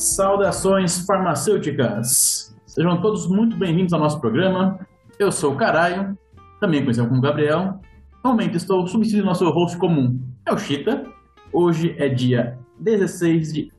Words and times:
Saudações 0.00 1.04
farmacêuticas! 1.04 2.56
Sejam 2.64 3.02
todos 3.02 3.26
muito 3.26 3.54
bem-vindos 3.58 3.92
ao 3.92 4.00
nosso 4.00 4.18
programa. 4.18 4.80
Eu 5.18 5.30
sou 5.30 5.52
o 5.52 5.56
Caraio, 5.56 6.16
também 6.58 6.80
conhecido 6.80 7.06
como 7.06 7.20
Gabriel. 7.20 7.78
Normalmente 8.24 8.56
estou 8.56 8.86
substituindo 8.86 9.26
nosso 9.26 9.46
host 9.50 9.76
comum, 9.76 10.18
é 10.46 10.54
o 10.54 10.56
Chita. 10.56 11.04
Hoje 11.52 11.94
é 11.98 12.08
dia 12.08 12.58
16 12.78 13.52
de, 13.52 13.72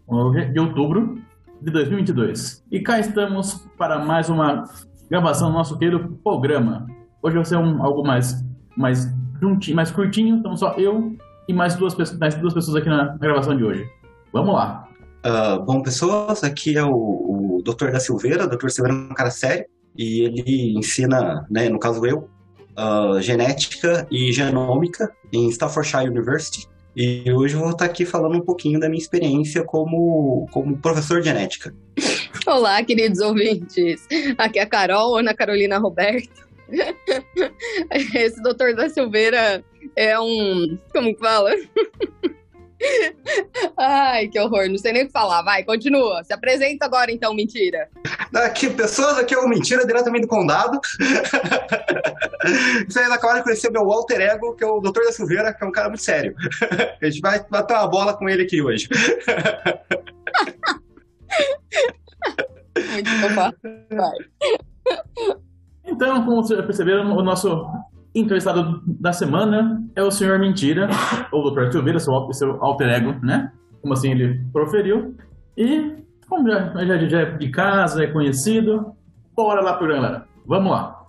de 0.54 0.60
outubro 0.60 1.20
de 1.60 1.72
2022. 1.72 2.66
E 2.72 2.80
cá 2.82 3.00
estamos 3.00 3.68
para 3.76 3.98
mais 3.98 4.30
uma 4.30 4.66
gravação 5.10 5.50
do 5.50 5.58
nosso 5.58 5.76
querido 5.80 6.20
programa. 6.24 6.86
Hoje 7.24 7.36
vai 7.36 7.46
ser 7.46 7.58
um, 7.58 7.84
algo 7.84 8.04
mais, 8.06 8.46
mais 8.78 9.12
juntinho, 9.42 9.76
mais 9.76 9.90
curtinho, 9.90 10.36
então 10.36 10.56
só 10.56 10.74
eu 10.74 11.16
e 11.48 11.54
mais 11.54 11.74
duas, 11.74 11.96
mais 12.20 12.36
duas 12.36 12.54
pessoas 12.54 12.78
aqui 12.78 12.90
na 12.90 13.18
gravação 13.18 13.58
de 13.58 13.64
hoje. 13.64 13.90
Vamos 14.32 14.54
lá! 14.54 14.91
Uh, 15.26 15.64
bom, 15.64 15.82
pessoas, 15.84 16.44
aqui 16.44 16.78
é 16.78 16.84
o, 16.84 16.92
o 16.92 17.62
Dr. 17.64 17.92
da 17.92 18.00
Silveira. 18.00 18.46
O 18.46 18.48
Dr. 18.48 18.70
Silveira 18.70 18.98
é 18.98 19.02
um 19.12 19.14
cara 19.14 19.30
sério 19.30 19.66
e 19.96 20.22
ele 20.22 20.78
ensina, 20.78 21.46
né, 21.50 21.70
no 21.70 21.78
caso 21.78 22.06
eu, 22.06 22.30
uh, 22.78 23.22
genética 23.22 24.08
e 24.10 24.32
genômica 24.32 25.12
em 25.32 25.48
Staffordshire 25.50 26.10
University. 26.10 26.68
E 26.96 27.32
hoje 27.32 27.56
eu 27.56 27.62
vou 27.62 27.70
estar 27.70 27.86
aqui 27.86 28.06
falando 28.06 28.36
um 28.36 28.42
pouquinho 28.42 28.80
da 28.80 28.90
minha 28.90 29.02
experiência 29.02 29.64
como, 29.64 30.48
como 30.52 30.78
professor 30.78 31.22
de 31.22 31.28
genética. 31.28 31.74
Olá, 32.46 32.84
queridos 32.84 33.20
ouvintes. 33.20 34.06
Aqui 34.38 34.60
é 34.60 34.64
a 34.64 34.66
Carol, 34.66 35.18
Ana 35.18 35.34
Carolina 35.34 35.78
Roberto. 35.78 36.42
Esse 38.16 38.42
doutor 38.42 38.76
da 38.76 38.90
Silveira 38.90 39.64
é 39.96 40.20
um. 40.20 40.78
Como 40.92 41.14
que 41.14 41.20
fala? 41.20 41.52
Ai, 43.78 44.28
que 44.28 44.40
horror, 44.40 44.68
não 44.70 44.78
sei 44.78 44.94
nem 44.94 45.04
o 45.04 45.08
que 45.08 45.12
falar. 45.12 45.42
Vai, 45.44 45.64
continua. 45.64 46.24
Se 46.24 46.34
apresenta 46.34 46.86
agora, 46.86 47.12
então, 47.12 47.34
mentira. 47.34 47.90
Aqui, 48.34 48.70
pessoas, 48.70 49.18
aqui 49.18 49.34
é 49.34 49.38
o 49.38 49.48
Mentira, 49.48 49.86
diretamente 49.86 50.24
do 50.24 50.28
Condado. 50.28 50.80
Vocês 52.88 53.12
acabaram 53.12 53.40
de 53.40 53.44
conhecer 53.44 53.72
meu 53.72 53.92
alter 53.92 54.22
ego, 54.22 54.56
que 54.56 54.64
é 54.64 54.68
o 54.68 54.80
Dr. 54.80 55.04
da 55.06 55.12
Silveira, 55.12 55.54
que 55.54 55.64
é 55.64 55.68
um 55.68 55.72
cara 55.72 55.90
muito 55.90 56.04
sério. 56.04 56.36
A 57.02 57.06
gente 57.06 57.22
vai 57.22 57.44
bater 57.50 57.74
uma 57.74 57.88
bola 57.88 58.14
com 58.16 58.30
ele 58.30 58.44
aqui 58.44 58.62
hoje. 58.62 58.88
muito 62.76 63.10
bom. 63.36 63.52
Vai. 63.96 64.18
Então, 65.86 66.26
como 66.26 66.44
vocês 66.44 66.60
perceberam, 66.66 67.16
o 67.16 67.22
nosso 67.22 67.66
entrevistado 68.14 68.82
da 68.86 69.14
semana 69.14 69.84
é 69.96 70.04
o 70.04 70.12
Senhor 70.12 70.38
Mentira, 70.40 70.90
ou 71.32 71.52
Dr. 71.52 71.72
Silveira, 71.72 72.00
seu, 72.00 72.34
seu 72.34 72.64
alter 72.64 72.90
ego, 72.90 73.16
né? 73.24 73.52
Como 73.82 73.94
assim 73.94 74.12
ele 74.12 74.42
proferiu. 74.52 75.16
E, 75.58 75.96
como 76.28 76.50
já, 76.50 76.74
já, 76.86 76.98
já 77.08 77.20
é 77.22 77.26
de 77.38 77.50
casa, 77.50 78.04
é 78.04 78.08
conhecido, 78.08 78.94
bora 79.36 79.62
lá 79.62 79.74
pro 79.74 79.88
galera. 79.88 80.26
Vamos 80.46 80.72
lá. 80.72 81.01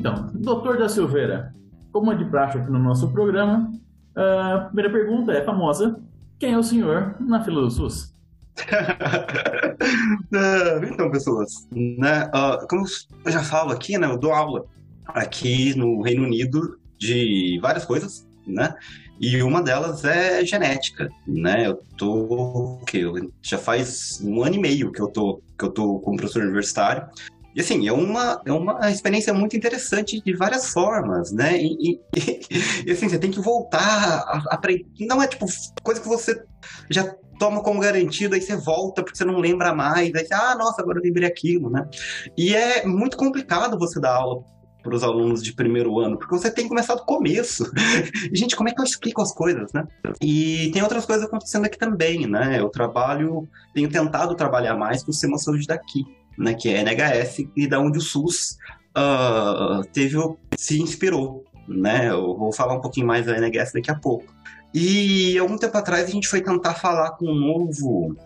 Então, 0.00 0.30
doutor 0.32 0.78
da 0.78 0.88
Silveira, 0.88 1.54
como 1.92 2.10
é 2.10 2.16
de 2.16 2.24
praxe 2.24 2.56
aqui 2.56 2.70
no 2.70 2.78
nosso 2.78 3.12
programa, 3.12 3.70
a 4.16 4.60
primeira 4.60 4.90
pergunta 4.90 5.30
é 5.30 5.44
famosa: 5.44 6.00
quem 6.38 6.54
é 6.54 6.58
o 6.58 6.62
senhor 6.62 7.16
na 7.20 7.44
fila 7.44 7.60
do 7.60 7.70
SUS? 7.70 8.14
então, 10.90 11.10
pessoas, 11.10 11.68
né, 11.70 12.24
uh, 12.28 12.66
como 12.66 12.86
eu 13.26 13.30
já 13.30 13.42
falo 13.42 13.72
aqui, 13.72 13.98
né, 13.98 14.06
eu 14.06 14.16
dou 14.16 14.32
aula 14.32 14.64
aqui 15.08 15.76
no 15.76 16.00
Reino 16.00 16.24
Unido 16.24 16.78
de 16.98 17.58
várias 17.60 17.84
coisas, 17.84 18.26
né? 18.46 18.74
E 19.20 19.42
uma 19.42 19.62
delas 19.62 20.02
é 20.06 20.42
genética, 20.46 21.10
né? 21.26 21.66
Eu 21.66 21.82
tô 21.98 22.78
que 22.86 23.04
já 23.42 23.58
faz 23.58 24.18
um 24.24 24.42
ano 24.42 24.54
e 24.54 24.58
meio 24.58 24.90
que 24.90 25.02
eu 25.02 25.08
tô 25.08 25.42
que 25.58 25.64
eu 25.66 25.70
tô 25.70 25.98
como 25.98 26.16
professor 26.16 26.42
universitário 26.42 27.06
e 27.54 27.60
assim, 27.60 27.86
é 27.88 27.92
uma, 27.92 28.40
é 28.44 28.52
uma 28.52 28.90
experiência 28.90 29.34
muito 29.34 29.56
interessante 29.56 30.20
de 30.20 30.34
várias 30.34 30.72
formas, 30.72 31.32
né? 31.32 31.60
E, 31.60 31.76
e, 31.90 32.00
e 32.86 32.90
assim, 32.90 33.08
você 33.08 33.18
tem 33.18 33.30
que 33.30 33.40
voltar 33.40 33.78
a 33.78 34.54
aprender. 34.54 34.86
Não 35.00 35.22
é 35.22 35.26
tipo 35.26 35.46
coisa 35.82 36.00
que 36.00 36.08
você 36.08 36.42
já 36.88 37.14
toma 37.38 37.62
como 37.62 37.80
garantido, 37.80 38.34
aí 38.34 38.40
você 38.40 38.54
volta 38.54 39.02
porque 39.02 39.16
você 39.16 39.24
não 39.24 39.38
lembra 39.38 39.74
mais, 39.74 40.14
aí 40.14 40.24
você, 40.24 40.34
ah, 40.34 40.54
nossa, 40.54 40.82
agora 40.82 40.98
eu 40.98 41.02
lembrei 41.02 41.26
aquilo, 41.26 41.70
né? 41.70 41.88
E 42.36 42.54
é 42.54 42.86
muito 42.86 43.16
complicado 43.16 43.78
você 43.78 43.98
dar 43.98 44.14
aula 44.14 44.44
para 44.82 44.94
os 44.94 45.02
alunos 45.02 45.42
de 45.42 45.52
primeiro 45.52 45.98
ano, 45.98 46.18
porque 46.18 46.36
você 46.36 46.50
tem 46.50 46.64
que 46.64 46.70
começar 46.70 46.94
do 46.94 47.04
começo. 47.04 47.70
Gente, 48.32 48.56
como 48.56 48.68
é 48.68 48.72
que 48.72 48.80
eu 48.80 48.84
explico 48.84 49.20
as 49.20 49.32
coisas, 49.32 49.72
né? 49.72 49.86
E 50.22 50.70
tem 50.72 50.82
outras 50.82 51.04
coisas 51.04 51.26
acontecendo 51.26 51.66
aqui 51.66 51.78
também, 51.78 52.26
né? 52.26 52.60
Eu 52.60 52.68
trabalho, 52.68 53.48
tenho 53.74 53.90
tentado 53.90 54.34
trabalhar 54.34 54.76
mais 54.76 55.02
com 55.02 55.10
o 55.10 55.12
sistema 55.12 55.36
de 55.36 55.42
saúde 55.42 55.66
daqui 55.66 56.04
né, 56.40 56.54
que 56.54 56.70
é 56.70 56.82
NHS, 56.82 57.44
e 57.54 57.66
da 57.68 57.78
onde 57.78 57.98
o 57.98 58.00
SUS 58.00 58.56
uh, 58.96 59.84
teve, 59.92 60.16
se 60.56 60.80
inspirou. 60.80 61.44
Né? 61.68 62.08
Eu 62.08 62.36
vou 62.36 62.52
falar 62.52 62.74
um 62.74 62.80
pouquinho 62.80 63.06
mais 63.06 63.26
da 63.26 63.36
NHS 63.36 63.72
daqui 63.74 63.90
a 63.90 63.94
pouco. 63.94 64.24
E 64.72 65.38
algum 65.38 65.58
tempo 65.58 65.76
atrás 65.76 66.08
a 66.08 66.10
gente 66.10 66.28
foi 66.28 66.40
tentar 66.40 66.74
falar 66.74 67.10
com 67.12 67.26
um 67.26 67.34
novo, 67.34 68.16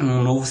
um 0.00 0.22
novo 0.22 0.44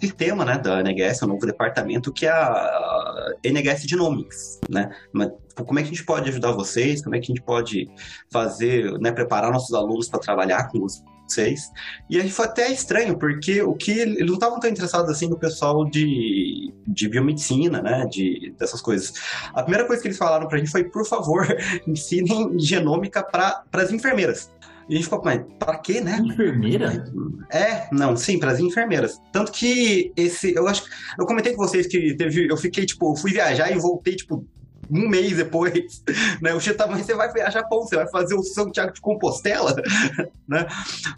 sistema 0.00 0.44
né, 0.44 0.58
da 0.58 0.80
NHS, 0.80 1.22
um 1.22 1.28
novo 1.28 1.46
departamento, 1.46 2.12
que 2.12 2.26
é 2.26 2.30
a 2.30 3.32
NHS 3.42 3.82
Genomics, 3.88 4.60
né? 4.68 4.90
Mas 5.12 5.30
tipo, 5.48 5.64
como 5.64 5.78
é 5.78 5.82
que 5.82 5.88
a 5.88 5.92
gente 5.92 6.04
pode 6.04 6.28
ajudar 6.28 6.52
vocês? 6.52 7.02
Como 7.02 7.16
é 7.16 7.18
que 7.18 7.32
a 7.32 7.34
gente 7.34 7.44
pode 7.44 7.88
fazer, 8.30 8.98
né, 9.00 9.10
preparar 9.12 9.50
nossos 9.50 9.74
alunos 9.74 10.08
para 10.08 10.20
trabalhar 10.20 10.68
com 10.68 10.80
vocês? 10.80 11.15
vocês. 11.32 11.70
E 12.08 12.20
aí 12.20 12.30
foi 12.30 12.46
até 12.46 12.70
estranho, 12.70 13.18
porque 13.18 13.62
o 13.62 13.74
que 13.74 13.90
eles 13.92 14.26
não 14.26 14.34
estavam 14.34 14.60
tão 14.60 14.70
interessados 14.70 15.10
assim 15.10 15.28
no 15.28 15.38
pessoal 15.38 15.84
de, 15.84 16.72
de 16.86 17.08
biomedicina, 17.08 17.82
né? 17.82 18.06
De, 18.06 18.54
dessas 18.58 18.80
coisas. 18.80 19.12
A 19.52 19.62
primeira 19.62 19.86
coisa 19.86 20.00
que 20.00 20.08
eles 20.08 20.18
falaram 20.18 20.48
pra 20.48 20.58
gente 20.58 20.70
foi, 20.70 20.84
por 20.84 21.06
favor, 21.06 21.46
ensinem 21.86 22.58
genômica 22.58 23.22
para 23.22 23.64
as 23.72 23.92
enfermeiras. 23.92 24.50
E 24.88 24.94
a 24.94 24.96
gente 24.96 25.04
ficou, 25.04 25.20
mas 25.24 25.42
pra 25.58 25.78
quê, 25.78 26.00
né? 26.00 26.18
Enfermeira? 26.24 27.04
É, 27.50 27.88
não, 27.92 28.16
sim, 28.16 28.38
para 28.38 28.52
as 28.52 28.60
enfermeiras. 28.60 29.20
Tanto 29.32 29.50
que 29.50 30.12
esse, 30.16 30.54
eu 30.54 30.68
acho, 30.68 30.84
eu 31.18 31.26
comentei 31.26 31.54
com 31.54 31.66
vocês 31.66 31.88
que 31.88 32.14
teve, 32.14 32.48
eu 32.48 32.56
fiquei, 32.56 32.86
tipo, 32.86 33.16
fui 33.16 33.32
viajar 33.32 33.70
e 33.72 33.78
voltei, 33.78 34.14
tipo, 34.14 34.46
um 34.90 35.08
mês 35.08 35.36
depois, 35.36 36.02
né? 36.40 36.54
O 36.54 36.60
Chita, 36.60 36.86
mas 36.86 37.04
você 37.04 37.14
vai 37.14 37.32
viajar 37.32 37.64
para 37.64 37.78
você 37.78 37.96
vai 37.96 38.08
fazer 38.08 38.34
o 38.34 38.42
São 38.42 38.70
Tiago 38.70 38.92
de 38.92 39.00
Compostela, 39.00 39.74
né? 40.46 40.66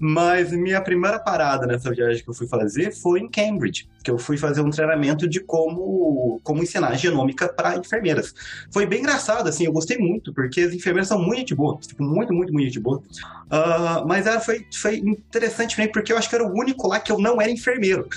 Mas 0.00 0.52
minha 0.52 0.80
primeira 0.80 1.18
parada 1.18 1.66
nessa 1.66 1.90
viagem 1.90 2.22
que 2.22 2.28
eu 2.28 2.34
fui 2.34 2.46
fazer 2.46 2.92
foi 2.92 3.20
em 3.20 3.28
Cambridge, 3.28 3.88
que 4.02 4.10
eu 4.10 4.18
fui 4.18 4.36
fazer 4.36 4.60
um 4.60 4.70
treinamento 4.70 5.28
de 5.28 5.40
como, 5.40 6.40
como 6.42 6.62
ensinar 6.62 6.94
genômica 6.96 7.48
para 7.48 7.76
enfermeiras. 7.76 8.34
Foi 8.70 8.86
bem 8.86 9.00
engraçado, 9.00 9.48
assim, 9.48 9.64
eu 9.64 9.72
gostei 9.72 9.98
muito, 9.98 10.32
porque 10.32 10.60
as 10.60 10.72
enfermeiras 10.72 11.08
são 11.08 11.20
muito 11.20 11.48
de 11.48 11.54
boa, 11.54 11.78
tipo, 11.78 12.02
muito, 12.02 12.32
muito, 12.32 12.52
muito 12.52 12.70
de 12.70 12.80
boa. 12.80 12.98
Uh, 12.98 14.06
mas 14.06 14.26
era, 14.26 14.40
foi, 14.40 14.66
foi 14.74 14.96
interessante 14.96 15.76
também, 15.76 15.90
porque 15.90 16.12
eu 16.12 16.18
acho 16.18 16.28
que 16.28 16.34
era 16.34 16.46
o 16.46 16.52
único 16.52 16.86
lá 16.86 17.00
que 17.00 17.10
eu 17.10 17.18
não 17.18 17.40
era 17.40 17.50
enfermeiro. 17.50 18.08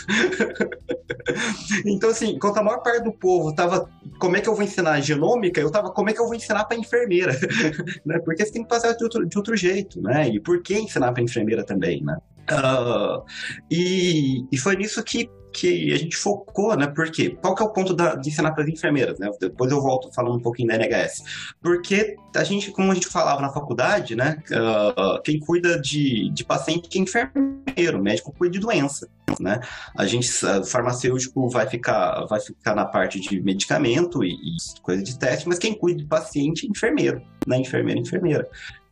então, 1.86 2.09
assim, 2.09 2.31
enquanto 2.31 2.57
a 2.57 2.63
maior 2.63 2.80
parte 2.80 3.04
do 3.04 3.12
povo 3.12 3.54
tava, 3.54 3.89
como 4.19 4.36
é 4.36 4.42
que 4.42 4.50
eu 4.50 4.56
vou 4.56 4.63
ensinar 4.63 5.00
genômica, 5.01 5.40
eu 5.43 5.71
tava, 5.71 5.91
como 5.91 6.09
é 6.09 6.13
que 6.13 6.19
eu 6.19 6.25
vou 6.25 6.35
ensinar 6.35 6.65
para 6.65 6.77
enfermeira? 6.77 7.33
né? 8.05 8.19
Porque 8.19 8.45
você 8.45 8.51
tem 8.51 8.63
que 8.63 8.69
passar 8.69 8.93
de 8.93 9.03
outro, 9.03 9.25
de 9.25 9.38
outro 9.38 9.55
jeito, 9.55 10.01
né? 10.01 10.27
E 10.29 10.39
por 10.39 10.61
que 10.61 10.77
ensinar 10.77 11.11
para 11.11 11.23
enfermeira 11.23 11.63
também, 11.63 12.03
né? 12.03 12.17
Uh, 12.51 13.23
e, 13.69 14.45
e 14.51 14.57
foi 14.57 14.75
nisso 14.75 15.01
que 15.03 15.29
que 15.53 15.94
a 15.94 15.98
gente 15.98 16.15
focou, 16.15 16.75
né? 16.75 16.88
Porque 16.88 17.31
qual 17.42 17.56
que 17.56 17.62
é 17.62 17.65
o 17.65 17.69
ponto 17.69 17.94
da, 17.94 18.15
de 18.15 18.30
ensinar 18.30 18.51
para 18.51 18.63
as 18.63 18.69
enfermeiras, 18.69 19.19
né? 19.19 19.30
Depois 19.39 19.71
eu 19.71 19.81
volto 19.81 20.12
falando 20.13 20.36
um 20.36 20.39
pouquinho 20.39 20.69
da 20.69 20.75
NHS. 20.75 21.24
Porque 21.62 22.15
a 22.36 22.44
gente, 22.44 22.71
como 22.71 22.92
a 22.92 22.94
gente 22.94 23.07
falava 23.07 23.42
na 23.42 23.50
faculdade, 23.50 24.15
né? 24.15 24.42
Uh, 24.50 25.21
quem 25.21 25.39
cuida 25.39 25.80
de, 25.80 26.30
de 26.31 26.44
paciente 26.44 26.98
é 26.98 27.01
enfermeiro, 27.01 28.01
médico 28.01 28.33
cuida 28.38 28.53
de 28.53 28.59
doença, 28.59 29.07
né? 29.39 29.59
A 29.95 30.06
gente, 30.06 30.30
o 30.45 30.63
farmacêutico 30.63 31.50
vai 31.50 31.68
ficar, 31.68 32.25
vai 32.25 32.39
ficar 32.39 32.75
na 32.75 32.86
parte 32.86 33.19
de 33.19 33.42
medicamento 33.42 34.24
e, 34.24 34.33
e 34.33 34.81
coisa 34.81 35.04
de 35.04 35.18
teste, 35.18 35.47
mas 35.47 35.59
quem 35.59 35.74
cuida 35.74 36.00
de 36.00 36.06
paciente 36.06 36.65
é 36.65 36.69
enfermeiro, 36.69 37.21
né? 37.45 37.57
Enfermeiro, 37.57 38.00
enfermeira. 38.00 38.47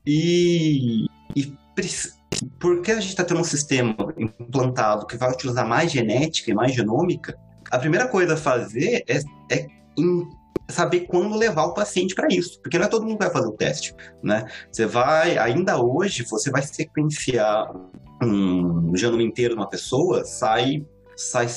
E, 0.06 1.06
e 1.36 1.54
porque 2.60 2.92
a 2.92 3.00
gente 3.00 3.10
está 3.10 3.24
tendo 3.24 3.40
um 3.40 3.44
sistema 3.44 3.96
implantado 4.18 5.06
que 5.06 5.18
vai 5.18 5.32
utilizar 5.32 5.68
mais 5.68 5.92
genética 5.92 6.52
e 6.52 6.54
mais 6.54 6.74
genômica, 6.74 7.38
a 7.72 7.78
primeira 7.78 8.08
coisa 8.08 8.34
a 8.34 8.38
fazer 8.38 9.04
é, 9.08 9.20
é 9.54 9.68
saber 10.70 11.02
quando 11.02 11.36
levar 11.36 11.66
o 11.66 11.74
paciente 11.74 12.16
para 12.16 12.28
isso, 12.30 12.62
porque 12.62 12.78
não 12.78 12.86
é 12.86 12.90
todo 12.90 13.04
mundo 13.04 13.18
que 13.18 13.26
vai 13.26 13.34
fazer 13.34 13.48
o 13.48 13.54
teste, 13.54 13.96
né? 14.24 14.46
Você 14.72 14.86
vai, 14.86 15.38
ainda 15.38 15.82
hoje, 15.82 16.24
você 16.24 16.52
vai 16.52 16.62
sequenciar 16.62 17.72
um 18.24 18.96
genoma 18.96 19.24
inteiro 19.24 19.56
de 19.56 19.60
uma 19.60 19.70
pessoa, 19.70 20.24
sai, 20.26 20.86
sai 21.16 21.48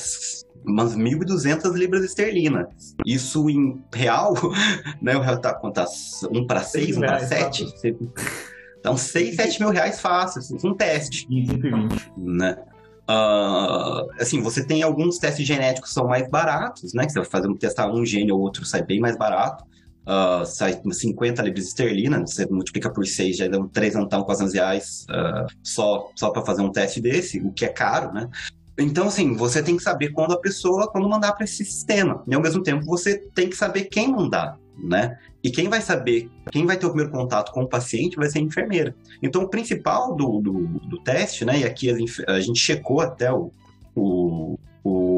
umas 0.65 0.95
1.200 0.95 1.73
libras 1.73 2.03
esterlinas. 2.03 2.67
Isso 3.05 3.49
em 3.49 3.83
real, 3.93 4.33
né? 5.01 5.15
O 5.15 5.21
real 5.21 5.37
tá, 5.37 5.53
tá 5.53 5.85
1 6.31 6.47
para 6.47 6.63
6, 6.63 6.97
1 6.97 6.99
para 6.99 7.19
7. 7.19 7.65
Então, 8.83 8.97
6, 8.97 9.37
7 9.37 9.61
mil 9.61 9.69
reais 9.69 10.01
fácil, 10.01 10.41
um 10.61 10.73
teste. 10.73 11.25
120. 11.29 12.11
Né? 12.17 12.57
Uh, 13.09 14.11
assim, 14.19 14.41
você 14.41 14.61
tem 14.61 14.83
alguns 14.83 15.17
testes 15.17 15.47
genéticos 15.47 15.91
que 15.91 15.93
são 15.93 16.05
mais 16.05 16.29
baratos, 16.29 16.93
né? 16.93 17.05
Que 17.05 17.13
você 17.13 17.19
vai 17.19 17.29
fazer, 17.29 17.53
testar 17.55 17.89
um 17.89 18.05
gene 18.05 18.33
ou 18.33 18.41
outro, 18.41 18.65
sai 18.65 18.83
bem 18.83 18.99
mais 18.99 19.17
barato. 19.17 19.63
Uh, 20.05 20.45
sai 20.45 20.81
50 20.83 21.41
libras 21.43 21.67
esterlina, 21.67 22.19
você 22.19 22.45
multiplica 22.45 22.89
por 22.89 23.07
6, 23.07 23.37
já 23.37 23.47
dá 23.47 23.57
um 23.57 23.69
3 23.69 23.95
antão, 23.95 24.21
400 24.23 24.53
reais 24.53 25.05
uh, 25.09 25.47
só, 25.63 26.11
só 26.13 26.29
para 26.29 26.41
fazer 26.41 26.61
um 26.61 26.69
teste 26.69 26.99
desse, 26.99 27.39
o 27.39 27.53
que 27.53 27.63
é 27.63 27.69
caro, 27.69 28.11
né? 28.11 28.27
Então, 28.77 29.07
assim, 29.07 29.33
você 29.33 29.63
tem 29.63 29.77
que 29.77 29.83
saber 29.83 30.09
quando 30.09 30.33
a 30.33 30.39
pessoa, 30.41 30.91
quando 30.91 31.07
mandar 31.07 31.31
para 31.31 31.45
esse 31.45 31.63
sistema. 31.63 32.21
E 32.27 32.35
ao 32.35 32.41
mesmo 32.41 32.61
tempo, 32.61 32.83
você 32.83 33.17
tem 33.33 33.49
que 33.49 33.55
saber 33.55 33.85
quem 33.85 34.11
mandar 34.11 34.57
né? 34.77 35.17
E 35.43 35.49
quem 35.49 35.69
vai 35.69 35.81
saber, 35.81 36.29
quem 36.51 36.65
vai 36.65 36.77
ter 36.77 36.85
o 36.85 36.89
primeiro 36.89 37.11
contato 37.11 37.51
com 37.51 37.63
o 37.63 37.67
paciente 37.67 38.15
vai 38.15 38.29
ser 38.29 38.39
a 38.39 38.41
enfermeira. 38.41 38.95
Então, 39.21 39.43
o 39.43 39.49
principal 39.49 40.15
do, 40.15 40.39
do, 40.39 40.53
do 40.87 40.97
teste, 40.99 41.45
né? 41.45 41.59
E 41.59 41.63
aqui 41.63 41.89
a, 42.27 42.39
gente 42.39 42.59
checou 42.59 43.01
até 43.01 43.31
o, 43.31 43.51
o, 43.95 44.57
o 44.83 45.12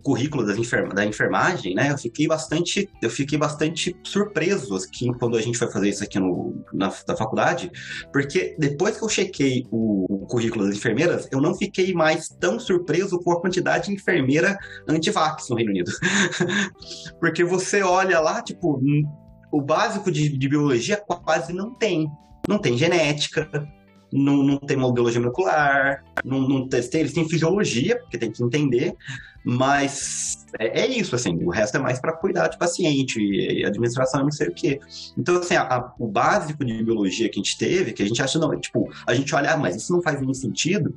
currículo 0.00 0.44
das 0.46 0.56
enferma, 0.56 0.94
da 0.94 1.04
enfermagem, 1.04 1.74
né? 1.74 1.90
Eu 1.90 1.98
fiquei 1.98 2.26
bastante, 2.26 2.88
eu 3.02 3.10
fiquei 3.10 3.38
bastante 3.38 3.96
surpreso 4.04 4.74
aqui 4.76 5.12
quando 5.18 5.36
a 5.36 5.42
gente 5.42 5.58
foi 5.58 5.70
fazer 5.70 5.88
isso 5.88 6.02
aqui 6.02 6.18
no, 6.18 6.64
na, 6.72 6.92
na 7.06 7.16
faculdade, 7.16 7.70
porque 8.12 8.56
depois 8.58 8.96
que 8.96 9.04
eu 9.04 9.08
chequei 9.08 9.66
o, 9.70 10.06
o, 10.08 10.26
currículo 10.26 10.66
das 10.66 10.76
enfermeiras, 10.76 11.28
eu 11.30 11.40
não 11.40 11.54
fiquei 11.54 11.92
mais 11.92 12.28
tão 12.28 12.58
surpreso 12.58 13.18
com 13.18 13.32
a 13.32 13.40
quantidade 13.40 13.86
de 13.86 13.94
enfermeira 13.94 14.58
anti-vax 14.88 15.48
no 15.48 15.56
Reino 15.56 15.70
Unido. 15.70 15.90
porque 17.18 17.44
você 17.44 17.82
olha 17.82 18.20
lá, 18.20 18.42
tipo, 18.42 18.80
o 19.52 19.60
básico 19.60 20.10
de, 20.10 20.28
de 20.28 20.48
biologia 20.48 20.96
quase 20.96 21.52
não 21.52 21.74
tem. 21.74 22.08
Não 22.48 22.58
tem 22.58 22.76
genética, 22.76 23.50
não, 24.12 24.42
não 24.42 24.56
tem 24.58 24.76
uma 24.76 24.92
biologia 24.92 25.20
molecular, 25.20 26.04
não, 26.24 26.40
não 26.40 26.68
eles 26.72 27.12
têm 27.12 27.28
fisiologia, 27.28 27.98
porque 27.98 28.18
tem 28.18 28.30
que 28.30 28.42
entender, 28.42 28.94
mas 29.44 30.46
é, 30.58 30.82
é 30.82 30.86
isso, 30.86 31.14
assim, 31.14 31.36
o 31.44 31.50
resto 31.50 31.76
é 31.76 31.80
mais 31.80 32.00
para 32.00 32.12
cuidar 32.12 32.48
de 32.48 32.58
paciente, 32.58 33.64
administração, 33.64 34.22
não 34.22 34.30
sei 34.30 34.48
o 34.48 34.54
quê. 34.54 34.78
Então, 35.16 35.36
assim, 35.36 35.54
a, 35.54 35.62
a, 35.62 35.94
o 35.98 36.06
básico 36.06 36.64
de 36.64 36.82
biologia 36.82 37.28
que 37.28 37.38
a 37.38 37.42
gente 37.42 37.56
teve, 37.56 37.92
que 37.92 38.02
a 38.02 38.06
gente 38.06 38.20
acha, 38.22 38.38
não, 38.38 38.58
tipo, 38.60 38.88
a 39.06 39.14
gente 39.14 39.34
olha, 39.34 39.52
ah, 39.52 39.56
mas 39.56 39.76
isso 39.76 39.92
não 39.92 40.02
faz 40.02 40.20
nenhum 40.20 40.34
sentido, 40.34 40.94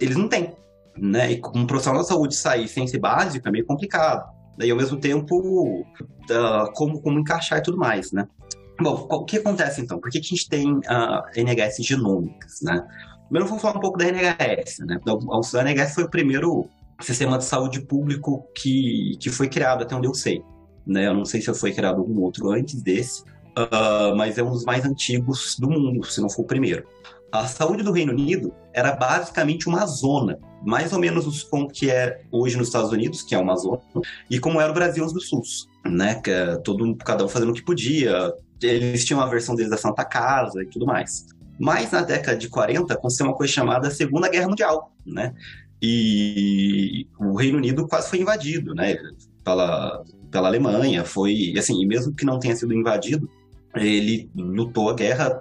eles 0.00 0.16
não 0.16 0.28
têm, 0.28 0.52
né? 0.98 1.32
E 1.32 1.38
como 1.38 1.66
profissional 1.66 2.02
da 2.02 2.08
saúde 2.08 2.36
sair 2.36 2.68
sem 2.68 2.86
ser 2.86 2.98
básico 2.98 3.48
é 3.48 3.50
meio 3.50 3.64
complicado. 3.64 4.34
E 4.58 4.70
ao 4.70 4.76
mesmo 4.76 4.98
tempo, 4.98 5.82
uh, 5.82 6.72
como, 6.74 7.00
como 7.02 7.18
encaixar 7.18 7.58
e 7.58 7.62
tudo 7.62 7.76
mais, 7.76 8.10
né? 8.12 8.26
Bom, 8.80 9.06
o 9.10 9.24
que 9.24 9.38
acontece 9.38 9.80
então? 9.80 9.98
Por 9.98 10.10
que, 10.10 10.18
a 10.18 10.22
gente 10.22 10.48
tem 10.48 10.70
uh, 10.72 10.82
ah, 10.88 11.30
NHS 11.34 11.78
genômicas, 11.80 12.60
né? 12.62 12.86
Primeiro 13.24 13.48
vamos 13.48 13.62
falar 13.62 13.78
um 13.78 13.80
pouco 13.80 13.98
da 13.98 14.06
NHS, 14.06 14.80
né? 14.86 15.00
A 15.06 15.62
NHS 15.62 15.94
foi 15.94 16.04
o 16.04 16.10
primeiro 16.10 16.68
sistema 17.00 17.38
de 17.38 17.44
saúde 17.44 17.80
público 17.80 18.46
que, 18.54 19.16
que 19.20 19.30
foi 19.30 19.48
criado, 19.48 19.82
até 19.82 19.94
onde 19.94 20.06
eu 20.06 20.14
sei. 20.14 20.42
Né? 20.86 21.06
Eu 21.06 21.14
não 21.14 21.24
sei 21.24 21.40
se 21.40 21.52
foi 21.54 21.72
criado 21.72 21.98
algum 21.98 22.20
outro 22.20 22.50
antes 22.50 22.80
desse, 22.82 23.22
uh, 23.22 24.14
mas 24.16 24.38
é 24.38 24.42
um 24.42 24.50
dos 24.50 24.64
mais 24.64 24.84
antigos 24.84 25.56
do 25.58 25.68
mundo, 25.68 26.06
se 26.06 26.20
não 26.20 26.30
for 26.30 26.42
o 26.42 26.46
primeiro. 26.46 26.86
A 27.32 27.46
saúde 27.46 27.82
do 27.82 27.92
Reino 27.92 28.12
Unido 28.12 28.54
era 28.72 28.94
basicamente 28.94 29.68
uma 29.68 29.84
zona, 29.86 30.38
mais 30.64 30.92
ou 30.92 30.98
menos 30.98 31.42
como 31.42 31.68
que 31.68 31.90
é 31.90 32.22
hoje 32.30 32.56
nos 32.56 32.68
Estados 32.68 32.92
Unidos, 32.92 33.22
que 33.22 33.34
é 33.34 33.38
uma 33.38 33.56
zona, 33.56 33.80
e 34.30 34.38
como 34.38 34.60
era 34.60 34.70
o 34.70 34.74
Brasil 34.74 35.04
do 35.06 35.20
SUS, 35.20 35.66
né? 35.84 36.14
Que 36.22 36.30
é 36.30 36.56
todo 36.56 36.94
cada 36.96 37.24
um 37.24 37.28
fazendo 37.28 37.50
o 37.50 37.54
que 37.54 37.64
podia, 37.64 38.32
eles 38.62 39.04
tinham 39.04 39.20
a 39.20 39.26
versão 39.26 39.54
deles 39.54 39.70
da 39.70 39.76
Santa 39.76 40.04
Casa 40.04 40.62
e 40.62 40.66
tudo 40.66 40.86
mais. 40.86 41.26
Mas 41.58 41.90
na 41.90 42.02
década 42.02 42.36
de 42.36 42.48
40 42.48 42.92
aconteceu 42.92 43.26
uma 43.26 43.34
coisa 43.34 43.52
chamada 43.52 43.90
Segunda 43.90 44.28
Guerra 44.28 44.48
Mundial, 44.48 44.92
né? 45.04 45.34
E 45.80 47.06
o 47.18 47.34
Reino 47.34 47.58
Unido 47.58 47.86
quase 47.86 48.10
foi 48.10 48.20
invadido, 48.20 48.74
né? 48.74 48.96
Pela, 49.44 50.04
pela 50.30 50.48
Alemanha, 50.48 51.04
foi 51.04 51.54
assim, 51.56 51.86
mesmo 51.86 52.14
que 52.14 52.24
não 52.24 52.38
tenha 52.38 52.56
sido 52.56 52.74
invadido, 52.74 53.28
ele 53.74 54.30
lutou 54.34 54.90
a 54.90 54.94
guerra, 54.94 55.40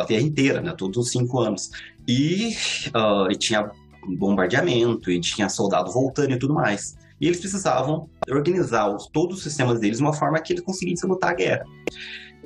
a 0.00 0.04
guerra 0.04 0.22
inteira, 0.22 0.60
né? 0.60 0.74
Todos 0.76 0.98
os 0.98 1.10
cinco 1.10 1.40
anos. 1.40 1.70
E, 2.06 2.54
uh, 2.94 3.30
e 3.30 3.36
tinha 3.36 3.70
bombardeamento, 4.16 5.10
e 5.10 5.20
tinha 5.20 5.48
soldado 5.48 5.90
voltando 5.92 6.32
e 6.32 6.38
tudo 6.38 6.54
mais. 6.54 6.96
E 7.20 7.26
eles 7.26 7.40
precisavam 7.40 8.08
organizar 8.28 8.94
os, 8.94 9.06
todos 9.06 9.38
os 9.38 9.42
sistemas 9.42 9.80
deles 9.80 9.98
de 9.98 10.04
uma 10.04 10.12
forma 10.12 10.40
que 10.40 10.52
eles 10.52 10.64
conseguissem 10.64 11.08
lutar 11.08 11.30
a 11.30 11.34
guerra. 11.34 11.64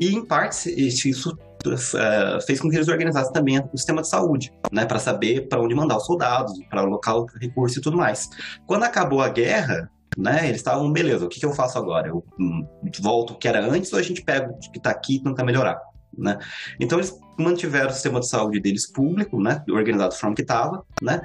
E, 0.00 0.15
em 0.15 0.25
parte, 0.25 0.71
isso 0.71 1.37
uh, 1.67 2.47
fez 2.47 2.61
com 2.61 2.69
que 2.69 2.77
eles 2.77 2.89
organizassem 2.89 3.33
também 3.33 3.59
o 3.59 3.77
sistema 3.77 4.03
de 4.03 4.09
saúde, 4.09 4.53
né, 4.73 4.85
para 4.85 4.99
saber 4.99 5.49
para 5.49 5.61
onde 5.61 5.75
mandar 5.75 5.97
os 5.97 6.06
soldados, 6.06 6.53
para 6.69 6.83
alocar 6.83 7.17
o 7.17 7.27
recurso 7.41 7.79
e 7.79 7.83
tudo 7.83 7.97
mais. 7.97 8.29
Quando 8.67 8.85
acabou 8.85 9.21
a 9.21 9.29
guerra, 9.29 9.91
né, 10.17 10.45
eles 10.45 10.56
estavam, 10.56 10.91
beleza, 10.93 11.25
o 11.25 11.29
que, 11.29 11.41
que 11.41 11.47
eu 11.47 11.53
faço 11.53 11.79
agora? 11.79 12.09
Eu 12.09 12.25
hum, 12.39 12.67
volto 13.00 13.33
o 13.33 13.39
que 13.39 13.49
era 13.49 13.65
antes 13.65 13.93
ou 13.93 13.99
a 13.99 14.03
gente 14.03 14.23
pega 14.23 14.50
o 14.50 14.59
que 14.59 14.79
está 14.79 14.90
aqui 14.90 15.17
e 15.17 15.23
tenta 15.23 15.45
melhorar? 15.45 15.81
Né? 16.17 16.38
Então 16.81 16.99
eles 16.99 17.17
mantiveram 17.38 17.90
o 17.90 17.93
sistema 17.93 18.19
de 18.19 18.28
saúde 18.28 18.61
deles 18.61 18.90
público, 18.90 19.40
né, 19.40 19.62
organizado 19.71 20.14
forma 20.14 20.35
que 20.35 20.43
estava, 20.43 20.85
né, 21.02 21.21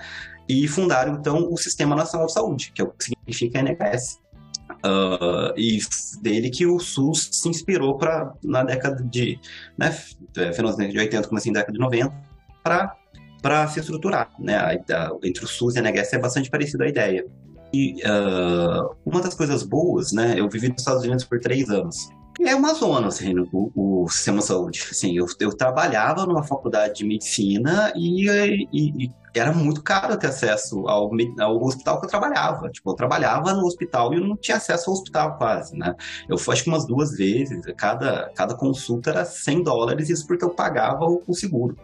e 0.47 0.67
fundaram 0.67 1.15
então 1.15 1.47
o 1.51 1.57
Sistema 1.57 1.95
Nacional 1.95 2.27
de 2.27 2.33
Saúde, 2.33 2.71
que 2.75 2.81
é 2.81 2.85
o 2.85 2.91
que 2.91 3.05
significa 3.05 3.59
NHS. 3.59 4.19
Uh, 4.85 5.57
e 5.57 5.79
dele 6.21 6.49
que 6.49 6.65
o 6.65 6.77
SUS 6.77 7.29
se 7.31 7.47
inspirou 7.47 7.97
para 7.97 8.33
na 8.43 8.63
década 8.63 9.01
de, 9.01 9.39
né, 9.77 9.91
final 10.53 10.75
de 10.75 10.99
80, 10.99 11.27
começo 11.29 11.47
da 11.47 11.61
década 11.61 11.73
de 11.73 11.79
90, 11.79 12.13
para 12.61 12.95
para 13.41 13.67
se 13.67 13.77
estruturar, 13.81 14.29
né? 14.39 14.55
A, 14.55 14.69
a, 14.69 15.11
entre 15.21 15.43
o 15.43 15.47
SUS 15.47 15.75
e 15.75 15.79
a 15.79 15.81
NHS 15.81 16.13
é 16.13 16.17
bastante 16.17 16.49
parecida 16.49 16.85
a 16.85 16.87
ideia. 16.87 17.25
E 17.73 17.95
uh, 18.07 18.95
uma 19.05 19.21
das 19.21 19.33
coisas 19.33 19.63
boas, 19.63 20.13
né? 20.13 20.35
Eu 20.37 20.47
vivi 20.49 20.69
nos 20.69 20.79
Estados 20.79 21.03
Unidos 21.03 21.25
por 21.25 21.41
três 21.41 21.69
anos. 21.69 22.09
É 22.45 22.55
uma 22.55 22.73
zona, 22.73 23.07
assim, 23.07 23.33
o, 23.51 23.71
o 24.03 24.09
sistema 24.09 24.39
de 24.39 24.45
saúde. 24.45 24.87
Assim, 24.91 25.17
eu, 25.17 25.25
eu 25.39 25.55
trabalhava 25.55 26.25
numa 26.25 26.43
faculdade 26.43 26.95
de 26.95 27.05
medicina 27.05 27.93
e, 27.95 28.29
e, 28.29 29.05
e 29.05 29.11
era 29.33 29.51
muito 29.51 29.81
caro 29.81 30.17
ter 30.17 30.27
acesso 30.27 30.87
ao, 30.87 31.09
ao, 31.39 31.63
hospital 31.63 31.99
que 31.99 32.05
eu 32.05 32.09
trabalhava. 32.09 32.69
Tipo, 32.69 32.91
eu 32.91 32.95
trabalhava 32.95 33.53
no 33.53 33.65
hospital 33.65 34.13
e 34.13 34.17
eu 34.17 34.23
não 34.23 34.37
tinha 34.37 34.57
acesso 34.57 34.89
ao 34.89 34.95
hospital 34.95 35.37
quase, 35.37 35.75
né? 35.77 35.95
Eu 36.29 36.37
fui 36.37 36.53
acho 36.53 36.63
que 36.63 36.69
umas 36.69 36.85
duas 36.85 37.15
vezes, 37.15 37.61
cada, 37.77 38.29
cada 38.35 38.55
consulta 38.55 39.09
era 39.09 39.25
100 39.25 39.63
dólares, 39.63 40.09
isso 40.09 40.27
porque 40.27 40.43
eu 40.43 40.49
pagava 40.49 41.05
o, 41.05 41.23
o 41.25 41.33
seguro. 41.33 41.77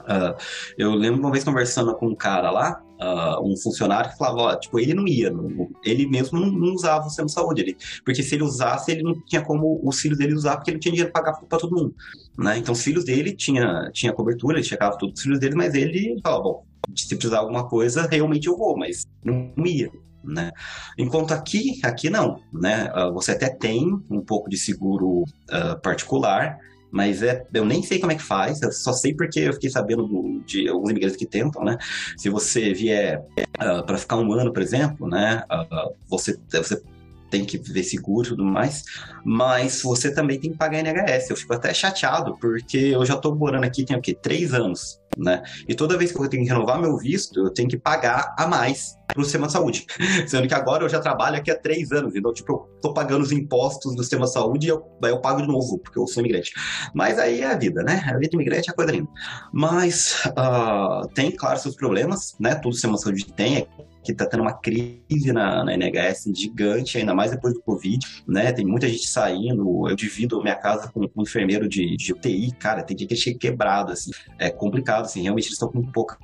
Uh, 0.00 0.34
eu 0.78 0.92
lembro 0.92 1.20
uma 1.20 1.30
vez 1.30 1.44
conversando 1.44 1.94
com 1.94 2.08
um 2.08 2.14
cara 2.14 2.50
lá, 2.50 2.82
uh, 3.00 3.40
um 3.42 3.56
funcionário, 3.56 4.10
que 4.10 4.18
falava, 4.18 4.40
ó, 4.40 4.56
tipo, 4.56 4.78
ele 4.78 4.94
não 4.94 5.06
ia, 5.06 5.30
não, 5.30 5.68
ele 5.84 6.06
mesmo 6.06 6.38
não, 6.38 6.50
não, 6.50 6.74
usava 6.74 7.06
o 7.06 7.08
sistema 7.08 7.26
de 7.26 7.32
saúde, 7.32 7.62
ele, 7.62 7.76
porque 8.04 8.22
se 8.22 8.34
ele 8.34 8.44
usasse, 8.44 8.90
ele 8.90 9.02
não 9.02 9.14
tinha 9.24 9.42
como 9.42 9.80
os 9.82 10.00
filhos 10.00 10.18
dele 10.18 10.34
usar, 10.34 10.56
porque 10.56 10.70
ele 10.70 10.76
não 10.76 10.80
tinha 10.80 10.92
dinheiro 10.92 11.12
para 11.12 11.22
pagar 11.22 11.38
para 11.40 11.58
todo 11.58 11.74
mundo, 11.74 11.94
né? 12.36 12.58
Então, 12.58 12.72
os 12.72 12.82
filhos 12.82 13.04
dele 13.04 13.32
tinha, 13.32 13.90
tinha 13.92 14.12
cobertura, 14.12 14.58
ele 14.58 14.66
checava 14.66 14.98
todos 14.98 15.18
os 15.18 15.22
filhos 15.22 15.38
dele, 15.38 15.54
mas 15.54 15.74
ele 15.74 16.18
falava, 16.22 16.42
bom, 16.42 16.64
se 16.96 17.14
precisar 17.14 17.38
alguma 17.38 17.68
coisa, 17.68 18.06
realmente 18.10 18.46
eu 18.46 18.56
vou, 18.56 18.76
mas 18.76 19.06
não 19.24 19.52
ia. 19.64 19.90
Né? 20.24 20.50
Enquanto 20.98 21.32
aqui, 21.32 21.80
aqui 21.82 22.10
não, 22.10 22.40
né? 22.52 22.92
Uh, 22.92 23.12
você 23.14 23.32
até 23.32 23.48
tem 23.48 23.86
um 24.10 24.20
pouco 24.20 24.50
de 24.50 24.58
seguro 24.58 25.22
uh, 25.22 25.80
particular 25.80 26.58
mas 26.90 27.22
é, 27.22 27.46
eu 27.52 27.64
nem 27.64 27.82
sei 27.82 27.98
como 27.98 28.12
é 28.12 28.14
que 28.14 28.22
faz, 28.22 28.62
eu 28.62 28.72
só 28.72 28.92
sei 28.92 29.14
porque 29.14 29.40
eu 29.40 29.52
fiquei 29.52 29.70
sabendo 29.70 30.06
do, 30.06 30.40
de 30.46 30.68
alguns 30.68 30.90
imigrantes 30.90 31.16
que 31.16 31.26
tentam, 31.26 31.64
né? 31.64 31.76
Se 32.16 32.28
você 32.28 32.72
vier 32.72 33.20
uh, 33.20 33.44
ah, 33.58 33.82
para 33.82 33.98
ficar 33.98 34.16
um 34.16 34.32
ano, 34.32 34.52
por 34.52 34.62
exemplo, 34.62 35.08
né? 35.08 35.44
Uh, 35.50 35.94
você, 36.08 36.38
você 36.50 36.82
tem 37.30 37.44
que 37.44 37.58
ver 37.58 37.82
seguro 37.82 38.26
e 38.26 38.30
tudo 38.30 38.44
mais, 38.44 38.84
mas 39.24 39.82
você 39.82 40.12
também 40.12 40.40
tem 40.40 40.50
que 40.50 40.56
pagar 40.56 40.78
NHS. 40.78 41.30
Eu 41.30 41.36
fico 41.36 41.52
até 41.54 41.72
chateado, 41.74 42.36
porque 42.40 42.78
eu 42.78 43.04
já 43.04 43.16
tô 43.16 43.34
morando 43.34 43.64
aqui 43.64 43.84
tem 43.84 43.96
o 43.96 44.00
quê? 44.00 44.14
Três 44.14 44.54
anos, 44.54 44.98
né? 45.18 45.42
E 45.68 45.74
toda 45.74 45.98
vez 45.98 46.12
que 46.12 46.20
eu 46.20 46.28
tenho 46.28 46.44
que 46.44 46.48
renovar 46.48 46.80
meu 46.80 46.96
visto, 46.96 47.40
eu 47.40 47.50
tenho 47.50 47.68
que 47.68 47.76
pagar 47.76 48.34
a 48.38 48.46
mais 48.46 48.96
pro 49.12 49.24
sistema 49.24 49.46
de 49.46 49.52
saúde. 49.52 49.86
Sendo 50.28 50.46
que 50.46 50.54
agora 50.54 50.84
eu 50.84 50.88
já 50.88 51.00
trabalho 51.00 51.36
aqui 51.36 51.50
há 51.50 51.58
três 51.58 51.90
anos, 51.92 52.14
então, 52.14 52.32
tipo, 52.32 52.52
eu 52.52 52.80
tô 52.80 52.92
pagando 52.92 53.22
os 53.22 53.32
impostos 53.32 53.94
do 53.94 54.02
sistema 54.02 54.26
de 54.26 54.32
saúde 54.32 54.66
e 54.66 54.70
eu, 54.70 54.82
eu 55.02 55.20
pago 55.20 55.40
de 55.42 55.48
novo, 55.48 55.78
porque 55.78 55.98
eu 55.98 56.06
sou 56.06 56.22
imigrante. 56.22 56.52
Mas 56.94 57.18
aí 57.18 57.40
é 57.40 57.46
a 57.46 57.56
vida, 57.56 57.82
né? 57.82 58.02
A 58.06 58.16
vida 58.18 58.34
imigrante 58.34 58.70
é 58.70 58.72
coisa 58.72 58.92
linda. 58.92 59.08
Mas 59.52 60.24
uh, 60.26 61.08
tem, 61.14 61.30
claro, 61.30 61.58
seus 61.58 61.74
problemas, 61.74 62.34
né? 62.38 62.54
Todo 62.54 62.72
sistema 62.72 62.94
de 62.94 63.02
saúde 63.02 63.32
tem, 63.32 63.66
que 64.08 64.12
está 64.12 64.26
tendo 64.26 64.40
uma 64.40 64.54
crise 64.54 65.32
na, 65.32 65.62
na, 65.62 65.74
NHS 65.74 66.30
gigante, 66.34 66.96
ainda 66.96 67.14
mais 67.14 67.30
depois 67.30 67.52
do 67.52 67.60
Covid, 67.60 67.98
né? 68.26 68.52
Tem 68.52 68.64
muita 68.64 68.88
gente 68.88 69.06
saindo. 69.06 69.86
Eu 69.86 69.94
divido 69.94 70.42
minha 70.42 70.56
casa 70.56 70.90
com, 70.90 71.00
um 71.14 71.22
enfermeiro 71.22 71.68
de, 71.68 71.94
de 71.96 72.12
UTI, 72.12 72.52
cara, 72.52 72.82
tem 72.82 72.96
dia 72.96 73.06
que 73.06 73.14
chega 73.14 73.38
quebrado, 73.38 73.92
assim. 73.92 74.10
É 74.38 74.48
complicado, 74.48 75.04
assim. 75.04 75.22
Realmente 75.22 75.46
eles 75.46 75.54
estão 75.54 75.70
com 75.70 75.82
pouca 75.82 76.16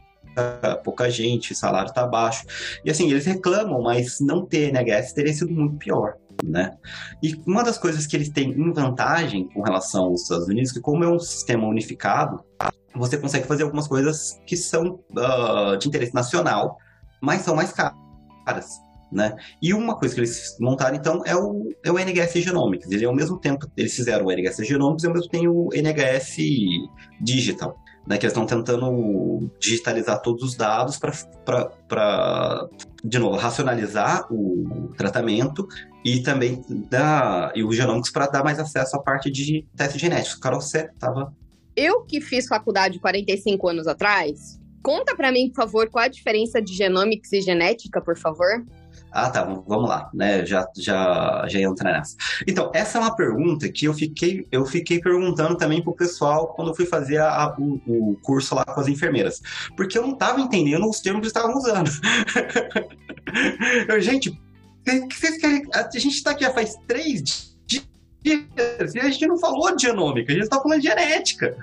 pouca 0.83 1.09
gente, 1.09 1.53
o 1.53 1.55
salário 1.55 1.89
está 1.89 2.05
baixo. 2.07 2.45
E 2.85 2.91
assim, 2.91 3.09
eles 3.09 3.25
reclamam, 3.25 3.81
mas 3.83 4.19
não 4.19 4.45
ter 4.45 4.73
NHS 4.73 5.13
teria 5.13 5.33
sido 5.33 5.53
muito 5.53 5.77
pior. 5.77 6.15
Né? 6.43 6.77
E 7.23 7.41
uma 7.47 7.63
das 7.63 7.79
coisas 7.79 8.05
que 8.07 8.17
eles 8.17 8.31
têm 8.31 8.51
em 8.51 8.73
vantagem 8.73 9.49
com 9.51 9.63
relação 9.63 10.07
aos 10.07 10.23
Estados 10.23 10.49
Unidos, 10.49 10.73
que 10.73 10.81
como 10.81 11.05
é 11.05 11.09
um 11.09 11.21
sistema 11.21 11.69
unificado, 11.69 12.43
você 12.93 13.17
consegue 13.17 13.47
fazer 13.47 13.63
algumas 13.63 13.87
coisas 13.87 14.41
que 14.45 14.57
são 14.57 15.01
uh, 15.11 15.77
de 15.79 15.87
interesse 15.87 16.13
nacional, 16.15 16.79
mas 17.21 17.43
são 17.43 17.55
mais 17.55 17.73
caras. 17.73 18.85
Né? 19.13 19.37
E 19.63 19.73
uma 19.73 19.97
coisa 19.97 20.15
que 20.15 20.21
eles 20.21 20.57
montaram, 20.59 20.97
então, 20.97 21.23
é 21.25 21.37
o, 21.37 21.69
é 21.85 21.93
o 21.93 21.99
NHS 21.99 22.33
Genomics. 22.43 22.91
Ele, 22.91 23.05
ao 23.05 23.15
mesmo 23.15 23.39
tempo, 23.39 23.67
eles 23.77 23.95
fizeram 23.95 24.27
o 24.27 24.33
NHS 24.33 24.67
Genomics 24.67 25.05
e, 25.05 25.07
ao 25.07 25.13
mesmo 25.13 25.29
tempo, 25.29 25.45
tem 25.45 25.49
o 25.49 25.69
NHS 25.73 26.37
Digital. 27.21 27.79
Né, 28.07 28.19
que 28.19 28.27
eles 28.27 28.37
estão 28.37 28.45
tentando 28.45 29.51
digitalizar 29.59 30.21
todos 30.21 30.43
os 30.43 30.55
dados 30.55 30.99
para, 30.99 32.69
de 33.03 33.19
novo, 33.19 33.39
racionalizar 33.39 34.27
o 34.31 34.93
tratamento 34.95 35.67
e 36.05 36.21
também 36.21 36.63
dar, 36.91 37.51
e 37.57 37.65
o 37.65 37.73
Genomics 37.73 38.13
para 38.13 38.27
dar 38.27 38.45
mais 38.45 38.59
acesso 38.59 38.95
à 38.95 39.03
parte 39.03 39.31
de 39.31 39.67
testes 39.75 39.99
genéticos. 39.99 40.39
Carol, 40.39 40.61
você 40.61 40.91
estava... 40.93 41.33
Eu 41.75 42.03
que 42.03 42.21
fiz 42.21 42.47
faculdade 42.47 42.99
45 42.99 43.69
anos 43.69 43.87
atrás, 43.87 44.61
Conta 44.85 45.17
para 45.17 45.33
mim, 45.33 45.49
por 45.49 45.65
favor, 45.65 45.89
qual 45.89 46.05
a 46.05 46.09
diferença 46.09 46.61
de 46.61 46.75
genomics 46.75 47.33
e 47.33 47.41
genética, 47.41 48.03
por 48.03 48.19
favor? 48.19 48.63
Ah, 49.11 49.31
tá, 49.31 49.43
vamos 49.43 49.89
lá, 49.89 50.11
né? 50.13 50.45
Já, 50.45 50.69
já, 50.77 51.47
já 51.49 51.59
entra 51.61 51.91
nessa. 51.91 52.15
Então, 52.47 52.71
essa 52.75 52.99
é 52.99 53.01
uma 53.01 53.17
pergunta 53.17 53.67
que 53.71 53.87
eu 53.87 53.95
fiquei, 53.95 54.47
eu 54.53 54.67
fiquei 54.67 55.01
perguntando 55.01 55.57
também 55.57 55.83
pro 55.83 55.95
pessoal 55.95 56.49
quando 56.49 56.69
eu 56.69 56.75
fui 56.75 56.85
fazer 56.85 57.17
a, 57.19 57.57
o, 57.59 57.81
o, 57.87 58.19
curso 58.23 58.55
lá 58.55 58.63
com 58.63 58.79
as 58.79 58.87
enfermeiras. 58.87 59.41
Porque 59.75 59.97
eu 59.97 60.03
não 60.03 60.17
tava 60.17 60.41
entendendo 60.41 60.87
os 60.87 61.01
termos 61.01 61.23
que 61.23 61.29
estavam 61.29 61.57
usando. 61.57 61.91
eu, 63.89 63.99
gente, 64.03 64.39
vocês 64.85 65.39
querem. 65.39 65.63
A 65.73 65.89
gente 65.99 66.23
tá 66.23 66.33
aqui 66.33 66.45
já 66.45 66.53
faz 66.53 66.77
três 66.87 67.54
e 68.25 69.01
a 69.01 69.11
gente 69.11 69.27
não 69.27 69.39
falou 69.39 69.77
de 69.77 69.83
genômica, 69.83 70.33
a 70.33 70.35
gente 70.35 70.45
está 70.45 70.61
falando 70.61 70.81
de 70.81 70.89
genética. 70.89 71.57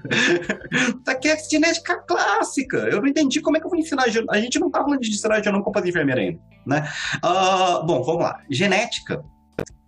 Isso 0.79 1.01
aqui 1.09 1.27
é 1.27 1.37
genética 1.37 1.97
clássica. 1.97 2.77
Eu 2.77 3.01
não 3.01 3.07
entendi 3.07 3.41
como 3.41 3.57
é 3.57 3.59
que 3.59 3.65
eu 3.65 3.69
vou 3.69 3.79
ensinar. 3.79 4.05
A 4.29 4.39
gente 4.39 4.59
não 4.59 4.67
está 4.67 4.83
falando 4.83 4.99
de 4.99 5.09
ensinar 5.09 5.43
genômica 5.43 5.71
para 5.71 5.89
enfermeira 5.89 6.21
ainda. 6.21 6.39
Né? 6.65 6.87
Uh, 7.17 7.83
bom, 7.85 8.03
vamos 8.03 8.23
lá. 8.23 8.39
Genética 8.49 9.23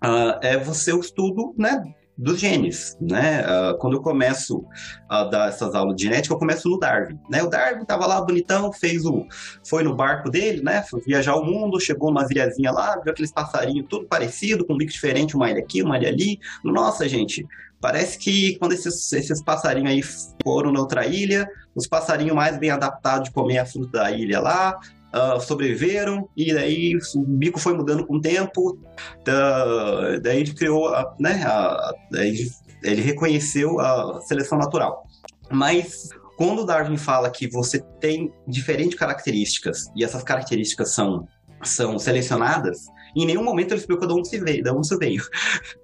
uh, 0.03 0.39
é 0.41 0.57
você 0.57 0.91
o 0.91 0.99
estudo 0.99 1.53
né, 1.57 1.83
dos 2.17 2.39
genes, 2.39 2.95
né? 3.01 3.41
Uh, 3.41 3.77
quando 3.79 3.93
eu 3.93 4.01
começo 4.01 4.63
a 5.09 5.23
dar 5.23 5.49
essas 5.49 5.73
aulas 5.73 5.95
de 5.95 6.03
genética, 6.03 6.33
eu 6.33 6.39
começo 6.39 6.69
no 6.69 6.77
Darwin, 6.77 7.19
né? 7.29 7.41
O 7.41 7.49
Darwin 7.49 7.83
tava 7.85 8.05
lá 8.05 8.21
bonitão, 8.21 8.71
fez 8.71 9.05
o, 9.05 9.25
foi 9.67 9.83
no 9.83 9.95
barco 9.95 10.29
dele, 10.29 10.61
né? 10.61 10.83
Foi 10.83 11.01
viajar 11.01 11.35
o 11.35 11.43
mundo, 11.43 11.79
chegou 11.79 12.11
numa 12.11 12.27
ilhazinha 12.29 12.71
lá, 12.71 12.99
viu 12.99 13.11
aqueles 13.11 13.31
passarinhos 13.31 13.87
tudo 13.89 14.05
parecido, 14.05 14.65
com 14.65 14.73
um 14.73 14.77
bico 14.77 14.91
diferente, 14.91 15.35
uma 15.35 15.49
ilha 15.49 15.59
aqui, 15.59 15.81
uma 15.81 15.97
ilha 15.97 16.09
ali. 16.09 16.39
Nossa, 16.63 17.09
gente, 17.09 17.45
parece 17.81 18.17
que 18.19 18.57
quando 18.59 18.73
esses, 18.73 19.11
esses 19.11 19.43
passarinhos 19.43 19.89
aí 19.91 20.01
foram 20.43 20.71
na 20.71 20.79
outra 20.79 21.05
ilha, 21.07 21.47
os 21.75 21.87
passarinhos 21.87 22.35
mais 22.35 22.57
bem 22.59 22.69
adaptados 22.69 23.29
de 23.29 23.33
comer 23.33 23.57
a 23.57 23.65
fruta 23.65 23.99
da 23.99 24.11
ilha 24.11 24.39
lá, 24.39 24.79
uh, 25.13 25.39
sobreviveram, 25.39 26.27
e 26.35 26.53
daí 26.53 26.97
o 27.15 27.21
bico 27.21 27.59
foi 27.59 27.73
mudando 27.73 28.05
com 28.05 28.15
o 28.15 28.21
tempo, 28.21 28.79
da, 29.23 30.17
daí 30.19 30.41
ele 30.41 30.53
criou, 30.53 30.87
a, 30.87 31.15
né, 31.19 31.43
a, 31.45 31.93
daí 32.11 32.47
ele 32.83 33.01
reconheceu 33.01 33.79
a 33.79 34.21
seleção 34.21 34.57
natural. 34.57 35.03
Mas 35.51 36.09
quando 36.37 36.65
Darwin 36.65 36.97
fala 36.97 37.29
que 37.29 37.47
você 37.47 37.79
tem 37.99 38.33
diferentes 38.47 38.97
características, 38.97 39.91
e 39.95 40.03
essas 40.03 40.23
características 40.23 40.93
são, 40.93 41.27
são 41.63 41.97
selecionadas, 41.99 42.87
em 43.15 43.25
nenhum 43.25 43.43
momento 43.43 43.71
ele 43.71 43.79
explica 43.79 44.07
de 44.07 44.13
onde 44.13 44.27
se 44.27 44.39
veio. 44.39 44.63
De 44.63 44.71
onde 44.71 44.87
isso 44.87 44.97
veio. 44.97 45.23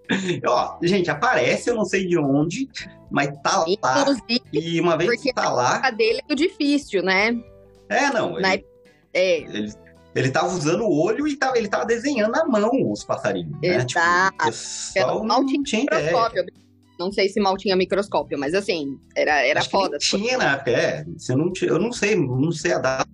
Ó, 0.48 0.78
gente, 0.82 1.12
aparece, 1.12 1.70
eu 1.70 1.76
não 1.76 1.86
sei 1.86 2.08
de 2.08 2.18
onde, 2.18 2.68
mas 3.12 3.30
tá 3.44 3.60
lá. 3.60 4.02
Inclusive, 4.02 4.42
e 4.52 4.82
uma 4.82 4.98
vez 4.98 5.22
que 5.22 5.32
tá 5.32 5.50
lá. 5.50 5.80
A 5.84 5.92
dele 5.92 6.22
é 6.28 6.36
difícil, 6.36 7.04
né? 7.04 7.38
É, 7.88 8.12
não. 8.12 8.40
Na 8.40 8.56
ele, 8.56 8.66
é. 9.14 9.40
Ele, 9.42 9.74
ele 10.16 10.32
tava 10.32 10.48
usando 10.48 10.84
o 10.84 11.02
olho 11.02 11.28
e 11.28 11.36
tava, 11.36 11.58
ele 11.58 11.68
tava 11.68 11.86
desenhando 11.86 12.36
à 12.36 12.46
mão 12.46 12.70
os 12.92 13.04
passarinhos. 13.04 13.58
Exato. 13.62 14.46
Né? 14.46 14.52
Tipo, 14.94 15.24
mal 15.24 15.46
tinha, 15.46 15.64
tinha 15.64 15.82
microscópio. 15.82 16.46
Não 17.00 17.12
sei 17.12 17.30
se 17.30 17.40
mal 17.40 17.56
tinha 17.56 17.76
microscópio, 17.76 18.38
mas 18.38 18.54
assim, 18.54 19.00
era, 19.16 19.42
era 19.46 19.62
acho 19.62 19.70
foda. 19.70 19.98
tinha 19.98 20.38
na 20.38 20.54
época, 20.56 20.72
é. 20.72 21.06
Você 21.18 21.34
não, 21.34 21.52
eu 21.62 21.80
não 21.80 21.94
sei, 21.94 22.16
não 22.16 22.52
sei 22.52 22.74
a 22.74 22.80
data 22.80 23.08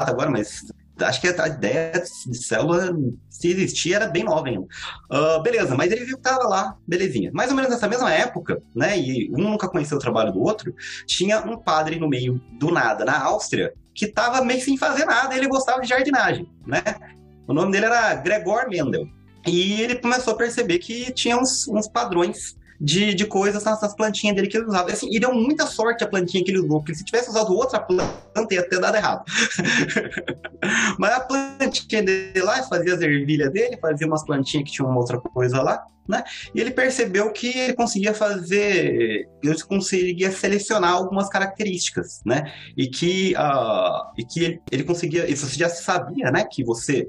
agora, 0.00 0.30
mas 0.30 0.66
acho 1.00 1.20
que 1.20 1.28
a 1.28 1.48
ideia 1.48 1.92
de 1.92 2.36
célula, 2.36 2.94
se 3.28 3.48
existia, 3.48 3.96
era 3.96 4.06
bem 4.06 4.24
nova 4.24 4.48
ainda. 4.48 4.66
Uh, 5.10 5.42
beleza, 5.42 5.74
mas 5.74 5.90
ele 5.92 6.04
viu 6.04 6.16
que 6.16 6.22
tava 6.22 6.48
lá, 6.48 6.76
belezinha. 6.86 7.30
Mais 7.32 7.50
ou 7.50 7.56
menos 7.56 7.70
nessa 7.70 7.88
mesma 7.88 8.12
época, 8.12 8.60
né, 8.74 8.98
e 8.98 9.30
um 9.32 9.38
nunca 9.38 9.68
conheceu 9.68 9.96
o 9.96 10.00
trabalho 10.00 10.32
do 10.32 10.40
outro, 10.40 10.74
tinha 11.06 11.40
um 11.40 11.56
padre 11.56 11.98
no 11.98 12.08
meio 12.08 12.40
do 12.58 12.70
nada, 12.70 13.04
na 13.04 13.22
Áustria, 13.22 13.72
que 13.94 14.06
estava 14.06 14.44
meio 14.44 14.60
sem 14.60 14.76
fazer 14.76 15.04
nada, 15.04 15.36
ele 15.36 15.48
gostava 15.48 15.80
de 15.80 15.88
jardinagem, 15.88 16.48
né? 16.66 16.82
O 17.46 17.54
nome 17.54 17.72
dele 17.72 17.86
era 17.86 18.14
Gregor 18.14 18.68
Mendel. 18.68 19.08
E 19.46 19.80
ele 19.80 19.96
começou 19.96 20.34
a 20.34 20.36
perceber 20.36 20.78
que 20.78 21.10
tinha 21.12 21.36
uns, 21.36 21.66
uns 21.66 21.88
padrões 21.88 22.57
de, 22.80 23.14
de 23.14 23.26
coisas 23.26 23.64
nessas 23.64 23.94
plantinhas 23.94 24.36
dele 24.36 24.48
que 24.48 24.56
ele 24.56 24.66
usava. 24.66 24.90
Assim, 24.90 25.08
e 25.10 25.18
deu 25.18 25.34
muita 25.34 25.66
sorte 25.66 26.04
a 26.04 26.08
plantinha 26.08 26.44
que 26.44 26.50
ele 26.50 26.60
usou, 26.60 26.80
porque 26.80 26.94
se 26.94 27.04
tivesse 27.04 27.28
usado 27.30 27.52
outra 27.54 27.80
planta, 27.80 28.12
ia 28.50 28.68
ter 28.68 28.78
dado 28.78 28.96
errado. 28.96 29.24
Mas 30.98 31.12
a 31.12 31.20
plantinha 31.20 32.02
dele 32.02 32.42
lá, 32.42 32.62
fazia 32.62 32.94
as 32.94 33.00
ervilhas 33.00 33.52
dele, 33.52 33.76
fazia 33.80 34.06
umas 34.06 34.24
plantinhas 34.24 34.68
que 34.68 34.72
tinham 34.72 34.88
uma 34.88 34.98
outra 34.98 35.18
coisa 35.18 35.62
lá 35.62 35.84
né? 36.08 36.24
E 36.54 36.60
ele 36.60 36.70
percebeu 36.70 37.30
que 37.32 37.56
ele 37.56 37.74
conseguia 37.74 38.14
fazer, 38.14 39.28
ele 39.42 39.62
conseguia 39.62 40.30
selecionar 40.32 40.92
algumas 40.92 41.28
características, 41.28 42.22
né? 42.24 42.50
E 42.76 42.88
que, 42.88 43.34
uh, 43.34 44.10
e 44.16 44.24
que 44.24 44.44
ele, 44.44 44.62
ele 44.72 44.84
conseguia, 44.84 45.30
isso 45.30 45.46
já 45.56 45.68
sabia, 45.68 46.30
né? 46.30 46.44
Que 46.50 46.64
você, 46.64 47.06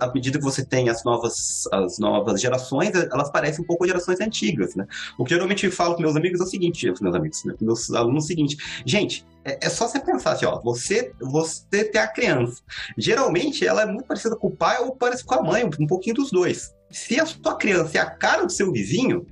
à 0.00 0.10
medida 0.12 0.38
que 0.38 0.44
você 0.44 0.64
tem 0.64 0.88
as 0.88 1.04
novas, 1.04 1.68
as 1.72 1.98
novas 1.98 2.40
gerações, 2.40 2.94
elas 2.94 3.30
parecem 3.30 3.62
um 3.62 3.66
pouco 3.66 3.86
gerações 3.86 4.20
antigas, 4.20 4.74
né? 4.74 4.86
O 5.18 5.24
que 5.24 5.34
eu 5.34 5.36
geralmente 5.36 5.70
falo 5.70 5.94
com 5.94 6.02
meus 6.02 6.16
amigos 6.16 6.40
é 6.40 6.44
o 6.44 6.46
seguinte, 6.46 6.92
meus 7.00 7.14
amigos, 7.14 7.44
né? 7.44 7.54
meus 7.60 7.90
alunos 7.90 8.24
é 8.24 8.26
o 8.26 8.28
seguinte, 8.28 8.56
gente, 8.86 9.26
é, 9.44 9.66
é, 9.66 9.68
só 9.68 9.86
você 9.86 10.00
pensar 10.00 10.32
assim, 10.32 10.46
ó, 10.46 10.60
você, 10.60 11.12
você 11.20 11.84
tem 11.84 12.00
a 12.00 12.06
criança. 12.06 12.62
Geralmente 12.96 13.66
ela 13.66 13.82
é 13.82 13.86
muito 13.86 14.06
parecida 14.06 14.36
com 14.36 14.48
o 14.48 14.56
pai 14.56 14.78
ou 14.78 14.94
parece 14.96 15.24
com 15.24 15.34
a 15.34 15.42
mãe, 15.42 15.64
um 15.64 15.86
pouquinho 15.86 16.16
dos 16.16 16.30
dois. 16.30 16.74
Se 16.90 17.20
a 17.20 17.26
sua 17.26 17.56
criança 17.56 17.98
é 17.98 18.00
a 18.00 18.10
cara 18.10 18.44
do 18.44 18.52
seu 18.52 18.72
vizinho, 18.72 19.26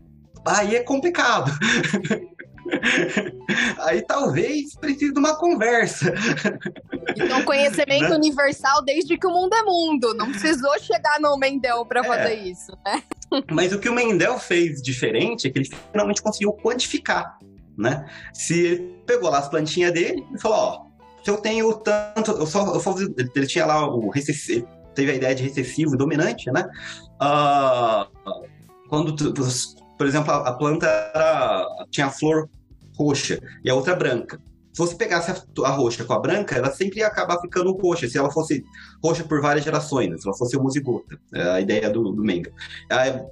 aí 0.44 0.76
é 0.76 0.82
complicado. 0.82 1.50
aí 3.78 4.02
talvez 4.02 4.74
precise 4.76 5.12
de 5.12 5.18
uma 5.18 5.36
conversa. 5.36 6.12
Então, 7.16 7.44
conhecimento 7.44 8.10
né? 8.10 8.16
universal 8.16 8.84
desde 8.84 9.16
que 9.16 9.26
o 9.26 9.30
mundo 9.30 9.54
é 9.54 9.62
mundo. 9.62 10.14
Não 10.14 10.30
precisou 10.30 10.78
chegar 10.80 11.20
no 11.20 11.36
Mendel 11.38 11.84
para 11.86 12.00
é. 12.00 12.04
fazer 12.04 12.34
isso, 12.34 12.72
né? 12.84 13.02
Mas 13.50 13.72
o 13.72 13.78
que 13.78 13.88
o 13.88 13.94
Mendel 13.94 14.38
fez 14.38 14.82
diferente 14.82 15.46
é 15.46 15.50
que 15.50 15.58
ele 15.58 15.68
finalmente 15.92 16.22
conseguiu 16.22 16.52
quantificar, 16.52 17.38
né? 17.76 18.06
Se 18.32 18.58
ele 18.58 19.02
pegou 19.06 19.30
lá 19.30 19.38
as 19.38 19.48
plantinhas 19.48 19.92
dele 19.92 20.24
e 20.34 20.40
falou, 20.40 20.58
ó, 20.58 20.86
se 21.24 21.30
eu 21.30 21.38
tenho 21.38 21.72
tanto, 21.74 22.30
eu 22.32 22.46
só, 22.46 22.74
eu 22.74 22.80
só 22.80 22.94
ele 22.98 23.46
tinha 23.46 23.66
lá 23.66 23.88
o 23.88 24.08
recessivo, 24.10 24.68
teve 24.94 25.10
a 25.10 25.14
ideia 25.14 25.34
de 25.34 25.42
recessivo 25.42 25.94
e 25.94 25.98
dominante, 25.98 26.50
né? 26.52 26.68
Uh, 27.20 28.06
quando, 28.88 29.14
por 29.96 30.06
exemplo, 30.06 30.32
a, 30.32 30.52
planta 30.52 30.86
era, 30.86 31.66
tinha 31.90 32.10
flor 32.10 32.48
roxa 32.96 33.40
e 33.64 33.70
a 33.70 33.74
outra 33.74 33.94
branca. 33.94 34.40
Se 34.76 34.82
você 34.82 34.94
pegasse 34.94 35.30
a, 35.30 35.66
a, 35.66 35.70
roxa 35.70 36.04
com 36.04 36.12
a 36.12 36.18
branca, 36.18 36.54
ela 36.54 36.70
sempre 36.70 36.98
ia 36.98 37.06
acabar 37.06 37.40
ficando 37.40 37.72
roxa, 37.72 38.06
se 38.06 38.18
ela 38.18 38.30
fosse 38.30 38.62
roxa 39.02 39.24
por 39.24 39.40
várias 39.40 39.64
gerações, 39.64 40.10
né? 40.10 40.18
se 40.18 40.28
ela 40.28 40.36
fosse 40.36 40.54
homozigota, 40.54 41.18
é 41.32 41.42
a 41.48 41.60
ideia 41.62 41.88
do, 41.88 42.12
do 42.12 42.22
Menga. 42.22 42.52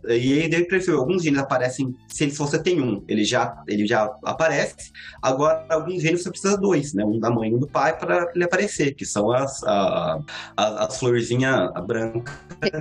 E 0.08 0.40
aí 0.40 0.48
daí 0.48 0.66
percebeu, 0.66 1.00
alguns 1.00 1.22
genes 1.22 1.38
aparecem, 1.38 1.94
se, 2.08 2.30
se 2.30 2.38
você 2.38 2.58
tem 2.58 2.80
um, 2.80 3.04
ele 3.06 3.24
já, 3.24 3.62
ele 3.68 3.86
já 3.86 4.10
aparece, 4.24 4.90
agora 5.20 5.66
alguns 5.68 6.00
genes 6.00 6.22
você 6.22 6.30
precisa 6.30 6.56
dois, 6.56 6.94
né? 6.94 7.04
um 7.04 7.20
da 7.20 7.30
mãe 7.30 7.50
e 7.50 7.54
um 7.54 7.58
do 7.58 7.68
pai, 7.68 7.94
para 7.98 8.26
ele 8.34 8.44
aparecer, 8.44 8.94
que 8.94 9.04
são 9.04 9.30
as, 9.30 9.62
a, 9.64 10.20
a, 10.56 10.86
as 10.86 10.98
florzinhas 10.98 11.70
branca 11.86 12.32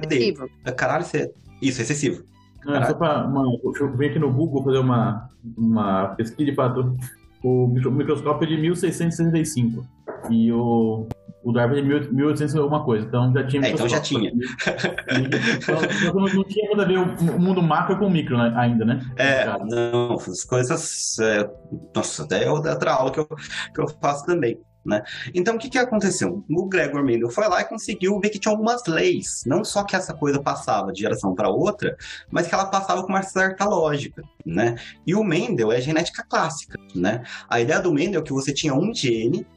dele. 0.07 0.37
Caralho, 0.77 1.03
você... 1.03 1.33
isso, 1.61 1.81
é 1.81 1.83
excessivo. 1.83 2.23
Não, 2.63 2.81
só 2.85 2.93
pra 2.93 3.27
uma, 3.27 3.43
eu 3.77 3.97
ver 3.97 4.11
aqui 4.11 4.19
no 4.19 4.31
Google 4.31 4.63
fazer 4.63 4.77
uma, 4.77 5.29
uma 5.57 6.15
pesquisa 6.15 6.49
de 6.49 6.55
fato 6.55 6.95
o 7.43 7.67
microscópio 7.67 8.45
é 8.45 8.49
de 8.49 8.57
1665 8.57 9.85
e 10.29 10.51
o, 10.51 11.07
o 11.43 11.51
Darwin 11.51 11.79
é 11.79 11.99
de 11.99 12.13
1800 12.13 12.55
alguma 12.55 12.83
coisa, 12.85 13.05
então 13.05 13.33
já 13.33 13.45
tinha 13.45 13.67
é, 13.67 13.71
então 13.71 13.89
já 13.89 13.99
tinha. 13.99 14.31
então, 14.31 16.13
não 16.13 16.43
tinha 16.45 16.69
nada 16.69 16.83
a 16.83 16.85
ver 16.85 16.99
o 16.99 17.39
mundo 17.39 17.61
macro 17.61 17.97
com 17.97 18.07
o 18.07 18.09
micro 18.09 18.37
né, 18.37 18.53
ainda, 18.55 18.85
né? 18.85 19.01
É, 19.17 19.45
não, 19.69 20.13
as 20.13 20.45
coisas... 20.45 21.19
É, 21.19 21.49
nossa, 21.93 22.23
até 22.23 22.45
é 22.45 22.49
outra 22.49 22.93
aula 22.93 23.11
que 23.11 23.19
eu, 23.19 23.27
que 23.27 23.81
eu 23.81 23.87
faço 24.01 24.25
também. 24.25 24.57
Né? 24.85 25.01
Então, 25.33 25.55
o 25.55 25.59
que, 25.59 25.69
que 25.69 25.77
aconteceu? 25.77 26.43
O 26.49 26.65
Gregor 26.67 27.03
Mendel 27.03 27.29
foi 27.29 27.47
lá 27.47 27.61
e 27.61 27.65
conseguiu 27.65 28.19
ver 28.19 28.29
que 28.29 28.39
tinha 28.39 28.51
algumas 28.51 28.85
leis. 28.85 29.43
Não 29.45 29.63
só 29.63 29.83
que 29.83 29.95
essa 29.95 30.13
coisa 30.13 30.41
passava 30.41 30.91
de 30.91 31.01
geração 31.01 31.33
para 31.33 31.49
outra, 31.49 31.95
mas 32.29 32.47
que 32.47 32.53
ela 32.53 32.65
passava 32.65 33.01
com 33.01 33.09
uma 33.09 33.23
certa 33.23 33.65
lógica. 33.65 34.21
Né? 34.45 34.75
E 35.07 35.15
o 35.15 35.23
Mendel 35.23 35.71
é 35.71 35.79
genética 35.79 36.25
clássica. 36.27 36.77
Né? 36.93 37.23
A 37.49 37.61
ideia 37.61 37.79
do 37.79 37.93
Mendel 37.93 38.21
é 38.21 38.23
que 38.23 38.33
você 38.33 38.53
tinha 38.53 38.73
um 38.73 38.93
gene 38.93 39.47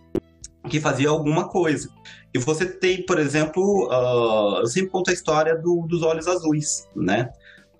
que 0.69 0.81
fazia 0.81 1.09
alguma 1.09 1.49
coisa. 1.49 1.89
E 2.33 2.39
você 2.39 2.67
tem, 2.67 3.05
por 3.05 3.19
exemplo, 3.19 3.89
uh, 3.89 4.61
eu 4.61 4.67
sempre 4.67 4.91
conto 4.91 5.11
a 5.11 5.13
história 5.13 5.57
do, 5.57 5.87
dos 5.89 6.03
olhos 6.03 6.29
azuis. 6.29 6.87
Né? 6.95 7.29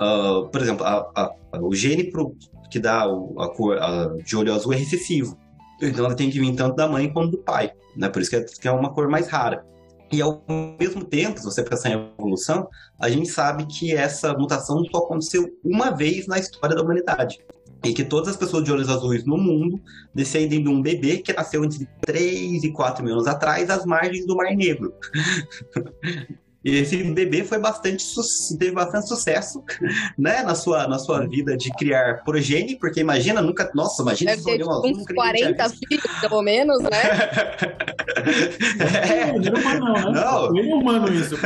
Uh, 0.01 0.49
por 0.49 0.61
exemplo, 0.61 0.85
a, 0.85 1.09
a, 1.15 1.33
o 1.61 1.75
gene 1.75 2.11
pro, 2.11 2.35
que 2.71 2.81
dá 2.81 3.05
a 3.05 3.49
cor 3.49 3.79
de 4.25 4.37
olho 4.37 4.53
azul 4.53 4.73
é 4.73 4.77
recessivo. 4.77 5.39
Então 5.81 6.07
ela 6.07 6.15
tem 6.15 6.31
que 6.31 6.41
vir 6.41 6.55
tanto 6.55 6.77
da 6.77 6.89
mãe 6.89 7.13
quanto 7.13 7.33
do 7.33 7.39
pai, 7.39 7.73
né? 7.97 8.09
Por 8.09 8.23
isso 8.23 8.35
é, 8.35 8.43
que 8.43 8.67
é 8.67 8.73
uma 8.73 8.93
cor 8.93 9.09
mais 9.09 9.29
rara. 9.29 9.65
E 10.13 10.23
ao 10.23 10.43
mesmo 10.79 11.05
tempo, 11.05 11.39
se 11.39 11.45
você 11.45 11.63
pensar 11.63 11.91
em 11.91 12.13
evolução, 12.19 12.69
a 12.99 13.09
gente 13.11 13.29
sabe 13.29 13.67
que 13.67 13.93
essa 13.93 14.33
mutação 14.35 14.85
só 14.85 14.99
aconteceu 14.99 15.49
uma 15.65 15.91
vez 15.91 16.27
na 16.27 16.39
história 16.39 16.77
da 16.77 16.83
humanidade. 16.83 17.39
E 17.85 17.93
que 17.93 18.05
todas 18.05 18.29
as 18.29 18.37
pessoas 18.37 18.65
de 18.65 18.73
olhos 18.73 18.89
azuis 18.89 19.25
no 19.25 19.37
mundo 19.37 19.81
descendem 20.15 20.63
de 20.63 20.69
um 20.69 20.81
bebê 20.81 21.19
que 21.19 21.33
nasceu 21.33 21.65
entre 21.65 21.87
3 22.01 22.65
e 22.65 22.73
4 22.73 23.05
mil 23.05 23.15
anos 23.15 23.27
atrás, 23.27 23.69
às 23.69 23.85
margens 23.85 24.27
do 24.27 24.37
Mar 24.37 24.55
Negro. 24.55 24.95
E 26.67 26.79
esse 26.79 27.01
bebê 27.01 27.45
foi 27.45 27.61
bastante 27.61 28.05
teve 28.59 28.73
bastante 28.73 29.07
sucesso, 29.07 29.63
né, 30.19 30.43
na 30.43 30.57
sua, 30.57 30.89
na 30.89 30.99
sua 30.99 31.25
vida 31.25 31.57
de 31.57 31.71
criar 31.71 32.25
progenie, 32.25 32.77
porque 32.77 32.99
imagina, 32.99 33.41
nunca, 33.41 33.71
nossa, 33.73 34.03
imagina 34.03 34.33
Deve 34.33 34.43
ter, 34.43 34.59
tipo, 34.59 34.85
uns 34.85 35.05
40 35.07 35.69
filhos, 35.69 36.21
pelo 36.21 36.43
menos, 36.43 36.83
né? 36.83 36.91
é. 39.09 39.39
Não, 39.39 39.55
é 39.55 39.61
humano, 39.61 39.87
não, 39.87 40.13
né? 40.13 40.21
Não. 40.21 40.59
É 40.59 40.75
humano 40.75 41.15
isso, 41.15 41.37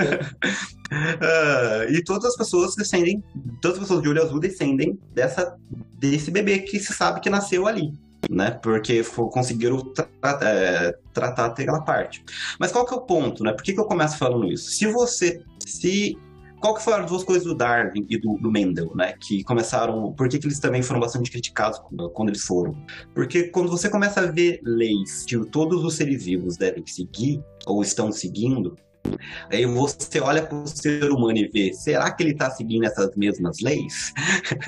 Uh, 0.90 1.86
e 1.92 2.02
todas 2.02 2.30
as 2.30 2.36
pessoas 2.36 2.74
descendem, 2.74 3.22
todas 3.60 3.76
as 3.76 3.82
pessoas 3.84 4.02
de 4.02 4.08
olho 4.08 4.22
azul 4.22 4.40
descendem 4.40 4.98
dessa, 5.14 5.54
desse 5.98 6.30
bebê 6.30 6.60
que 6.60 6.80
se 6.80 6.92
sabe 6.94 7.20
que 7.20 7.28
nasceu 7.30 7.68
ali 7.68 7.92
né? 8.28 8.50
Porque 8.62 9.02
conseguiram 9.30 9.80
tra 9.80 10.08
é, 10.42 10.96
tratar 11.12 11.46
aquela 11.46 11.80
parte. 11.80 12.24
Mas 12.58 12.72
qual 12.72 12.84
que 12.84 12.92
é 12.92 12.96
o 12.96 13.00
ponto, 13.00 13.42
né? 13.42 13.52
Por 13.52 13.62
que, 13.62 13.72
que 13.72 13.80
eu 13.80 13.84
começo 13.84 14.18
falando 14.18 14.50
isso? 14.50 14.70
Se 14.70 14.86
você. 14.86 15.42
Se 15.66 16.16
qual 16.60 16.74
que 16.74 16.82
foram 16.82 17.04
as 17.04 17.10
duas 17.10 17.24
coisas 17.24 17.44
do 17.44 17.54
Darwin 17.54 18.06
e 18.08 18.18
do, 18.18 18.34
do 18.34 18.50
Mendel, 18.50 18.94
né? 18.94 19.14
Que 19.20 19.42
começaram. 19.44 20.12
Por 20.12 20.28
que, 20.28 20.38
que 20.38 20.46
eles 20.46 20.60
também 20.60 20.82
foram 20.82 21.00
bastante 21.00 21.30
criticados 21.30 21.80
quando 22.12 22.28
eles 22.28 22.42
foram? 22.42 22.76
Porque 23.14 23.44
quando 23.44 23.70
você 23.70 23.88
começa 23.88 24.20
a 24.20 24.26
ver 24.26 24.60
leis 24.62 25.24
que 25.24 25.38
todos 25.46 25.82
os 25.84 25.94
seres 25.94 26.24
vivos 26.24 26.56
devem 26.56 26.86
seguir, 26.86 27.42
ou 27.66 27.82
estão 27.82 28.12
seguindo, 28.12 28.76
Aí 29.50 29.66
você 29.66 30.20
olha 30.20 30.42
para 30.42 30.56
o 30.56 30.66
ser 30.66 31.10
humano 31.10 31.38
e 31.38 31.48
vê, 31.48 31.72
será 31.72 32.10
que 32.10 32.22
ele 32.22 32.32
está 32.32 32.50
seguindo 32.50 32.84
essas 32.84 33.14
mesmas 33.16 33.58
leis? 33.60 34.12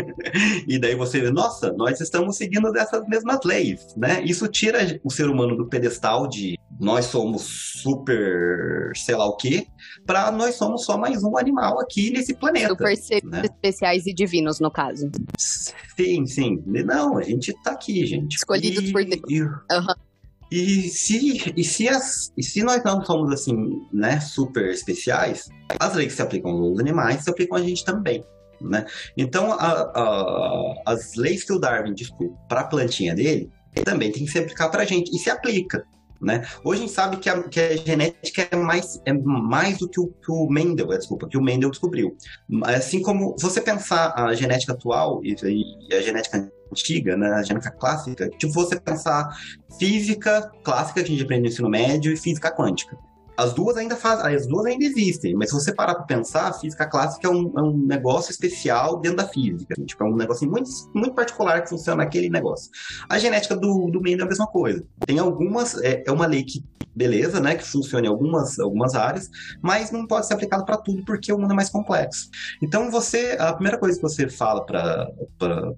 e 0.66 0.78
daí 0.78 0.94
você 0.94 1.20
vê, 1.20 1.30
nossa, 1.30 1.72
nós 1.72 2.00
estamos 2.00 2.36
seguindo 2.36 2.70
dessas 2.72 3.06
mesmas 3.06 3.40
leis, 3.44 3.94
né? 3.96 4.22
Isso 4.24 4.48
tira 4.48 5.00
o 5.04 5.10
ser 5.10 5.28
humano 5.28 5.56
do 5.56 5.68
pedestal 5.68 6.26
de 6.26 6.58
nós 6.80 7.06
somos 7.06 7.42
super 7.82 8.90
sei 8.94 9.14
lá 9.14 9.26
o 9.26 9.36
quê, 9.36 9.66
para 10.06 10.30
nós 10.32 10.56
somos 10.56 10.84
só 10.84 10.98
mais 10.98 11.22
um 11.22 11.36
animal 11.36 11.80
aqui 11.80 12.10
nesse 12.10 12.34
planeta. 12.34 12.68
Super 12.68 12.96
seres 12.96 13.30
né? 13.30 13.42
especiais 13.44 14.06
e 14.06 14.12
divinos, 14.12 14.58
no 14.58 14.70
caso. 14.70 15.10
Sim, 15.38 16.26
sim. 16.26 16.62
Não, 16.66 17.18
a 17.18 17.22
gente 17.22 17.50
está 17.50 17.72
aqui, 17.72 18.04
gente. 18.06 18.36
Escolhidos 18.36 18.88
e, 18.88 18.92
por 18.92 19.04
Deus. 19.04 19.22
E... 19.28 19.42
Uhum. 19.42 20.11
E 20.52 20.90
se, 20.90 21.54
e, 21.56 21.64
se 21.64 21.88
as, 21.88 22.30
e 22.36 22.42
se 22.42 22.62
nós 22.62 22.84
não 22.84 23.02
somos 23.02 23.32
assim, 23.32 23.56
né, 23.90 24.20
super 24.20 24.68
especiais, 24.68 25.48
as 25.80 25.94
leis 25.94 26.08
que 26.08 26.16
se 26.16 26.22
aplicam 26.22 26.50
aos 26.50 26.78
animais 26.78 27.24
se 27.24 27.30
aplicam 27.30 27.56
a 27.56 27.62
gente 27.62 27.82
também. 27.82 28.22
Né? 28.60 28.84
Então, 29.16 29.50
a, 29.50 29.56
a, 29.56 30.74
as 30.84 31.14
leis 31.14 31.42
que 31.42 31.54
o 31.54 31.58
Darwin 31.58 31.94
discute 31.94 32.34
para 32.50 32.60
a 32.60 32.64
plantinha 32.64 33.14
dele 33.14 33.50
também 33.82 34.12
tem 34.12 34.26
que 34.26 34.30
se 34.30 34.40
aplicar 34.40 34.68
para 34.68 34.82
a 34.82 34.84
gente, 34.84 35.10
e 35.16 35.18
se 35.18 35.30
aplica. 35.30 35.86
Né? 36.20 36.46
Hoje 36.62 36.82
a 36.82 36.86
gente 36.86 36.94
sabe 36.94 37.16
que 37.16 37.30
a, 37.30 37.42
que 37.44 37.58
a 37.58 37.76
genética 37.78 38.46
é 38.50 38.56
mais, 38.56 39.00
é 39.06 39.12
mais 39.14 39.78
do 39.78 39.88
que 39.88 39.98
o, 39.98 40.08
que 40.08 40.30
o 40.30 40.46
Mendel, 40.50 40.92
é, 40.92 40.98
desculpa, 40.98 41.26
que 41.28 41.38
o 41.38 41.42
Mendel 41.42 41.70
descobriu. 41.70 42.14
Assim 42.64 43.00
como 43.00 43.34
se 43.38 43.44
você 43.44 43.62
pensar 43.62 44.12
a 44.14 44.34
genética 44.34 44.74
atual 44.74 45.22
e, 45.24 45.34
e 45.88 45.94
a 45.94 46.02
genética 46.02 46.52
antiga, 46.72 47.16
né, 47.16 47.28
a 47.32 47.42
genética 47.42 47.70
clássica, 47.70 48.28
tipo 48.30 48.52
você 48.52 48.80
pensar 48.80 49.28
física 49.78 50.50
clássica 50.64 51.00
que 51.02 51.06
a 51.06 51.12
gente 51.12 51.22
aprende 51.22 51.42
no 51.42 51.48
ensino 51.48 51.68
médio 51.68 52.12
e 52.12 52.16
física 52.16 52.50
quântica. 52.50 52.96
As 53.36 53.52
duas 53.52 53.76
ainda 53.76 53.96
fazem, 53.96 54.34
as 54.34 54.46
duas 54.46 54.66
ainda 54.66 54.84
existem, 54.84 55.34
mas 55.34 55.48
se 55.48 55.54
você 55.54 55.74
parar 55.74 55.94
para 55.94 56.04
pensar, 56.04 56.48
a 56.48 56.52
física 56.52 56.86
clássica 56.86 57.26
é 57.26 57.30
um, 57.30 57.52
é 57.56 57.62
um, 57.62 57.76
negócio 57.76 58.30
especial 58.30 59.00
dentro 59.00 59.18
da 59.18 59.28
física. 59.28 59.74
Tipo, 59.86 60.04
é 60.04 60.06
um 60.06 60.16
negócio 60.16 60.48
muito, 60.48 60.70
muito 60.94 61.14
particular 61.14 61.62
que 61.62 61.70
funciona 61.70 62.04
naquele 62.04 62.28
negócio. 62.28 62.70
A 63.08 63.18
genética 63.18 63.56
do, 63.56 63.90
do 63.90 64.00
Mendel 64.00 64.24
é 64.24 64.26
a 64.26 64.28
mesma 64.28 64.46
coisa. 64.46 64.84
Tem 65.06 65.18
algumas, 65.18 65.80
é, 65.82 66.04
é 66.06 66.12
uma 66.12 66.26
lei 66.26 66.44
que 66.44 66.62
beleza, 66.94 67.40
né, 67.40 67.54
que 67.54 67.66
funciona 67.66 68.06
em 68.06 68.08
algumas, 68.08 68.58
algumas 68.58 68.94
áreas, 68.94 69.30
mas 69.60 69.90
não 69.90 70.06
pode 70.06 70.26
ser 70.26 70.34
aplicado 70.34 70.64
para 70.64 70.76
tudo 70.76 71.04
porque 71.04 71.32
o 71.32 71.38
mundo 71.38 71.52
é 71.52 71.56
mais 71.56 71.70
complexo. 71.70 72.28
Então, 72.62 72.90
você, 72.90 73.36
a 73.38 73.52
primeira 73.52 73.78
coisa 73.78 73.96
que 73.96 74.02
você 74.02 74.28
fala 74.28 74.64
para 74.64 75.10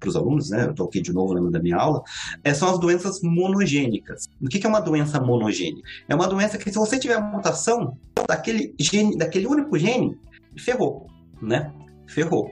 os 0.04 0.16
alunos, 0.16 0.50
né, 0.50 0.66
eu 0.66 0.74
toquei 0.74 1.00
de 1.00 1.12
novo 1.12 1.32
lembro 1.32 1.50
da 1.50 1.60
minha 1.60 1.76
aula, 1.76 2.02
é, 2.42 2.52
são 2.52 2.68
as 2.70 2.78
doenças 2.78 3.20
monogênicas. 3.22 4.28
O 4.42 4.48
que, 4.48 4.58
que 4.58 4.66
é 4.66 4.68
uma 4.68 4.80
doença 4.80 5.20
monogênica? 5.20 5.88
É 6.08 6.14
uma 6.14 6.26
doença 6.26 6.58
que 6.58 6.70
se 6.70 6.76
você 6.76 6.98
tiver 6.98 7.16
uma 7.16 7.40
mutação 7.44 7.98
daquele 8.26 8.74
gene, 8.80 9.16
daquele 9.16 9.46
único 9.46 9.78
gene, 9.78 10.16
ferrou, 10.59 11.07
né? 11.42 11.70
Ferrou. 12.07 12.50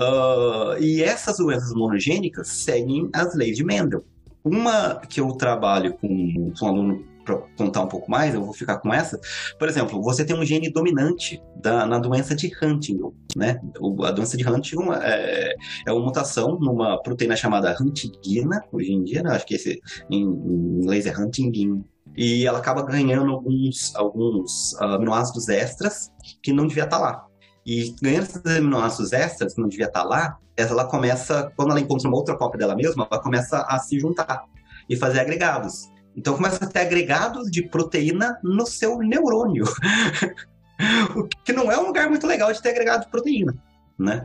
Uh, 0.00 0.76
e 0.80 1.02
essas 1.02 1.38
doenças 1.38 1.72
monogênicas 1.72 2.48
seguem 2.48 3.08
as 3.14 3.34
leis 3.34 3.56
de 3.56 3.64
Mendel. 3.64 4.04
Uma 4.44 4.96
que 5.08 5.20
eu 5.20 5.28
trabalho 5.32 5.94
com, 5.94 6.52
com 6.58 6.66
um 6.66 6.68
aluno 6.68 7.04
para 7.24 7.36
contar 7.56 7.80
um 7.80 7.88
pouco 7.88 8.10
mais, 8.10 8.34
eu 8.34 8.44
vou 8.44 8.52
ficar 8.52 8.76
com 8.78 8.92
essa. 8.92 9.18
Por 9.58 9.66
exemplo, 9.66 10.02
você 10.02 10.26
tem 10.26 10.36
um 10.36 10.44
gene 10.44 10.70
dominante 10.70 11.42
da, 11.56 11.86
na 11.86 11.98
doença 11.98 12.34
de 12.34 12.52
Huntington, 12.62 13.14
né? 13.34 13.58
O, 13.80 14.04
a 14.04 14.10
doença 14.10 14.36
de 14.36 14.46
Huntington 14.46 14.92
é, 14.92 15.54
é 15.86 15.92
uma 15.92 16.04
mutação 16.04 16.58
numa 16.60 17.00
proteína 17.00 17.34
chamada 17.34 17.74
huntingina, 17.80 18.62
hoje 18.70 18.92
em 18.92 19.02
dia, 19.02 19.22
né? 19.22 19.30
acho 19.30 19.46
que 19.46 19.54
esse 19.54 19.80
em, 20.10 20.22
em 20.24 20.82
inglês 20.82 21.06
é 21.06 21.18
huntingin. 21.18 21.82
E 22.16 22.46
ela 22.46 22.58
acaba 22.58 22.82
ganhando 22.82 23.32
alguns, 23.32 23.94
alguns 23.96 24.74
aminoácidos 24.80 25.48
extras 25.48 26.10
que 26.42 26.52
não 26.52 26.66
devia 26.66 26.84
estar 26.84 26.98
tá 26.98 27.02
lá. 27.02 27.26
E 27.66 27.94
ganhando 28.00 28.24
esses 28.24 28.44
aminoácidos 28.44 29.12
extras 29.12 29.54
que 29.54 29.60
não 29.60 29.68
devia 29.68 29.86
estar 29.86 30.02
tá 30.02 30.08
lá, 30.08 30.38
ela 30.56 30.84
começa, 30.84 31.52
quando 31.56 31.70
ela 31.70 31.80
encontra 31.80 32.08
uma 32.08 32.16
outra 32.16 32.36
cópia 32.36 32.58
dela 32.58 32.76
mesma, 32.76 33.08
ela 33.10 33.20
começa 33.20 33.62
a 33.68 33.78
se 33.78 33.98
juntar 33.98 34.44
e 34.88 34.96
fazer 34.96 35.20
agregados. 35.20 35.90
Então 36.16 36.36
começa 36.36 36.64
a 36.64 36.68
ter 36.68 36.80
agregados 36.80 37.50
de 37.50 37.62
proteína 37.68 38.38
no 38.42 38.66
seu 38.66 38.98
neurônio. 38.98 39.64
o 41.16 41.26
que 41.44 41.52
não 41.52 41.70
é 41.70 41.78
um 41.78 41.86
lugar 41.86 42.08
muito 42.08 42.26
legal 42.26 42.52
de 42.52 42.62
ter 42.62 42.70
agregado 42.70 43.04
de 43.04 43.10
proteína, 43.10 43.54
né? 43.98 44.24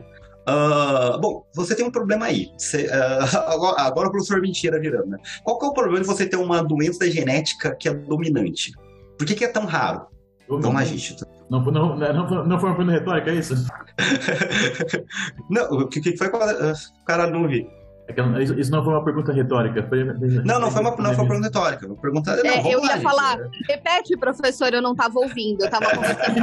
Uh, 0.50 1.20
bom, 1.20 1.46
você 1.54 1.74
tem 1.74 1.84
um 1.84 1.90
problema 1.90 2.26
aí. 2.26 2.50
Você, 2.58 2.86
uh, 2.86 3.36
agora, 3.52 3.82
agora, 3.82 4.08
o 4.08 4.10
professor 4.10 4.40
mentira 4.40 4.80
virando, 4.80 5.06
né? 5.06 5.18
Qual 5.44 5.58
que 5.58 5.66
é 5.66 5.68
o 5.68 5.72
problema 5.72 6.00
de 6.00 6.06
você 6.06 6.26
ter 6.26 6.36
uma 6.36 6.62
doença 6.62 7.10
genética 7.10 7.74
que 7.74 7.88
é 7.88 7.94
dominante? 7.94 8.72
Por 9.16 9.26
que, 9.26 9.34
que 9.34 9.44
é 9.44 9.48
tão 9.48 9.66
raro? 9.66 10.06
Lá, 10.48 10.84
gente. 10.84 11.16
Não, 11.48 11.62
não, 11.62 11.96
não, 11.96 12.46
não 12.46 12.58
foi 12.58 12.70
uma 12.70 12.76
pergunta 12.76 12.98
retórica, 12.98 13.30
é 13.30 13.34
isso? 13.34 13.54
não, 15.48 15.64
o 15.70 15.88
que, 15.88 16.00
que 16.00 16.16
foi? 16.16 16.26
O 16.26 17.04
cara 17.06 17.30
não 17.30 17.46
vi. 17.46 17.68
É 18.16 18.42
isso, 18.42 18.70
não 18.70 18.84
foi 18.84 18.92
uma 18.92 19.04
pergunta 19.04 19.32
retórica. 19.32 19.86
Foi... 19.88 20.04
Não, 20.04 20.60
não 20.60 20.70
foi 20.70 20.80
uma, 20.80 20.96
não 20.96 21.14
foi 21.14 21.24
uma 21.24 21.28
pergunta 21.28 21.46
retórica. 21.48 21.86
Uma 21.86 21.96
pergunta... 21.96 22.36
Não, 22.36 22.50
É, 22.50 22.74
eu 22.74 22.80
lá, 22.80 22.86
ia 22.86 22.92
gente. 22.94 23.02
falar, 23.02 23.38
repete, 23.68 24.16
professor, 24.16 24.72
eu 24.72 24.82
não 24.82 24.92
estava 24.92 25.18
ouvindo, 25.18 25.60
eu 25.62 25.66
estava 25.66 25.90
conversando 25.90 26.40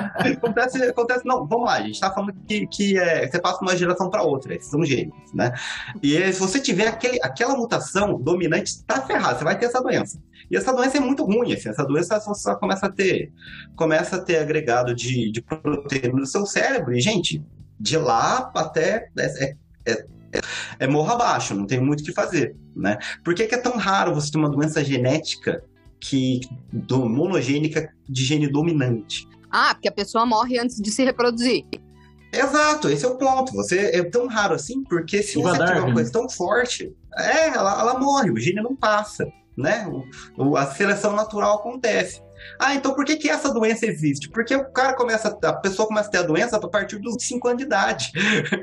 acontece, 0.28 0.82
acontece, 0.82 1.24
não, 1.24 1.46
vamos 1.46 1.66
lá, 1.66 1.74
a 1.74 1.82
gente 1.82 2.00
tá 2.00 2.10
falando 2.12 2.34
que, 2.46 2.66
que 2.66 2.98
é, 2.98 3.26
você 3.28 3.40
passa 3.40 3.58
de 3.58 3.64
uma 3.64 3.76
geração 3.76 4.10
para 4.10 4.22
outra, 4.22 4.54
esses 4.54 4.70
são 4.70 4.84
gêmeos, 4.84 5.32
né? 5.34 5.52
E 6.02 6.32
se 6.32 6.38
você 6.38 6.60
tiver 6.60 6.88
aquele, 6.88 7.18
aquela 7.22 7.56
mutação 7.56 8.20
dominante, 8.20 8.84
tá 8.84 9.00
ferrado, 9.02 9.38
você 9.38 9.44
vai 9.44 9.58
ter 9.58 9.66
essa 9.66 9.82
doença. 9.82 10.20
E 10.50 10.56
essa 10.56 10.72
doença 10.72 10.96
é 10.96 11.00
muito 11.00 11.24
ruim, 11.24 11.52
assim, 11.52 11.68
essa 11.68 11.84
doença 11.84 12.18
você 12.20 12.42
só 12.42 12.56
começa 12.56 12.86
a 12.86 12.90
ter, 12.90 13.32
começa 13.76 14.16
a 14.16 14.20
ter 14.20 14.38
agregado 14.38 14.94
de, 14.94 15.30
de 15.30 15.40
proteína 15.42 16.18
no 16.18 16.26
seu 16.26 16.44
cérebro, 16.44 16.94
e, 16.94 17.00
gente, 17.00 17.42
de 17.78 17.96
lá 17.96 18.50
até 18.54 19.08
é, 19.18 19.54
é, 19.86 19.92
é, 20.32 20.40
é 20.80 20.86
morro 20.86 21.12
abaixo, 21.12 21.54
não 21.54 21.66
tem 21.66 21.80
muito 21.80 22.00
o 22.00 22.04
que 22.04 22.12
fazer, 22.12 22.56
né? 22.74 22.98
Por 23.24 23.34
que, 23.34 23.46
que 23.46 23.54
é 23.54 23.58
tão 23.58 23.76
raro 23.76 24.14
você 24.14 24.30
ter 24.30 24.38
uma 24.38 24.50
doença 24.50 24.82
genética 24.84 25.62
que 25.98 26.40
do, 26.72 27.08
monogênica 27.08 27.92
de 28.08 28.24
gene 28.24 28.48
dominante? 28.48 29.28
Ah, 29.50 29.74
porque 29.74 29.88
a 29.88 29.92
pessoa 29.92 30.24
morre 30.24 30.58
antes 30.58 30.76
de 30.80 30.90
se 30.90 31.04
reproduzir. 31.04 31.64
Exato, 32.32 32.88
esse 32.88 33.04
é 33.04 33.08
o 33.08 33.16
ponto. 33.16 33.52
Você 33.54 33.90
é 33.92 34.04
tão 34.04 34.28
raro 34.28 34.54
assim, 34.54 34.84
porque 34.84 35.20
se 35.22 35.34
você 35.42 35.58
tiver 35.66 35.80
uma 35.80 35.92
coisa 35.94 36.12
tão 36.12 36.28
forte, 36.28 36.94
é, 37.18 37.48
ela, 37.48 37.80
ela 37.80 37.98
morre, 37.98 38.30
o 38.30 38.36
gene 38.38 38.62
não 38.62 38.76
passa, 38.76 39.26
né? 39.56 39.88
O- 40.38 40.50
o- 40.50 40.56
a 40.56 40.66
seleção 40.66 41.12
natural 41.16 41.56
acontece. 41.58 42.22
Ah, 42.58 42.74
então 42.74 42.94
por 42.94 43.04
que, 43.04 43.16
que 43.16 43.28
essa 43.30 43.52
doença 43.52 43.86
existe? 43.86 44.28
Porque 44.30 44.54
o 44.54 44.70
cara 44.72 44.94
começa, 44.94 45.28
a 45.42 45.52
pessoa 45.52 45.86
começa 45.88 46.08
a 46.08 46.10
ter 46.12 46.18
a 46.18 46.22
doença 46.22 46.56
a 46.56 46.68
partir 46.68 46.98
dos 46.98 47.16
5 47.20 47.48
anos 47.48 47.58
de 47.58 47.64
idade. 47.64 48.12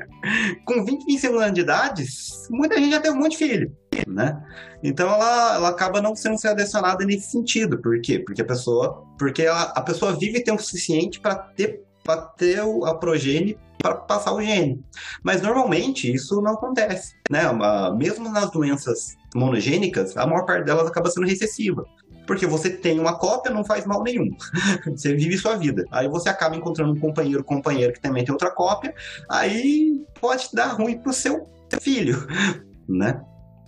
Com 0.64 0.84
20, 0.84 1.04
25 1.04 1.38
anos 1.38 1.54
de 1.54 1.60
idade, 1.60 2.04
muita 2.50 2.76
gente 2.78 2.90
já 2.90 3.00
tem 3.00 3.10
um 3.10 3.16
monte 3.16 3.32
de 3.32 3.38
filho, 3.38 3.76
né? 4.06 4.40
Então 4.82 5.08
ela, 5.08 5.54
ela 5.56 5.68
acaba 5.68 6.00
não 6.00 6.14
sendo 6.14 6.38
selecionada 6.38 7.04
nesse 7.04 7.30
sentido. 7.30 7.78
Por 7.80 8.00
quê? 8.00 8.18
Porque 8.18 8.42
a 8.42 8.46
pessoa, 8.46 9.04
porque 9.18 9.42
ela- 9.42 9.72
a 9.74 9.80
pessoa 9.80 10.12
vive 10.16 10.42
tempo 10.42 10.62
suficiente 10.62 11.20
para 11.20 11.34
ter, 11.34 11.82
pra 12.04 12.16
ter 12.16 12.60
a 12.60 12.94
progênie 12.94 13.58
para 13.80 13.94
passar 13.94 14.32
o 14.32 14.42
gene. 14.42 14.82
Mas 15.22 15.40
normalmente 15.40 16.12
isso 16.12 16.40
não 16.42 16.54
acontece, 16.54 17.14
né? 17.30 17.42
Mesmo 17.96 18.28
nas 18.28 18.50
doenças 18.50 19.14
monogênicas, 19.34 20.16
a 20.16 20.26
maior 20.26 20.44
parte 20.44 20.64
delas 20.64 20.86
acaba 20.88 21.08
sendo 21.10 21.26
recessiva. 21.26 21.84
Porque 22.28 22.46
você 22.46 22.68
tem 22.68 23.00
uma 23.00 23.18
cópia, 23.18 23.52
não 23.52 23.64
faz 23.64 23.86
mal 23.86 24.02
nenhum. 24.02 24.28
você 24.86 25.14
vive 25.16 25.38
sua 25.38 25.56
vida. 25.56 25.84
Aí 25.90 26.06
você 26.06 26.28
acaba 26.28 26.54
encontrando 26.54 26.92
um 26.92 27.00
companheiro, 27.00 27.42
companheiro 27.42 27.94
que 27.94 28.00
também 28.00 28.22
tem 28.24 28.32
outra 28.32 28.50
cópia, 28.50 28.94
aí 29.28 30.04
pode 30.20 30.50
dar 30.52 30.74
ruim 30.74 30.98
pro 30.98 31.12
seu 31.12 31.48
filho, 31.80 32.26
né? 32.86 33.20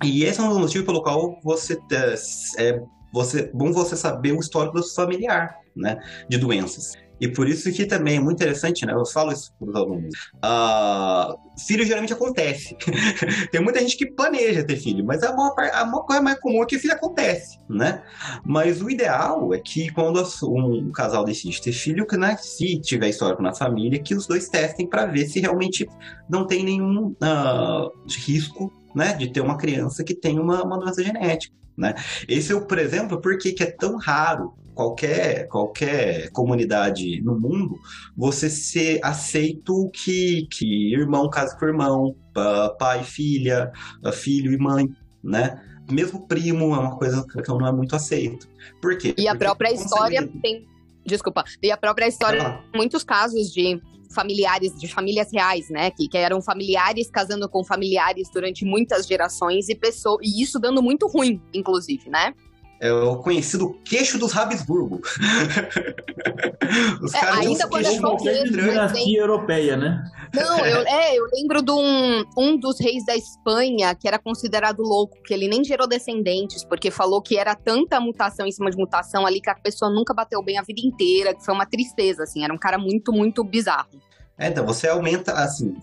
E 0.05 0.25
esse 0.25 0.41
é 0.41 0.43
um 0.43 0.49
dos 0.49 0.59
motivos 0.59 0.87
pelo 0.87 1.03
qual 1.03 1.41
você 1.43 1.79
é, 1.93 2.15
é 2.59 2.81
você, 3.13 3.51
bom 3.53 3.73
você 3.73 3.97
saber 3.97 4.33
o 4.33 4.41
histórico 4.41 4.77
do 4.77 4.83
seu 4.83 5.05
familiar, 5.05 5.57
né? 5.75 5.99
De 6.29 6.39
doenças. 6.39 6.93
E 7.21 7.29
por 7.29 7.49
isso 7.49 7.71
que 7.73 7.85
também 7.85 8.17
é 8.17 8.21
muito 8.21 8.43
interessante, 8.43 8.87
né? 8.87 8.95
Eu 8.95 9.05
falo 9.05 9.33
isso 9.33 9.53
para 9.59 9.69
os 9.69 9.75
alunos. 9.77 10.15
Ah, 10.43 11.35
filho 11.67 11.85
geralmente 11.85 12.13
acontece. 12.13 12.77
Tem 13.53 13.61
muita 13.61 13.81
gente 13.81 13.97
que 13.97 14.11
planeja 14.11 14.65
ter 14.65 14.77
filho, 14.77 15.05
mas 15.05 15.23
a 15.23 15.35
maior, 15.37 15.55
a 15.73 15.85
maior 15.85 16.05
coisa 16.05 16.23
mais 16.23 16.41
comum 16.41 16.63
é 16.63 16.67
que 16.67 16.79
filho 16.79 16.95
acontece, 16.95 17.59
né? 17.69 18.03
Mas 18.45 18.81
o 18.81 18.89
ideal 18.89 19.53
é 19.53 19.59
que 19.59 19.91
quando 19.93 20.23
um 20.45 20.91
casal 20.93 21.25
decide 21.25 21.61
ter 21.61 21.73
filho, 21.73 22.07
que 22.07 22.17
né, 22.17 22.37
se 22.39 22.81
tiver 22.81 23.09
histórico 23.09 23.43
na 23.43 23.55
família, 23.55 24.03
que 24.03 24.15
os 24.15 24.27
dois 24.27 24.49
testem 24.49 24.89
para 24.89 25.07
ver 25.07 25.27
se 25.27 25.41
realmente 25.41 25.87
não 26.29 26.47
tem 26.47 26.65
nenhum 26.65 27.15
ah, 27.21 27.89
risco, 28.27 28.73
né, 28.95 29.13
de 29.13 29.33
ter 29.33 29.41
uma 29.41 29.57
criança 29.57 30.03
que 30.03 30.15
tem 30.15 30.39
uma, 30.39 30.63
uma 30.65 30.79
doença 30.79 31.03
genética, 31.03 31.55
né? 31.77 31.95
Esse 32.27 32.53
é, 32.53 32.61
por 32.61 32.79
exemplo, 32.79 33.21
por 33.21 33.37
que 33.39 33.55
é 33.63 33.71
tão 33.71 33.97
raro 33.97 34.55
qualquer 34.75 35.47
qualquer 35.49 36.31
comunidade 36.31 37.21
no 37.23 37.39
mundo 37.39 37.79
você 38.17 38.49
ser 38.51 39.01
aceito 39.03 39.91
que 39.93 40.47
que 40.51 40.93
irmão 40.95 41.29
casa 41.29 41.57
com 41.59 41.67
irmão, 41.67 42.15
pa- 42.33 42.71
pai 42.79 43.05
filha, 43.05 43.71
filho 44.13 44.53
e 44.53 44.59
mãe, 44.59 44.89
né? 45.23 45.61
Mesmo 45.91 46.27
primo 46.27 46.75
é 46.75 46.79
uma 46.79 46.97
coisa 46.97 47.25
que 47.27 47.49
não 47.49 47.67
é 47.67 47.73
muito 47.73 47.97
aceito. 47.97 48.49
Por 48.81 48.97
quê? 48.97 49.13
E 49.19 49.27
a 49.27 49.33
Porque 49.33 49.45
própria 49.45 49.71
consegue- 49.71 49.85
história 49.87 50.31
tem. 50.43 50.67
Desculpa. 51.05 51.45
E 51.63 51.71
a 51.73 51.77
própria 51.77 52.07
história 52.07 52.43
Ah, 52.43 52.63
muitos 52.77 53.03
casos 53.03 53.53
de 53.53 53.81
familiares, 54.15 54.73
de 54.79 54.87
famílias 54.87 55.33
reais, 55.33 55.69
né? 55.71 55.91
Que, 55.91 56.07
que 56.09 56.17
eram 56.17 56.41
familiares 56.43 57.11
casando 57.11 57.49
com 57.49 57.65
familiares 57.65 58.29
durante 58.33 58.65
muitas 58.65 59.07
gerações 59.07 59.69
e 59.69 59.75
pessoa, 59.75 60.19
e 60.23 60.43
isso 60.43 60.59
dando 60.61 60.83
muito 60.83 61.07
ruim, 61.09 61.41
inclusive, 61.55 62.09
né? 62.11 62.35
É 62.81 62.91
o 62.91 63.19
conhecido 63.19 63.79
queixo 63.85 64.19
dos 64.19 64.35
Habsburgo. 64.35 65.03
Os 67.03 67.13
É, 67.15 67.21
caras 67.21 67.39
ainda 67.41 67.69
quando 67.69 67.85
queixo 67.85 67.99
é 67.99 68.01
mas 68.01 68.51
dinastia 68.51 69.21
europeia, 69.21 69.77
né? 69.77 70.03
Não, 70.33 70.59
eu, 70.65 70.81
é, 70.89 71.15
eu 71.15 71.27
lembro 71.35 71.61
de 71.61 71.73
um, 71.73 72.25
um 72.39 72.57
dos 72.59 72.81
reis 72.81 73.05
da 73.05 73.15
Espanha 73.15 73.95
que 73.95 74.09
era 74.09 74.19
considerado 74.19 74.81
louco, 74.81 75.19
que 75.23 75.35
ele 75.35 75.47
nem 75.47 75.63
gerou 75.63 75.87
descendentes, 75.87 76.65
porque 76.65 76.91
falou 76.91 77.21
que 77.21 77.37
era 77.37 77.55
tanta 77.55 78.01
mutação 78.01 78.47
em 78.47 78.53
cima 78.53 78.71
de 78.71 78.79
mutação 78.79 79.27
ali 79.27 79.43
que 79.43 79.51
a 79.51 79.55
pessoa 79.55 79.91
nunca 79.91 80.15
bateu 80.15 80.43
bem 80.43 80.59
a 80.59 80.63
vida 80.63 80.81
inteira, 80.83 81.35
que 81.35 81.45
foi 81.45 81.53
uma 81.53 81.67
tristeza, 81.67 82.23
assim, 82.23 82.45
era 82.45 82.55
um 82.55 82.59
cara 82.59 82.79
muito, 82.79 83.13
muito 83.13 83.45
bizarro. 83.45 83.91
É, 84.39 84.49
então, 84.49 84.65
você 84.65 84.89
aumenta, 84.89 85.33
assim, 85.33 85.75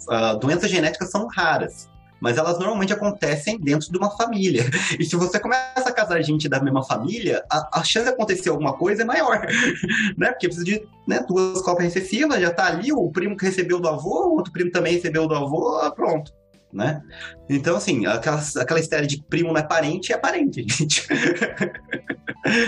doenças 0.41 0.71
genéticas 0.71 1.12
são 1.12 1.27
raras, 1.27 1.88
mas 2.19 2.38
elas 2.38 2.58
normalmente 2.58 2.93
acontecem 2.93 3.60
dentro 3.60 3.91
de 3.91 3.97
uma 3.97 4.10
família. 4.12 4.63
E 4.99 5.06
se 5.06 5.15
você 5.15 5.39
começa 5.39 5.89
a 5.89 5.91
casar 5.91 6.21
gente 6.21 6.49
da 6.49 6.62
mesma 6.62 6.84
família, 6.84 7.43
a, 7.49 7.80
a 7.80 7.84
chance 7.84 8.06
de 8.06 8.13
acontecer 8.13 8.49
alguma 8.49 8.73
coisa 8.73 9.03
é 9.03 9.06
maior, 9.06 9.45
né? 10.17 10.32
Porque 10.32 10.47
precisa 10.47 10.65
de 10.65 10.88
né, 11.08 11.23
duas 11.27 11.62
cópias 11.62 11.93
recessivas, 11.93 12.41
já 12.41 12.51
tá 12.51 12.67
ali, 12.67 12.91
o 12.91 13.10
primo 13.12 13.38
que 13.38 13.45
recebeu 13.45 13.80
do 13.80 13.88
avô, 13.88 14.27
o 14.27 14.36
outro 14.36 14.51
primo 14.51 14.71
também 14.71 14.93
recebeu 14.93 15.27
do 15.27 15.36
avô, 15.36 15.91
pronto. 15.91 16.32
Né? 16.73 17.01
Então, 17.49 17.77
assim, 17.77 18.06
aquela, 18.06 18.43
aquela 18.60 18.80
história 18.80 19.08
de 19.08 19.23
primo 19.23 19.53
não 19.53 19.60
é 19.60 19.63
parente, 19.63 20.12
é 20.12 20.17
parente, 20.17 20.63
gente. 20.67 21.08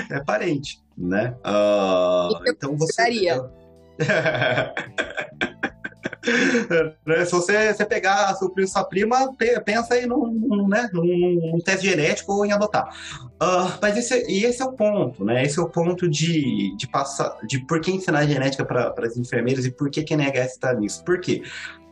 é 0.09 0.23
parente, 0.23 0.79
né? 0.97 1.35
Eu 1.43 2.53
então 2.53 2.77
você. 2.77 2.99
gostaria. 6.25 6.95
Né, 7.05 7.25
Se 7.25 7.31
você, 7.31 7.73
você 7.73 7.85
pegar 7.85 8.33
sua, 8.35 8.51
sua 8.67 8.83
prima, 8.83 9.33
pe- 9.35 9.59
pensa 9.61 9.93
aí 9.93 10.05
num, 10.05 10.27
num, 10.31 10.67
né, 10.67 10.89
num, 10.93 11.51
num 11.53 11.59
teste 11.59 11.87
genético 11.87 12.33
ou 12.33 12.45
em 12.45 12.51
adotar. 12.51 12.89
Ah, 13.39 13.77
mas 13.81 13.97
esse, 13.97 14.13
é- 14.13 14.29
e 14.29 14.43
esse 14.45 14.61
é 14.61 14.65
o 14.65 14.73
ponto, 14.73 15.23
né? 15.23 15.43
Esse 15.43 15.59
é 15.59 15.61
o 15.61 15.69
ponto 15.69 16.07
de, 16.09 16.75
de 16.75 16.87
passar, 16.87 17.37
de 17.47 17.59
por 17.65 17.79
que 17.81 17.91
ensinar 17.91 18.25
genética 18.27 18.65
para 18.65 18.93
as 19.05 19.17
enfermeiras 19.17 19.65
e 19.65 19.71
por 19.71 19.89
que 19.89 20.03
que 20.03 20.13
a 20.13 20.17
NHS 20.17 20.51
está 20.53 20.73
nisso. 20.73 21.03
Por 21.03 21.19
quê? 21.19 21.41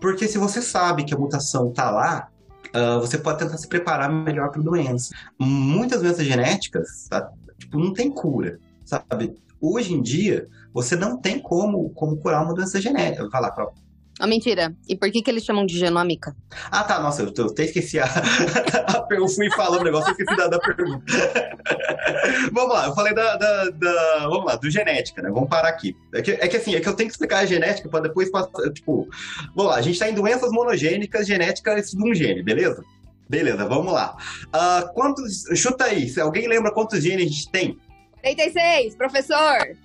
Porque 0.02 0.28
se 0.28 0.38
você 0.38 0.62
sabe 0.62 1.04
que 1.04 1.13
a 1.13 1.18
mutação 1.18 1.70
está 1.70 1.90
lá, 1.90 2.28
ah, 2.74 2.98
você 3.00 3.18
pode 3.18 3.40
tentar 3.40 3.58
se 3.58 3.68
preparar 3.68 4.12
melhor 4.12 4.50
para 4.52 4.60
a 4.62 4.63
doença. 4.63 5.13
Muitas 5.40 6.02
doenças 6.02 6.26
genéticas, 6.26 7.08
tá? 7.10 7.30
tipo, 7.58 7.80
não 7.80 7.94
tem 7.94 8.12
cura, 8.12 8.60
sabe? 8.86 9.36
Hoje 9.60 9.94
em 9.94 10.02
dia, 10.02 10.48
você 10.72 10.96
não 10.96 11.18
tem 11.18 11.40
como, 11.40 11.90
como 11.92 12.18
curar 12.18 12.44
uma 12.44 12.54
doença 12.54 12.80
genética. 12.80 13.28
Carol. 13.30 13.74
Ah, 14.19 14.25
mentira. 14.25 14.75
E 14.88 14.95
por 14.95 15.12
que, 15.12 15.21
que 15.21 15.30
eles 15.30 15.45
chamam 15.45 15.65
de 15.65 15.77
genômica? 15.77 16.36
Ah, 16.71 16.84
tá, 16.84 16.99
nossa, 16.99 17.21
eu, 17.21 17.32
eu 17.38 17.45
até 17.47 17.65
esqueci 17.65 17.99
a, 17.99 18.06
Eu 19.12 19.27
fui 19.27 19.49
falando 19.51 19.82
o 19.82 19.84
negócio, 19.84 20.10
eu 20.10 20.12
esqueci 20.12 20.36
da, 20.36 20.47
da 20.47 20.60
pergunta. 20.60 21.03
vamos 22.51 22.73
lá, 22.73 22.88
eu 22.88 22.95
falei 22.95 23.13
da, 23.13 23.36
da, 23.38 23.69
da- 23.69 24.19
Vamos 24.27 24.45
lá, 24.45 24.56
do 24.56 24.69
genética, 24.69 25.21
né? 25.21 25.30
Vamos 25.30 25.49
parar 25.49 25.69
aqui. 25.69 25.95
É 26.13 26.21
que, 26.21 26.32
é 26.32 26.47
que 26.47 26.58
assim, 26.58 26.75
é 26.75 26.80
que 26.82 26.88
eu 26.89 26.93
tenho 26.95 27.08
que 27.10 27.13
explicar 27.13 27.39
a 27.39 27.45
genética 27.45 27.88
para 27.89 28.01
depois 28.01 28.30
passar. 28.30 28.49
Tipo, 28.73 29.08
vamos 29.56 29.71
lá, 29.71 29.77
a 29.77 29.82
gente 29.82 29.99
tá 29.99 30.10
em 30.10 30.13
doenças 30.13 30.51
monogênicas, 30.51 31.27
genética 31.27 31.71
é 31.71 31.82
de 31.82 32.03
um 32.03 32.13
gene, 32.13 32.41
beleza? 32.43 32.84
Beleza, 33.30 33.65
vamos 33.65 33.91
lá. 33.93 34.15
Ah, 34.51 34.89
quantos. 34.93 35.43
Chuta 35.56 35.86
aí, 35.86 36.08
se 36.10 36.19
alguém 36.19 36.47
lembra 36.47 36.71
quantos 36.71 37.03
genes 37.03 37.25
a 37.25 37.30
gente 37.30 37.51
tem? 37.51 37.77
36, 38.21 38.95
professor! 38.95 39.75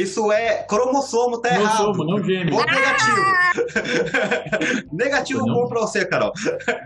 Isso 0.00 0.30
é 0.32 0.62
cromossomo, 0.64 1.40
tá 1.40 1.54
Não 1.54 1.62
errado. 1.62 1.76
somos, 1.76 2.06
não 2.06 2.22
gêmeo. 2.22 2.54
Ponto 2.56 2.72
negativo. 2.72 3.22
negativo 4.92 5.46
Não. 5.46 5.54
bom 5.54 5.68
pra 5.68 5.80
você, 5.80 6.04
Carol. 6.06 6.32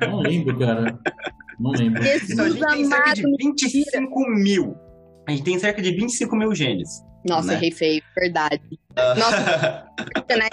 Não 0.03 0.21
lembro, 0.21 0.59
cara. 0.59 0.99
Não 1.61 1.71
lembro. 1.73 2.03
Então 2.05 2.45
a 2.45 2.49
gente 2.51 2.61
tem 2.67 2.85
cerca 2.87 3.13
de 3.15 3.21
amado, 3.25 3.37
25 3.41 4.21
mil. 4.31 4.77
A 5.29 5.31
gente 5.31 5.45
tem 5.45 5.59
cerca 5.59 5.81
de 5.83 5.93
25 5.95 6.35
mil 6.37 6.55
genes. 6.55 6.89
Nossa, 7.29 7.49
Né? 7.49 7.55
errei 7.55 7.71
feio, 7.71 8.03
verdade. 8.17 8.61
Nossa, 8.97 9.87
né? 10.37 10.49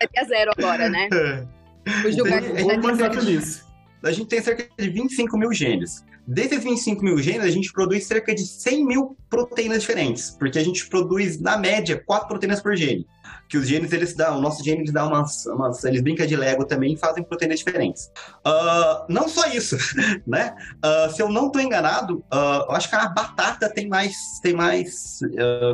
Seria 0.00 0.24
zero 0.28 0.52
agora, 0.56 0.88
né? 0.88 1.08
O. 1.12 2.12
Vou 2.14 2.26
vai 2.66 2.76
mais 2.76 2.98
ter 2.98 3.12
feliz. 3.12 3.64
a 4.04 4.12
gente 4.12 4.28
tem 4.28 4.40
cerca 4.40 4.68
de 4.78 4.88
25 4.90 5.36
mil 5.36 5.52
genes. 5.52 6.04
Desses 6.26 6.62
25 6.62 7.02
mil 7.02 7.18
genes, 7.18 7.44
a 7.44 7.50
gente 7.50 7.72
produz 7.72 8.04
cerca 8.04 8.34
de 8.34 8.46
100 8.46 8.86
mil 8.86 9.16
proteínas 9.28 9.80
diferentes, 9.80 10.30
porque 10.30 10.58
a 10.58 10.64
gente 10.64 10.86
produz, 10.88 11.40
na 11.40 11.56
média, 11.56 12.00
4 12.06 12.28
proteínas 12.28 12.60
por 12.60 12.76
gene. 12.76 13.06
Que 13.48 13.58
os 13.58 13.66
genes, 13.66 13.92
eles 13.92 14.14
dão, 14.14 14.38
o 14.38 14.40
nosso 14.40 14.62
gene, 14.62 14.80
eles 14.80 14.92
dão 14.92 15.08
umas, 15.08 15.44
umas 15.46 15.84
eles 15.84 16.00
brincam 16.00 16.26
de 16.26 16.36
Lego 16.36 16.64
também 16.64 16.94
e 16.94 16.96
fazem 16.96 17.24
proteínas 17.24 17.58
diferentes. 17.58 18.10
Uh, 18.46 19.04
não 19.08 19.28
só 19.28 19.46
isso, 19.48 19.76
né? 20.26 20.54
Uh, 20.84 21.12
se 21.12 21.20
eu 21.20 21.28
não 21.28 21.48
estou 21.48 21.60
enganado, 21.60 22.18
uh, 22.32 22.66
eu 22.68 22.72
acho 22.72 22.88
que 22.88 22.94
a 22.94 23.08
batata 23.08 23.68
tem 23.68 23.88
mais, 23.88 24.14
tem 24.42 24.54
mais 24.54 25.18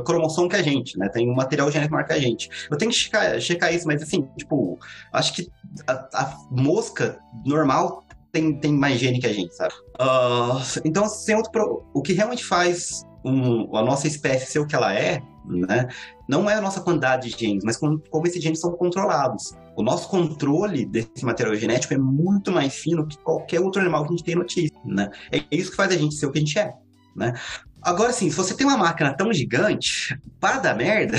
cromossomo 0.05 0.49
que 0.49 0.57
a 0.57 0.63
gente, 0.63 0.99
né? 0.99 1.09
Tem 1.09 1.29
um 1.29 1.35
material 1.35 1.71
genético 1.71 1.95
maior 1.95 2.07
que 2.07 2.15
a 2.15 2.19
gente. 2.19 2.49
Eu 2.71 2.77
tenho 2.77 2.91
que 2.91 2.97
checar, 2.97 3.39
checar 3.41 3.75
isso, 3.75 3.87
mas 3.87 4.03
assim, 4.03 4.27
tipo, 4.37 4.79
acho 5.13 5.35
que 5.35 5.49
a, 5.87 5.93
a 6.15 6.39
mosca 6.51 7.19
normal 7.45 8.03
tem, 8.33 8.59
tem 8.59 8.73
mais 8.73 8.99
gene 8.99 9.21
que 9.21 9.27
a 9.27 9.33
gente, 9.33 9.55
sabe? 9.55 9.75
Uh, 10.01 10.81
então, 10.85 11.05
assim, 11.05 11.35
outro 11.35 11.51
pro... 11.51 11.85
o 11.93 12.03
que 12.03 12.13
realmente 12.13 12.45
faz 12.45 13.05
um, 13.25 13.77
a 13.77 13.83
nossa 13.83 14.07
espécie 14.07 14.51
ser 14.51 14.59
o 14.59 14.67
que 14.67 14.75
ela 14.75 14.95
é, 14.95 15.21
né? 15.47 15.89
Não 16.29 16.49
é 16.49 16.55
a 16.55 16.61
nossa 16.61 16.81
quantidade 16.81 17.31
de 17.31 17.39
genes, 17.39 17.65
mas 17.65 17.77
como, 17.77 18.03
como 18.11 18.27
esses 18.27 18.43
genes 18.43 18.61
são 18.61 18.73
controlados. 18.73 19.55
O 19.77 19.83
nosso 19.83 20.09
controle 20.09 20.85
desse 20.85 21.25
material 21.25 21.55
genético 21.55 21.95
é 21.95 21.99
muito 21.99 22.53
mais 22.53 22.75
fino 22.75 23.07
que 23.07 23.17
qualquer 23.19 23.61
outro 23.61 23.81
animal 23.81 24.03
que 24.03 24.09
a 24.09 24.17
gente 24.17 24.25
tem 24.25 24.35
notícia, 24.35 24.77
né? 24.85 25.11
É 25.33 25.43
isso 25.51 25.71
que 25.71 25.77
faz 25.77 25.93
a 25.93 25.97
gente 25.97 26.15
ser 26.15 26.27
o 26.27 26.33
que 26.33 26.39
a 26.39 26.43
gente 26.43 26.59
é, 26.59 26.75
né? 27.17 27.35
Agora, 27.81 28.11
assim, 28.11 28.29
se 28.29 28.37
você 28.37 28.55
tem 28.55 28.67
uma 28.67 28.77
máquina 28.77 29.15
tão 29.15 29.33
gigante, 29.33 30.19
para 30.41 30.59
dar 30.59 30.77
merda, 30.77 31.17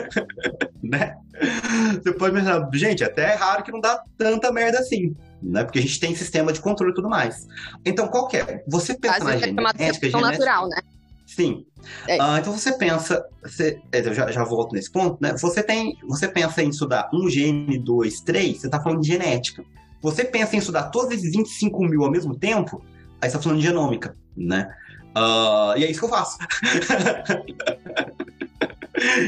né? 0.82 1.16
Você 1.94 2.12
pode 2.12 2.34
pensar, 2.34 2.68
gente, 2.72 3.02
até 3.02 3.32
é 3.32 3.34
raro 3.34 3.64
que 3.64 3.72
não 3.72 3.80
dá 3.80 4.02
tanta 4.16 4.52
merda 4.52 4.78
assim, 4.78 5.14
né? 5.42 5.64
Porque 5.64 5.78
a 5.78 5.82
gente 5.82 5.98
tem 5.98 6.14
sistema 6.14 6.52
de 6.52 6.60
controle 6.60 6.92
e 6.92 6.94
tudo 6.94 7.08
mais. 7.08 7.46
Então, 7.84 8.08
qual 8.08 8.28
que 8.28 8.36
é? 8.36 8.62
Você 8.68 8.94
pensa 8.94 9.20
Quase 9.20 9.24
na 9.24 9.38
genética... 9.38 10.06
É 10.06 10.10
genética 10.10 10.20
natural, 10.20 10.68
né? 10.68 10.76
Sim. 11.26 11.64
É. 12.06 12.22
Uh, 12.22 12.38
então 12.38 12.52
você 12.52 12.72
pensa, 12.72 13.24
você, 13.42 13.80
é, 13.90 14.00
eu 14.00 14.14
já, 14.14 14.30
já 14.30 14.44
volto 14.44 14.74
nesse 14.74 14.90
ponto, 14.90 15.18
né? 15.20 15.34
Você 15.38 15.62
tem, 15.62 15.96
você 16.06 16.28
pensa 16.28 16.62
em 16.62 16.68
estudar 16.68 17.08
um 17.12 17.28
gene, 17.28 17.78
dois, 17.78 18.20
três, 18.20 18.60
você 18.60 18.66
está 18.66 18.80
falando 18.80 19.00
de 19.00 19.08
genética. 19.08 19.64
Você 20.00 20.24
pensa 20.24 20.54
em 20.56 20.58
estudar 20.58 20.90
todos 20.90 21.12
esses 21.12 21.32
25 21.32 21.84
mil 21.84 22.04
ao 22.04 22.10
mesmo 22.10 22.36
tempo, 22.36 22.82
aí 23.20 23.28
você 23.30 23.36
está 23.36 23.40
falando 23.40 23.60
de 23.60 23.66
genômica, 23.66 24.16
né? 24.36 24.68
Uh, 25.16 25.78
e 25.78 25.84
é 25.84 25.90
isso 25.90 26.00
que 26.00 26.06
eu 26.06 26.10
faço. 26.10 26.38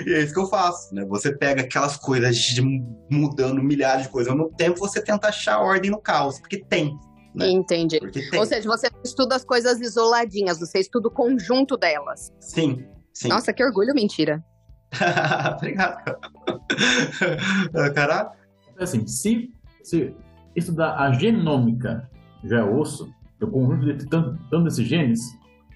e 0.06 0.12
é 0.12 0.22
isso 0.22 0.34
que 0.34 0.40
eu 0.40 0.46
faço, 0.46 0.94
né? 0.94 1.04
Você 1.06 1.34
pega 1.34 1.62
aquelas 1.62 1.96
coisas 1.96 2.36
de 2.36 2.62
mudando 3.10 3.62
milhares 3.62 4.04
de 4.04 4.08
coisas 4.10 4.30
ao 4.30 4.36
mesmo 4.36 4.52
tempo, 4.54 4.78
você 4.78 5.02
tenta 5.02 5.28
achar 5.28 5.58
ordem 5.58 5.90
no 5.90 6.00
caos, 6.00 6.38
porque 6.38 6.62
tem. 6.64 6.98
Né? 7.34 7.50
Entendi. 7.50 7.98
Ou 8.38 8.46
seja, 8.46 8.68
você 8.68 8.88
estuda 9.04 9.34
as 9.34 9.44
coisas 9.44 9.80
isoladinhas, 9.80 10.60
você 10.60 10.78
estuda 10.78 11.08
o 11.08 11.10
conjunto 11.10 11.76
delas. 11.76 12.32
Sim, 12.40 12.86
sim. 13.12 13.28
Nossa, 13.28 13.52
que 13.52 13.64
orgulho, 13.64 13.94
mentira. 13.94 14.44
Obrigado. 15.56 16.18
Caraca. 17.94 18.36
Assim, 18.78 19.06
se, 19.06 19.52
se 19.82 20.14
estudar 20.54 20.96
a 20.96 21.12
genômica 21.12 22.08
já 22.44 22.58
é 22.58 22.64
osso, 22.64 23.12
o 23.40 23.46
conjunto 23.46 23.96
de 23.96 24.06
tanto, 24.06 24.38
tanto 24.50 24.64
desses 24.64 24.86
genes, 24.86 25.20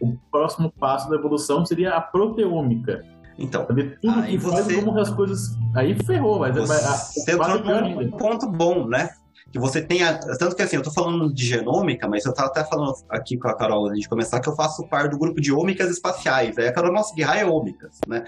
o 0.01 0.17
próximo 0.31 0.73
passo 0.73 1.09
da 1.09 1.17
evolução 1.17 1.65
seria 1.65 1.95
a 1.95 2.01
proteômica. 2.01 3.05
Então, 3.39 3.67
saber 3.67 3.99
tudo 4.01 4.23
que 4.25 4.39
você... 4.39 4.63
faz 4.63 4.85
como 4.85 4.99
as 4.99 5.11
coisas. 5.11 5.57
Aí 5.75 5.95
ferrou, 6.05 6.41
mas 6.41 6.57
você 6.57 7.33
entrou 7.33 7.83
num 7.83 8.11
ponto 8.11 8.51
bom, 8.51 8.87
né? 8.87 9.11
que 9.51 9.59
você 9.59 9.81
tenha. 9.81 10.19
Tanto 10.39 10.55
que 10.55 10.63
assim, 10.63 10.77
eu 10.77 10.83
tô 10.83 10.91
falando 10.91 11.33
de 11.33 11.47
genômica, 11.47 12.07
mas 12.09 12.25
eu 12.25 12.33
tava 12.33 12.49
até 12.49 12.65
falando 12.65 12.95
aqui 13.09 13.37
com 13.39 13.49
a 13.49 13.57
Carol 13.57 13.87
antes 13.87 14.03
de 14.03 14.09
começar 14.09 14.41
que 14.41 14.49
eu 14.49 14.55
faço 14.55 14.87
parte 14.89 15.11
do 15.11 15.19
grupo 15.19 15.41
de 15.41 15.53
ômicas 15.53 15.91
espaciais. 15.91 16.57
Aí 16.59 16.69
a 16.69 16.73
Carol, 16.73 16.93
nossa, 16.93 17.15
raio 17.25 17.41
é 17.41 17.51
ômicas, 17.51 17.99
né? 18.07 18.25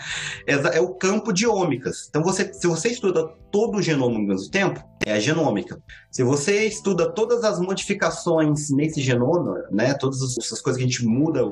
É, 0.46 0.78
é, 0.78 0.80
o 0.80 0.94
campo 0.94 1.32
de 1.32 1.46
ômicas. 1.46 2.06
Então, 2.08 2.22
você, 2.22 2.52
se 2.52 2.66
você 2.66 2.88
estuda 2.88 3.26
todo 3.50 3.78
o 3.78 3.82
genoma 3.82 4.16
ao 4.16 4.22
mesmo 4.22 4.50
tempo, 4.50 4.82
é 5.04 5.12
a 5.12 5.20
genômica. 5.20 5.80
Se 6.10 6.22
você 6.22 6.66
estuda 6.66 7.10
todas 7.12 7.44
as 7.44 7.60
modificações 7.60 8.70
nesse 8.70 9.00
genoma, 9.00 9.62
né? 9.70 9.94
Todas 9.94 10.22
essas 10.38 10.60
coisas 10.60 10.78
que 10.78 10.86
a 10.86 10.90
gente 10.90 11.04
muda, 11.04 11.42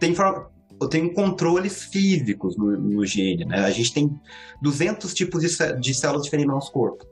tem 0.00 0.14
eu 0.80 0.88
tenho 0.88 1.12
controles 1.12 1.84
físicos 1.84 2.56
no, 2.56 2.76
no, 2.76 3.06
gene, 3.06 3.44
né? 3.44 3.64
A 3.64 3.70
gente 3.70 3.92
tem 3.92 4.20
200 4.60 5.12
tipos 5.14 5.42
de, 5.42 5.80
de 5.80 5.94
células 5.94 6.24
diferentes 6.24 6.48
no 6.48 6.54
nosso 6.54 6.72
corpo. 6.72 7.06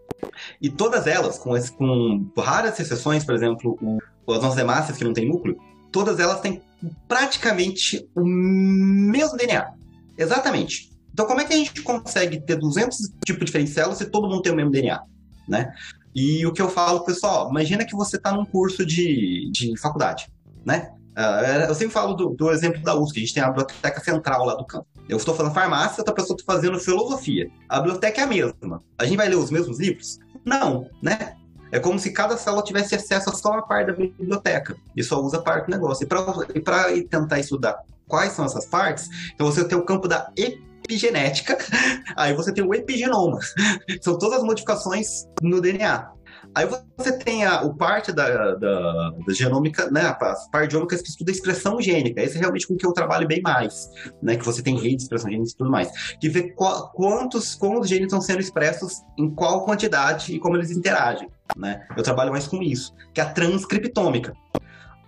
E 0.60 0.70
todas 0.70 1.06
elas, 1.06 1.38
com, 1.38 1.56
esse, 1.56 1.72
com 1.72 2.30
raras 2.36 2.78
exceções, 2.78 3.24
por 3.24 3.34
exemplo, 3.34 3.78
o, 3.80 4.32
as 4.32 4.42
nossas 4.42 4.58
hemácias 4.58 4.96
que 4.96 5.04
não 5.04 5.12
tem 5.12 5.28
núcleo, 5.28 5.56
todas 5.90 6.18
elas 6.18 6.40
têm 6.40 6.62
praticamente 7.06 8.08
o 8.14 8.24
mesmo 8.24 9.36
DNA. 9.36 9.72
Exatamente. 10.16 10.90
Então, 11.12 11.26
como 11.26 11.40
é 11.40 11.44
que 11.44 11.52
a 11.52 11.56
gente 11.56 11.82
consegue 11.82 12.40
ter 12.40 12.56
200 12.56 12.98
tipos 13.24 13.44
diferentes 13.44 13.74
de 13.74 13.80
células 13.80 13.98
se 13.98 14.06
todo 14.06 14.28
mundo 14.28 14.42
tem 14.42 14.52
o 14.52 14.56
mesmo 14.56 14.70
DNA, 14.70 15.00
né? 15.48 15.72
E 16.14 16.44
o 16.46 16.52
que 16.52 16.60
eu 16.60 16.68
falo, 16.68 17.04
pessoal, 17.04 17.50
imagina 17.50 17.84
que 17.84 17.94
você 17.94 18.16
está 18.16 18.32
num 18.32 18.44
curso 18.44 18.84
de, 18.84 19.50
de 19.50 19.78
faculdade, 19.78 20.28
né? 20.64 20.90
Uh, 21.12 21.68
eu 21.68 21.74
sempre 21.74 21.92
falo 21.92 22.14
do, 22.14 22.30
do, 22.30 22.50
exemplo 22.50 22.82
da 22.82 22.94
USP, 22.94 23.18
a 23.18 23.20
gente 23.20 23.34
tem 23.34 23.42
a 23.42 23.48
biblioteca 23.48 24.00
central 24.00 24.44
lá 24.46 24.54
do 24.54 24.64
campo. 24.64 24.86
Eu 25.08 25.18
estou 25.18 25.34
fazendo 25.34 25.52
farmácia, 25.52 26.00
outra 26.00 26.14
pessoa 26.14 26.36
está 26.38 26.52
fazendo 26.52 26.78
filosofia. 26.78 27.50
A 27.68 27.80
biblioteca 27.80 28.20
é 28.20 28.24
a 28.24 28.26
mesma. 28.26 28.82
A 28.98 29.04
gente 29.04 29.16
vai 29.16 29.28
ler 29.28 29.36
os 29.36 29.50
mesmos 29.50 29.78
livros? 29.78 30.18
Não, 30.44 30.88
né? 31.02 31.36
É 31.70 31.78
como 31.78 31.98
se 31.98 32.12
cada 32.12 32.36
célula 32.36 32.62
tivesse 32.62 32.94
acesso 32.94 33.30
a 33.30 33.32
só 33.32 33.50
uma 33.50 33.62
parte 33.62 33.86
da 33.88 33.92
biblioteca 33.94 34.76
e 34.94 35.02
só 35.02 35.20
usa 35.20 35.40
parte 35.40 35.66
do 35.66 35.70
negócio. 35.70 36.06
E 36.54 36.60
para 36.60 36.84
tentar 37.08 37.38
estudar 37.40 37.82
quais 38.06 38.32
são 38.32 38.44
essas 38.44 38.66
partes, 38.66 39.08
então 39.34 39.46
você 39.46 39.64
tem 39.64 39.76
o 39.76 39.84
campo 39.84 40.06
da 40.06 40.30
epigenética, 40.36 41.56
aí 42.14 42.34
você 42.34 42.52
tem 42.52 42.64
o 42.64 42.74
epigenoma. 42.74 43.38
São 44.02 44.18
todas 44.18 44.38
as 44.38 44.44
modificações 44.44 45.26
no 45.40 45.60
DNA. 45.60 46.10
Aí 46.54 46.66
você 46.96 47.16
tem 47.18 47.44
a, 47.44 47.62
o 47.62 47.74
parte 47.74 48.12
da, 48.12 48.54
da, 48.54 49.10
da 49.10 49.32
genômica, 49.32 49.90
né, 49.90 50.14
as 50.20 50.48
pardiômicas 50.50 51.00
que 51.00 51.08
estuda 51.08 51.30
a 51.30 51.34
expressão 51.34 51.80
gênica. 51.80 52.20
Esse 52.20 52.36
é 52.36 52.40
realmente 52.40 52.66
com 52.66 52.76
que 52.76 52.84
eu 52.84 52.92
trabalho 52.92 53.26
bem 53.26 53.40
mais, 53.40 53.88
né, 54.22 54.36
que 54.36 54.44
você 54.44 54.62
tem 54.62 54.76
rede 54.76 54.96
de 54.96 55.02
expressão 55.04 55.30
gênica 55.30 55.50
e 55.50 55.56
tudo 55.56 55.70
mais. 55.70 55.90
Que 56.20 56.28
vê 56.28 56.50
qual, 56.50 56.90
quantos, 56.92 57.54
como 57.54 57.80
os 57.80 57.88
genes 57.88 58.04
estão 58.04 58.20
sendo 58.20 58.40
expressos, 58.40 59.02
em 59.18 59.30
qual 59.30 59.64
quantidade 59.64 60.34
e 60.34 60.38
como 60.38 60.56
eles 60.56 60.70
interagem, 60.70 61.30
né. 61.56 61.86
Eu 61.96 62.02
trabalho 62.02 62.30
mais 62.30 62.46
com 62.46 62.62
isso, 62.62 62.94
que 63.14 63.20
é 63.20 63.24
a 63.24 63.30
transcriptômica. 63.30 64.34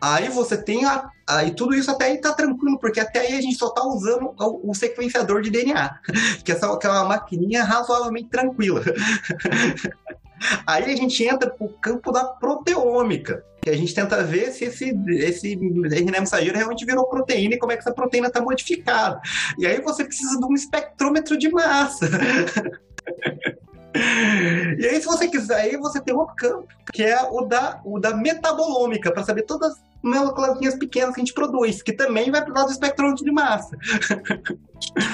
Aí 0.00 0.28
você 0.28 0.56
tem 0.56 0.84
a, 0.84 1.08
aí 1.26 1.54
tudo 1.54 1.74
isso 1.74 1.90
até 1.90 2.06
aí 2.06 2.20
tá 2.20 2.32
tranquilo, 2.32 2.78
porque 2.78 3.00
até 3.00 3.20
aí 3.20 3.34
a 3.34 3.40
gente 3.40 3.56
só 3.56 3.70
tá 3.70 3.82
usando 3.86 4.34
o, 4.38 4.70
o 4.70 4.74
sequenciador 4.74 5.42
de 5.42 5.50
DNA, 5.50 5.98
que 6.44 6.52
é, 6.52 6.58
só, 6.58 6.76
que 6.76 6.86
é 6.86 6.90
uma 6.90 7.04
maquininha 7.04 7.64
razoavelmente 7.64 8.28
tranquila. 8.28 8.82
Aí 10.66 10.92
a 10.92 10.96
gente 10.96 11.24
entra 11.24 11.50
pro 11.50 11.68
campo 11.80 12.12
da 12.12 12.24
proteômica, 12.24 13.44
que 13.62 13.70
a 13.70 13.76
gente 13.76 13.94
tenta 13.94 14.22
ver 14.22 14.52
se 14.52 14.64
esse, 14.64 14.94
esse 15.08 15.54
RNA 15.54 16.20
mensageiro 16.20 16.56
realmente 16.56 16.84
virou 16.84 17.06
proteína 17.06 17.54
e 17.54 17.58
como 17.58 17.72
é 17.72 17.76
que 17.76 17.80
essa 17.80 17.92
proteína 17.92 18.28
está 18.28 18.40
modificada. 18.40 19.20
E 19.58 19.66
aí 19.66 19.80
você 19.80 20.04
precisa 20.04 20.38
de 20.38 20.44
um 20.44 20.54
espectrômetro 20.54 21.36
de 21.38 21.48
massa. 21.50 22.08
E 23.96 24.86
aí, 24.86 25.00
se 25.00 25.06
você 25.06 25.28
quiser, 25.28 25.54
aí 25.54 25.76
você 25.76 26.00
tem 26.00 26.12
outro 26.12 26.34
campo, 26.34 26.66
que 26.92 27.02
é 27.02 27.22
o 27.30 27.42
da, 27.42 27.80
o 27.84 28.00
da 28.00 28.12
metabolômica, 28.12 29.12
para 29.12 29.22
saber 29.22 29.42
todas 29.42 29.70
as 29.70 29.82
moléculas 30.02 30.74
pequenas 30.74 31.14
que 31.14 31.20
a 31.20 31.24
gente 31.24 31.32
produz, 31.32 31.80
que 31.80 31.92
também 31.92 32.28
vai 32.28 32.42
para 32.42 32.50
o 32.50 32.54
lado 32.54 32.66
do 32.66 32.72
espectrômetro 32.72 33.24
de 33.24 33.30
massa. 33.30 33.76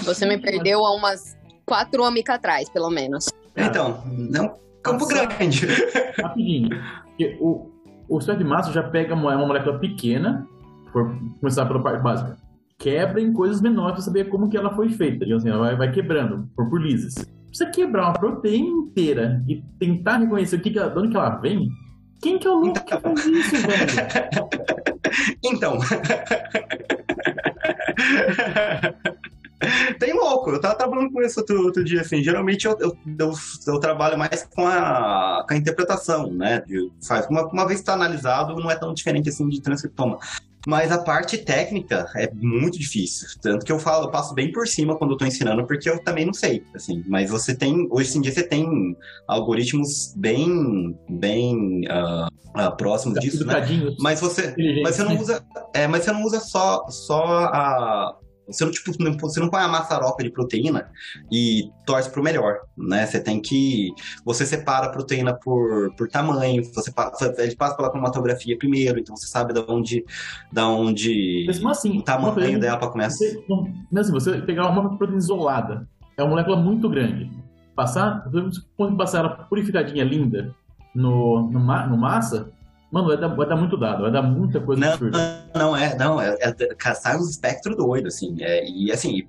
Você 0.05 0.25
me 0.25 0.39
perdeu 0.39 0.83
há 0.85 0.97
umas 0.97 1.37
quatro 1.67 2.03
ômicas 2.03 2.37
atrás, 2.37 2.71
pelo 2.71 2.89
menos. 2.89 3.27
Então, 3.55 4.03
não 4.07 4.59
Campo 4.83 5.07
Grande. 5.07 5.67
Rapidinho. 6.19 6.71
Porque 7.05 7.37
o, 7.41 7.71
o 8.09 8.19
de 8.19 8.45
massa 8.45 8.73
já 8.73 8.83
pega 8.83 9.15
uma, 9.15 9.37
uma 9.37 9.47
molécula 9.47 9.79
pequena, 9.79 10.47
por 10.93 11.17
começar 11.39 11.67
pela 11.67 11.83
parte 11.83 12.03
básica, 12.03 12.37
quebra 12.79 13.21
em 13.21 13.33
coisas 13.33 13.61
menores 13.61 13.93
para 13.93 14.03
saber 14.03 14.29
como 14.29 14.49
que 14.49 14.57
ela 14.57 14.75
foi 14.75 14.89
feita. 14.89 15.25
Assim, 15.35 15.49
ela 15.49 15.59
vai, 15.59 15.77
vai 15.77 15.93
quebrando 15.93 16.49
por, 16.57 16.69
por. 16.69 16.81
Você 16.81 17.71
quebrar 17.71 18.05
uma 18.05 18.15
proteína 18.15 18.69
inteira 18.69 19.45
e 19.49 19.63
tentar 19.79 20.19
reconhecer 20.19 20.57
o 20.57 20.61
que, 20.61 20.71
que 20.71 20.79
ela, 20.79 20.91
de 20.91 20.99
onde 20.99 21.11
que 21.11 21.17
ela 21.17 21.37
vem, 21.37 21.69
quem 22.23 22.39
que 22.39 22.47
é 22.47 22.51
o 22.51 22.55
louco 22.55 22.69
então... 22.69 22.85
que 22.85 23.01
faz 23.01 23.27
isso, 23.27 23.57
velho? 23.57 24.49
então. 25.45 25.79
Tem 29.99 30.15
louco, 30.15 30.51
eu 30.51 30.61
tava 30.61 30.75
trabalhando 30.75 31.13
com 31.13 31.21
isso 31.21 31.41
outro, 31.41 31.63
outro 31.63 31.85
dia, 31.85 32.01
assim, 32.01 32.23
geralmente 32.23 32.67
eu, 32.67 32.77
eu, 32.81 32.97
eu, 33.19 33.33
eu, 33.67 33.79
trabalho 33.79 34.19
mais 34.19 34.49
com 34.55 34.67
a, 34.67 35.45
com 35.47 35.55
a 35.55 35.57
interpretação, 35.57 36.33
né, 36.33 36.63
de, 36.67 36.91
faz, 37.07 37.27
uma, 37.29 37.47
uma 37.47 37.67
vez 37.67 37.81
que 37.81 37.87
tá 37.87 37.93
analisado, 37.93 38.57
não 38.57 38.71
é 38.71 38.77
tão 38.77 38.95
diferente 38.95 39.29
assim 39.29 39.49
de 39.49 39.61
transcriptoma. 39.61 40.19
Mas 40.67 40.93
a 40.93 40.99
parte 40.99 41.39
técnica 41.39 42.07
é 42.15 42.31
muito 42.35 42.79
difícil. 42.79 43.27
Tanto 43.41 43.65
que 43.65 43.73
eu 43.73 43.79
falo, 43.79 44.07
eu 44.07 44.11
passo 44.11 44.35
bem 44.35 44.53
por 44.53 44.69
cima 44.69 44.95
quando 44.97 45.13
eu 45.13 45.17
tô 45.17 45.25
ensinando, 45.25 45.67
porque 45.67 45.89
eu 45.89 46.03
também 46.05 46.27
não 46.27 46.35
sei, 46.35 46.63
assim. 46.75 47.03
Mas 47.09 47.31
você 47.31 47.55
tem, 47.55 47.89
hoje 47.91 48.19
em 48.19 48.21
dia 48.21 48.31
você 48.31 48.43
tem 48.43 48.95
algoritmos 49.27 50.13
bem, 50.17 50.95
bem 51.09 51.87
uh, 51.89 52.27
uh, 52.61 52.77
próximos 52.77 53.19
disso, 53.21 53.47
né? 53.47 53.55
Mas 53.99 54.21
você, 54.21 54.55
mas 54.83 54.97
você 54.97 55.03
não 55.03 55.19
usa, 55.19 55.43
é, 55.73 55.87
mas 55.87 56.05
você 56.05 56.13
não 56.13 56.23
usa 56.25 56.41
só, 56.41 56.87
só 56.89 57.25
a 57.25 58.17
você 58.51 58.65
não, 58.65 58.73
tipo, 58.73 58.93
não, 59.03 59.17
você 59.17 59.41
não 59.41 59.49
põe 59.49 59.61
a 59.61 59.69
maçaroca 59.69 60.23
de 60.23 60.31
proteína 60.31 60.91
e 61.31 61.71
torce 61.87 62.11
pro 62.11 62.23
melhor, 62.23 62.61
né? 62.77 63.07
Você 63.07 63.21
tem 63.21 63.41
que. 63.41 63.91
Você 64.25 64.45
separa 64.45 64.87
a 64.87 64.91
proteína 64.91 65.35
por, 65.35 65.95
por 65.95 66.09
tamanho, 66.09 66.65
você 66.65 66.91
passa, 66.91 67.35
ele 67.39 67.55
passa 67.57 67.77
pela 67.77 67.91
cromatografia 67.91 68.59
primeiro, 68.59 68.99
então 68.99 69.17
você 69.17 69.27
sabe 69.27 69.53
de 69.53 69.61
onde. 69.69 70.05
Da 70.53 70.69
onde 70.69 71.47
assim, 71.71 71.99
o 71.99 72.03
tamanho 72.03 72.33
proteína, 72.33 72.59
dela 72.59 72.79
para 72.79 72.89
começar. 72.89 73.17
Você, 73.17 73.45
não, 73.49 74.01
assim, 74.01 74.13
você 74.13 74.41
pegar 74.43 74.69
uma 74.69 74.97
proteína 74.97 75.19
isolada, 75.19 75.89
é 76.17 76.23
uma 76.23 76.31
molécula 76.31 76.57
muito 76.57 76.89
grande. 76.89 77.31
Passar, 77.75 78.29
quando 78.77 78.97
passar 78.97 79.21
ela 79.21 79.29
purificadinha 79.29 80.05
linda 80.05 80.55
no, 80.95 81.49
no, 81.51 81.61
no 81.61 81.97
massa, 81.97 82.51
Mano, 82.91 83.07
vai 83.07 83.17
dar, 83.17 83.29
vai 83.29 83.49
dar 83.49 83.57
muito 83.57 83.77
dado, 83.77 84.03
vai 84.03 84.11
dar 84.11 84.23
muita 84.23 84.61
coisa 84.61 84.81
não, 84.81 84.93
absurda. 84.93 85.45
Não, 85.55 85.77
é, 85.77 85.97
não, 85.97 86.21
é, 86.21 86.37
é 86.41 86.75
caçar 86.75 87.17
os 87.17 87.31
espectro 87.31 87.77
doido, 87.77 88.09
assim. 88.09 88.37
É, 88.41 88.69
e 88.69 88.91
assim, 88.91 89.23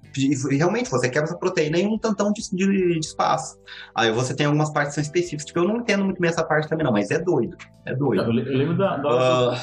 realmente, 0.50 0.89
você 0.89 1.08
quebra 1.08 1.30
essa 1.30 1.38
proteína 1.38 1.78
em 1.78 1.88
um 1.88 1.97
tantão 1.97 2.34
de, 2.34 2.41
de, 2.41 2.65
de, 2.65 3.00
espaço. 3.00 3.60
Aí 3.93 4.12
você 4.12 4.36
tem 4.36 4.47
algumas 4.47 4.71
partes 4.71 4.95
que 4.95 4.95
são 4.95 5.04
específicas. 5.04 5.45
Tipo, 5.45 5.60
eu 5.60 5.67
não 5.67 5.78
entendo 5.78 6.04
muito 6.04 6.19
bem 6.19 6.30
essa 6.30 6.43
parte 6.43 6.67
também, 6.67 6.84
não, 6.84 6.91
mas 6.91 7.12
é 7.12 7.19
doido. 7.19 7.56
É 7.86 7.93
doido. 7.93 8.24
Eu, 8.24 8.45
eu 8.45 8.58
lembro 8.58 8.78
da, 8.78 8.97
da 8.97 9.54
uh... 9.54 9.56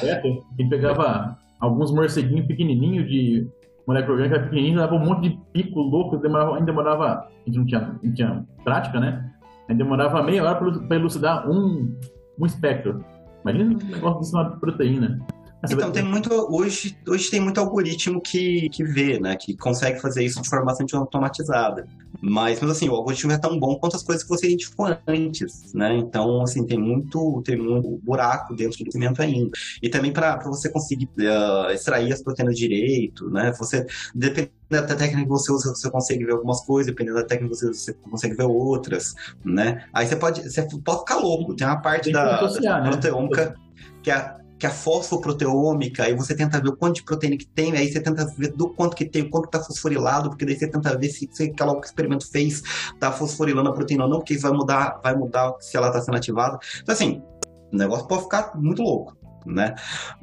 que 0.55 0.69
pegava 0.69 1.37
alguns 1.59 1.91
morceguinhos 1.91 2.47
pequenininhos 2.47 3.05
de 3.09 3.45
molécula 3.85 4.17
orgânica 4.17 4.39
pequenininho, 4.43 4.77
dava 4.77 4.95
um 4.95 5.03
monte 5.03 5.29
de 5.29 5.39
pico 5.51 5.81
louco, 5.81 6.17
demorava, 6.17 6.53
ainda 6.53 6.65
demorava, 6.67 7.05
a 7.05 7.29
gente 7.45 7.57
não 7.57 7.65
tinha, 7.65 7.99
não 8.01 8.13
tinha 8.13 8.45
prática, 8.63 8.99
né? 8.99 9.29
Ainda 9.67 9.83
demorava 9.83 10.23
meia 10.23 10.43
hora 10.43 10.55
para 10.87 10.95
elucidar 10.95 11.49
um, 11.49 11.97
um 12.39 12.45
espectro. 12.45 13.03
Imagina 13.43 13.73
um 13.73 13.87
negócio 13.87 14.19
desse 14.19 14.33
de 14.53 14.59
proteína. 14.59 15.19
Então, 15.63 15.91
tem 15.91 16.03
muito. 16.03 16.29
Hoje, 16.49 16.97
hoje 17.07 17.29
tem 17.29 17.39
muito 17.39 17.59
algoritmo 17.59 18.21
que, 18.21 18.69
que 18.69 18.83
vê, 18.83 19.19
né? 19.19 19.35
Que 19.35 19.55
consegue 19.57 19.99
fazer 19.99 20.23
isso 20.23 20.41
de 20.41 20.47
forma 20.47 20.67
bastante 20.67 20.95
automatizada. 20.95 21.85
Mas, 22.21 22.59
mas 22.61 22.71
assim, 22.71 22.87
o 22.87 22.95
algoritmo 22.95 23.31
é 23.31 23.37
tão 23.37 23.59
bom 23.59 23.75
quanto 23.75 23.95
as 23.95 24.03
coisas 24.03 24.23
que 24.23 24.29
você 24.29 24.47
identificou 24.47 24.87
antes, 25.07 25.73
né? 25.73 25.95
Então, 25.97 26.41
assim, 26.41 26.65
tem 26.65 26.77
muito, 26.77 27.41
tem 27.43 27.57
muito 27.57 27.99
buraco 28.03 28.55
dentro 28.55 28.79
do 28.79 28.85
documento 28.85 29.21
ainda. 29.21 29.51
E 29.81 29.89
também 29.89 30.13
para 30.13 30.37
você 30.45 30.69
conseguir 30.69 31.09
uh, 31.17 31.71
extrair 31.71 32.11
as 32.13 32.21
proteínas 32.21 32.55
direito, 32.55 33.29
né? 33.29 33.51
Você, 33.57 33.85
dependendo 34.15 34.51
da 34.69 34.83
técnica 34.83 35.23
que 35.23 35.29
você 35.29 35.51
usa, 35.51 35.75
você 35.75 35.89
consegue 35.89 36.25
ver 36.25 36.33
algumas 36.33 36.61
coisas, 36.61 36.91
dependendo 36.91 37.17
da 37.17 37.25
técnica 37.25 37.53
que 37.53 37.59
você 37.59 37.69
usa, 37.69 37.79
você 37.79 37.93
consegue 37.93 38.35
ver 38.35 38.43
outras, 38.43 39.13
né? 39.43 39.85
Aí 39.93 40.07
você 40.07 40.15
pode, 40.15 40.41
você 40.49 40.67
pode 40.83 40.99
ficar 40.99 41.17
louco. 41.17 41.53
Tem 41.55 41.67
uma 41.67 41.81
parte 41.81 42.11
da, 42.11 42.39
da 42.41 42.81
né? 42.81 42.89
proteômica 42.89 43.55
que 44.01 44.11
é 44.11 44.38
que 44.59 44.65
é 44.65 44.69
a 44.69 44.71
fosfoproteômica, 44.71 46.03
aí 46.03 46.13
você 46.13 46.35
tenta 46.35 46.61
ver 46.61 46.69
o 46.69 46.75
quanto 46.75 46.95
de 46.95 47.03
proteína 47.03 47.37
que 47.37 47.47
tem, 47.47 47.75
aí 47.77 47.89
você 47.89 48.01
tenta 48.01 48.25
ver 48.37 48.51
do 48.51 48.69
quanto 48.69 48.95
que 48.95 49.05
tem, 49.05 49.23
o 49.23 49.29
quanto 49.29 49.45
está 49.45 49.59
fosforilado, 49.59 50.29
porque 50.29 50.45
daí 50.45 50.55
você 50.55 50.67
tenta 50.67 50.97
ver 50.97 51.07
se, 51.07 51.29
se 51.31 51.43
aquela 51.43 51.73
que 51.75 51.81
o 51.81 51.85
experimento 51.85 52.29
fez 52.29 52.61
está 52.93 53.09
fosforilando 53.11 53.69
a 53.69 53.73
proteína 53.73 54.03
ou 54.03 54.09
não, 54.09 54.17
porque 54.17 54.33
isso 54.33 54.43
vai 54.43 54.51
mudar, 54.51 54.99
vai 55.01 55.15
mudar 55.15 55.53
se 55.61 55.77
ela 55.77 55.87
está 55.87 56.01
sendo 56.01 56.17
ativada. 56.17 56.59
Então, 56.81 56.93
assim, 56.93 57.23
o 57.71 57.77
negócio 57.77 58.05
pode 58.05 58.23
ficar 58.23 58.51
muito 58.55 58.81
louco. 58.81 59.17
Né? 59.45 59.73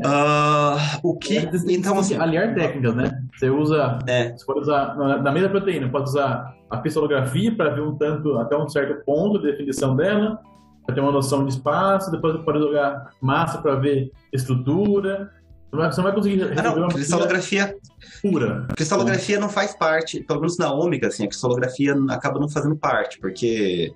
É. 0.04 0.06
Uh, 0.06 0.78
o 1.02 1.16
que. 1.16 1.38
É, 1.38 1.50
então, 1.70 1.98
assim, 1.98 2.16
aliar 2.16 2.54
técnicas, 2.54 2.94
né? 2.94 3.22
Você 3.34 3.48
usa. 3.48 3.98
É. 4.06 4.32
Você 4.36 4.44
pode 4.44 4.60
usar. 4.60 4.94
Na 4.94 5.32
mesma 5.32 5.48
proteína, 5.48 5.88
pode 5.88 6.10
usar 6.10 6.54
a 6.70 6.78
cristolografia 6.78 7.56
para 7.56 7.70
ver 7.70 7.80
um 7.80 7.96
tanto, 7.96 8.36
até 8.38 8.56
um 8.56 8.68
certo 8.68 9.02
ponto 9.04 9.40
de 9.40 9.50
definição 9.50 9.96
dela 9.96 10.38
para 10.86 10.94
ter 10.94 11.00
uma 11.00 11.12
noção 11.12 11.44
de 11.44 11.52
espaço, 11.52 12.10
depois 12.10 12.34
você 12.34 12.42
pode 12.42 12.60
jogar 12.60 13.10
massa 13.20 13.58
para 13.58 13.74
ver 13.74 14.12
estrutura. 14.32 15.32
Você 15.72 15.96
não 15.96 16.04
vai 16.04 16.14
conseguir 16.14 16.42
ah, 16.42 16.62
não, 16.62 16.76
uma 16.76 16.88
cristalografia 16.88 17.76
pura. 18.22 18.66
Cristalografia 18.74 19.38
não 19.38 19.48
faz 19.48 19.74
parte, 19.74 20.22
pelo 20.22 20.40
menos 20.40 20.56
na 20.56 20.72
ômega, 20.72 21.08
assim, 21.08 21.24
a 21.24 21.28
cristalografia 21.28 21.94
acaba 22.08 22.38
não 22.38 22.48
fazendo 22.48 22.76
parte, 22.76 23.18
porque 23.18 23.92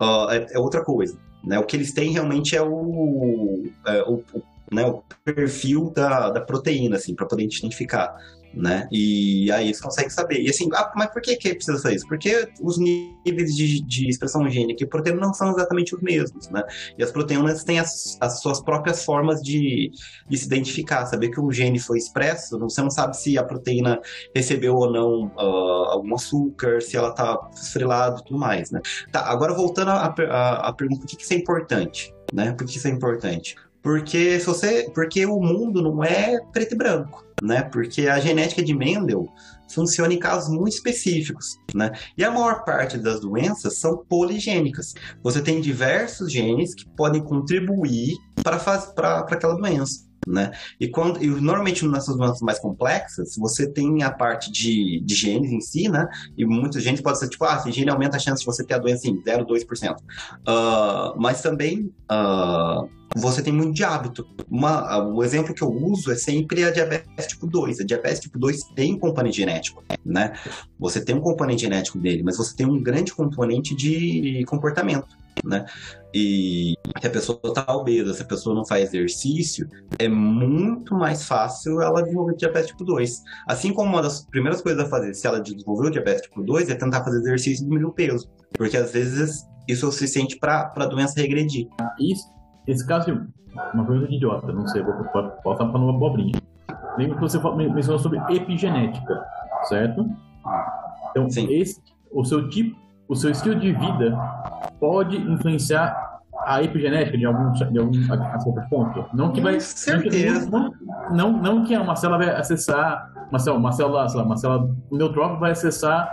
uh, 0.00 0.30
é, 0.30 0.46
é, 0.52 0.58
outra 0.58 0.84
coisa. 0.84 1.18
Né? 1.42 1.58
O 1.58 1.64
que 1.64 1.76
eles 1.76 1.92
têm 1.92 2.12
realmente 2.12 2.54
é 2.54 2.62
o, 2.62 3.64
é, 3.86 4.02
o, 4.02 4.22
né, 4.70 4.86
o 4.86 5.02
perfil 5.24 5.90
da, 5.90 6.30
da 6.30 6.40
proteína, 6.40 6.96
assim, 6.96 7.14
para 7.14 7.26
poder 7.26 7.44
identificar 7.44 8.14
né? 8.56 8.88
E 8.90 9.50
aí 9.52 9.72
você 9.72 9.82
consegue 9.82 10.10
saber. 10.10 10.40
E 10.40 10.48
assim, 10.48 10.68
ah, 10.74 10.92
mas 10.94 11.10
por 11.10 11.20
que, 11.20 11.36
que 11.36 11.54
precisa 11.54 11.80
fazer 11.80 11.96
isso? 11.96 12.06
Porque 12.06 12.48
os 12.60 12.78
níveis 12.78 13.54
de, 13.54 13.80
de 13.82 14.08
expressão 14.08 14.48
gênica 14.48 14.84
e 14.84 14.86
proteína 14.86 15.20
não 15.20 15.34
são 15.34 15.50
exatamente 15.50 15.94
os 15.94 16.02
mesmos, 16.02 16.48
né? 16.50 16.62
E 16.98 17.02
as 17.02 17.10
proteínas 17.10 17.64
têm 17.64 17.78
as, 17.78 18.16
as 18.20 18.40
suas 18.40 18.62
próprias 18.62 19.04
formas 19.04 19.40
de, 19.42 19.90
de, 20.28 20.36
se 20.36 20.46
identificar. 20.46 21.06
Saber 21.06 21.30
que 21.30 21.40
o 21.40 21.50
gene 21.50 21.78
foi 21.78 21.98
expresso, 21.98 22.58
você 22.58 22.80
não 22.80 22.90
sabe 22.90 23.16
se 23.16 23.36
a 23.38 23.44
proteína 23.44 24.00
recebeu 24.34 24.74
ou 24.74 24.90
não 24.90 25.26
uh, 25.36 25.90
algum 25.90 26.14
açúcar, 26.14 26.80
se 26.80 26.96
ela 26.96 27.10
está 27.10 27.36
fosforilada 27.54 28.20
e 28.20 28.24
tudo 28.24 28.38
mais, 28.38 28.70
né? 28.70 28.80
Tá, 29.10 29.26
agora 29.26 29.52
voltando 29.54 29.90
à, 29.90 30.72
pergunta, 30.72 31.00
por 31.00 31.06
que, 31.06 31.16
que 31.16 31.22
isso 31.22 31.34
é 31.34 31.36
importante? 31.36 32.14
Né? 32.32 32.52
Por 32.52 32.66
que 32.66 32.76
isso 32.76 32.88
é 32.88 32.90
importante? 32.90 33.56
Porque 33.84 34.40
se 34.40 34.46
você, 34.46 34.90
porque 34.94 35.26
o 35.26 35.38
mundo 35.38 35.82
não 35.82 36.02
é 36.02 36.40
preto 36.50 36.72
e 36.72 36.78
branco, 36.78 37.22
né? 37.42 37.62
Porque 37.64 38.08
a 38.08 38.18
genética 38.18 38.62
de 38.62 38.74
Mendel 38.74 39.28
funciona 39.68 40.14
em 40.14 40.18
casos 40.18 40.48
muito 40.48 40.72
específicos, 40.72 41.58
né? 41.74 41.92
E 42.16 42.24
a 42.24 42.30
maior 42.30 42.64
parte 42.64 42.96
das 42.96 43.20
doenças 43.20 43.76
são 43.76 43.98
poligênicas. 44.08 44.94
Você 45.22 45.42
tem 45.42 45.60
diversos 45.60 46.32
genes 46.32 46.74
que 46.74 46.88
podem 46.96 47.22
contribuir 47.22 48.16
para 48.42 49.18
aquela 49.18 49.54
doença. 49.54 50.04
Né? 50.26 50.52
E, 50.80 50.88
quando, 50.88 51.22
e 51.22 51.26
normalmente 51.26 51.86
nessas 51.86 52.16
doenças 52.16 52.40
mais 52.40 52.58
complexas, 52.58 53.36
você 53.36 53.70
tem 53.70 54.02
a 54.02 54.10
parte 54.10 54.50
de, 54.50 55.02
de 55.04 55.14
genes 55.14 55.52
em 55.52 55.60
si, 55.60 55.86
né? 55.86 56.08
E 56.34 56.46
muitos 56.46 56.82
genes 56.82 57.02
podem 57.02 57.20
ser 57.20 57.28
tipo, 57.28 57.44
ah, 57.44 57.56
esse 57.56 57.70
gene 57.70 57.90
aumenta 57.90 58.16
a 58.16 58.18
chance 58.18 58.40
de 58.40 58.46
você 58.46 58.64
ter 58.64 58.72
a 58.72 58.78
doença 58.78 59.06
em 59.06 59.22
0, 59.22 59.44
2%. 59.44 59.96
Uh, 59.96 61.20
mas 61.20 61.42
também 61.42 61.92
uh, 62.10 62.88
você 63.14 63.42
tem 63.42 63.52
muito 63.52 63.74
de 63.74 63.84
hábito. 63.84 64.26
Uma, 64.50 64.98
o 64.98 65.22
exemplo 65.22 65.54
que 65.54 65.62
eu 65.62 65.70
uso 65.70 66.10
é 66.10 66.16
sempre 66.16 66.64
a 66.64 66.70
diabetes 66.70 67.26
tipo 67.26 67.46
2. 67.46 67.80
A 67.80 67.84
diabetes 67.84 68.20
tipo 68.20 68.38
2 68.38 68.60
tem 68.74 68.94
um 68.94 68.98
componente 68.98 69.36
genético, 69.36 69.82
né? 70.04 70.32
Você 70.78 71.00
tem 71.00 71.14
um 71.14 71.20
componente 71.20 71.62
genético 71.62 71.98
dele, 71.98 72.22
mas 72.22 72.36
você 72.36 72.54
tem 72.56 72.66
um 72.66 72.82
grande 72.82 73.12
componente 73.12 73.74
de 73.74 74.44
comportamento 74.46 75.16
né? 75.42 75.64
E 76.12 76.74
se 77.00 77.06
a 77.06 77.10
pessoa 77.10 77.40
está 77.44 77.64
obesa, 77.74 78.14
se 78.14 78.22
a 78.22 78.26
pessoa 78.26 78.54
não 78.54 78.64
faz 78.64 78.88
exercício, 78.88 79.68
é 79.98 80.08
muito 80.08 80.94
mais 80.94 81.24
fácil 81.24 81.80
ela 81.80 82.02
desenvolver 82.02 82.36
diabetes 82.36 82.68
tipo 82.68 82.84
2. 82.84 83.22
Assim 83.48 83.72
como 83.72 83.90
uma 83.90 84.02
das 84.02 84.24
primeiras 84.26 84.60
coisas 84.60 84.84
a 84.84 84.88
fazer 84.88 85.14
se 85.14 85.26
ela 85.26 85.40
desenvolver 85.40 85.88
o 85.88 85.90
diabetes 85.90 86.22
tipo 86.22 86.42
2 86.42 86.70
é 86.70 86.74
tentar 86.74 87.02
fazer 87.02 87.18
exercício 87.18 87.62
e 87.62 87.64
diminuir 87.64 87.86
o 87.86 87.92
peso. 87.92 88.30
Porque 88.52 88.76
às 88.76 88.92
vezes 88.92 89.44
isso 89.66 89.86
é 89.86 89.88
o 89.88 89.92
suficiente 89.92 90.38
para 90.38 90.72
a 90.74 90.86
doença 90.86 91.20
regredir. 91.20 91.66
Isso, 91.98 92.24
esse 92.66 92.86
caso, 92.86 93.26
uma 93.72 93.84
pergunta 93.84 94.08
de 94.08 94.16
idiota, 94.16 94.52
não 94.52 94.66
sei, 94.66 94.82
vou, 94.82 95.00
estar 95.00 95.56
falando 95.56 95.84
uma 95.84 95.98
bobrinha. 95.98 96.32
Lembra 96.96 97.16
que 97.16 97.22
você 97.22 97.38
mencionou 97.38 97.98
sobre 97.98 98.18
epigenética, 98.34 99.24
certo? 99.64 100.08
Então, 101.10 101.28
Sim. 101.28 101.52
esse, 101.52 101.80
o 102.12 102.24
seu 102.24 102.48
tipo 102.48 102.84
o 103.08 103.14
seu 103.14 103.30
estilo 103.30 103.56
de 103.56 103.72
vida 103.72 104.16
pode 104.80 105.16
influenciar 105.16 106.20
a 106.46 106.62
epigenética 106.62 107.16
de 107.16 107.24
algum, 107.24 107.52
de 107.52 107.78
algum 107.78 108.12
a 108.12 108.38
certo 108.38 108.68
ponto? 108.68 109.04
Não 109.14 109.32
que 109.32 109.40
vai. 109.40 109.60
Certeza. 109.60 110.50
Não, 110.50 110.72
não, 111.10 111.32
não 111.32 111.64
que 111.64 111.76
uma 111.76 111.96
célula 111.96 112.18
vai 112.18 112.34
acessar. 112.34 113.12
Uma 113.30 113.38
célula, 113.38 113.60
uma 113.60 113.72
célula, 113.72 114.06
lá, 114.14 114.22
uma 114.22 114.36
célula 114.36 115.38
vai 115.38 115.52
acessar 115.52 116.08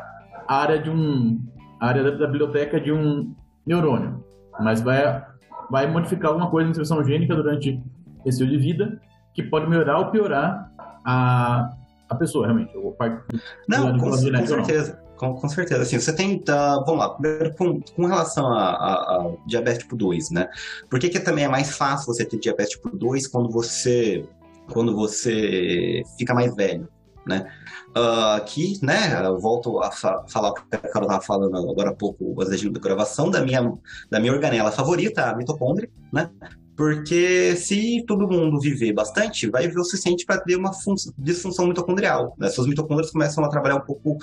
a 0.47 0.55
área 0.55 0.79
de 0.79 0.89
um. 0.89 1.41
A 1.79 1.87
área 1.87 2.03
da, 2.03 2.11
da 2.11 2.27
biblioteca 2.27 2.79
de 2.79 2.91
um 2.91 3.33
neurônio. 3.65 4.23
Mas 4.59 4.81
vai, 4.81 5.25
vai 5.71 5.89
modificar 5.89 6.31
alguma 6.31 6.51
coisa 6.51 6.65
na 6.65 6.71
expressão 6.71 7.03
gênica 7.03 7.33
durante 7.33 7.81
esse 8.25 8.43
estilo 8.43 8.51
de 8.51 8.57
vida 8.57 9.01
que 9.33 9.41
pode 9.41 9.69
melhorar 9.69 9.97
ou 9.99 10.11
piorar 10.11 10.69
a, 11.05 11.71
a 12.09 12.15
pessoa, 12.15 12.45
realmente. 12.45 12.77
O 12.77 12.91
parte, 12.91 13.23
não, 13.67 13.97
com, 13.97 14.09
com 14.09 14.17
certeza. 14.17 15.01
Com, 15.15 15.35
com 15.35 15.47
certeza. 15.47 15.83
Assim, 15.83 15.99
você 15.99 16.13
tem. 16.13 16.37
Uh, 16.37 16.83
vamos 16.85 16.97
lá, 16.97 17.09
primeiro 17.11 17.53
com, 17.55 17.79
com 17.79 18.05
relação 18.05 18.47
a, 18.47 18.71
a, 18.71 18.93
a, 18.93 19.33
diabetes 19.47 19.83
tipo 19.83 19.95
2, 19.95 20.31
né? 20.31 20.49
Por 20.89 20.99
que, 20.99 21.09
que 21.09 21.19
também 21.19 21.45
é 21.45 21.47
mais 21.47 21.77
fácil 21.77 22.07
você 22.07 22.25
ter 22.25 22.39
diabetes 22.39 22.73
tipo 22.73 22.89
2 22.89 23.27
quando 23.27 23.49
você, 23.49 24.25
quando 24.73 24.95
você 24.95 26.03
fica 26.17 26.33
mais 26.33 26.53
velho? 26.55 26.89
Né? 27.25 27.51
Uh, 27.95 28.35
aqui, 28.35 28.79
né, 28.81 29.21
eu 29.23 29.39
volto 29.39 29.79
a 29.79 29.91
fa 29.91 30.25
falar 30.27 30.49
o 30.49 30.53
que 30.53 30.63
a 30.71 30.77
Carol 30.77 31.07
estava 31.07 31.23
falando 31.23 31.55
agora 31.55 31.91
há 31.91 31.95
pouco, 31.95 32.33
da 32.33 32.79
gravação 32.79 33.29
da 33.29 33.41
minha, 33.41 33.61
da 34.09 34.19
minha 34.19 34.33
organela 34.33 34.71
favorita, 34.71 35.29
a 35.29 35.35
mitocôndria, 35.35 35.89
né? 36.11 36.29
Porque 36.75 37.55
se 37.55 38.03
todo 38.07 38.27
mundo 38.27 38.59
viver 38.59 38.93
bastante, 38.93 39.49
vai 39.49 39.67
ver 39.67 39.79
o 39.79 39.83
suficiente 39.83 40.25
para 40.25 40.39
ter 40.39 40.55
uma 40.55 40.71
disfunção 41.17 41.67
mitocondrial. 41.67 42.35
Né? 42.37 42.49
Suas 42.49 42.67
mitocôndrias 42.67 43.11
começam 43.11 43.43
a 43.43 43.49
trabalhar 43.49 43.75
um 43.75 43.81
pouco 43.81 44.17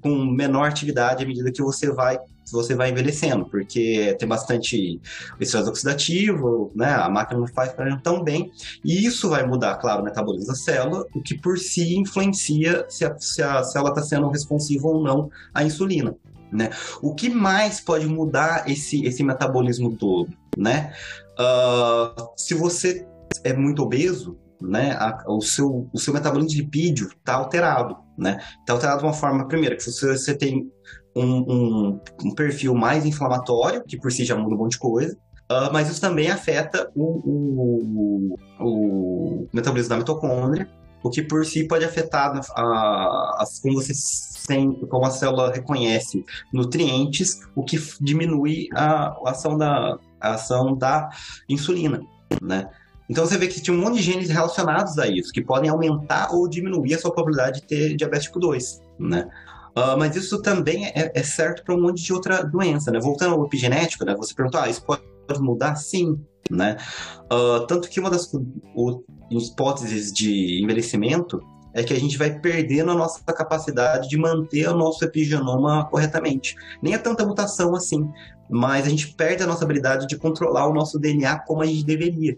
com 0.00 0.24
menor 0.24 0.68
atividade 0.68 1.24
à 1.24 1.26
medida 1.26 1.50
que 1.50 1.62
você 1.62 1.90
vai 1.90 2.18
você 2.52 2.74
vai 2.74 2.90
envelhecendo, 2.90 3.46
porque 3.46 4.14
tem 4.18 4.28
bastante 4.28 5.00
estresse 5.40 5.68
oxidativo, 5.68 6.70
né? 6.74 6.92
A 6.92 7.08
máquina 7.08 7.40
não 7.40 7.46
faz 7.46 7.72
para 7.72 7.96
tão 7.98 8.22
bem, 8.22 8.52
e 8.84 9.06
isso 9.06 9.30
vai 9.30 9.46
mudar, 9.46 9.76
claro, 9.76 10.02
o 10.02 10.04
metabolismo 10.04 10.48
da 10.48 10.54
célula, 10.54 11.06
o 11.14 11.22
que 11.22 11.38
por 11.38 11.58
si 11.58 11.96
influencia 11.96 12.84
se 12.88 13.04
a, 13.04 13.16
se 13.18 13.42
a 13.42 13.62
célula 13.62 13.90
está 13.90 14.02
sendo 14.02 14.28
responsiva 14.28 14.86
ou 14.86 15.02
não 15.02 15.30
à 15.52 15.64
insulina. 15.64 16.14
Né? 16.52 16.70
O 17.02 17.14
que 17.14 17.28
mais 17.28 17.80
pode 17.80 18.06
mudar 18.06 18.70
esse, 18.70 19.04
esse 19.04 19.24
metabolismo 19.24 19.96
todo? 19.96 20.32
Né? 20.56 20.92
Uh, 21.38 22.32
se 22.36 22.54
você 22.54 23.06
é 23.42 23.52
muito 23.52 23.82
obeso, 23.82 24.38
né, 24.60 24.92
a, 24.92 25.24
o, 25.28 25.40
seu, 25.40 25.88
o 25.92 25.98
seu 25.98 26.14
metabolismo 26.14 26.50
de 26.50 26.62
lipídio 26.62 27.08
está 27.08 27.34
alterado. 27.34 27.96
Né? 28.16 28.38
Está 28.60 28.72
alterado 28.72 29.00
de 29.00 29.04
uma 29.04 29.12
forma, 29.12 29.46
primeiro, 29.46 29.76
que 29.76 29.82
você, 29.82 30.16
você 30.16 30.34
tem 30.34 30.70
um, 31.14 31.22
um, 31.24 32.00
um, 32.24 32.34
perfil 32.34 32.74
mais 32.74 33.04
inflamatório, 33.04 33.84
que 33.84 33.98
por 33.98 34.10
si 34.10 34.24
já 34.24 34.36
muda 34.36 34.54
um 34.54 34.58
monte 34.58 34.72
de 34.72 34.78
coisa, 34.78 35.16
uh, 35.50 35.72
mas 35.72 35.90
isso 35.90 36.00
também 36.00 36.30
afeta 36.30 36.90
o, 36.94 37.04
o, 37.24 38.36
o, 38.60 39.48
metabolismo 39.52 39.90
da 39.90 39.96
mitocôndria, 39.98 40.68
o 41.02 41.10
que 41.10 41.22
por 41.22 41.44
si 41.44 41.68
pode 41.68 41.84
afetar 41.84 42.40
a, 42.56 42.60
a, 42.60 43.44
como 43.62 43.74
você 43.74 43.92
sem, 43.94 44.72
como 44.88 45.04
a 45.04 45.10
célula 45.10 45.52
reconhece 45.52 46.24
nutrientes, 46.52 47.40
o 47.54 47.62
que 47.62 47.78
diminui 48.00 48.68
a, 48.74 49.08
a 49.08 49.30
ação 49.30 49.56
da 49.56 49.98
a 50.24 50.34
ação 50.34 50.76
da 50.76 51.10
insulina, 51.48 52.00
né? 52.40 52.68
Então 53.08 53.26
você 53.26 53.36
vê 53.36 53.46
que 53.48 53.60
tinha 53.60 53.76
um 53.76 53.80
monte 53.80 53.96
de 53.96 54.02
genes 54.02 54.30
relacionados 54.30 54.98
a 54.98 55.06
isso, 55.06 55.30
que 55.32 55.42
podem 55.42 55.68
aumentar 55.68 56.32
ou 56.32 56.48
diminuir 56.48 56.94
a 56.94 56.98
sua 56.98 57.12
probabilidade 57.12 57.60
de 57.60 57.66
ter 57.66 57.96
diabetes 57.96 58.26
tipo 58.26 58.40
2, 58.40 58.80
né? 58.98 59.28
Uh, 59.76 59.98
mas 59.98 60.14
isso 60.14 60.40
também 60.40 60.86
é, 60.86 61.10
é 61.14 61.22
certo 61.22 61.64
para 61.64 61.74
um 61.74 61.80
monte 61.80 62.02
de 62.02 62.12
outra 62.12 62.42
doença, 62.42 62.90
né? 62.90 63.00
Voltando 63.00 63.34
ao 63.34 63.44
epigenético, 63.44 64.04
né? 64.04 64.14
Você 64.16 64.32
perguntou, 64.32 64.60
ah, 64.60 64.68
isso 64.68 64.82
pode 64.84 65.02
mudar? 65.40 65.74
Sim, 65.74 66.18
né? 66.50 66.76
Uh, 67.24 67.66
tanto 67.66 67.88
que 67.88 67.98
uma 67.98 68.08
das 68.08 68.32
o, 68.74 69.02
hipóteses 69.30 70.12
de 70.12 70.62
envelhecimento 70.62 71.40
é 71.74 71.82
que 71.82 71.92
a 71.92 71.98
gente 71.98 72.16
vai 72.16 72.38
perdendo 72.38 72.92
a 72.92 72.94
nossa 72.94 73.20
capacidade 73.24 74.08
de 74.08 74.16
manter 74.16 74.68
o 74.68 74.76
nosso 74.76 75.04
epigenoma 75.04 75.84
corretamente. 75.90 76.54
Nem 76.80 76.94
é 76.94 76.98
tanta 76.98 77.26
mutação 77.26 77.74
assim, 77.74 78.08
mas 78.48 78.86
a 78.86 78.90
gente 78.90 79.14
perde 79.14 79.42
a 79.42 79.46
nossa 79.46 79.64
habilidade 79.64 80.06
de 80.06 80.16
controlar 80.16 80.66
o 80.68 80.74
nosso 80.74 80.98
DNA 80.98 81.38
como 81.40 81.62
a 81.62 81.66
gente 81.66 81.84
deveria. 81.84 82.36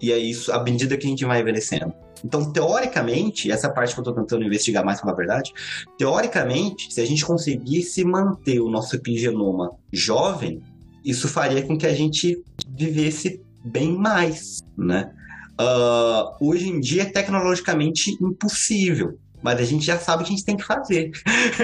E 0.00 0.12
é 0.12 0.18
isso 0.18 0.52
à 0.52 0.62
medida 0.62 0.96
que 0.96 1.06
a 1.06 1.10
gente 1.10 1.24
vai 1.24 1.40
envelhecendo. 1.40 1.92
Então, 2.24 2.52
teoricamente, 2.52 3.50
essa 3.50 3.68
parte 3.68 3.94
que 3.94 4.00
eu 4.00 4.02
estou 4.02 4.14
tentando 4.14 4.44
investigar 4.44 4.84
mais, 4.84 5.00
para 5.00 5.12
a 5.12 5.14
verdade, 5.14 5.52
teoricamente, 5.96 6.92
se 6.92 7.00
a 7.00 7.04
gente 7.04 7.24
conseguisse 7.24 8.04
manter 8.04 8.60
o 8.60 8.68
nosso 8.68 8.96
epigenoma 8.96 9.72
jovem, 9.92 10.62
isso 11.04 11.28
faria 11.28 11.62
com 11.62 11.78
que 11.78 11.86
a 11.86 11.94
gente 11.94 12.42
vivesse 12.68 13.40
bem 13.64 13.92
mais, 13.96 14.60
né? 14.76 15.12
Uh, 15.60 16.46
hoje 16.48 16.68
em 16.68 16.78
dia 16.78 17.02
é 17.02 17.06
tecnologicamente 17.06 18.16
impossível, 18.22 19.18
mas 19.42 19.58
a 19.58 19.64
gente 19.64 19.84
já 19.84 19.98
sabe 19.98 20.22
o 20.22 20.26
que 20.26 20.32
a 20.32 20.36
gente 20.36 20.44
tem 20.44 20.56
que 20.56 20.64
fazer. 20.64 21.10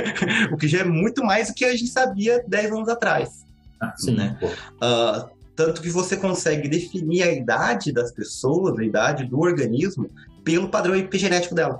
o 0.52 0.56
que 0.56 0.66
já 0.66 0.80
é 0.80 0.84
muito 0.84 1.24
mais 1.24 1.48
do 1.48 1.54
que 1.54 1.64
a 1.64 1.76
gente 1.76 1.88
sabia 1.88 2.42
10 2.46 2.72
anos 2.72 2.88
atrás. 2.88 3.43
Ah, 3.92 3.94
sim, 3.96 4.14
né? 4.14 4.38
Uh, 4.42 5.34
tanto 5.56 5.80
que 5.80 5.88
você 5.88 6.16
consegue 6.16 6.68
definir 6.68 7.22
a 7.22 7.32
idade 7.32 7.92
das 7.92 8.12
pessoas, 8.12 8.78
a 8.78 8.84
idade 8.84 9.24
do 9.24 9.38
organismo, 9.38 10.10
pelo 10.42 10.68
padrão 10.68 10.96
epigenético 10.96 11.54
dela. 11.54 11.78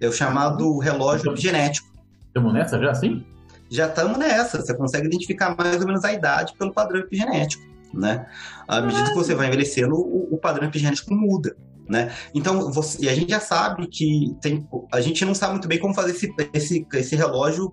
É 0.00 0.08
o 0.08 0.12
chamado 0.12 0.78
relógio 0.78 1.32
epigenético. 1.32 1.88
Estamos 2.28 2.52
nessa 2.52 2.78
já, 2.78 2.94
sim? 2.94 3.24
Já 3.70 3.88
estamos 3.88 4.18
nessa. 4.18 4.60
Você 4.60 4.74
consegue 4.74 5.06
identificar 5.06 5.56
mais 5.56 5.80
ou 5.80 5.86
menos 5.86 6.04
a 6.04 6.12
idade 6.12 6.54
pelo 6.58 6.72
padrão 6.72 7.00
epigenético, 7.00 7.64
né? 7.92 8.26
À 8.68 8.80
medida 8.80 9.08
que 9.08 9.14
você 9.14 9.34
vai 9.34 9.48
envelhecendo, 9.48 9.96
o, 9.96 10.34
o 10.34 10.38
padrão 10.38 10.68
epigenético 10.68 11.14
muda. 11.14 11.56
Né? 11.88 12.12
Então, 12.34 12.72
você, 12.72 13.04
e 13.04 13.08
a 13.08 13.14
gente 13.14 13.30
já 13.30 13.38
sabe 13.38 13.86
que 13.86 14.36
tem, 14.40 14.66
a 14.92 15.00
gente 15.00 15.24
não 15.24 15.36
sabe 15.36 15.52
muito 15.52 15.68
bem 15.68 15.78
como 15.78 15.94
fazer 15.94 16.10
esse, 16.10 16.34
esse, 16.52 16.86
esse 16.94 17.14
relógio 17.14 17.72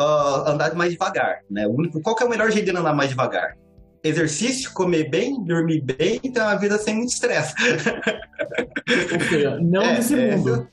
uh, 0.00 0.48
andar 0.48 0.74
mais 0.74 0.92
devagar. 0.92 1.40
Né? 1.50 1.66
O 1.66 1.70
único, 1.70 2.00
qual 2.00 2.16
é 2.20 2.24
o 2.24 2.28
melhor 2.28 2.50
jeito 2.50 2.70
de 2.70 2.76
andar 2.76 2.94
mais 2.94 3.10
devagar? 3.10 3.56
exercício, 4.02 4.72
comer 4.72 5.10
bem, 5.10 5.42
dormir 5.44 5.82
bem 5.82 6.18
ter 6.20 6.40
uma 6.40 6.54
vida 6.56 6.78
sem 6.78 6.94
muito 6.94 7.10
estresse. 7.10 7.54
Ou 9.12 9.20
seja, 9.28 9.58
não 9.60 9.82
é, 9.82 9.94
nesse 9.94 10.18
é, 10.18 10.36
mundo. 10.36 10.68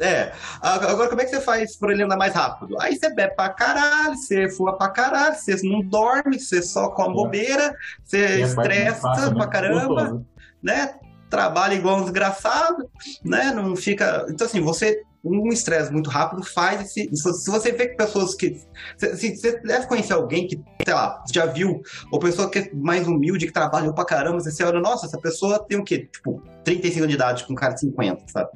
É. 0.00 0.32
Agora, 0.62 1.08
como 1.08 1.20
é 1.20 1.24
que 1.24 1.30
você 1.30 1.40
faz 1.40 1.76
por 1.76 1.90
ele 1.90 2.02
andar 2.02 2.16
mais 2.16 2.32
rápido? 2.32 2.80
Aí 2.80 2.96
você 2.96 3.14
bebe 3.14 3.34
pra 3.34 3.50
caralho, 3.50 4.16
você 4.16 4.48
fuma 4.48 4.76
pra 4.76 4.88
caralho, 4.88 5.36
você 5.36 5.56
não 5.62 5.82
dorme, 5.82 6.40
você 6.40 6.62
só 6.62 6.88
come 6.88 7.10
é. 7.10 7.14
bobeira, 7.14 7.74
você 8.02 8.40
estressa 8.40 9.02
fácil, 9.02 9.34
pra 9.34 9.44
né? 9.44 9.52
caramba, 9.52 10.26
né? 10.62 10.94
Trabalha 11.28 11.74
igual 11.74 11.98
um 11.98 12.02
desgraçado, 12.04 12.90
né? 13.22 13.52
Não 13.54 13.76
fica. 13.76 14.26
Então, 14.30 14.46
assim, 14.46 14.60
você 14.60 15.02
um 15.22 15.48
estresse 15.48 15.92
muito 15.92 16.08
rápido 16.08 16.42
faz 16.42 16.80
esse. 16.80 17.08
Se 17.14 17.50
você 17.50 17.72
vê 17.72 17.88
que 17.88 17.96
pessoas 17.96 18.34
que. 18.34 18.60
Se, 18.96 19.36
você 19.36 19.60
deve 19.60 19.86
conhecer 19.86 20.12
alguém 20.12 20.46
que, 20.46 20.60
sei 20.84 20.94
lá, 20.94 21.22
já 21.32 21.46
viu, 21.46 21.80
ou 22.10 22.18
pessoa 22.18 22.50
que 22.50 22.58
é 22.58 22.70
mais 22.74 23.06
humilde, 23.06 23.46
que 23.46 23.52
trabalhou 23.52 23.92
pra 23.94 24.04
caramba, 24.04 24.40
você 24.40 24.64
olha, 24.64 24.80
nossa, 24.80 25.06
essa 25.06 25.18
pessoa 25.18 25.64
tem 25.66 25.78
o 25.78 25.84
quê? 25.84 26.08
Tipo, 26.12 26.42
35 26.64 26.98
anos 26.98 27.08
de 27.08 27.14
idade 27.14 27.44
com 27.44 27.52
um 27.52 27.56
cara 27.56 27.74
de 27.74 27.80
50, 27.80 28.24
sabe? 28.28 28.50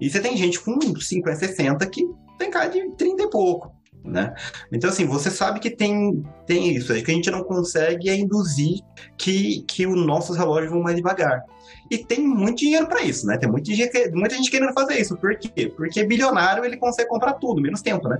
E 0.00 0.10
você 0.10 0.20
tem 0.20 0.36
gente 0.36 0.60
com 0.60 0.78
50, 0.80 1.36
60 1.36 1.86
que 1.86 2.06
tem 2.38 2.50
cara 2.50 2.68
de 2.68 2.90
30 2.96 3.22
e 3.22 3.30
pouco. 3.30 3.79
Né? 4.04 4.34
Então, 4.72 4.88
assim, 4.90 5.06
você 5.06 5.30
sabe 5.30 5.60
que 5.60 5.70
tem, 5.70 6.24
tem 6.46 6.74
isso. 6.74 6.92
O 6.92 7.02
que 7.02 7.10
a 7.10 7.14
gente 7.14 7.30
não 7.30 7.44
consegue 7.44 8.08
é 8.08 8.16
induzir 8.16 8.80
que, 9.16 9.62
que 9.62 9.86
os 9.86 10.06
nossos 10.06 10.36
relógios 10.36 10.72
vão 10.72 10.82
mais 10.82 10.96
devagar. 10.96 11.44
E 11.90 11.98
tem 11.98 12.20
muito 12.20 12.58
dinheiro 12.58 12.86
para 12.86 13.02
isso, 13.02 13.26
né? 13.26 13.36
Tem 13.36 13.50
muita 13.50 13.72
gente, 13.74 14.10
muita 14.12 14.36
gente 14.36 14.50
querendo 14.50 14.72
fazer 14.72 15.00
isso. 15.00 15.16
Por 15.16 15.36
quê? 15.36 15.72
Porque 15.76 16.04
bilionário 16.04 16.64
ele 16.64 16.76
consegue 16.76 17.08
comprar 17.08 17.34
tudo, 17.34 17.60
menos 17.60 17.82
tempo, 17.82 18.08
né? 18.08 18.18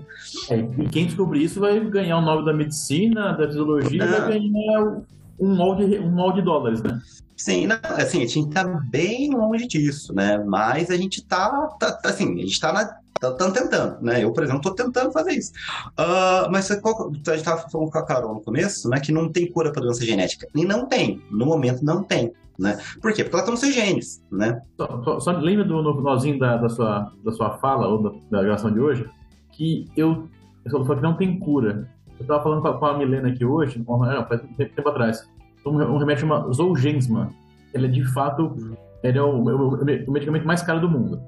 É, 0.50 0.56
e 0.56 0.88
quem 0.88 1.06
descobrir 1.06 1.44
isso 1.44 1.60
vai 1.60 1.78
ganhar 1.80 2.18
o 2.18 2.22
nome 2.22 2.44
da 2.44 2.52
medicina, 2.52 3.32
da 3.32 3.46
fisiologia, 3.46 4.04
ah. 4.04 4.20
vai 4.20 4.40
ganhar 4.40 5.02
um 5.38 5.54
molde, 5.54 5.98
um 5.98 6.10
molde 6.10 6.40
de 6.40 6.44
dólares, 6.44 6.82
né? 6.82 7.00
Sim, 7.40 7.66
não, 7.66 7.78
assim, 7.96 8.22
a 8.22 8.26
gente 8.26 8.50
tá 8.50 8.64
bem 8.64 9.30
longe 9.30 9.66
disso, 9.66 10.14
né? 10.14 10.36
Mas 10.46 10.90
a 10.90 10.96
gente 10.96 11.24
tá, 11.24 11.48
tá 11.80 11.98
assim, 12.04 12.34
a 12.34 12.42
gente 12.42 12.60
tá 12.60 12.70
na 12.70 13.00
Estão 13.22 13.52
tentando, 13.52 14.00
né? 14.00 14.24
Eu, 14.24 14.32
por 14.32 14.42
exemplo, 14.42 14.60
estou 14.60 14.74
tentando 14.74 15.12
fazer 15.12 15.32
isso. 15.32 15.52
Uh, 15.90 16.50
mas 16.50 16.74
qual, 16.80 17.10
a 17.10 17.12
gente 17.12 17.30
estava 17.30 17.68
falando 17.68 17.90
com 17.90 17.98
a 17.98 18.06
Carol 18.06 18.34
no 18.34 18.40
começo, 18.40 18.88
né? 18.88 18.98
Que 18.98 19.12
não 19.12 19.30
tem 19.30 19.50
cura 19.52 19.70
para 19.70 19.82
doença 19.82 20.02
genética. 20.02 20.48
E 20.54 20.64
não 20.64 20.86
tem. 20.86 21.22
No 21.30 21.44
momento, 21.44 21.84
não 21.84 22.02
tem. 22.02 22.32
Né? 22.58 22.78
Por 23.00 23.12
quê? 23.12 23.22
Porque 23.22 23.36
ela 23.36 23.40
está 23.40 23.50
nos 23.50 23.60
seus 23.60 23.74
genes, 23.74 24.24
né? 24.32 24.62
Só, 24.78 25.02
só, 25.04 25.20
só 25.20 25.32
lembra 25.32 25.64
do 25.64 25.82
nozinho 25.82 26.38
da, 26.38 26.56
da, 26.56 26.70
sua, 26.70 27.12
da 27.22 27.32
sua 27.32 27.58
fala, 27.58 27.88
ou 27.88 28.02
da, 28.02 28.10
da 28.30 28.42
gravação 28.42 28.72
de 28.72 28.80
hoje, 28.80 29.06
que 29.52 29.86
eu, 29.94 30.26
falou 30.70 30.96
que 30.96 31.02
não 31.02 31.14
tem 31.14 31.38
cura. 31.38 31.86
Eu 32.18 32.22
estava 32.22 32.42
falando 32.42 32.62
com 32.62 32.68
a, 32.68 32.78
com 32.78 32.86
a, 32.86 32.96
Milena 32.96 33.28
aqui 33.28 33.44
hoje, 33.44 33.82
não, 33.86 33.98
faz 34.26 34.40
tempo, 34.56 34.74
tempo 34.74 34.88
atrás, 34.88 35.28
um, 35.66 35.76
um 35.76 35.98
remédio 35.98 36.22
chama 36.22 36.52
Zolgensma. 36.52 37.30
Ele 37.72 37.86
é 37.86 37.90
de 37.90 38.04
fato 38.12 38.56
ele 39.02 39.18
é 39.18 39.22
o, 39.22 39.42
o, 39.42 39.82
o 39.82 40.12
medicamento 40.12 40.46
mais 40.46 40.62
caro 40.62 40.80
do 40.80 40.88
mundo 40.88 41.20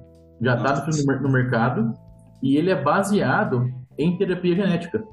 já 0.43 0.57
está 0.57 0.87
no, 0.87 1.21
no, 1.21 1.29
mercado 1.31 1.95
e 2.43 2.57
ele 2.57 2.71
é 2.71 2.75
baseado 2.75 3.73
em 3.97 4.17
terapia 4.19 4.57
genética. 4.57 5.05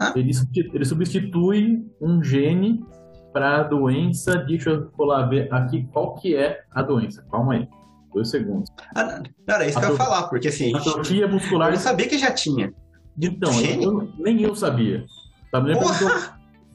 Ah. 0.00 0.12
Ele, 0.16 0.30
ele 0.72 0.84
substitui 0.84 1.84
um 2.00 2.22
gene 2.22 2.82
para 3.32 3.60
a 3.60 3.62
doença. 3.62 4.36
Deixa 4.38 4.70
eu 4.70 5.04
lá 5.04 5.26
ver 5.26 5.52
aqui 5.52 5.86
qual 5.92 6.14
que 6.14 6.34
é 6.34 6.60
a 6.70 6.82
doença. 6.82 7.24
Calma 7.30 7.54
aí. 7.54 7.68
Dois 8.14 8.30
segundos. 8.30 8.70
Ah, 8.94 9.20
não, 9.46 9.54
era 9.54 9.66
isso 9.66 9.78
a 9.78 9.82
que 9.82 9.86
eu 9.88 9.92
ia 9.92 9.96
falar, 9.96 10.28
porque 10.28 10.48
assim. 10.48 10.74
Atrofia 10.74 11.28
muscular. 11.28 11.70
Eu 11.70 11.76
sabia 11.76 12.08
que 12.08 12.16
já 12.16 12.32
tinha. 12.32 12.72
Então, 13.20 13.52
eu, 13.60 14.10
nem 14.18 14.40
eu 14.40 14.54
sabia. 14.54 15.04
Sabe? 15.50 15.72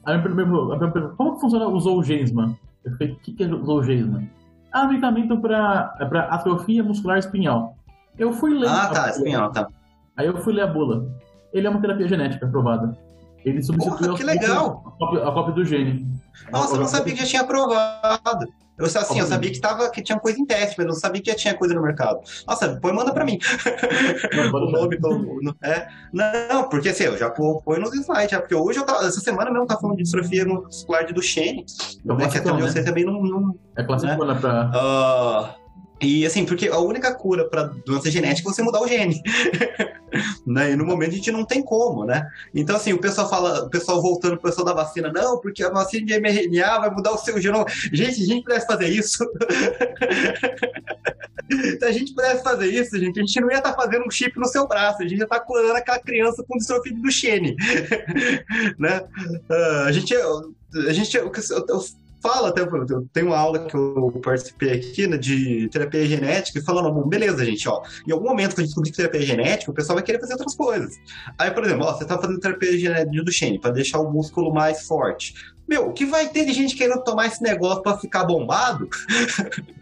Aí 0.06 0.20
perguntou, 0.20 0.78
como 1.16 1.40
funciona 1.40 1.66
o 1.66 1.80
Zolgensma? 1.80 2.56
Eu 2.84 2.92
falei, 2.92 3.12
o 3.12 3.16
que, 3.16 3.32
que 3.32 3.44
é 3.44 3.46
o 3.46 3.64
Zolgensma? 3.64 4.22
Ah, 4.72 4.86
medicamento 4.86 5.38
para 5.40 5.96
é 6.00 6.16
atrofia 6.34 6.82
muscular 6.82 7.18
espinhal. 7.18 7.76
Eu 8.18 8.32
fui 8.32 8.52
ler. 8.54 8.68
Ah, 8.68 8.88
tá, 8.88 9.10
espanhol, 9.10 9.50
tá. 9.50 9.68
Aí 10.16 10.26
eu 10.26 10.36
fui 10.38 10.52
ler 10.52 10.62
a 10.62 10.66
bula. 10.66 11.08
Ele 11.52 11.66
é 11.66 11.70
uma 11.70 11.80
terapia 11.80 12.08
genética 12.08 12.46
aprovada. 12.46 12.96
Ele 13.44 13.62
substituiu 13.62 14.16
Porra. 14.16 14.32
A, 14.86 14.90
cópia, 14.90 15.28
a 15.28 15.32
cópia 15.32 15.54
do 15.54 15.64
gene. 15.64 16.06
Nossa, 16.50 16.74
eu 16.74 16.80
não 16.80 16.86
sabia 16.86 17.14
que 17.14 17.20
já 17.20 17.26
tinha 17.26 17.42
aprovado. 17.42 18.46
Eu 18.76 18.86
assim, 18.86 19.20
eu 19.20 19.26
sabia 19.26 19.52
que, 19.52 19.60
tava, 19.60 19.88
que 19.88 20.02
tinha 20.02 20.18
coisa 20.18 20.38
em 20.38 20.44
teste, 20.44 20.74
mas 20.76 20.86
não 20.86 20.94
sabia 20.94 21.22
que 21.22 21.30
já 21.30 21.36
tinha 21.36 21.54
coisa 21.54 21.74
no 21.74 21.82
mercado. 21.82 22.20
Nossa, 22.46 22.76
põe 22.80 22.92
manda 22.92 23.12
pra 23.12 23.24
mim. 23.24 23.38
Não, 24.34 24.50
o 24.52 24.70
nome 24.70 24.96
do. 24.96 25.54
É, 25.62 25.86
não, 26.12 26.68
porque 26.68 26.88
assim, 26.88 27.04
eu 27.04 27.16
já 27.16 27.30
põe 27.30 27.78
nos 27.78 27.94
slides, 27.94 28.32
já, 28.32 28.40
porque 28.40 28.54
hoje 28.54 28.80
eu 28.80 28.84
tava, 28.84 29.06
essa 29.06 29.20
semana 29.20 29.50
mesmo 29.50 29.62
eu 29.62 29.68
tava 29.68 29.80
falando 29.80 29.96
de 29.96 30.02
distrofia 30.02 30.44
muscular 30.44 31.06
de 31.06 31.12
Duchenne. 31.12 31.64
É 32.04 32.14
né, 32.14 32.28
que 32.28 32.38
até 32.38 32.50
eu 32.50 32.68
sei 32.68 32.82
também 32.82 33.04
não. 33.04 33.22
não 33.22 33.54
é 33.76 33.84
clássico, 33.84 34.24
né? 34.24 34.34
pra. 34.40 34.70
Uh, 34.70 35.63
e 36.00 36.26
assim, 36.26 36.44
porque 36.44 36.68
a 36.68 36.78
única 36.78 37.14
cura 37.14 37.48
para 37.48 37.64
doença 37.64 38.10
genética 38.10 38.48
é 38.48 38.52
você 38.52 38.62
mudar 38.62 38.80
o 38.80 38.88
gene. 38.88 39.22
né? 40.46 40.72
E 40.72 40.76
no 40.76 40.84
momento 40.84 41.12
a 41.12 41.16
gente 41.16 41.30
não 41.30 41.44
tem 41.44 41.62
como, 41.62 42.04
né? 42.04 42.28
Então, 42.54 42.76
assim, 42.76 42.92
o 42.92 43.00
pessoal 43.00 43.28
fala, 43.28 43.64
o 43.64 43.70
pessoal 43.70 44.02
voltando 44.02 44.36
pro 44.36 44.50
pessoal 44.50 44.66
da 44.66 44.74
vacina, 44.74 45.12
não, 45.12 45.40
porque 45.40 45.62
a 45.62 45.70
vacina 45.70 46.06
de 46.06 46.20
mRNA 46.20 46.80
vai 46.80 46.90
mudar 46.90 47.12
o 47.12 47.18
seu 47.18 47.40
genoma. 47.40 47.66
Gente, 47.92 48.22
a 48.22 48.26
gente 48.26 48.42
pudesse 48.44 48.66
fazer 48.66 48.88
isso. 48.88 49.24
Se 51.78 51.84
a 51.84 51.92
gente 51.92 52.14
pudesse 52.14 52.42
fazer 52.42 52.66
isso, 52.66 52.98
gente, 52.98 53.20
a 53.20 53.22
gente 53.22 53.40
não 53.40 53.50
ia 53.50 53.58
estar 53.58 53.72
tá 53.72 53.82
fazendo 53.82 54.06
um 54.06 54.10
chip 54.10 54.38
no 54.38 54.46
seu 54.46 54.66
braço, 54.66 55.02
a 55.02 55.08
gente 55.08 55.18
ia 55.18 55.24
estar 55.24 55.40
tá 55.40 55.44
curando 55.44 55.74
aquela 55.74 55.98
criança 55.98 56.44
com 56.46 56.58
distrofia 56.58 56.92
do 56.92 57.02
Duchenne. 57.02 57.56
né? 58.78 59.00
Uh, 59.50 59.84
a 59.86 59.92
gente. 59.92 60.14
A 60.14 60.92
gente, 60.92 61.16
eu, 61.16 61.30
eu 61.68 61.80
fala, 62.24 62.48
até 62.48 62.62
eu 62.62 63.06
tenho 63.12 63.26
uma 63.26 63.36
aula 63.36 63.66
que 63.66 63.76
eu 63.76 64.18
participei 64.24 64.72
aqui 64.72 65.06
né, 65.06 65.18
de 65.18 65.68
terapia 65.68 66.06
genética 66.06 66.58
e 66.58 66.64
falando, 66.64 66.90
bom, 66.90 67.06
beleza, 67.06 67.44
gente, 67.44 67.68
ó, 67.68 67.82
em 68.08 68.12
algum 68.12 68.24
momento 68.24 68.54
que 68.54 68.62
a 68.62 68.64
gente 68.64 68.70
descobrir 68.70 68.92
terapia 68.92 69.20
genética, 69.20 69.70
o 69.70 69.74
pessoal 69.74 69.96
vai 69.96 70.02
querer 70.02 70.18
fazer 70.18 70.32
outras 70.32 70.56
coisas. 70.56 70.94
Aí, 71.38 71.50
por 71.50 71.62
exemplo, 71.62 71.84
ó, 71.84 71.92
você 71.92 72.06
tá 72.06 72.18
fazendo 72.18 72.40
terapia 72.40 72.78
genética 72.78 73.10
do 73.10 73.24
Duchenne 73.24 73.60
para 73.60 73.72
deixar 73.72 73.98
o 73.98 74.10
músculo 74.10 74.54
mais 74.54 74.86
forte. 74.86 75.34
Meu, 75.68 75.88
o 75.88 75.92
que 75.92 76.06
vai 76.06 76.28
ter 76.28 76.46
de 76.46 76.52
gente 76.54 76.74
querendo 76.74 77.04
tomar 77.04 77.26
esse 77.26 77.42
negócio 77.42 77.82
para 77.82 77.98
ficar 77.98 78.24
bombado? 78.24 78.88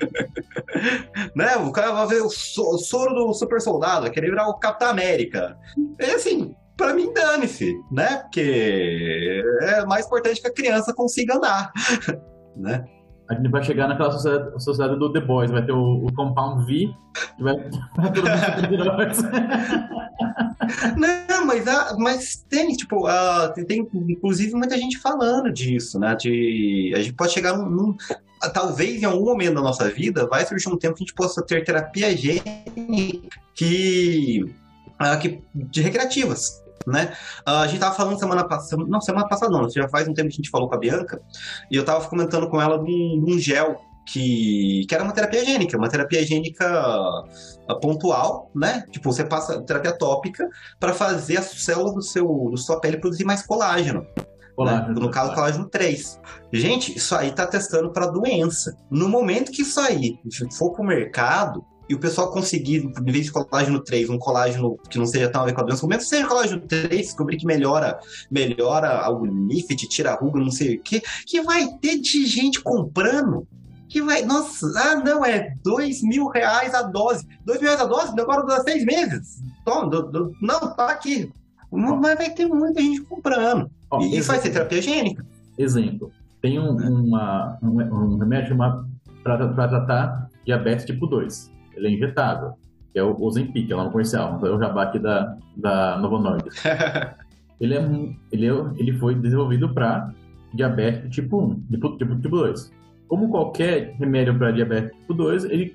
né? 1.34 1.56
O 1.56 1.70
cara 1.70 1.92
vai 1.92 2.06
ver 2.08 2.22
o 2.22 2.28
soro 2.28 3.14
do 3.14 3.32
super 3.32 3.60
soldado, 3.60 4.10
querer 4.10 4.30
virar 4.30 4.48
o 4.48 4.58
Capitão 4.58 4.88
América. 4.88 5.56
É 5.98 6.12
assim, 6.12 6.54
para 6.76 6.94
mim, 6.94 7.12
dane-se, 7.12 7.72
né? 7.90 8.18
Porque 8.18 9.42
é 9.62 9.84
mais 9.84 10.06
importante 10.06 10.40
que 10.40 10.48
a 10.48 10.52
criança 10.52 10.92
consiga 10.92 11.36
andar. 11.36 11.72
né? 12.56 12.84
A 13.28 13.34
gente 13.34 13.48
vai 13.48 13.62
chegar 13.62 13.88
naquela 13.88 14.10
sociedade, 14.10 14.62
sociedade 14.62 14.98
do 14.98 15.12
The 15.12 15.20
Boys, 15.20 15.50
vai 15.50 15.64
ter 15.64 15.72
o, 15.72 16.04
o 16.04 16.12
Compound 16.12 16.66
V, 16.66 16.92
que 17.36 17.42
vai, 17.42 17.56
Não, 20.96 21.46
mas, 21.46 21.66
a, 21.66 21.96
mas 21.98 22.44
tem, 22.48 22.68
tipo, 22.72 23.06
a, 23.06 23.48
tem 23.50 23.88
inclusive 24.08 24.54
muita 24.54 24.76
gente 24.76 24.98
falando 24.98 25.52
disso, 25.52 25.98
né? 25.98 26.14
De, 26.14 26.92
a 26.94 26.98
gente 26.98 27.14
pode 27.14 27.32
chegar 27.32 27.56
num, 27.56 27.70
num 27.70 27.96
talvez 28.52 29.02
em 29.02 29.06
algum 29.06 29.24
momento 29.26 29.54
da 29.54 29.60
nossa 29.60 29.88
vida 29.88 30.26
vai 30.26 30.44
surgir 30.44 30.68
um 30.68 30.76
tempo 30.76 30.94
que 30.94 31.04
a 31.04 31.06
gente 31.06 31.14
possa 31.14 31.42
ter 31.42 31.64
terapia 31.64 32.16
gênica 32.16 32.50
que, 33.54 34.52
que 35.20 35.42
de 35.54 35.80
recreativas, 35.80 36.61
né? 36.86 37.12
Uh, 37.46 37.50
a 37.50 37.66
gente 37.66 37.80
tava 37.80 37.94
falando 37.94 38.18
semana 38.18 38.44
passada, 38.44 38.84
não, 38.86 39.00
semana 39.00 39.28
passada 39.28 39.50
não, 39.50 39.68
já 39.68 39.88
faz 39.88 40.08
um 40.08 40.14
tempo 40.14 40.28
que 40.28 40.34
a 40.34 40.36
gente 40.36 40.50
falou 40.50 40.68
com 40.68 40.74
a 40.74 40.78
Bianca, 40.78 41.20
e 41.70 41.76
eu 41.76 41.84
tava 41.84 42.06
comentando 42.08 42.48
com 42.48 42.60
ela 42.60 42.82
de 42.82 43.22
um, 43.26 43.38
gel 43.38 43.80
que, 44.06 44.84
que 44.88 44.94
era 44.94 45.04
uma 45.04 45.12
terapia 45.12 45.44
gênica, 45.44 45.76
uma 45.76 45.88
terapia 45.88 46.24
gênica 46.24 46.66
uh, 47.68 47.80
pontual, 47.80 48.50
né? 48.54 48.84
Tipo, 48.90 49.12
você 49.12 49.24
passa 49.24 49.62
terapia 49.62 49.96
tópica 49.96 50.48
para 50.78 50.92
fazer 50.92 51.38
as 51.38 51.46
células 51.46 51.94
do 51.94 52.02
seu, 52.02 52.26
do 52.26 52.56
sua 52.56 52.80
pele 52.80 52.98
produzir 52.98 53.24
mais 53.24 53.46
colágeno. 53.46 54.06
Colágeno. 54.56 54.94
Né? 54.94 55.00
No 55.00 55.10
caso, 55.10 55.34
colágeno 55.34 55.68
3. 55.68 56.20
Gente, 56.52 56.96
isso 56.96 57.14
aí 57.14 57.32
tá 57.32 57.46
testando 57.46 57.92
para 57.92 58.06
doença. 58.06 58.76
No 58.90 59.08
momento 59.08 59.50
que 59.50 59.62
isso 59.62 59.80
aí 59.80 60.18
for 60.58 60.72
pro 60.72 60.84
mercado, 60.84 61.64
e 61.92 61.94
o 61.94 61.98
pessoal 61.98 62.30
conseguir, 62.30 62.90
em 63.06 63.12
vez 63.12 63.26
de 63.26 63.32
colágeno 63.32 63.78
3, 63.78 64.08
um 64.08 64.16
colágeno 64.16 64.78
que 64.88 64.96
não 64.96 65.04
seja 65.04 65.28
tão 65.28 65.42
a 65.42 65.44
ver 65.44 65.52
com 65.52 65.60
a 65.60 65.64
doença, 65.64 65.86
mesmo 65.86 66.02
que 66.02 66.08
seja 66.08 66.26
colágeno 66.26 66.62
3, 66.62 66.88
descobrir 66.88 67.36
que 67.36 67.44
melhora, 67.44 68.00
melhora 68.30 69.06
o 69.10 69.26
lift, 69.26 69.76
tira 69.88 70.12
a 70.12 70.14
ruga, 70.14 70.40
não 70.40 70.50
sei 70.50 70.76
o 70.76 70.80
que, 70.80 71.02
que 71.26 71.42
vai 71.42 71.68
ter 71.82 71.98
de 71.98 72.24
gente 72.24 72.62
comprando. 72.62 73.46
Que 73.90 74.00
vai, 74.00 74.24
nossa, 74.24 74.72
ah, 74.74 74.96
não, 75.04 75.22
é 75.22 75.54
dois 75.62 76.02
mil 76.02 76.28
reais 76.28 76.72
a 76.72 76.80
dose. 76.80 77.28
Dois 77.44 77.60
mil 77.60 77.68
reais 77.68 77.82
a 77.82 77.86
dose? 77.86 78.18
Agora 78.18 78.40
dura 78.40 78.62
seis 78.62 78.86
meses. 78.86 79.42
Toma, 79.62 79.90
do, 79.90 80.10
do, 80.10 80.32
não, 80.40 80.74
tá 80.74 80.92
aqui. 80.92 81.30
Mas 81.70 82.16
vai 82.16 82.30
ter 82.30 82.46
muita 82.46 82.80
gente 82.80 83.02
comprando. 83.02 83.70
e 84.00 84.16
isso 84.16 84.28
vai 84.28 84.40
ser 84.40 84.48
terapia 84.48 84.80
gênica. 84.80 85.26
Exemplo. 85.58 86.10
Tem 86.40 86.58
um, 86.58 86.74
uma, 86.74 87.58
um, 87.62 88.14
um 88.14 88.16
remédio 88.16 88.56
para 89.22 89.68
tratar 89.68 90.30
diabetes 90.46 90.86
tipo 90.86 91.06
2 91.06 91.52
ele 91.76 91.88
é 91.88 91.90
injetável, 91.90 92.52
que 92.92 92.98
é 92.98 93.02
o 93.02 93.20
Ozempic, 93.20 93.70
é 93.70 93.74
o 93.74 93.78
nome 93.78 93.90
comercial, 93.90 94.40
é 94.44 94.50
o 94.50 94.58
jabá 94.58 94.84
aqui 94.84 94.98
da, 94.98 95.36
da 95.56 95.98
Novo 95.98 96.18
Nordisk. 96.18 96.64
ele, 97.60 97.74
é, 97.74 98.14
ele, 98.30 98.46
é, 98.46 98.52
ele 98.76 98.92
foi 98.98 99.14
desenvolvido 99.14 99.72
para 99.72 100.12
diabetes 100.54 101.10
tipo 101.10 101.42
1, 101.42 101.60
tipo, 101.70 101.96
tipo, 101.96 102.16
tipo 102.16 102.36
2. 102.36 102.72
Como 103.08 103.30
qualquer 103.30 103.94
remédio 103.98 104.36
para 104.38 104.52
diabetes 104.52 104.96
tipo 105.00 105.14
2, 105.14 105.44
ele, 105.44 105.72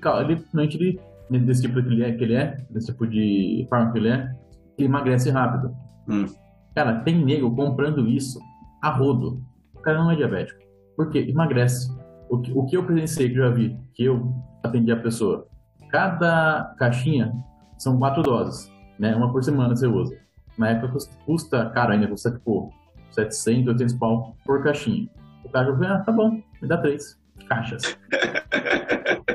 ele, 0.54 1.00
ele 1.30 1.44
desse 1.44 1.62
tipo 1.62 1.82
que 1.82 1.88
ele 1.88 2.04
é, 2.04 2.12
que 2.12 2.24
ele 2.24 2.34
é, 2.34 2.56
desse 2.70 2.86
tipo 2.86 3.06
de 3.06 3.66
fármaco 3.68 3.92
que 3.94 3.98
ele 3.98 4.08
é, 4.08 4.32
ele 4.76 4.88
emagrece 4.88 5.30
rápido. 5.30 5.74
Hum. 6.08 6.26
Cara, 6.74 7.00
tem 7.00 7.24
nego 7.24 7.54
comprando 7.54 8.06
isso 8.08 8.38
a 8.82 8.90
rodo. 8.90 9.42
O 9.74 9.80
cara 9.80 9.98
não 9.98 10.10
é 10.10 10.16
diabético. 10.16 10.60
Por 10.96 11.10
quê? 11.10 11.26
Emagrece. 11.28 11.90
O 12.30 12.38
que, 12.38 12.52
o 12.52 12.64
que 12.66 12.76
eu 12.76 12.84
presenciei, 12.84 13.30
que 13.30 13.36
eu 13.36 13.44
já 13.44 13.50
vi, 13.50 13.76
que 13.94 14.04
eu 14.04 14.32
atendi 14.62 14.92
a 14.92 14.96
pessoa, 14.96 15.46
Cada 15.90 16.74
caixinha 16.78 17.32
são 17.76 17.98
quatro 17.98 18.22
doses, 18.22 18.70
né? 18.98 19.14
Uma 19.14 19.32
por 19.32 19.42
semana 19.42 19.74
você 19.74 19.86
usa. 19.86 20.16
Na 20.56 20.70
época 20.70 20.98
custa 21.24 21.70
caro 21.70 21.92
ainda, 21.92 22.08
custa 22.08 22.30
tipo 22.32 22.72
700, 23.10 23.68
800 23.68 23.94
pau 23.94 24.36
por 24.44 24.62
caixinha. 24.62 25.08
O 25.44 25.48
cara 25.48 25.72
falou, 25.72 25.88
ah, 25.88 25.98
tá 26.00 26.12
bom, 26.12 26.42
me 26.60 26.68
dá 26.68 26.76
três 26.78 27.18
caixas. 27.48 27.96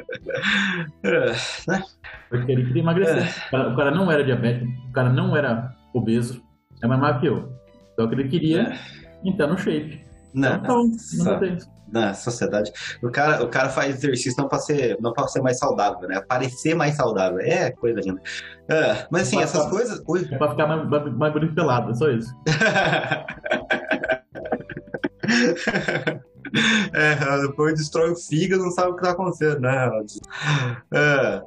É, 1.04 1.32
né? 1.68 1.84
Porque 2.30 2.52
ele 2.52 2.66
queria 2.66 2.82
emagrecer. 2.82 3.18
É. 3.18 3.48
O 3.48 3.52
cara, 3.52 3.70
o 3.70 3.76
cara 3.76 3.92
não 3.92 4.12
era 4.12 4.24
diabético, 4.24 4.72
o 4.90 4.92
cara 4.92 5.12
não 5.12 5.36
era 5.36 5.76
obeso, 5.94 6.42
é 6.82 6.88
mais 6.88 7.00
magro 7.00 7.22
que 7.22 7.28
eu. 7.28 7.54
Então 7.94 8.06
o 8.06 8.10
que 8.10 8.16
ele 8.16 8.30
queria 8.30 8.62
é. 8.64 8.80
entrar 9.24 9.48
no 9.48 9.58
shape. 9.58 10.02
Não, 10.34 10.56
então, 10.56 10.84
não, 11.18 11.26
não, 11.26 11.40
não 11.40 11.58
na 11.92 12.14
sociedade. 12.14 12.72
O 13.02 13.10
cara, 13.10 13.44
o 13.44 13.50
cara 13.50 13.70
faz 13.70 13.96
exercício 13.96 14.42
não 14.42 14.48
para 14.48 14.60
ser, 14.60 14.98
não 15.00 15.14
para 15.14 15.28
ser 15.28 15.42
mais 15.42 15.60
saudável, 15.60 16.08
né? 16.08 16.22
Parecer 16.28 16.76
mais 16.76 16.96
saudável. 16.96 17.40
É 17.40 17.72
coisa 17.72 18.00
linda. 18.02 18.22
É, 18.68 19.08
mas 19.12 19.24
assim, 19.24 19.42
essas 19.42 19.70
coisas. 19.70 20.02
Ui. 20.08 20.28
É 20.34 20.38
pra 20.38 20.50
ficar 20.50 20.68
mais, 20.68 21.16
mais 21.16 21.34
bonito 21.34 21.54
pelado, 21.54 21.92
é 21.92 21.94
só 21.94 22.10
isso. 22.10 22.34
É, 26.94 27.16
depois 27.42 27.74
destrói 27.74 28.12
o 28.12 28.16
fígado, 28.16 28.64
não 28.64 28.72
sabe 28.72 28.92
o 28.92 28.96
que 28.96 29.02
tá 29.02 29.12
acontecendo, 29.12 29.60
né? 29.62 29.90
É. 30.94 31.42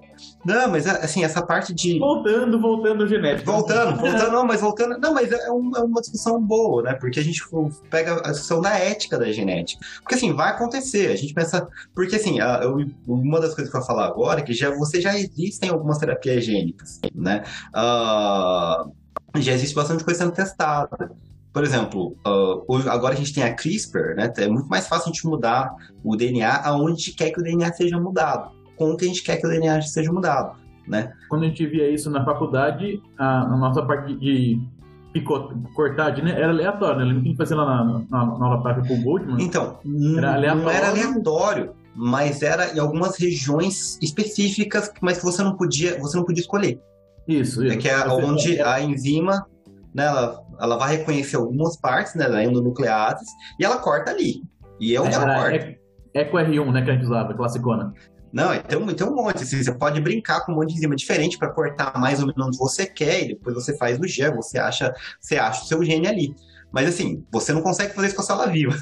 Não, 0.44 0.70
mas 0.70 0.86
assim, 0.86 1.24
essa 1.24 1.40
parte 1.40 1.72
de. 1.72 1.98
Voltando, 1.98 2.60
voltando 2.60 3.06
genético. 3.06 3.50
Voltando, 3.50 3.96
voltando, 4.00 4.32
não, 4.32 4.44
mas 4.44 4.60
voltando. 4.60 4.98
Não, 4.98 5.14
mas 5.14 5.30
é, 5.30 5.50
uma, 5.50 5.78
é 5.78 5.82
uma 5.82 6.00
discussão 6.00 6.42
boa, 6.42 6.82
né? 6.82 6.94
Porque 6.94 7.20
a 7.20 7.22
gente 7.22 7.42
pega 7.90 8.14
a 8.24 8.30
discussão 8.30 8.60
da 8.60 8.76
ética 8.76 9.18
da 9.18 9.30
genética. 9.30 9.84
Porque 10.02 10.16
assim, 10.16 10.32
vai 10.32 10.50
acontecer. 10.50 11.12
A 11.12 11.16
gente 11.16 11.32
pensa. 11.32 11.68
Porque 11.94 12.16
assim, 12.16 12.40
a, 12.40 12.60
eu, 12.62 12.78
uma 13.06 13.40
das 13.40 13.54
coisas 13.54 13.70
que 13.70 13.76
eu 13.76 13.80
vou 13.80 13.86
falar 13.86 14.06
agora 14.06 14.40
é 14.40 14.42
que 14.42 14.52
já, 14.52 14.70
você 14.70 15.00
já 15.00 15.16
existem 15.16 15.70
algumas 15.70 15.98
terapias 15.98 16.44
gênicas, 16.44 17.00
né? 17.14 17.44
Uh, 17.68 18.92
já 19.40 19.52
existe 19.52 19.74
bastante 19.74 20.04
coisa 20.04 20.20
sendo 20.20 20.32
testada. 20.32 21.10
Por 21.56 21.64
exemplo, 21.64 22.14
uh, 22.26 22.90
agora 22.90 23.14
a 23.14 23.16
gente 23.16 23.32
tem 23.32 23.42
a 23.42 23.54
CRISPR, 23.54 24.14
né? 24.14 24.30
É 24.36 24.46
muito 24.46 24.68
mais 24.68 24.86
fácil 24.86 25.04
a 25.04 25.06
gente 25.06 25.26
mudar 25.26 25.74
o 26.04 26.14
DNA 26.14 26.54
aonde 26.62 26.92
a 26.92 26.96
gente 26.96 27.14
quer 27.14 27.30
que 27.30 27.40
o 27.40 27.42
DNA 27.42 27.72
seja 27.72 27.98
mudado, 27.98 28.50
como 28.76 28.94
que 28.94 29.06
a 29.06 29.08
gente 29.08 29.22
quer 29.22 29.38
que 29.38 29.46
o 29.46 29.48
DNA 29.48 29.80
seja 29.80 30.12
mudado, 30.12 30.54
né? 30.86 31.14
Quando 31.30 31.44
a 31.44 31.46
gente 31.46 31.66
via 31.66 31.88
isso 31.88 32.10
na 32.10 32.22
faculdade, 32.26 33.00
a, 33.16 33.44
a 33.44 33.56
nossa 33.56 33.80
parte 33.80 34.14
de 34.16 34.60
cortagem 35.74 36.24
né, 36.24 36.32
era 36.32 36.50
aleatória, 36.50 36.98
né? 36.98 37.04
Lembra 37.04 37.22
que 37.22 37.28
a 37.28 37.30
gente 37.30 37.38
fazia 37.38 37.56
lá 37.56 37.64
na, 37.64 37.84
na, 38.10 38.38
na 38.38 38.44
aula 38.44 38.62
prática 38.62 38.86
com 38.86 38.92
o 38.92 39.02
Goldman? 39.02 39.42
Então, 39.42 39.78
era 40.18 40.34
aleatório. 40.34 40.62
não 40.62 40.70
era 40.70 40.88
aleatório, 40.90 41.70
mas 41.94 42.42
era 42.42 42.76
em 42.76 42.78
algumas 42.78 43.16
regiões 43.16 43.98
específicas, 44.02 44.92
mas 45.00 45.16
que 45.16 45.24
você 45.24 45.42
não 45.42 45.56
podia, 45.56 45.98
você 46.00 46.18
não 46.18 46.24
podia 46.26 46.42
escolher. 46.42 46.78
Isso, 47.26 47.64
isso. 47.64 47.74
É 47.74 47.78
que 47.78 47.88
é 47.88 48.06
onde 48.08 48.60
a 48.60 48.78
enzima, 48.82 49.46
né, 49.96 50.04
ela 50.06 50.44
ela 50.60 50.76
vai 50.76 50.96
reconhecer 50.96 51.36
algumas 51.36 51.76
partes, 51.76 52.14
né, 52.14 52.28
da 52.28 52.42
endonucleases, 52.42 53.28
e 53.58 53.64
ela 53.64 53.78
corta 53.78 54.10
ali. 54.10 54.42
E 54.78 54.94
é 54.94 55.00
onde 55.00 55.14
ela 55.14 55.34
corta. 55.34 55.56
É, 55.56 55.78
é 56.14 56.24
com 56.24 56.36
R1, 56.36 56.72
né, 56.72 56.82
que 56.82 56.90
a 56.90 56.94
gente 56.94 57.04
usava, 57.04 57.34
classicona. 57.34 57.92
Não, 58.32 58.58
tem 58.58 58.78
um, 58.78 58.86
tem 58.86 59.06
um 59.06 59.14
monte, 59.14 59.42
assim, 59.42 59.62
você 59.62 59.72
pode 59.72 60.00
brincar 60.00 60.44
com 60.44 60.52
um 60.52 60.56
monte 60.56 60.68
de 60.68 60.74
enzima 60.76 60.94
diferente 60.94 61.38
para 61.38 61.48
cortar 61.50 61.98
mais 61.98 62.20
ou 62.20 62.26
menos 62.26 62.48
onde 62.48 62.58
você 62.58 62.84
quer, 62.84 63.22
e 63.22 63.28
depois 63.28 63.54
você 63.54 63.76
faz 63.76 63.98
o 63.98 64.06
gel, 64.06 64.36
você 64.36 64.58
acha, 64.58 64.94
você 65.20 65.36
acha 65.36 65.62
o 65.62 65.66
seu 65.66 65.82
gene 65.82 66.06
ali. 66.06 66.34
Mas 66.70 66.88
assim, 66.88 67.24
você 67.30 67.52
não 67.52 67.62
consegue 67.62 67.94
fazer 67.94 68.08
isso 68.08 68.16
com 68.16 68.22
a 68.22 68.24
célula 68.24 68.48
viva. 68.48 68.76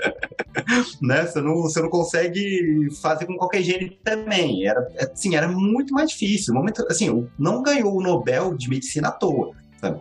né? 1.02 1.26
Você 1.26 1.40
não, 1.40 1.54
você 1.56 1.82
não 1.82 1.90
consegue 1.90 2.88
fazer 3.02 3.26
com 3.26 3.36
qualquer 3.36 3.62
gene 3.62 3.98
também. 4.02 4.66
Era, 4.66 4.86
assim, 5.12 5.34
era 5.34 5.48
muito 5.48 5.92
mais 5.92 6.10
difícil. 6.10 6.54
momento, 6.54 6.86
assim, 6.88 7.28
não 7.38 7.62
ganhou 7.62 7.94
o 7.94 8.02
Nobel 8.02 8.54
de 8.54 8.70
Medicina 8.70 9.08
à 9.08 9.12
toa. 9.12 9.54
Sabe? 9.80 10.00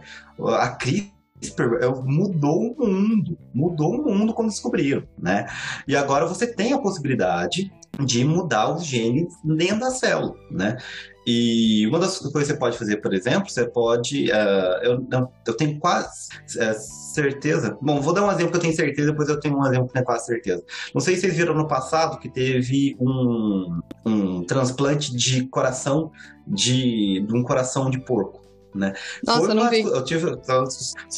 A 0.58 0.70
CRISPR 0.70 1.76
é, 1.82 1.88
mudou 1.88 2.76
o 2.78 2.88
mundo, 2.88 3.38
mudou 3.54 3.96
o 3.96 4.14
mundo 4.14 4.34
quando 4.34 4.50
descobriram, 4.50 5.04
né? 5.18 5.48
E 5.88 5.96
agora 5.96 6.26
você 6.26 6.46
tem 6.46 6.74
a 6.74 6.80
possibilidade 6.80 7.72
de 8.00 8.24
mudar 8.24 8.74
os 8.74 8.86
genes 8.86 9.34
dentro 9.44 9.80
da 9.80 9.92
célula, 9.92 10.36
né? 10.52 10.78
E 11.26 11.86
uma 11.88 12.00
das 12.00 12.18
coisas 12.18 12.34
que 12.34 12.54
você 12.54 12.58
pode 12.58 12.78
fazer, 12.78 12.98
por 12.98 13.14
exemplo, 13.14 13.50
você 13.50 13.68
pode. 13.68 14.32
Uh, 14.32 14.84
eu, 14.84 15.08
eu 15.46 15.54
tenho 15.54 15.78
quase 15.80 16.30
uh, 16.56 16.74
certeza. 17.14 17.78
Bom, 17.82 18.02
vou 18.02 18.14
dar 18.14 18.26
um 18.26 18.32
exemplo 18.32 18.52
que 18.52 18.58
eu 18.58 18.62
tenho 18.62 18.76
certeza, 18.76 19.12
depois 19.12 19.30
eu 19.30 19.40
tenho 19.40 19.58
um 19.58 19.66
exemplo 19.66 19.88
que 19.88 19.94
tenho 19.94 20.06
quase 20.06 20.26
certeza. 20.26 20.64
Não 20.94 21.00
sei 21.00 21.16
se 21.16 21.22
vocês 21.22 21.36
viram 21.36 21.54
no 21.54 21.68
passado 21.68 22.20
que 22.20 22.30
teve 22.30 22.98
um, 23.00 23.80
um 24.06 24.44
transplante 24.44 25.16
de 25.16 25.46
coração 25.48 26.12
de, 26.48 27.22
de 27.22 27.36
um 27.36 27.44
coração 27.44 27.92
de 27.92 28.00
porco 28.00 28.49
né? 28.74 28.94
Nossa, 29.26 29.40
foi 29.40 29.50
eu 29.50 29.56
não 29.56 29.70
vi. 29.70 29.82
Eu 29.82 30.04
tive, 30.04 30.32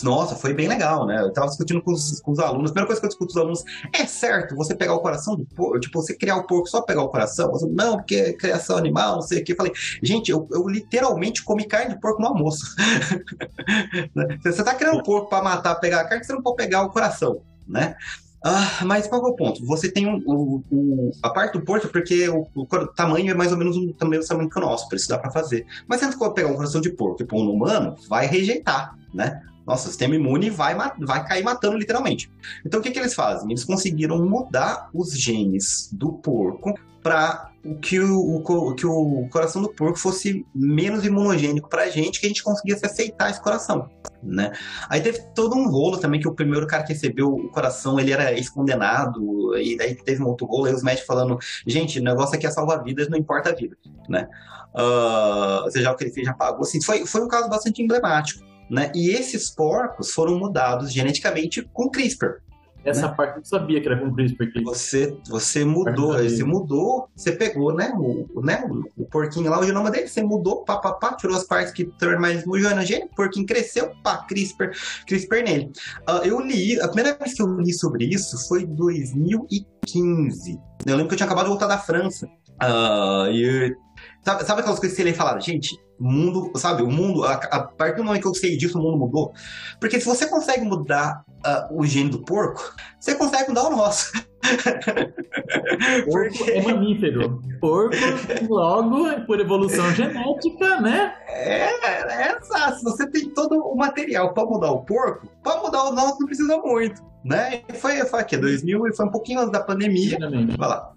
nossa, 0.03 0.35
foi 0.35 0.53
bem 0.53 0.67
legal, 0.67 1.05
né? 1.05 1.21
Eu 1.21 1.31
tava 1.31 1.47
discutindo 1.47 1.81
com 1.81 1.91
os, 1.91 2.19
com 2.21 2.31
os 2.31 2.39
alunos. 2.39 2.71
A 2.71 2.73
primeira 2.73 2.87
coisa 2.87 2.99
que 2.99 3.05
eu 3.05 3.09
discuto 3.09 3.33
com 3.33 3.39
os 3.39 3.43
alunos 3.43 3.63
é 3.93 4.05
certo 4.05 4.55
você 4.55 4.75
pegar 4.75 4.93
o 4.93 4.99
coração 4.99 5.35
do 5.35 5.45
porco, 5.45 5.79
tipo, 5.79 6.01
você 6.01 6.15
criar 6.15 6.37
o 6.37 6.47
porco 6.47 6.67
só 6.67 6.81
pegar 6.81 7.03
o 7.03 7.09
coração? 7.09 7.51
Não, 7.71 7.97
porque 7.97 8.15
é 8.15 8.33
criação 8.33 8.77
animal, 8.77 9.15
não 9.15 9.21
sei 9.21 9.41
o 9.41 9.43
que. 9.43 9.51
Eu 9.53 9.57
falei, 9.57 9.73
gente, 10.01 10.31
eu, 10.31 10.47
eu 10.51 10.67
literalmente 10.67 11.43
comi 11.43 11.65
carne 11.65 11.93
de 11.95 11.99
porco 11.99 12.21
no 12.21 12.27
almoço. 12.27 12.65
Né? 14.15 14.39
você 14.43 14.63
tá 14.63 14.73
criando 14.73 14.99
um 14.99 15.03
porco 15.03 15.29
para 15.29 15.43
matar, 15.43 15.75
pegar 15.75 16.01
a 16.01 16.07
carne, 16.07 16.23
você 16.23 16.33
não 16.33 16.41
pode 16.41 16.57
pegar 16.57 16.83
o 16.83 16.89
coração, 16.89 17.41
né? 17.67 17.95
Ah, 18.43 18.83
mas 18.85 19.07
qual 19.07 19.23
é 19.27 19.29
o 19.29 19.35
ponto? 19.35 19.63
Você 19.67 19.91
tem 19.91 20.07
um, 20.07 20.21
o, 20.25 20.63
o, 20.71 21.11
a 21.21 21.29
parte 21.29 21.53
do 21.53 21.63
porto, 21.63 21.89
porque 21.89 22.27
o, 22.27 22.47
o, 22.55 22.65
tamanho 22.87 23.29
é 23.29 23.33
mais 23.35 23.51
ou 23.51 23.57
menos 23.57 23.77
o 23.77 23.93
tamanho 23.93 24.49
que 24.49 24.57
o 24.57 24.61
nosso, 24.61 24.89
por 24.89 24.95
isso 24.95 25.07
dá 25.07 25.19
para 25.19 25.29
fazer. 25.29 25.65
Mas 25.87 25.99
se 25.99 26.11
você 26.11 26.33
pegar 26.33 26.49
um 26.49 26.55
coração 26.55 26.81
de 26.81 26.89
porco 26.89 27.21
e 27.21 27.25
pôr 27.25 27.43
no 27.43 27.53
humano, 27.53 27.95
vai 28.09 28.25
rejeitar, 28.25 28.97
né? 29.13 29.41
Nosso 29.65 29.87
sistema 29.87 30.15
imune 30.15 30.49
vai, 30.49 30.75
vai 30.75 31.27
cair 31.27 31.43
matando 31.43 31.77
literalmente. 31.77 32.31
Então 32.65 32.79
o 32.79 32.83
que, 32.83 32.89
que 32.89 32.97
eles 32.97 33.13
fazem? 33.13 33.51
Eles 33.51 33.63
conseguiram 33.63 34.25
mudar 34.25 34.89
os 34.91 35.11
genes 35.11 35.89
do 35.93 36.13
porco 36.13 36.73
para 37.03 37.50
que 37.82 37.99
o, 37.99 38.38
o, 38.38 38.76
que 38.76 38.86
o 38.86 39.28
coração 39.30 39.62
do 39.62 39.70
porco 39.70 39.99
fosse 39.99 40.45
menos 40.53 41.05
imunogênico 41.05 41.70
para 41.70 41.84
a 41.84 41.89
gente, 41.89 42.20
que 42.20 42.26
a 42.26 42.30
gente 42.30 42.43
conseguisse 42.43 42.86
aceitar 42.86 43.30
esse 43.30 43.41
coração, 43.41 43.89
né? 44.24 44.51
Aí 44.89 44.99
teve 44.99 45.22
todo 45.36 45.55
um 45.55 45.70
rolo 45.70 45.97
também, 45.99 46.20
que 46.20 46.28
o 46.28 46.34
primeiro 46.34 46.66
cara 46.66 46.84
que 46.84 46.93
recebeu 46.93 47.28
o 47.28 47.49
coração, 47.49 47.99
ele 47.99 48.12
era 48.12 48.34
ex-condenado, 48.34 49.55
e 49.57 49.78
daí 49.78 49.93
teve 49.93 50.24
um 50.24 50.28
outro 50.28 50.47
rolo, 50.47 50.66
aí 50.66 50.74
os 50.74 50.82
médicos 50.82 51.05
falando, 51.05 51.38
gente, 51.68 51.99
o 51.99 52.03
negócio 52.03 52.36
aqui 52.36 52.47
é 52.47 52.51
salvar 52.51 52.84
vidas, 52.84 53.09
não 53.09 53.18
importa 53.18 53.51
a 53.51 53.55
vida, 53.55 53.78
né? 54.09 54.28
Uh, 54.74 55.70
seja 55.70 55.91
o 55.91 55.95
que 55.95 56.05
ele 56.05 56.14
fez, 56.14 56.26
já 56.26 56.34
pagou, 56.34 56.62
assim, 56.62 56.82
foi, 56.82 57.05
foi 57.05 57.22
um 57.22 57.28
caso 57.28 57.47
bastante 57.47 57.82
emblemático, 57.84 58.43
né? 58.70 58.91
E 58.95 59.12
esses 59.12 59.51
porcos 59.51 60.12
foram 60.12 60.39
mudados 60.39 60.91
geneticamente 60.91 61.62
com 61.74 61.89
CRISPR, 61.89 62.41
essa 62.84 63.07
né? 63.07 63.13
parte 63.15 63.32
eu 63.34 63.38
não 63.38 63.45
sabia 63.45 63.79
que 63.79 63.88
era 63.88 63.99
com 63.99 64.13
CRISPR. 64.13 64.43
Aqui. 64.43 64.63
Você, 64.63 65.17
você 65.27 65.63
mudou, 65.63 66.13
você 66.13 66.43
mudou, 66.43 67.09
você 67.15 67.32
pegou, 67.32 67.73
né, 67.73 67.93
o, 67.95 68.41
né, 68.41 68.63
o, 68.97 69.05
porquinho 69.05 69.49
lá, 69.49 69.59
o 69.59 69.63
genoma 69.63 69.91
dele, 69.91 70.07
você 70.07 70.23
mudou, 70.23 70.63
pá, 70.63 70.77
pá, 70.77 70.93
pá, 70.93 71.13
tirou 71.13 71.36
as 71.36 71.43
partes 71.43 71.71
que 71.71 71.86
tornam 71.86 72.19
mais 72.19 72.45
mujana 72.45 72.82
o 72.82 73.15
porquinho 73.15 73.45
cresceu, 73.45 73.91
pá, 74.03 74.17
CRISPR, 74.27 74.71
CRISPR 75.05 75.43
nele. 75.43 75.71
Uh, 76.09 76.25
eu 76.25 76.39
li, 76.39 76.79
a 76.82 76.88
primeira 76.88 77.17
vez 77.17 77.34
que 77.34 77.41
eu 77.41 77.59
li 77.59 77.73
sobre 77.73 78.05
isso 78.05 78.38
foi 78.47 78.63
em 78.63 78.75
2015. 78.75 80.59
Eu 80.86 80.95
lembro 80.95 81.07
que 81.07 81.13
eu 81.13 81.17
tinha 81.17 81.25
acabado 81.25 81.45
de 81.45 81.49
voltar 81.51 81.67
da 81.67 81.77
França. 81.77 82.27
Uh, 82.61 83.32
e 83.32 83.75
Sabe, 84.23 84.43
sabe 84.45 84.61
aquelas 84.61 84.79
coisas 84.79 84.95
que 84.95 85.01
ele 85.01 85.13
falava, 85.13 85.39
gente, 85.39 85.75
o 85.90 85.90
mundo, 86.01 86.51
sabe, 86.55 86.83
o 86.83 86.91
mundo, 86.91 87.23
a, 87.23 87.33
a, 87.33 87.59
partir 87.63 87.97
do 87.97 88.03
momento 88.03 88.21
que 88.21 88.27
eu 88.27 88.33
sei 88.35 88.57
disso, 88.57 88.79
o 88.79 88.81
mundo 88.81 88.97
mudou. 88.97 89.33
Porque 89.79 89.99
se 89.99 90.05
você 90.05 90.27
consegue 90.27 90.65
mudar 90.65 91.23
uh, 91.45 91.79
o 91.79 91.85
gene 91.85 92.09
do 92.09 92.19
porco, 92.19 92.73
você 92.99 93.15
consegue 93.15 93.49
mudar 93.49 93.67
o 93.67 93.75
nosso. 93.75 94.11
Porco 96.09 96.37
Porque... 96.37 96.51
é 96.51 96.61
mamífero. 96.61 97.41
Porco, 97.59 97.95
logo, 98.49 99.25
por 99.25 99.39
evolução 99.39 99.91
genética, 99.93 100.81
né? 100.81 101.13
É, 101.27 102.27
é 102.27 102.37
exato. 102.37 102.77
Se 102.77 102.83
você 102.83 103.09
tem 103.09 103.29
todo 103.29 103.55
o 103.55 103.75
material 103.75 104.33
para 104.33 104.45
mudar 104.45 104.71
o 104.71 104.83
porco, 104.83 105.27
para 105.43 105.61
mudar 105.61 105.83
o 105.83 105.93
nosso 105.93 106.19
não 106.19 106.25
precisa 106.25 106.57
muito, 106.57 107.01
né? 107.23 107.61
Foi, 107.75 108.03
foi 108.05 108.19
aqui, 108.19 108.35
2000 108.35 108.87
e 108.87 108.95
foi 108.95 109.05
um 109.05 109.11
pouquinho 109.11 109.39
antes 109.39 109.51
da 109.51 109.61
pandemia. 109.61 110.17
Vai 110.57 110.69
lá 110.69 110.91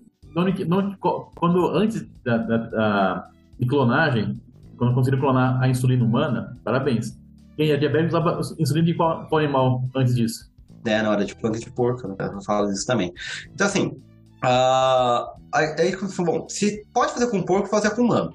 quando 1.36 1.66
antes 1.68 2.06
da, 2.24 2.36
da, 2.38 2.56
da, 2.56 3.30
de 3.58 3.66
clonagem, 3.66 4.40
quando 4.76 4.94
conseguiram 4.94 5.22
clonar 5.22 5.62
a 5.62 5.68
insulina 5.68 6.04
humana, 6.04 6.56
parabéns. 6.64 7.18
Quem 7.56 7.70
é 7.70 7.76
diabético 7.76 8.16
usava 8.16 8.40
insulina 8.58 8.86
de 8.86 8.94
qual, 8.94 9.28
animal 9.38 9.84
antes 9.94 10.14
disso? 10.14 10.52
É, 10.84 11.00
na 11.00 11.10
hora 11.10 11.24
de 11.24 11.34
punk 11.36 11.58
de 11.58 11.70
porco, 11.70 12.06
né? 12.08 12.14
eu 12.20 12.42
falo 12.42 12.70
isso 12.70 12.86
também. 12.86 13.12
Então, 13.52 13.66
assim, 13.66 13.96
Uh, 14.44 15.26
aí, 15.52 15.96
bom, 16.18 16.46
se 16.48 16.84
pode 16.92 17.12
fazer 17.12 17.28
com 17.28 17.42
porco, 17.42 17.68
fazer 17.68 17.90
com 17.90 18.02
humano, 18.02 18.34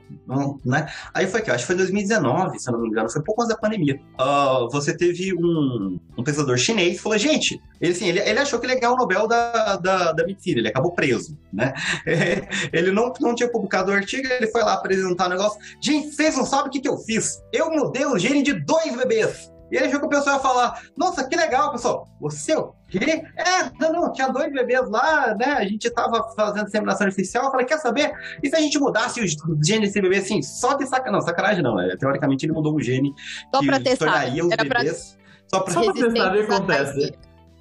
né? 0.65 0.87
Aí 1.13 1.27
foi 1.27 1.41
que, 1.41 1.51
acho 1.51 1.63
que 1.63 1.67
foi 1.67 1.75
2019, 1.75 2.59
se 2.59 2.71
não 2.71 2.79
me 2.81 2.87
engano, 2.87 3.09
foi 3.09 3.21
pouco 3.21 3.43
antes 3.43 3.53
da 3.53 3.61
pandemia. 3.61 3.99
Uh, 4.19 4.69
você 4.71 4.95
teve 4.95 5.33
um, 5.35 5.99
um 6.17 6.23
pensador 6.23 6.57
chinês 6.57 6.97
que 6.97 7.03
falou, 7.03 7.17
gente, 7.17 7.61
ele, 7.79 7.91
assim, 7.91 8.07
ele, 8.07 8.19
ele 8.19 8.39
achou 8.39 8.59
que 8.59 8.65
ele 8.65 8.73
ia 8.73 8.79
ganhar 8.79 8.93
o 8.93 8.97
Nobel 8.97 9.27
da, 9.27 9.75
da, 9.77 10.11
da 10.11 10.25
medicina, 10.25 10.59
ele 10.59 10.67
acabou 10.67 10.91
preso, 10.93 11.37
né? 11.53 11.73
ele 12.73 12.91
não, 12.91 13.13
não 13.19 13.35
tinha 13.35 13.49
publicado 13.51 13.91
o 13.91 13.93
artigo, 13.93 14.27
ele 14.27 14.47
foi 14.47 14.63
lá 14.63 14.73
apresentar 14.73 15.27
o 15.27 15.29
negócio. 15.29 15.59
Gente, 15.79 16.15
vocês 16.15 16.35
não 16.35 16.45
sabem 16.45 16.67
o 16.67 16.71
que, 16.71 16.81
que 16.81 16.89
eu 16.89 16.97
fiz? 16.97 17.39
Eu 17.53 17.69
mudei 17.69 18.05
o 18.05 18.17
gene 18.17 18.41
de 18.41 18.53
dois 18.53 18.95
bebês. 18.95 19.51
E 19.71 19.77
aí 19.77 19.87
viu 19.87 19.99
que 19.99 20.05
o 20.05 20.09
pessoal 20.09 20.37
ia 20.37 20.41
falar, 20.41 20.81
nossa, 20.97 21.27
que 21.27 21.35
legal, 21.35 21.71
pessoal. 21.71 22.07
Você 22.21 22.55
o 22.55 22.73
quê? 22.87 23.23
É, 23.37 23.69
não, 23.79 23.91
não, 23.91 24.11
tinha 24.11 24.27
dois 24.29 24.51
bebês 24.51 24.89
lá, 24.89 25.35
né? 25.35 25.53
A 25.53 25.65
gente 25.65 25.89
tava 25.91 26.23
fazendo 26.35 26.65
disseminação 26.65 27.07
artificial. 27.07 27.45
Eu 27.45 27.51
falei, 27.51 27.65
quer 27.65 27.79
saber? 27.79 28.11
E 28.41 28.49
se 28.49 28.55
a 28.55 28.59
gente 28.59 28.79
mudasse 28.79 29.21
os 29.21 29.35
genes 29.65 29.89
desse 29.89 30.01
bebê 30.01 30.17
assim, 30.17 30.41
só 30.41 30.73
de 30.73 30.85
sacanagem? 30.85 31.11
Não, 31.11 31.21
sacanagem 31.21 31.63
não. 31.63 31.79
É, 31.79 31.95
teoricamente 31.97 32.45
ele 32.45 32.53
mudou 32.53 32.75
o 32.75 32.81
gene 32.81 33.13
só 33.53 33.59
que 33.59 33.67
pra 33.67 33.79
testar. 33.79 34.05
tornaria 34.05 34.45
os 34.45 34.51
Era 34.51 34.63
bebês. 34.63 35.17
Pra... 35.17 35.19
Só 35.49 35.59
pra, 35.61 35.73
só 35.73 35.83
pra 35.83 35.93
testar, 35.93 36.29
o 36.29 36.33
que 36.33 36.53
acontece. 36.53 37.13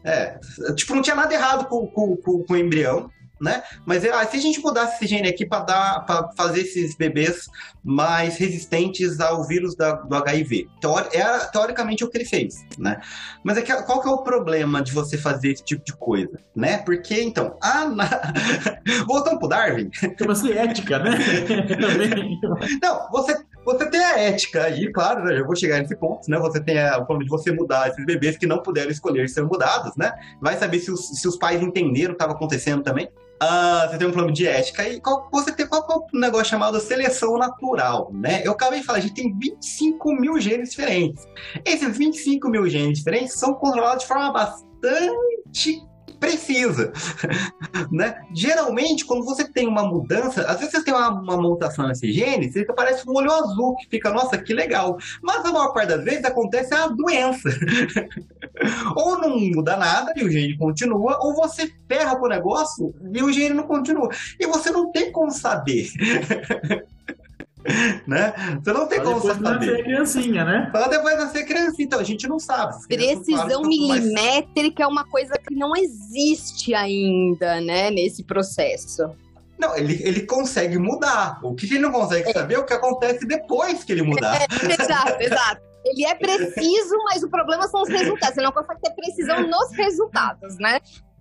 É, 0.05 0.39
tipo, 0.75 0.95
não 0.95 1.03
tinha 1.03 1.17
nada 1.17 1.33
errado 1.35 1.67
com, 1.67 1.87
com, 1.87 2.17
com, 2.17 2.45
com 2.45 2.53
o 2.53 2.57
embrião 2.57 3.11
né? 3.41 3.63
Mas 3.87 4.05
ah, 4.05 4.25
se 4.27 4.37
a 4.37 4.41
gente 4.41 4.61
mudasse 4.61 4.97
esse 4.97 5.07
gene 5.07 5.29
aqui 5.29 5.47
para 5.47 5.65
dar 5.65 6.07
para 6.07 6.31
fazer 6.37 6.61
esses 6.61 6.97
bebês 6.97 7.49
mais 7.85 8.37
resistentes 8.37 9.21
ao 9.21 9.47
vírus 9.47 9.75
da, 9.75 9.93
do 9.93 10.15
HIV, 10.15 10.69
Teori, 10.81 11.09
é 11.13 11.39
teoricamente 11.47 12.05
o 12.05 12.11
que 12.11 12.19
ele 12.19 12.25
fez, 12.25 12.65
né? 12.79 13.01
Mas 13.43 13.57
é 13.57 13.63
que, 13.63 13.73
qual 13.83 14.01
que 14.01 14.09
é 14.09 14.11
o 14.11 14.23
problema 14.23 14.83
de 14.83 14.93
você 14.93 15.17
fazer 15.17 15.53
esse 15.53 15.65
tipo 15.65 15.85
de 15.85 15.97
coisa, 15.97 16.39
né? 16.55 16.79
Porque 16.79 17.21
então, 17.21 17.57
ah, 17.63 17.87
na... 17.87 18.09
voltando 19.07 19.39
pro 19.39 19.49
Darwin, 19.49 19.91
chama-se 20.19 20.53
ética, 20.53 20.99
né? 20.99 21.19
Não, 22.83 23.11
você 23.11 23.37
você 23.69 23.85
tem 23.91 24.01
a 24.03 24.19
ética 24.19 24.65
aí, 24.65 24.91
claro, 24.91 25.25
né? 25.25 25.39
eu 25.39 25.45
vou 25.45 25.55
chegar 25.55 25.79
nesse 25.79 25.95
ponto, 25.95 26.31
né? 26.31 26.39
Você 26.39 26.59
tem 26.59 26.81
a, 26.81 26.97
o 26.97 27.05
problema 27.05 27.25
de 27.25 27.29
você 27.29 27.53
mudar 27.53 27.89
esses 27.89 28.03
bebês 28.07 28.39
que 28.39 28.47
não 28.47 28.63
puderam 28.63 28.91
escolher 28.91 29.29
ser 29.29 29.43
mudados, 29.43 29.95
né? 29.95 30.11
Vai 30.41 30.57
saber 30.57 30.79
se 30.79 30.91
os, 30.91 31.21
se 31.21 31.29
os 31.29 31.37
pais 31.37 31.61
entenderam 31.61 32.13
o 32.13 32.17
que 32.17 32.23
estava 32.23 32.33
acontecendo 32.33 32.83
também. 32.83 33.11
Uh, 33.43 33.89
você 33.89 33.99
tem 33.99 34.09
um 34.09 34.13
plano 34.13 34.33
de 34.33 34.47
ética 34.47 34.89
e 34.89 35.01
qual, 35.01 35.29
você 35.31 35.53
tem 35.53 35.67
qual, 35.67 36.07
um 36.13 36.19
negócio 36.19 36.47
chamado 36.47 36.81
seleção 36.81 37.39
natural, 37.39 38.11
né? 38.13 38.43
Eu 38.45 38.53
acabei 38.53 38.81
de 38.81 38.87
falar, 38.87 38.99
a 38.99 39.01
gente 39.01 39.15
tem 39.15 39.33
25 39.39 40.13
mil 40.15 40.41
genes 40.41 40.71
diferentes. 40.71 41.25
Esses 41.65 41.97
25 41.97 42.49
mil 42.49 42.69
genes 42.69 42.99
diferentes 42.99 43.35
são 43.35 43.55
controlados 43.55 44.03
de 44.03 44.09
forma 44.09 44.33
bastante 44.33 45.88
precisa, 46.19 46.93
né? 47.91 48.21
Geralmente, 48.35 49.05
quando 49.05 49.25
você 49.25 49.45
tem 49.51 49.67
uma 49.67 49.85
mudança, 49.85 50.43
às 50.43 50.59
vezes 50.59 50.73
você 50.73 50.85
tem 50.85 50.95
uma, 50.95 51.09
uma 51.09 51.37
mutação 51.37 51.87
nesse 51.89 52.13
gene, 52.13 52.51
você 52.51 52.65
parece 52.65 53.09
um 53.09 53.15
olho 53.15 53.33
azul, 53.33 53.77
que 53.77 53.89
fica, 53.89 54.11
nossa, 54.11 54.39
que 54.39 54.53
legal. 54.53 54.99
Mas 55.23 55.45
a 55.45 55.53
maior 55.53 55.73
parte 55.73 55.89
das 55.89 56.05
vezes 56.05 56.25
acontece 56.25 56.75
a 56.75 56.89
doença. 56.89 57.49
ou 58.97 59.19
não 59.19 59.39
muda 59.39 59.77
nada 59.77 60.13
e 60.17 60.25
o 60.25 60.31
gene 60.31 60.57
continua, 60.57 61.19
ou 61.21 61.35
você 61.35 61.73
ferra 61.89 62.17
com 62.17 62.27
o 62.27 62.29
negócio 62.29 62.95
e 63.13 63.23
o 63.23 63.33
gene 63.33 63.55
não 63.55 63.67
continua. 63.67 64.09
E 64.39 64.47
você 64.47 64.71
não 64.71 64.91
tem 64.91 65.13
como 65.13 65.31
saber. 65.31 65.89
né? 68.07 68.33
Você 68.63 68.73
não 68.73 68.87
tem 68.87 68.99
Só 68.99 69.05
como 69.05 69.21
depois 69.21 69.37
saber. 69.39 69.67
Depois 69.67 69.83
criancinha, 69.85 70.45
né? 70.45 70.71
Só 70.75 70.89
depois 70.89 71.19
nascer 71.19 71.45
criancinha, 71.45 71.87
então 71.87 72.01
a 72.01 72.05
gente 72.05 72.29
não 72.29 72.39
sabe. 72.39 72.75
Precisão 72.87 73.63
milimétrica 73.63 74.85
mais... 74.85 74.89
é 74.91 74.93
uma 74.93 75.05
coisa 75.05 75.35
que 75.35 75.55
não 75.55 75.77
existe 75.77 76.75
ainda, 76.75 77.61
né, 77.61 77.91
nesse 77.91 78.25
processo. 78.25 79.11
Não, 79.59 79.77
ele, 79.77 80.01
ele 80.05 80.23
consegue 80.23 80.79
mudar. 80.79 81.41
O 81.43 81.55
que 81.55 81.67
ele 81.67 81.81
não 81.81 81.91
consegue 81.91 82.31
é. 82.31 82.33
saber 82.33 82.55
é 82.55 82.59
o 82.59 82.65
que 82.65 82.73
acontece 82.73 83.27
depois 83.27 83.83
que 83.83 83.93
ele 83.93 84.03
mudar. 84.03 84.41
É, 84.41 84.47
exato, 84.73 85.21
exato. 85.21 85.61
ele 85.85 86.05
é 86.05 86.15
preciso, 86.15 86.95
mas 87.05 87.25
o 87.25 87.29
problema 87.29 87.67
são 87.67 87.83
os 87.83 87.89
resultados. 87.89 88.37
Você 88.37 88.43
não 88.43 88.53
consegue 88.53 88.81
ter 88.81 88.91
precisão 88.93 89.47
nos 89.49 89.73
resultados, 89.73 90.57
né? 90.59 90.79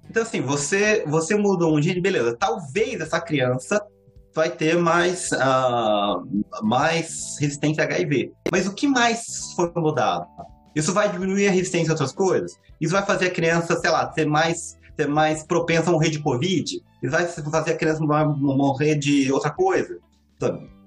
Então, 0.09 0.21
assim, 0.21 0.39
você, 0.39 1.03
você 1.07 1.35
mudou 1.35 1.75
um 1.75 1.81
gene, 1.81 1.99
beleza. 1.99 2.37
Talvez 2.37 3.01
essa 3.01 3.19
criança 3.19 3.83
vai 4.37 4.51
ter 4.51 4.77
mais, 4.77 5.31
uh, 5.31 6.23
mais 6.61 7.37
resistência 7.39 7.83
a 7.83 7.87
HIV. 7.87 8.31
Mas 8.51 8.67
o 8.67 8.73
que 8.73 8.87
mais 8.87 9.51
foi 9.55 9.71
mudado? 9.75 10.27
Isso 10.75 10.93
vai 10.93 11.11
diminuir 11.11 11.47
a 11.47 11.51
resistência 11.51 11.89
a 11.89 11.93
outras 11.93 12.11
coisas? 12.11 12.55
Isso 12.79 12.93
vai 12.93 13.03
fazer 13.03 13.25
a 13.25 13.31
criança, 13.31 13.75
sei 13.77 13.89
lá, 13.89 14.11
ser 14.13 14.27
mais, 14.27 14.77
ser 14.95 15.07
mais 15.07 15.41
propensa 15.41 15.89
a 15.89 15.91
morrer 15.91 16.11
de 16.11 16.19
Covid? 16.19 16.81
Isso 17.01 17.11
vai 17.11 17.25
fazer 17.25 17.71
a 17.71 17.77
criança 17.77 17.99
morrer 18.05 18.95
de 18.95 19.31
outra 19.31 19.49
coisa? 19.49 19.97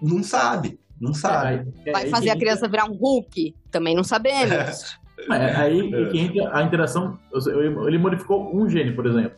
Não 0.00 0.22
sabe, 0.22 0.78
não 1.00 1.12
sabe. 1.12 1.68
É, 1.84 1.90
vai 1.90 2.08
fazer 2.08 2.30
a 2.30 2.38
criança 2.38 2.68
virar 2.68 2.84
um 2.84 2.94
Hulk? 2.94 3.52
Também 3.68 3.96
não 3.96 4.04
sabemos. 4.04 4.96
É, 5.28 5.56
aí 5.56 5.92
é. 5.92 6.16
entra 6.16 6.56
a 6.56 6.62
interação. 6.62 7.18
Ele 7.86 7.98
modificou 7.98 8.54
um 8.54 8.68
gene, 8.68 8.92
por 8.92 9.06
exemplo. 9.06 9.32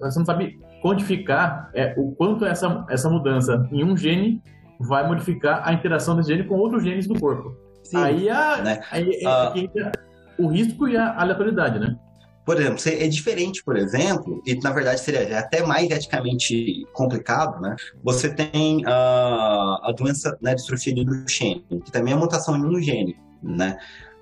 Você 0.00 0.18
não 0.18 0.26
sabe 0.26 0.58
quantificar 0.82 1.70
é, 1.74 1.94
o 1.96 2.12
quanto 2.12 2.44
essa, 2.44 2.84
essa 2.88 3.08
mudança 3.08 3.68
em 3.72 3.82
um 3.84 3.96
gene 3.96 4.42
vai 4.78 5.06
modificar 5.06 5.66
a 5.66 5.72
interação 5.72 6.16
desse 6.16 6.30
gene 6.30 6.44
com 6.44 6.54
outros 6.56 6.84
genes 6.84 7.06
do 7.06 7.18
corpo. 7.18 7.56
Sim, 7.82 7.96
aí, 7.96 8.28
a, 8.28 8.62
né? 8.62 8.80
aí 8.90 9.10
é, 9.22 9.28
uh, 9.28 9.56
entra 9.56 9.92
o 10.38 10.48
risco 10.48 10.88
e 10.88 10.96
a 10.96 11.18
aleatoriedade, 11.18 11.78
né? 11.78 11.96
Por 12.44 12.60
exemplo, 12.60 12.80
é 12.86 13.08
diferente, 13.08 13.64
por 13.64 13.76
exemplo, 13.76 14.40
e 14.46 14.54
na 14.60 14.70
verdade 14.70 15.00
seria 15.00 15.38
até 15.40 15.66
mais 15.66 15.90
eticamente 15.90 16.84
complicado, 16.92 17.60
né? 17.60 17.74
Você 18.04 18.32
tem 18.32 18.84
uh, 18.84 19.82
a 19.82 19.92
doença 19.96 20.38
né, 20.40 20.54
distrofia 20.54 20.94
de 20.94 21.04
Duchenne, 21.04 21.64
que 21.84 21.90
também 21.90 22.12
é 22.14 22.16
mutação 22.16 22.56
em 22.56 22.64
um 22.64 22.80
gene, 22.80 23.16
né? 23.42 23.76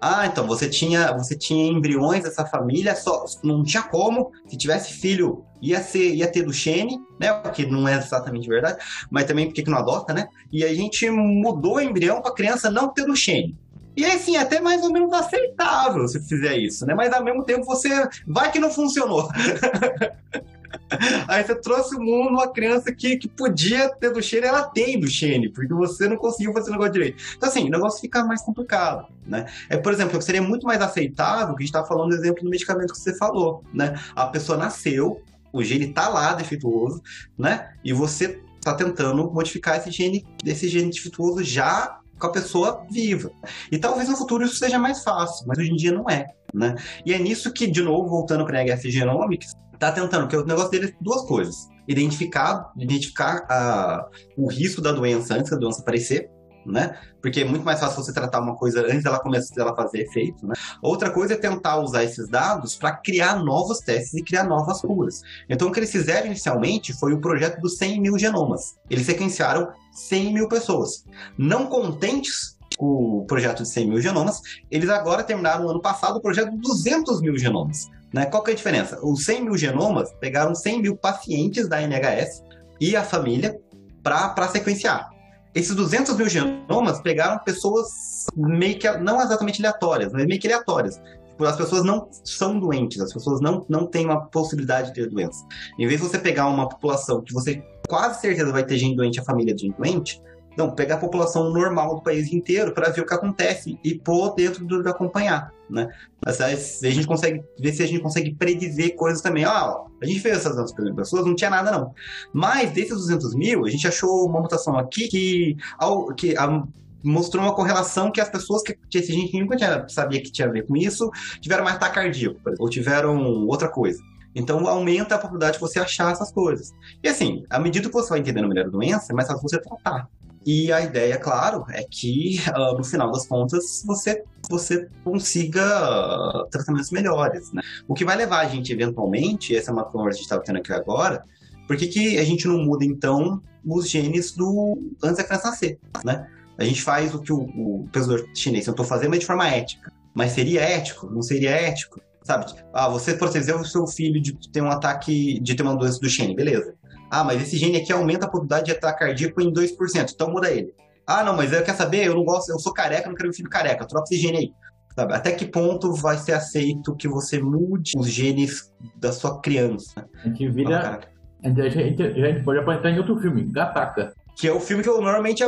Ah, 0.07 0.27
então 0.27 0.47
você 0.47 0.69
tinha, 0.69 1.11
você 1.15 1.35
tinha 1.35 1.67
embriões 1.67 2.25
dessa 2.25 2.45
família, 2.45 2.95
só 2.95 3.25
não 3.43 3.65
tinha 3.65 3.83
como. 3.83 4.31
Se 4.47 4.55
tivesse 4.55 4.93
filho, 4.93 5.43
ia 5.63 5.81
ser, 5.81 6.15
ia 6.15 6.31
ter 6.31 6.43
do 6.43 6.53
Xene, 6.53 7.01
né? 7.19 7.33
O 7.33 7.51
que 7.51 7.65
não 7.65 7.89
é 7.89 7.97
exatamente 7.97 8.47
verdade, 8.47 8.85
mas 9.11 9.25
também 9.25 9.47
porque 9.47 9.63
que 9.63 9.71
não 9.71 9.79
adota, 9.79 10.13
né? 10.13 10.29
E 10.53 10.63
a 10.63 10.75
gente 10.75 11.09
mudou 11.09 11.77
o 11.77 11.81
embrião 11.81 12.21
para 12.21 12.33
a 12.33 12.35
criança 12.35 12.71
não 12.71 12.93
ter 12.93 13.07
do 13.07 13.17
Xene. 13.17 13.57
E 13.97 14.05
assim, 14.05 14.37
até 14.37 14.61
mais 14.61 14.83
ou 14.83 14.93
menos 14.93 15.11
aceitável 15.11 16.07
se 16.07 16.21
fizer 16.29 16.59
isso, 16.59 16.85
né? 16.85 16.95
Mas 16.95 17.11
ao 17.11 17.25
mesmo 17.25 17.43
tempo 17.43 17.65
você 17.65 18.07
vai 18.27 18.53
que 18.53 18.59
não 18.59 18.71
funcionou. 18.71 19.27
Aí 21.29 21.45
você 21.45 21.55
trouxe 21.55 21.97
o 21.97 22.01
mundo 22.01 22.31
uma 22.31 22.53
criança 22.53 22.93
que, 22.93 23.17
que 23.17 23.29
podia 23.29 23.89
ter 23.97 24.13
Duchenne, 24.13 24.47
ela 24.47 24.63
tem 24.63 24.99
Duchenne, 24.99 25.49
porque 25.51 25.73
você 25.73 26.09
não 26.09 26.17
conseguiu 26.17 26.53
fazer 26.53 26.71
o 26.71 26.73
negócio 26.73 26.93
direito. 26.93 27.23
Então, 27.37 27.49
assim, 27.49 27.67
o 27.67 27.71
negócio 27.71 28.01
fica 28.01 28.25
mais 28.25 28.43
complicado, 28.43 29.07
né? 29.27 29.47
É, 29.69 29.77
por 29.77 29.93
exemplo, 29.93 30.21
seria 30.23 30.43
muito 30.43 30.67
mais 30.67 30.81
aceitável, 30.81 31.55
que 31.55 31.63
a 31.63 31.67
gente 31.67 31.75
está 31.75 31.85
falando 31.85 32.11
do 32.11 32.17
exemplo 32.17 32.43
do 32.43 32.51
medicamento 32.51 32.93
que 32.93 32.99
você 32.99 33.17
falou, 33.17 33.63
né? 33.73 33.99
A 34.15 34.27
pessoa 34.27 34.59
nasceu, 34.59 35.23
o 35.53 35.63
gene 35.63 35.87
está 35.87 36.09
lá 36.09 36.33
defeituoso, 36.35 37.03
né? 37.39 37.73
E 37.85 37.93
você 37.93 38.41
está 38.59 38.75
tentando 38.75 39.31
modificar 39.31 39.77
esse 39.77 39.91
gene, 39.91 40.27
esse 40.45 40.69
gene 40.69 40.91
defeituoso 40.91 41.45
já 41.45 42.01
com 42.19 42.27
a 42.27 42.33
pessoa 42.33 42.85
viva. 42.91 43.31
E 43.71 43.79
talvez 43.79 44.09
no 44.09 44.17
futuro 44.17 44.45
isso 44.45 44.57
seja 44.57 44.79
mais 44.79 45.03
fácil, 45.03 45.47
mas 45.47 45.59
hoje 45.59 45.71
em 45.71 45.77
dia 45.77 45.93
não 45.93 46.09
é. 46.09 46.27
Né? 46.53 46.75
E 47.05 47.13
é 47.13 47.19
nisso 47.19 47.53
que, 47.53 47.67
de 47.67 47.83
novo, 47.83 48.09
voltando 48.09 48.45
para 48.45 48.61
a 48.61 48.65
HF 48.65 48.91
Genomics, 48.91 49.53
está 49.73 49.93
tentando, 49.93 50.23
porque 50.23 50.37
o 50.37 50.47
negócio 50.47 50.71
dele 50.71 50.87
é 50.87 50.95
duas 51.01 51.23
coisas. 51.23 51.69
Identificar, 51.87 52.73
identificar 52.77 53.45
a, 53.51 54.07
o 54.37 54.49
risco 54.49 54.81
da 54.81 54.93
doença 54.93 55.35
antes 55.35 55.51
da 55.51 55.57
doença 55.57 55.83
aparecer, 55.83 56.31
né? 56.67 56.99
Porque 57.21 57.41
é 57.41 57.45
muito 57.45 57.65
mais 57.65 57.81
fácil 57.81 58.03
você 58.03 58.13
tratar 58.13 58.41
uma 58.41 58.57
coisa 58.57 58.83
antes 58.83 59.03
dela 59.03 59.21
começar 59.21 59.69
a 59.69 59.75
fazer 59.75 60.03
efeito, 60.03 60.47
né? 60.47 60.55
Outra 60.83 61.11
coisa 61.11 61.35
é 61.35 61.37
tentar 61.37 61.79
usar 61.79 62.05
esses 62.05 62.29
dados 62.29 62.77
para 62.77 62.93
criar 62.93 63.43
novos 63.43 63.79
testes 63.79 64.15
e 64.15 64.23
criar 64.23 64.45
novas 64.45 64.81
curas. 64.81 65.23
Então, 65.49 65.69
o 65.69 65.73
que 65.73 65.81
eles 65.81 65.93
fizeram 65.93 66.27
inicialmente 66.27 66.93
foi 66.93 67.13
o 67.13 67.21
projeto 67.21 67.61
dos 67.61 67.77
100 67.77 68.01
mil 68.01 68.19
genomas. 68.19 68.77
Eles 68.91 69.07
sequenciaram 69.07 69.73
100 69.93 70.33
mil 70.35 70.49
pessoas. 70.49 71.05
Não 71.39 71.67
contentes 71.67 72.55
com 72.77 73.19
o 73.19 73.25
projeto 73.27 73.63
de 73.63 73.69
100 73.69 73.89
mil 73.89 74.01
genomas, 74.01 74.41
eles 74.71 74.89
agora 74.89 75.23
terminaram 75.23 75.65
no 75.65 75.71
ano 75.71 75.81
passado 75.81 76.17
o 76.17 76.21
projeto 76.21 76.51
de 76.51 76.59
200 76.59 77.21
mil 77.21 77.39
genomas. 77.39 77.89
Né? 78.13 78.27
Qual 78.27 78.43
que 78.43 78.51
é 78.51 78.55
a 78.55 78.57
diferença? 78.57 78.99
Os 79.03 79.25
100 79.25 79.45
mil 79.45 79.57
genomas 79.57 80.13
pegaram 80.21 80.55
100 80.55 80.83
mil 80.83 80.97
pacientes 80.97 81.69
da 81.69 81.81
NHS 81.81 82.43
e 82.81 82.97
a 82.97 83.03
família 83.03 83.59
para 84.03 84.49
sequenciar. 84.49 85.14
Esses 85.55 85.75
200 85.75 86.17
mil 86.17 86.29
genomas 86.29 87.01
pegaram 87.01 87.39
pessoas 87.45 88.27
meio 88.37 88.79
que, 88.79 88.91
não 88.99 89.23
exatamente 89.23 89.61
aleatórias, 89.65 90.13
mas 90.13 90.27
meio 90.27 90.41
que 90.41 90.49
aleatórias. 90.49 91.01
Tipo, 91.29 91.45
as 91.45 91.57
pessoas 91.57 91.85
não 91.85 92.09
são 92.25 92.59
doentes, 92.59 93.01
as 93.01 93.13
pessoas 93.13 93.41
não, 93.41 93.65
não 93.69 93.87
têm 93.87 94.05
uma 94.05 94.27
possibilidade 94.27 94.89
de 94.89 94.95
ter 94.95 95.11
doença. 95.11 95.45
Em 95.79 95.87
vez 95.87 96.01
de 96.01 96.09
você 96.09 96.19
pegar 96.19 96.47
uma 96.47 96.69
população 96.69 97.23
que 97.23 97.33
você 97.33 97.63
quase 97.89 98.21
certeza 98.21 98.53
vai 98.53 98.65
ter 98.65 98.79
gente 98.79 98.97
doente, 98.97 99.21
a 99.21 99.25
família 99.25 99.55
de 99.55 99.63
gente 99.63 99.77
doente, 99.77 100.21
não, 100.57 100.75
pegar 100.75 100.97
a 100.97 100.99
população 100.99 101.51
normal 101.53 101.97
do 101.97 102.03
país 102.03 102.33
inteiro 102.33 102.73
para 102.73 102.91
ver 102.91 103.01
o 103.01 103.07
que 103.07 103.15
acontece 103.15 103.79
e 103.83 103.95
pôr 103.95 104.35
dentro 104.35 104.65
do 104.65 104.89
acompanhar, 104.89 105.53
né? 105.69 105.89
Mas 106.25 106.41
a 106.41 106.51
gente 106.91 107.07
consegue 107.07 107.43
ver 107.59 107.73
se 107.73 107.83
a 107.83 107.87
gente 107.87 108.03
consegue 108.03 108.35
predizer 108.35 108.95
coisas 108.97 109.21
também. 109.21 109.45
Ah, 109.45 109.67
ó, 109.67 109.87
a 110.01 110.07
gente 110.07 110.21
fez 110.21 110.39
essas 110.39 110.57
200 110.57 110.95
pessoas, 110.95 111.27
não 111.27 111.35
tinha 111.35 111.51
nada 111.51 111.71
não. 111.71 111.95
Mas 112.33 112.73
desses 112.73 112.97
200 112.97 113.35
mil, 113.35 113.65
a 113.65 113.71
gente 113.71 113.87
achou 113.87 114.29
uma 114.29 114.41
mutação 114.41 114.79
aqui 114.79 115.09
que, 115.09 115.57
ao, 115.79 116.07
que 116.15 116.37
a, 116.37 116.65
mostrou 117.05 117.45
uma 117.45 117.55
correlação 117.55 118.11
que 118.11 118.21
as 118.21 118.31
pessoas 118.31 118.63
que, 118.63 118.75
que 118.75 118.99
esse 118.99 119.13
gente 119.13 119.39
nunca 119.39 119.57
tinha, 119.57 119.87
sabia 119.89 120.23
que 120.23 120.33
tinha 120.33 120.49
a 120.49 120.51
ver 120.51 120.67
com 120.67 120.77
isso, 120.77 121.11
tiveram 121.41 121.65
mais 121.65 121.77
ataque 121.77 121.97
cardíaco, 121.97 122.41
ou 122.59 122.69
tiveram 122.69 123.47
outra 123.47 123.69
coisa. 123.69 124.03
Então 124.35 124.67
aumenta 124.67 125.15
a 125.15 125.19
probabilidade 125.19 125.55
de 125.55 125.61
você 125.61 125.79
achar 125.79 126.11
essas 126.11 126.33
coisas. 126.33 126.73
E 127.03 127.09
assim, 127.09 127.45
à 127.49 127.59
medida 127.59 127.89
que 127.89 127.95
você 127.95 128.11
vai 128.11 128.19
entendendo 128.19 128.49
melhor 128.49 128.67
a 128.67 128.71
doença, 128.71 129.13
é 129.13 129.15
mais 129.15 129.29
fácil 129.29 129.43
você 129.43 129.61
tratar. 129.61 130.09
E 130.47 130.71
a 130.73 130.83
ideia, 130.83 131.17
claro, 131.17 131.65
é 131.71 131.83
que 131.83 132.41
uh, 132.49 132.77
no 132.77 132.85
final 132.85 133.11
das 133.11 133.27
contas 133.27 133.83
você, 133.87 134.23
você 134.51 134.89
consiga 135.03 135.63
uh, 135.63 136.47
tratamentos 136.51 136.91
melhores. 136.91 137.51
Né? 137.53 137.63
O 137.89 137.95
que 137.95 138.05
vai 138.05 138.17
levar 138.17 138.41
a 138.41 138.49
gente, 138.49 138.73
eventualmente, 138.73 139.57
essa 139.57 139.71
é 139.71 139.73
uma 139.73 139.85
conversa 139.85 140.19
que 140.19 140.21
a 140.21 140.23
gente 140.23 140.25
estava 140.25 140.43
tendo 140.43 140.59
aqui 140.59 140.73
agora, 140.73 141.25
por 141.67 141.77
que, 141.77 141.87
que 141.87 142.19
a 142.19 142.25
gente 142.25 142.47
não 142.47 142.59
muda, 142.59 142.85
então, 142.85 143.43
os 143.65 143.89
genes 143.89 144.33
do 144.33 144.79
antes 145.03 145.17
da 145.17 145.25
criança 145.25 145.49
nascer? 145.49 145.79
Né? 146.05 146.27
A 146.59 146.65
gente 146.65 146.83
faz 146.83 147.15
o 147.15 147.21
que 147.21 147.33
o, 147.33 147.41
o 147.41 147.89
pensador 147.91 148.27
chinês 148.35 148.67
tentou 148.67 148.85
fazer, 148.85 149.09
mas 149.09 149.21
de 149.21 149.27
forma 149.27 149.49
ética. 149.49 149.91
Mas 150.15 150.33
seria 150.33 150.61
ético? 150.61 151.11
Não 151.11 151.23
seria 151.23 151.51
ético? 151.51 152.01
Sabe? 152.23 152.47
Ah, 152.73 152.89
você 152.89 153.15
protegeu 153.15 153.59
o 153.59 153.65
seu 153.65 153.87
filho 153.87 154.21
de 154.21 154.33
ter 154.51 154.63
um 154.63 154.71
ataque, 154.71 155.39
de 155.41 155.55
ter 155.55 155.63
uma 155.63 155.77
doença 155.77 155.99
do 156.01 156.09
Shane, 156.09 156.35
beleza. 156.35 156.75
Ah, 157.15 157.23
mas 157.23 157.41
esse 157.41 157.57
gene 157.57 157.77
aqui 157.77 157.93
aumenta 157.93 158.27
a 158.27 158.29
probabilidade 158.29 158.67
de 158.67 158.73
ataque 158.73 158.99
cardíaco 158.99 159.41
em 159.41 159.53
2%, 159.53 160.11
então 160.13 160.33
muda 160.33 160.51
ele. 160.51 160.75
Ah, 161.07 161.23
não, 161.23 161.37
mas 161.37 161.53
eu 161.53 161.63
quero 161.63 161.77
saber, 161.77 162.05
eu 162.05 162.15
não 162.15 162.25
gosto, 162.25 162.51
eu 162.51 162.59
sou 162.59 162.73
careca, 162.73 163.09
não 163.09 163.15
quero 163.15 163.29
um 163.29 163.33
filho 163.33 163.49
careca, 163.49 163.87
troca 163.87 164.07
esse 164.11 164.21
gene 164.21 164.39
aí. 164.39 164.53
Sabe? 164.97 165.15
Até 165.15 165.31
que 165.31 165.47
ponto 165.47 165.93
vai 165.93 166.17
ser 166.19 166.33
aceito 166.33 166.97
que 166.97 167.07
você 167.07 167.41
mude 167.41 167.93
os 167.97 168.09
genes 168.09 168.73
da 168.97 169.13
sua 169.13 169.41
criança? 169.41 170.09
A 170.25 170.29
gente 170.29 170.49
vira. 170.49 171.01
a, 171.45 171.69
gente, 171.69 172.03
a 172.03 172.33
gente 172.33 172.43
pode 172.43 172.59
entrar 172.59 172.91
em 172.91 172.99
outro 172.99 173.19
filme, 173.21 173.45
Gataca. 173.45 174.13
Que 174.37 174.49
é 174.49 174.53
o 174.53 174.59
filme 174.59 174.83
que 174.83 174.89
eu 174.89 175.01
normalmente 175.01 175.45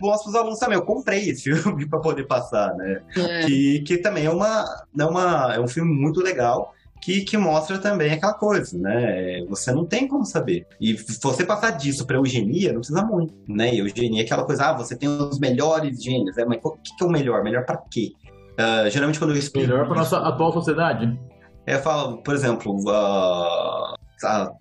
mostro 0.00 0.30
os 0.30 0.36
alunos 0.36 0.58
também. 0.60 0.78
Eu 0.78 0.84
comprei 0.84 1.30
esse 1.30 1.50
filme 1.54 1.88
para 1.88 1.98
poder 1.98 2.28
passar, 2.28 2.72
né? 2.74 3.02
É. 3.16 3.46
Que, 3.46 3.80
que 3.80 3.98
também 3.98 4.26
é, 4.26 4.30
uma, 4.30 4.64
é, 4.96 5.04
uma, 5.04 5.54
é 5.54 5.60
um 5.60 5.66
filme 5.66 5.92
muito 5.92 6.20
legal 6.20 6.72
que, 7.02 7.22
que 7.22 7.36
mostra 7.36 7.78
também 7.78 8.12
aquela 8.12 8.32
coisa, 8.32 8.78
né? 8.78 9.44
Você 9.48 9.72
não 9.72 9.84
tem 9.84 10.06
como 10.06 10.24
saber. 10.24 10.66
E 10.80 10.96
se 10.96 11.18
você 11.20 11.44
passar 11.44 11.70
disso 11.70 12.06
para 12.06 12.16
eugenia, 12.16 12.72
não 12.72 12.78
precisa 12.78 13.04
muito, 13.04 13.34
né? 13.48 13.74
E 13.74 13.80
eugenia 13.80 14.22
é 14.22 14.24
aquela 14.24 14.44
coisa, 14.44 14.66
ah, 14.66 14.72
você 14.72 14.96
tem 14.96 15.08
os 15.08 15.40
melhores 15.40 16.02
genes, 16.02 16.36
né? 16.36 16.44
Mas 16.46 16.60
o 16.62 16.70
que, 16.70 16.96
que 16.96 17.02
é 17.02 17.06
o 17.06 17.10
melhor? 17.10 17.42
Melhor 17.42 17.64
para 17.66 17.82
quê? 17.90 18.12
Uh, 18.52 18.88
geralmente 18.88 19.18
quando 19.18 19.32
eu 19.32 19.36
explico... 19.36 19.68
Melhor 19.68 19.86
para 19.86 19.96
nossa 19.96 20.18
atual 20.18 20.52
sociedade? 20.52 21.18
É, 21.66 21.74
eu 21.74 21.80
falo, 21.80 22.22
por 22.22 22.34
exemplo, 22.34 22.72
uh, 22.88 23.94
a 24.24 24.52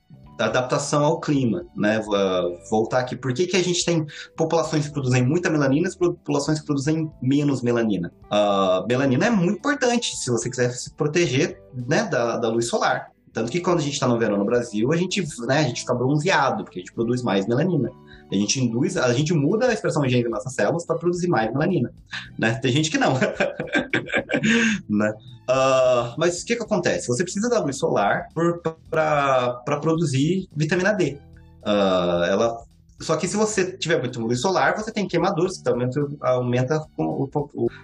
adaptação 0.46 1.04
ao 1.04 1.20
clima, 1.20 1.66
né? 1.76 2.00
Uh, 2.00 2.70
voltar 2.70 3.00
aqui. 3.00 3.16
Por 3.16 3.34
que, 3.34 3.48
que 3.48 3.58
a 3.58 3.64
gente 3.64 3.84
tem 3.84 4.06
populações 4.36 4.88
que 4.88 4.94
produzem 4.94 5.26
muita 5.26 5.50
melanina 5.50 5.90
e 5.90 5.98
populações 5.98 6.60
que 6.60 6.66
produzem 6.66 7.12
menos 7.22 7.62
melanina? 7.62 8.12
Uh, 8.26 8.86
melanina 8.88 9.26
é 9.26 9.30
muito 9.30 9.60
importante 9.60 10.16
se 10.16 10.30
você 10.30 10.50
quiser 10.50 10.72
se 10.72 10.94
proteger 10.96 11.62
né, 11.88 12.06
da, 12.06 12.38
da 12.38 12.50
luz 12.50 12.68
solar. 12.68 13.12
Tanto 13.34 13.52
que 13.52 13.62
quando 13.62 13.80
a 13.80 13.82
gente 13.82 13.94
está 13.94 14.08
no 14.08 14.20
verão 14.20 14.38
no 14.38 14.46
Brasil, 14.46 14.92
a 14.92 14.98
gente, 14.98 15.26
né, 15.48 15.60
a 15.60 15.64
gente 15.64 15.82
fica 15.82 15.94
bronzeado, 15.94 16.64
porque 16.64 16.80
a 16.80 16.82
gente 16.82 16.94
produz 16.94 17.24
mais 17.24 17.48
melanina. 17.48 17.90
A 18.32 18.36
gente 18.36 18.62
induz, 18.62 18.96
a 18.96 19.14
gente 19.14 19.34
muda 19.34 19.68
a 19.68 19.74
expressão 19.74 20.08
gênica 20.08 20.30
das 20.30 20.40
nossas 20.40 20.54
células 20.54 20.86
para 20.86 20.98
produzir 20.98 21.28
mais 21.28 21.52
melanina. 21.52 21.92
Né? 22.40 22.54
Tem 22.56 22.72
gente 22.72 22.90
que 22.90 22.98
não. 22.98 23.14
né? 24.90 25.14
Uh, 25.50 26.16
mas 26.18 26.42
o 26.42 26.46
que, 26.46 26.56
que 26.56 26.64
acontece? 26.64 27.08
Você 27.08 27.24
precisa 27.24 27.50
da 27.50 27.60
luz 27.60 27.78
solar 27.78 28.28
para 28.90 29.80
produzir 29.82 30.48
vitamina 30.56 30.94
D. 30.94 31.18
Uh, 31.64 32.24
ela 32.30 32.58
Só 33.02 33.18
que 33.18 33.28
se 33.28 33.36
você 33.36 33.78
tiver 33.78 34.00
muito 34.00 34.22
luz 34.22 34.40
solar, 34.40 34.78
você 34.78 34.94
tem 34.94 35.08
queimaduras, 35.08 35.60
então 35.60 35.74
aumenta, 35.74 36.00
aumenta 36.22 36.86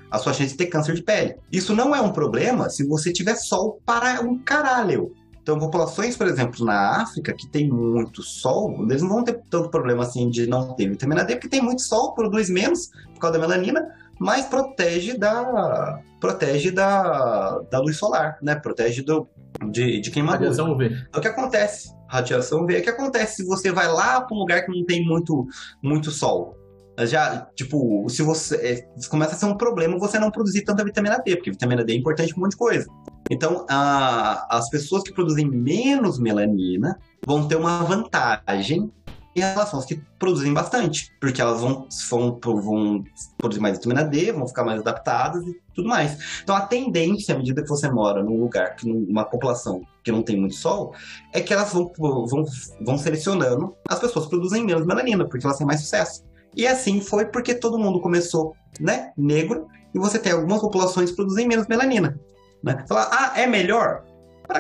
a 0.10 0.18
sua 0.18 0.34
chance 0.34 0.52
de 0.52 0.58
ter 0.58 0.68
câncer 0.68 0.96
de 0.96 1.04
pele. 1.04 1.36
Isso 1.52 1.76
não 1.76 1.94
é 1.94 2.00
um 2.00 2.14
problema 2.14 2.70
se 2.70 2.88
você 2.88 3.12
tiver 3.12 3.36
sol 3.36 3.82
para 3.86 4.22
um 4.22 4.40
caralho. 4.40 5.14
Então, 5.48 5.58
populações, 5.58 6.18
por 6.18 6.28
exemplo, 6.28 6.66
na 6.66 7.02
África, 7.04 7.34
que 7.34 7.48
tem 7.48 7.70
muito 7.70 8.22
sol, 8.22 8.84
eles 8.84 9.02
não 9.02 9.08
vão 9.08 9.24
ter 9.24 9.40
tanto 9.50 9.70
problema 9.70 10.04
assim 10.04 10.30
de 10.30 10.46
não 10.46 10.76
ter 10.76 10.90
vitamina 10.90 11.24
D, 11.24 11.36
porque 11.36 11.48
tem 11.48 11.62
muito 11.62 11.84
sol, 11.84 12.14
produz 12.14 12.50
menos 12.50 12.90
por 13.14 13.22
causa 13.22 13.40
da 13.40 13.48
melanina, 13.48 13.88
mas 14.20 14.46
protege 14.46 15.18
da 15.18 16.02
protege 16.20 16.70
da, 16.70 17.62
da 17.72 17.80
luz 17.80 17.96
solar, 17.96 18.38
né? 18.42 18.56
Protege 18.56 19.02
do, 19.02 19.26
de, 19.72 20.02
de 20.02 20.12
queimadura. 20.12 20.50
Radiação 20.50 20.74
UV. 20.74 20.86
É 21.14 21.18
o 21.18 21.22
que 21.22 21.30
acontece. 21.30 21.96
Radiação 22.10 22.64
UV. 22.64 22.76
É 22.76 22.80
o 22.80 22.84
que 22.84 22.90
acontece 22.90 23.38
se 23.38 23.46
você 23.46 23.72
vai 23.72 23.88
lá 23.88 24.20
para 24.20 24.36
um 24.36 24.40
lugar 24.42 24.66
que 24.66 24.78
não 24.78 24.86
tem 24.86 25.06
muito, 25.06 25.48
muito 25.82 26.12
sol. 26.12 26.58
Já, 27.06 27.48
tipo, 27.56 28.06
se 28.10 28.22
você. 28.22 28.56
É, 28.58 29.08
começa 29.08 29.36
a 29.36 29.38
ser 29.38 29.46
um 29.46 29.56
problema 29.56 29.98
você 29.98 30.20
não 30.20 30.30
produzir 30.30 30.64
tanta 30.64 30.84
vitamina 30.84 31.20
D, 31.24 31.38
porque 31.38 31.52
vitamina 31.52 31.86
D 31.86 31.94
é 31.94 31.96
importante 31.96 32.34
para 32.34 32.40
um 32.40 32.44
monte 32.44 32.52
de 32.52 32.58
coisa. 32.58 32.88
Então, 33.30 33.66
a, 33.70 34.58
as 34.58 34.70
pessoas 34.70 35.04
que 35.04 35.14
produzem 35.14 35.50
menos 35.50 36.20
melanina 36.20 37.00
vão 37.26 37.48
ter 37.48 37.56
uma 37.56 37.84
vantagem 37.84 38.92
em 39.36 39.42
relação 39.42 39.80
às 39.80 39.86
que 39.86 40.02
produzem 40.18 40.52
bastante, 40.52 41.14
porque 41.22 41.40
elas 41.40 41.62
vão, 41.62 41.88
vão, 42.10 42.40
vão 42.60 43.04
produzir 43.38 43.62
mais 43.62 43.78
vitamina 43.78 44.04
D, 44.04 44.32
vão 44.32 44.48
ficar 44.48 44.64
mais 44.64 44.80
adaptadas 44.80 45.46
e 45.46 45.56
tudo 45.76 45.90
mais. 45.90 46.42
Então, 46.42 46.56
a 46.56 46.62
tendência, 46.62 47.36
à 47.36 47.38
medida 47.38 47.62
que 47.62 47.70
você 47.70 47.90
mora 47.90 48.24
num 48.24 48.40
lugar, 48.40 48.76
numa 48.84 49.26
população 49.26 49.82
que 50.04 50.12
não 50.12 50.24
tem 50.24 50.40
muito 50.40 50.56
sol, 50.56 50.94
é 51.34 51.40
que 51.40 51.54
elas 51.54 51.72
vão, 51.72 51.92
vão, 51.98 52.46
vão 52.82 52.98
selecionando 52.98 53.76
as 53.88 54.00
pessoas 54.00 54.26
que 54.26 54.32
produzem 54.32 54.66
menos 54.66 54.88
melanina, 54.88 55.28
porque 55.28 55.46
elas 55.46 55.58
têm 55.58 55.68
mais 55.68 55.82
sucesso. 55.82 56.24
E 56.56 56.66
assim 56.66 57.00
foi 57.00 57.26
porque 57.26 57.54
todo 57.54 57.78
mundo 57.78 58.02
começou, 58.02 58.56
né, 58.80 59.12
negro, 59.16 59.68
e 59.94 60.00
você 60.00 60.18
tem 60.18 60.32
algumas 60.32 60.62
populações 60.62 61.12
que 61.12 61.16
produzem 61.16 61.48
menos 61.48 61.68
melanina. 61.68 62.20
Né? 62.68 62.86
Falar, 62.88 63.10
ah, 63.12 63.40
é 63.40 63.48
melhor? 63.48 64.04
Para 64.48 64.60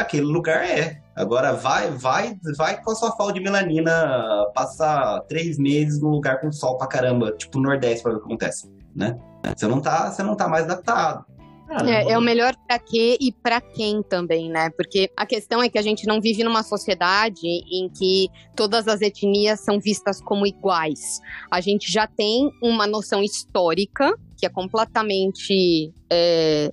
aquele 0.00 0.24
lugar 0.24 0.64
é. 0.64 1.00
Agora 1.14 1.52
vai, 1.52 1.90
vai, 1.90 2.36
vai 2.56 2.82
com 2.82 2.90
a 2.90 2.94
sua 2.94 3.16
falta 3.16 3.34
de 3.34 3.40
melanina 3.40 4.46
passar 4.54 5.20
três 5.28 5.58
meses 5.58 6.00
num 6.00 6.10
lugar 6.10 6.40
com 6.40 6.52
sol 6.52 6.76
pra 6.76 6.86
caramba, 6.86 7.32
tipo 7.32 7.58
Nordeste, 7.58 8.02
para 8.02 8.12
ver 8.12 8.18
o 8.18 8.20
que 8.20 8.26
acontece, 8.26 8.70
né? 8.94 9.18
Você 9.56 9.66
não 9.66 9.80
tá, 9.80 10.10
você 10.10 10.22
não 10.22 10.36
tá 10.36 10.46
mais 10.48 10.64
adaptado. 10.64 11.24
É, 11.68 12.12
é, 12.12 12.18
o 12.18 12.20
melhor 12.20 12.54
para 12.66 12.78
quê 12.78 13.18
e 13.20 13.32
para 13.32 13.60
quem 13.60 14.02
também, 14.02 14.48
né? 14.48 14.70
Porque 14.70 15.10
a 15.16 15.26
questão 15.26 15.62
é 15.62 15.68
que 15.68 15.78
a 15.78 15.82
gente 15.82 16.06
não 16.06 16.20
vive 16.20 16.44
numa 16.44 16.62
sociedade 16.62 17.46
em 17.46 17.88
que 17.88 18.28
todas 18.54 18.86
as 18.86 19.00
etnias 19.00 19.60
são 19.60 19.80
vistas 19.80 20.20
como 20.20 20.46
iguais. 20.46 21.20
A 21.50 21.60
gente 21.60 21.90
já 21.90 22.06
tem 22.06 22.50
uma 22.62 22.86
noção 22.86 23.22
histórica 23.22 24.16
que 24.36 24.46
é 24.46 24.48
completamente 24.48 25.92
é, 26.10 26.70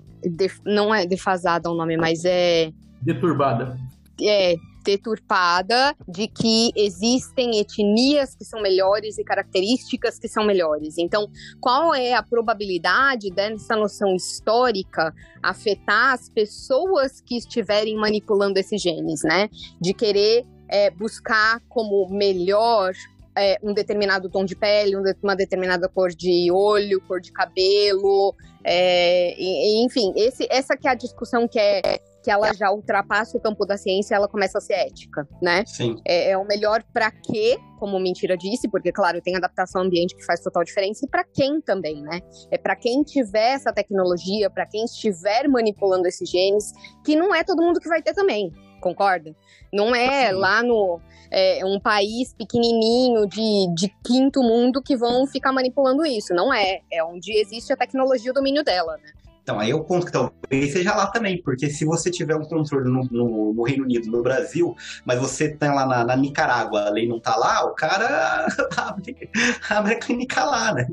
não 0.64 0.94
é 0.94 1.06
defasada 1.06 1.70
o 1.70 1.74
nome, 1.74 1.96
mas 1.96 2.24
é 2.24 2.70
deturbada. 3.02 3.78
É, 4.22 4.54
deturpada 4.84 5.96
de 6.06 6.28
que 6.28 6.70
existem 6.76 7.58
etnias 7.58 8.34
que 8.34 8.44
são 8.44 8.60
melhores 8.60 9.18
e 9.18 9.24
características 9.24 10.18
que 10.18 10.28
são 10.28 10.44
melhores. 10.44 10.98
Então, 10.98 11.28
qual 11.60 11.94
é 11.94 12.12
a 12.12 12.22
probabilidade 12.22 13.30
dessa 13.30 13.74
noção 13.74 14.14
histórica 14.14 15.12
afetar 15.42 16.12
as 16.12 16.28
pessoas 16.28 17.20
que 17.20 17.36
estiverem 17.36 17.96
manipulando 17.96 18.58
esses 18.58 18.80
genes, 18.80 19.22
né? 19.22 19.48
De 19.80 19.94
querer 19.94 20.44
é, 20.68 20.90
buscar 20.90 21.60
como 21.68 22.08
melhor 22.10 22.92
é, 23.36 23.58
um 23.62 23.72
determinado 23.72 24.30
tom 24.30 24.44
de 24.44 24.54
pele, 24.54 24.96
uma 25.22 25.34
determinada 25.34 25.88
cor 25.88 26.10
de 26.10 26.50
olho, 26.52 27.00
cor 27.06 27.20
de 27.20 27.32
cabelo, 27.32 28.34
é, 28.64 29.34
enfim, 29.82 30.12
esse, 30.16 30.46
essa 30.50 30.76
que 30.76 30.88
é 30.88 30.92
a 30.92 30.94
discussão 30.94 31.46
que 31.46 31.58
é 31.58 32.00
que 32.24 32.30
ela 32.30 32.54
já 32.54 32.70
ultrapassa 32.70 33.36
o 33.36 33.40
campo 33.40 33.66
da 33.66 33.76
ciência, 33.76 34.14
ela 34.14 34.26
começa 34.26 34.56
a 34.56 34.60
ser 34.60 34.72
ética, 34.72 35.28
né? 35.42 35.62
Sim. 35.66 36.00
É, 36.06 36.30
é 36.30 36.38
o 36.38 36.46
melhor 36.46 36.82
para 36.90 37.10
quê, 37.10 37.58
como 37.78 38.00
Mentira 38.00 38.34
disse, 38.34 38.66
porque 38.66 38.90
claro, 38.90 39.20
tem 39.20 39.36
adaptação 39.36 39.82
ao 39.82 39.86
ambiente 39.86 40.16
que 40.16 40.24
faz 40.24 40.40
total 40.40 40.64
diferença 40.64 41.04
e 41.04 41.08
para 41.08 41.22
quem 41.22 41.60
também, 41.60 42.00
né? 42.00 42.20
É 42.50 42.56
para 42.56 42.74
quem 42.74 43.02
tiver 43.02 43.52
essa 43.52 43.70
tecnologia, 43.74 44.48
para 44.48 44.64
quem 44.64 44.86
estiver 44.86 45.46
manipulando 45.48 46.08
esses 46.08 46.26
genes, 46.30 46.72
que 47.04 47.14
não 47.14 47.34
é 47.34 47.44
todo 47.44 47.62
mundo 47.62 47.78
que 47.78 47.88
vai 47.90 48.00
ter 48.00 48.14
também, 48.14 48.50
concorda? 48.84 49.34
Não 49.72 49.94
é 49.94 50.28
Sim. 50.28 50.34
lá 50.34 50.62
no 50.62 51.00
é, 51.30 51.64
um 51.64 51.80
país 51.80 52.32
pequenininho 52.34 53.26
de, 53.26 53.74
de 53.74 53.92
quinto 54.04 54.42
mundo 54.42 54.82
que 54.82 54.96
vão 54.96 55.26
ficar 55.26 55.52
manipulando 55.52 56.04
isso. 56.04 56.34
Não 56.34 56.52
é. 56.52 56.80
É 56.92 57.02
onde 57.02 57.32
existe 57.32 57.72
a 57.72 57.76
tecnologia 57.76 58.28
e 58.28 58.30
o 58.30 58.34
domínio 58.34 58.62
dela, 58.62 58.96
né? 58.98 59.10
Então, 59.42 59.60
aí 59.60 59.70
é 59.70 59.74
o 59.74 59.84
ponto 59.84 60.06
que 60.06 60.12
talvez 60.12 60.72
seja 60.72 60.94
lá 60.94 61.06
também, 61.08 61.42
porque 61.42 61.68
se 61.68 61.84
você 61.84 62.10
tiver 62.10 62.34
um 62.34 62.46
controle 62.46 62.90
no, 62.90 63.04
no, 63.10 63.52
no 63.52 63.62
Reino 63.62 63.84
Unido, 63.84 64.10
no 64.10 64.22
Brasil, 64.22 64.74
mas 65.04 65.20
você 65.20 65.50
tá 65.50 65.72
lá 65.72 65.84
na, 65.84 66.02
na, 66.02 66.16
Nicarágua, 66.16 66.86
a 66.86 66.90
lei 66.90 67.06
não 67.06 67.20
tá 67.20 67.36
lá, 67.36 67.62
o 67.66 67.74
cara 67.74 68.46
abre, 68.78 69.30
abre 69.68 69.92
a 69.92 69.98
clínica 69.98 70.44
lá, 70.44 70.72
né? 70.72 70.86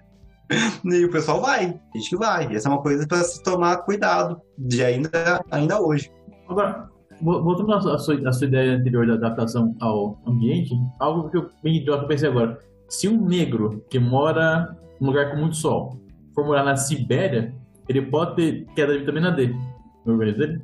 e 0.86 1.04
o 1.04 1.10
pessoal 1.10 1.42
vai, 1.42 1.78
a 1.94 1.98
gente 1.98 2.16
vai. 2.16 2.54
Essa 2.54 2.68
é 2.68 2.72
uma 2.72 2.80
coisa 2.80 3.06
para 3.06 3.22
se 3.24 3.42
tomar 3.42 3.76
cuidado 3.78 4.40
de 4.56 4.82
ainda, 4.82 5.44
ainda 5.50 5.78
hoje. 5.78 6.10
Agora, 6.48 6.88
voltando 7.20 7.72
à 7.72 7.98
sua, 7.98 8.28
à 8.28 8.32
sua 8.32 8.46
ideia 8.46 8.76
anterior 8.76 9.06
da 9.06 9.14
adaptação 9.14 9.74
ao 9.80 10.18
ambiente, 10.26 10.74
algo 10.98 11.30
que 11.30 11.36
eu, 11.36 11.50
bem 11.62 11.76
idiota, 11.76 12.06
pensei 12.06 12.28
agora. 12.28 12.58
Se 12.88 13.08
um 13.08 13.26
negro 13.26 13.84
que 13.90 13.98
mora 13.98 14.76
num 15.00 15.08
lugar 15.08 15.30
com 15.30 15.38
muito 15.38 15.56
sol 15.56 16.00
for 16.34 16.44
morar 16.44 16.64
na 16.64 16.76
Sibéria, 16.76 17.54
ele 17.88 18.02
pode 18.02 18.36
ter 18.36 18.66
queda 18.74 18.92
de 18.92 19.00
vitamina 19.00 19.30
D? 19.32 19.54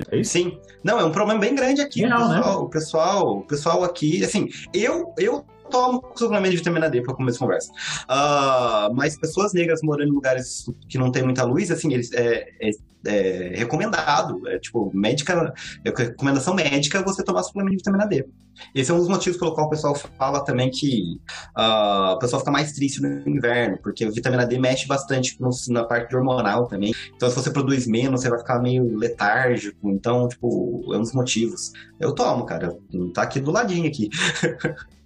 É 0.09 0.19
isso? 0.19 0.31
Sim. 0.31 0.57
Não, 0.83 0.99
é 0.99 1.03
um 1.03 1.11
problema 1.11 1.39
bem 1.39 1.53
grande 1.53 1.81
aqui. 1.81 1.99
Real, 2.01 2.21
o, 2.21 2.29
pessoal, 2.29 2.43
né? 2.43 2.65
o 2.65 2.69
pessoal, 2.69 3.37
o 3.37 3.41
pessoal 3.41 3.83
aqui, 3.83 4.23
assim, 4.23 4.47
eu, 4.73 5.13
eu 5.17 5.45
tomo 5.69 6.01
suplemento 6.15 6.51
de 6.51 6.57
vitamina 6.57 6.89
D 6.89 7.01
para 7.01 7.13
começar 7.13 7.37
a 7.37 7.47
conversa. 7.47 7.71
Uh, 8.03 8.95
mas 8.95 9.17
pessoas 9.17 9.53
negras 9.53 9.81
morando 9.83 10.09
em 10.09 10.13
lugares 10.13 10.65
que 10.87 10.97
não 10.97 11.11
tem 11.11 11.23
muita 11.23 11.43
luz, 11.43 11.71
assim, 11.71 11.91
eles 11.93 12.11
é, 12.13 12.47
é, 12.61 12.69
é 13.05 13.53
recomendado, 13.55 14.47
é 14.47 14.59
tipo, 14.59 14.91
médica, 14.93 15.53
é 15.83 15.89
recomendação 15.89 16.53
médica 16.53 17.03
você 17.03 17.23
tomar 17.23 17.43
suplemento 17.43 17.71
de 17.71 17.77
vitamina 17.77 18.05
D. 18.05 18.25
Esse 18.73 18.91
é 18.91 18.93
um 18.93 18.99
dos 18.99 19.07
motivos 19.07 19.37
pelo 19.37 19.53
qual 19.53 19.67
o 19.67 19.69
pessoal 19.69 19.95
fala 19.95 20.43
também 20.43 20.69
que 20.69 21.19
uh, 21.57 22.13
o 22.13 22.19
pessoal 22.19 22.39
fica 22.39 22.51
mais 22.51 22.71
triste 22.71 23.01
no 23.01 23.27
inverno, 23.27 23.77
porque 23.81 24.05
a 24.05 24.09
vitamina 24.09 24.45
D 24.45 24.59
mexe 24.59 24.87
bastante 24.87 25.39
no, 25.41 25.49
na 25.69 25.83
parte 25.83 26.15
hormonal 26.15 26.67
também. 26.67 26.93
Então, 27.15 27.29
se 27.29 27.35
você 27.35 27.51
produz 27.51 27.87
menos, 27.87 28.21
você 28.21 28.29
vai 28.29 28.39
ficar 28.39 28.59
meio 28.59 28.95
letárgico. 28.95 29.89
Então, 29.89 30.27
tipo, 30.27 30.93
é 30.93 30.97
um 30.97 31.01
dos 31.01 31.13
motivos. 31.13 31.71
Eu 31.99 32.13
tomo, 32.13 32.45
cara. 32.45 32.77
Tá 33.13 33.23
aqui 33.23 33.39
do 33.39 33.51
ladinho 33.51 33.87
aqui. 33.87 34.09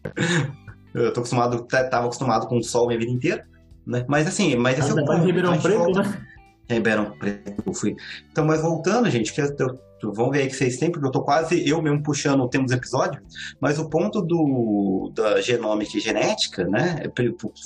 eu 0.94 1.14
tô 1.14 1.22
acostumado, 1.22 1.64
tava 1.64 2.06
acostumado 2.06 2.48
com 2.48 2.58
o 2.58 2.64
sol 2.64 2.88
minha 2.88 3.00
vida 3.00 3.12
inteira, 3.12 3.48
né? 3.86 4.06
Mas 4.08 4.28
assim, 4.28 4.56
mas 4.56 4.78
esse 4.78 4.90
é 4.90 4.94
o 4.94 5.06
ponto. 5.06 5.24
Ribeirão 5.24 5.58
Preto, 5.60 5.92
né? 5.92 6.28
Ribeirão 6.70 7.12
Preto, 7.18 7.64
eu 7.66 7.74
fui. 7.74 7.96
Então, 8.32 8.46
mas 8.46 8.62
voltando, 8.62 9.10
gente, 9.10 9.34
que 9.34 9.42
eu, 9.42 9.80
vamos 10.04 10.32
ver 10.32 10.44
aí 10.44 10.48
que 10.48 10.56
vocês 10.56 10.78
têm, 10.78 10.92
porque 10.92 11.08
eu 11.08 11.12
tô 11.12 11.22
quase 11.22 11.68
eu 11.68 11.82
mesmo 11.82 12.04
puxando 12.04 12.42
o 12.42 12.48
tema 12.48 12.66
dos 12.66 12.74
episódios, 12.74 13.24
mas 13.60 13.80
o 13.80 13.90
ponto 13.90 14.22
do, 14.22 15.12
da 15.14 15.42
genômica 15.42 15.98
e 15.98 16.00
genética, 16.00 16.66
né, 16.66 17.04
é 17.04 17.10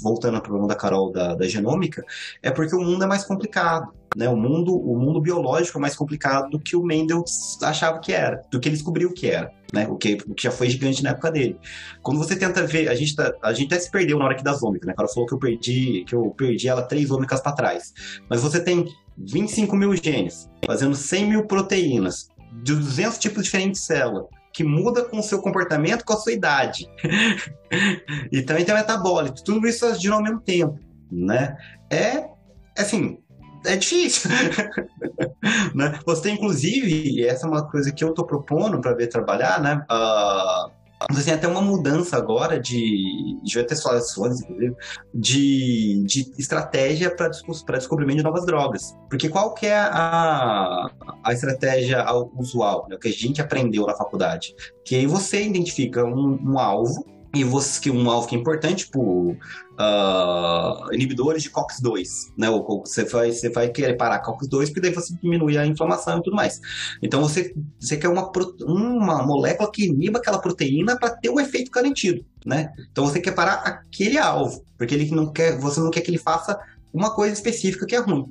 voltando 0.02 0.36
ao 0.36 0.42
problema 0.42 0.68
da 0.68 0.76
Carol 0.76 1.12
da, 1.12 1.36
da 1.36 1.48
genômica, 1.48 2.04
é 2.42 2.52
porque 2.52 2.76
o 2.76 2.82
mundo 2.82 3.04
é 3.04 3.08
mais 3.08 3.24
complicado. 3.24 3.92
Né, 4.14 4.28
o 4.28 4.36
mundo 4.36 4.76
o 4.76 5.00
mundo 5.00 5.22
biológico 5.22 5.78
é 5.78 5.82
mais 5.82 5.96
complicado 5.96 6.50
do 6.50 6.60
que 6.60 6.76
o 6.76 6.84
Mendel 6.84 7.24
achava 7.62 7.98
que 7.98 8.12
era, 8.12 8.42
do 8.52 8.60
que 8.60 8.68
ele 8.68 8.76
descobriu 8.76 9.14
que 9.14 9.28
era, 9.28 9.54
né, 9.72 9.88
o 9.88 9.96
que, 9.96 10.18
o 10.28 10.34
que 10.34 10.44
já 10.44 10.52
foi 10.52 10.70
gigante 10.70 11.02
na 11.02 11.12
época 11.12 11.32
dele. 11.32 11.58
Quando 12.02 12.18
você 12.18 12.36
tenta 12.36 12.62
ver, 12.62 12.90
a 12.90 12.94
gente, 12.94 13.16
tá, 13.16 13.34
a 13.42 13.54
gente 13.54 13.74
até 13.74 13.82
se 13.82 13.90
perdeu 13.90 14.20
na 14.20 14.26
hora 14.26 14.34
aqui 14.34 14.44
das 14.44 14.62
ômicas, 14.62 14.86
né, 14.86 14.94
ela 15.00 15.08
falou 15.08 15.26
que 15.26 15.34
eu 15.34 15.40
perdi 15.40 16.04
que 16.06 16.14
eu 16.14 16.30
perdi 16.32 16.68
ela 16.68 16.82
três 16.82 17.10
ômicas 17.10 17.40
para 17.40 17.54
trás, 17.54 17.94
mas 18.30 18.42
você 18.42 18.62
tem 18.62 18.86
25 19.18 19.76
mil 19.76 19.96
genes, 19.96 20.50
fazendo 20.66 20.96
100 20.96 21.30
mil 21.30 21.46
proteínas, 21.46 22.30
de 22.64 22.76
200 22.76 23.18
tipos 23.18 23.44
diferentes 23.44 23.82
de 23.82 23.88
célula, 23.88 24.28
que 24.54 24.64
muda 24.64 25.06
com 25.06 25.20
o 25.20 25.24
seu 25.24 25.42
comportamento, 25.42 26.04
com 26.04 26.14
a 26.14 26.18
sua 26.18 26.34
idade. 26.34 26.90
e 28.32 28.42
também 28.42 28.66
tem 28.66 28.76
metabólico, 28.76 29.44
tudo 29.44 29.68
isso 29.68 29.86
agindo 29.86 30.16
ao 30.16 30.24
mesmo 30.24 30.42
tempo, 30.42 30.78
né? 31.12 31.56
É, 31.90 32.26
assim, 32.78 33.18
é 33.66 33.76
difícil. 33.76 34.30
né? 35.76 36.00
Você 36.06 36.22
tem, 36.24 36.36
inclusive, 36.36 37.10
e 37.10 37.26
essa 37.26 37.46
é 37.46 37.50
uma 37.50 37.70
coisa 37.70 37.92
que 37.92 38.04
eu 38.04 38.10
estou 38.10 38.26
propondo 38.26 38.82
para 38.82 38.94
ver 38.94 39.08
trabalhar, 39.08 39.62
né? 39.62 39.86
Uh, 39.90 40.81
você 41.10 41.26
tem 41.26 41.34
até 41.34 41.48
uma 41.48 41.62
mudança 41.62 42.18
agora 42.18 42.60
de, 42.60 43.38
atualizações, 43.58 44.42
inclusive, 44.42 44.76
de, 45.14 46.04
de 46.06 46.34
estratégia 46.38 47.14
para 47.16 47.30
descobrimento 47.78 48.18
de 48.18 48.24
novas 48.24 48.46
drogas. 48.46 48.96
Porque 49.10 49.30
qual 49.30 49.54
que 49.54 49.66
é 49.66 49.78
a, 49.78 50.90
a 51.24 51.34
estratégia 51.34 52.06
usual, 52.36 52.88
né, 52.90 52.98
que 53.00 53.08
a 53.08 53.12
gente 53.12 53.42
aprendeu 53.42 53.86
na 53.86 53.96
faculdade? 53.96 54.56
Que 54.86 54.96
aí 54.96 55.06
você 55.06 55.44
identifica 55.44 56.04
um, 56.04 56.40
um 56.44 56.60
alvo 56.60 57.06
e 57.34 57.44
você 57.44 57.80
que 57.80 57.90
um 57.90 58.10
alvo 58.10 58.28
que 58.28 58.36
é 58.36 58.40
importante, 58.40 58.86
tipo 58.86 59.32
uh, 59.32 60.94
inibidores 60.94 61.44
de 61.44 61.50
COX-2, 61.50 62.34
né? 62.38 62.50
Ou 62.50 62.84
você 62.86 63.06
vai, 63.06 63.32
você 63.32 63.50
vai 63.50 63.70
querer 63.70 63.96
parar 63.96 64.22
COX-2 64.22 64.66
porque 64.66 64.82
daí 64.82 64.92
você 64.92 65.16
diminui 65.22 65.58
a 65.58 65.66
inflamação 65.66 66.20
e 66.20 66.24
tudo 66.24 66.36
mais. 66.36 66.60
Então 67.02 67.22
você, 67.22 67.56
você 67.80 67.96
quer 67.96 68.10
uma, 68.10 68.30
uma 68.66 69.24
molécula 69.24 69.72
que 69.72 69.86
iniba 69.86 70.20
aquela 70.20 70.40
proteína 70.40 70.98
para 70.98 71.16
ter 71.16 71.30
o 71.30 71.40
efeito 71.40 71.72
garantido, 71.72 72.26
né? 72.46 72.74
Então 72.92 73.06
você 73.06 73.22
quer 73.22 73.32
parar 73.32 73.56
aquele 73.64 74.18
alvo, 74.18 74.66
porque 74.78 74.94
ele 74.94 75.10
não 75.12 75.32
quer, 75.32 75.58
você 75.58 75.80
não 75.80 75.90
quer 75.90 76.02
que 76.02 76.12
ele 76.12 76.18
faça 76.18 76.60
uma 76.94 77.16
coisa 77.16 77.34
específica 77.34 77.86
que 77.86 77.96
é 77.96 78.00
ruim. 78.00 78.26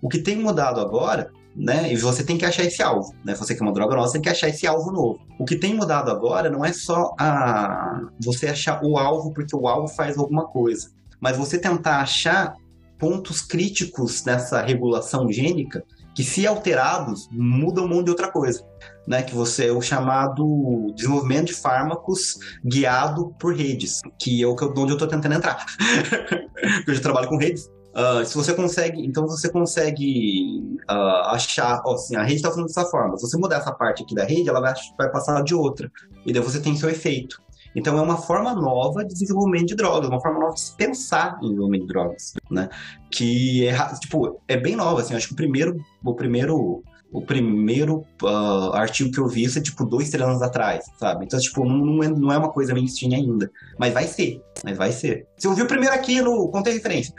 O 0.00 0.08
que 0.08 0.18
tem 0.18 0.36
mudado 0.36 0.80
agora 0.80 1.30
né? 1.56 1.92
E 1.92 1.96
você 1.96 2.22
tem 2.22 2.36
que 2.36 2.44
achar 2.44 2.64
esse 2.64 2.82
alvo, 2.82 3.14
né? 3.24 3.34
Você 3.34 3.54
que 3.54 3.62
é 3.62 3.64
uma 3.64 3.72
droga 3.72 3.94
nova, 3.96 4.06
você 4.06 4.14
tem 4.14 4.22
que 4.22 4.28
achar 4.28 4.48
esse 4.48 4.66
alvo 4.66 4.92
novo. 4.92 5.20
O 5.38 5.44
que 5.44 5.56
tem 5.56 5.74
mudado 5.74 6.10
agora 6.10 6.50
não 6.50 6.64
é 6.64 6.72
só 6.72 7.14
a 7.18 8.02
você 8.22 8.48
achar 8.48 8.84
o 8.84 8.98
alvo 8.98 9.32
porque 9.32 9.56
o 9.56 9.66
alvo 9.66 9.88
faz 9.88 10.18
alguma 10.18 10.46
coisa, 10.46 10.90
mas 11.20 11.36
você 11.36 11.58
tentar 11.58 12.00
achar 12.00 12.54
pontos 12.98 13.40
críticos 13.40 14.24
nessa 14.24 14.60
regulação 14.62 15.30
gênica 15.30 15.82
que, 16.14 16.24
se 16.24 16.46
alterados, 16.46 17.28
mudam 17.30 17.84
um 17.84 17.88
monte 17.88 18.04
de 18.04 18.10
outra 18.10 18.30
coisa. 18.30 18.64
Né, 19.06 19.22
que 19.22 19.36
você 19.36 19.68
é 19.68 19.72
o 19.72 19.80
chamado 19.80 20.92
desenvolvimento 20.96 21.46
de 21.46 21.54
fármacos 21.54 22.40
guiado 22.64 23.32
por 23.38 23.54
redes, 23.54 24.00
que 24.18 24.42
é 24.42 24.46
o 24.48 24.56
que 24.56 24.64
onde 24.64 24.90
eu 24.90 24.94
estou 24.94 25.06
tentando 25.06 25.36
entrar. 25.36 25.64
eu 26.84 26.92
já 26.92 27.00
trabalho 27.00 27.28
com 27.28 27.36
redes, 27.36 27.70
Uh, 27.96 28.26
se 28.26 28.34
você 28.34 28.52
consegue, 28.52 29.06
então 29.06 29.26
você 29.26 29.48
consegue 29.48 30.78
uh, 30.90 31.30
achar, 31.30 31.82
assim, 31.86 32.14
a 32.14 32.22
rede 32.22 32.34
está 32.34 32.48
funcionando 32.48 32.68
dessa 32.68 32.84
forma. 32.84 33.16
Se 33.16 33.22
você 33.22 33.38
mudar 33.38 33.56
essa 33.56 33.72
parte 33.72 34.02
aqui 34.02 34.14
da 34.14 34.22
rede, 34.22 34.50
ela 34.50 34.60
vai, 34.60 34.74
vai 34.98 35.10
passar 35.10 35.42
de 35.42 35.54
outra. 35.54 35.90
E 36.26 36.30
daí 36.30 36.42
você 36.42 36.60
tem 36.60 36.76
seu 36.76 36.90
efeito. 36.90 37.40
Então 37.74 37.96
é 37.96 38.00
uma 38.00 38.18
forma 38.18 38.54
nova 38.54 39.02
de 39.02 39.14
desenvolvimento 39.14 39.68
de 39.68 39.74
drogas, 39.76 40.08
uma 40.08 40.20
forma 40.20 40.40
nova 40.40 40.54
de 40.54 40.60
se 40.60 40.76
pensar 40.76 41.38
em 41.42 41.48
desenvolvimento 41.48 41.82
de 41.82 41.88
drogas, 41.88 42.34
né? 42.50 42.68
Que 43.10 43.66
é, 43.66 43.76
tipo, 44.00 44.40
é 44.46 44.58
bem 44.58 44.76
nova, 44.76 45.00
assim, 45.00 45.14
acho 45.14 45.28
que 45.28 45.34
o 45.34 45.36
primeiro, 45.36 45.76
o 46.04 46.14
primeiro 46.14 46.82
o 47.12 47.22
primeiro 47.22 48.04
uh, 48.22 48.72
artigo 48.74 49.10
que 49.10 49.18
eu 49.18 49.28
vi 49.28 49.44
isso 49.44 49.58
é 49.58 49.62
tipo 49.62 49.84
dois, 49.84 50.10
três 50.10 50.26
anos 50.26 50.42
atrás, 50.42 50.84
sabe? 50.98 51.24
Então, 51.24 51.38
tipo, 51.38 51.64
não, 51.64 52.02
é, 52.02 52.08
não 52.08 52.32
é 52.32 52.38
uma 52.38 52.50
coisa 52.50 52.74
mainstream 52.74 53.14
ainda. 53.14 53.50
Mas 53.78 53.94
vai 53.94 54.06
ser, 54.06 54.42
mas 54.64 54.76
vai 54.76 54.92
ser. 54.92 55.26
Você 55.36 55.48
ouviu 55.48 55.66
primeiro 55.66 55.94
aqui 55.94 56.20
no 56.20 56.48
Contei 56.48 56.74
Referência. 56.74 57.14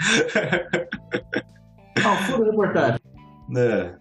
Ah, 2.06 2.16
furo 2.28 2.44
reportagem. 2.44 3.00
É. 3.56 3.92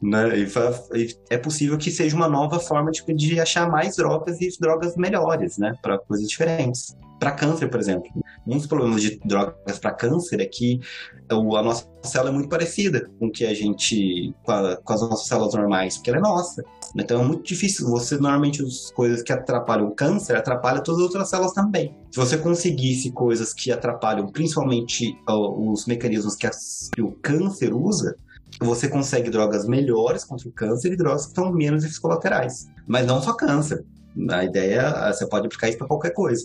Né? 0.00 0.38
E 0.38 1.16
é 1.30 1.36
possível 1.36 1.76
que 1.76 1.90
seja 1.90 2.14
uma 2.14 2.28
nova 2.28 2.60
forma 2.60 2.92
de, 2.92 3.02
de 3.14 3.40
achar 3.40 3.68
mais 3.68 3.96
drogas 3.96 4.40
e 4.40 4.48
drogas 4.60 4.96
melhores, 4.96 5.58
né? 5.58 5.74
Para 5.82 5.98
coisas 5.98 6.28
diferentes 6.28 6.96
para 7.22 7.30
câncer, 7.30 7.68
por 7.68 7.78
exemplo. 7.78 8.10
Um 8.44 8.56
dos 8.56 8.66
problemas 8.66 9.00
de 9.00 9.20
drogas 9.24 9.78
para 9.78 9.92
câncer 9.92 10.40
é 10.40 10.44
que 10.44 10.80
a 11.28 11.62
nossa 11.62 11.86
célula 12.02 12.30
é 12.30 12.32
muito 12.32 12.48
parecida 12.48 13.08
com 13.20 13.30
que 13.30 13.46
a 13.46 13.54
gente 13.54 14.34
com, 14.42 14.50
a, 14.50 14.76
com, 14.78 14.92
as 14.92 15.02
nossas 15.02 15.28
células 15.28 15.54
normais, 15.54 15.94
porque 15.94 16.10
ela 16.10 16.18
é 16.18 16.20
nossa. 16.20 16.64
Então 16.96 17.20
é 17.20 17.24
muito 17.24 17.44
difícil. 17.44 17.86
Você 17.90 18.16
normalmente 18.16 18.60
as 18.60 18.90
coisas 18.90 19.22
que 19.22 19.32
atrapalham 19.32 19.86
o 19.86 19.94
câncer 19.94 20.34
atrapalham 20.34 20.82
todas 20.82 20.98
as 21.00 21.06
outras 21.06 21.28
células 21.28 21.52
também. 21.52 21.96
Se 22.10 22.18
você 22.18 22.36
conseguisse 22.36 23.12
coisas 23.12 23.54
que 23.54 23.70
atrapalham 23.70 24.26
principalmente 24.26 25.16
os 25.28 25.86
mecanismos 25.86 26.34
que, 26.34 26.50
que 26.92 27.02
o 27.02 27.12
câncer 27.22 27.72
usa, 27.72 28.16
você 28.60 28.88
consegue 28.88 29.30
drogas 29.30 29.64
melhores 29.64 30.24
contra 30.24 30.48
o 30.48 30.52
câncer 30.52 30.92
e 30.92 30.96
drogas 30.96 31.22
que 31.22 31.28
estão 31.28 31.52
menos 31.52 31.84
efeitos 31.84 32.00
colaterais. 32.00 32.66
Mas 32.84 33.06
não 33.06 33.22
só 33.22 33.32
câncer. 33.32 33.84
A 34.28 34.44
ideia, 34.44 35.12
você 35.12 35.24
pode 35.26 35.46
aplicar 35.46 35.68
isso 35.68 35.78
para 35.78 35.86
qualquer 35.86 36.10
coisa. 36.10 36.44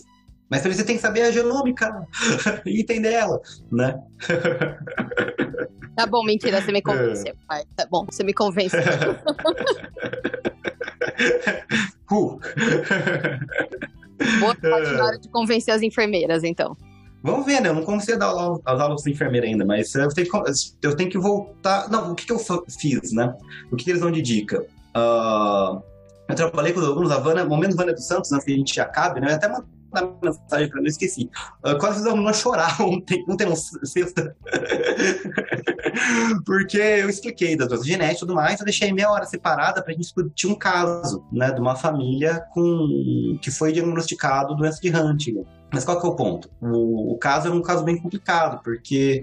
Mas 0.50 0.62
também 0.62 0.76
você 0.76 0.84
tem 0.84 0.96
que 0.96 1.02
saber 1.02 1.22
a 1.22 1.30
genômica 1.30 2.06
e 2.64 2.80
entender 2.80 3.12
ela, 3.12 3.40
né? 3.70 4.00
Tá 5.94 6.06
bom, 6.06 6.24
mentira, 6.24 6.62
você 6.62 6.72
me 6.72 6.80
convenceu. 6.80 7.34
É. 7.52 7.64
tá 7.76 7.86
bom, 7.90 8.06
você 8.06 8.24
me 8.24 8.32
convenceu. 8.32 8.80
uh. 12.10 12.40
Boa 14.40 14.56
sorte 14.60 14.92
na 14.92 15.04
hora 15.04 15.18
de 15.18 15.28
convencer 15.28 15.74
as 15.74 15.82
enfermeiras, 15.82 16.42
então. 16.44 16.76
Vamos 17.22 17.44
ver, 17.44 17.60
né? 17.60 17.68
Eu 17.68 17.74
não 17.74 17.84
comecei 17.84 18.14
a 18.14 18.18
dar 18.18 18.26
aula, 18.26 18.60
as 18.64 18.80
aulas 18.80 19.02
de 19.02 19.10
enfermeira 19.10 19.46
ainda, 19.46 19.64
mas 19.64 19.94
eu 19.94 20.08
tenho, 20.08 20.30
que, 20.30 20.36
eu 20.82 20.96
tenho 20.96 21.10
que 21.10 21.18
voltar. 21.18 21.90
Não, 21.90 22.12
o 22.12 22.14
que, 22.14 22.26
que 22.26 22.32
eu 22.32 22.38
fiz, 22.38 23.12
né? 23.12 23.34
O 23.70 23.76
que, 23.76 23.84
que 23.84 23.90
eles 23.90 24.00
dão 24.00 24.10
de 24.10 24.22
dica? 24.22 24.64
Uh, 24.96 25.82
eu 26.28 26.34
trabalhei 26.34 26.72
com 26.72 26.80
os 26.80 26.86
alunos, 26.86 27.10
a 27.10 27.18
Vana, 27.18 27.44
momento 27.44 27.76
Vânia 27.76 27.92
dos 27.92 28.06
Santos, 28.06 28.30
antes 28.30 28.44
que 28.44 28.52
a 28.52 28.56
gente 28.56 28.80
acabe, 28.80 29.20
né? 29.20 29.32
Eu 29.32 29.34
até 29.34 29.48
na 29.92 30.02
mensagem 30.22 30.68
para 30.68 30.80
mim, 30.80 30.88
esqueci. 30.88 31.30
Uh, 31.64 31.78
quase 31.78 31.98
fiz 31.98 32.06
a 32.06 32.12
menina 32.12 32.32
chorar 32.32 32.76
ontem, 32.82 33.24
ontem 33.28 33.54
sexta. 33.56 34.36
Porque 36.44 36.78
eu 36.78 37.08
expliquei 37.08 37.56
da 37.56 37.66
doença 37.66 37.84
genética 37.84 38.16
e 38.16 38.20
tudo 38.20 38.34
mais, 38.34 38.60
eu 38.60 38.64
deixei 38.64 38.92
meia 38.92 39.10
hora 39.10 39.24
separada 39.24 39.82
para 39.82 39.90
a 39.90 39.94
gente 39.94 40.02
discutir 40.02 40.46
um 40.46 40.54
caso, 40.54 41.24
né, 41.32 41.50
de 41.50 41.60
uma 41.60 41.76
família 41.76 42.44
com 42.52 43.38
que 43.40 43.50
foi 43.50 43.72
diagnosticado 43.72 44.54
doença 44.54 44.80
de 44.80 44.94
Huntington. 44.94 45.44
Mas 45.72 45.84
qual 45.84 46.00
que 46.00 46.06
é 46.06 46.10
o 46.10 46.16
ponto? 46.16 46.50
O, 46.60 47.14
o 47.14 47.18
caso 47.18 47.48
era 47.48 47.56
um 47.56 47.62
caso 47.62 47.84
bem 47.84 48.00
complicado, 48.00 48.62
porque 48.62 49.22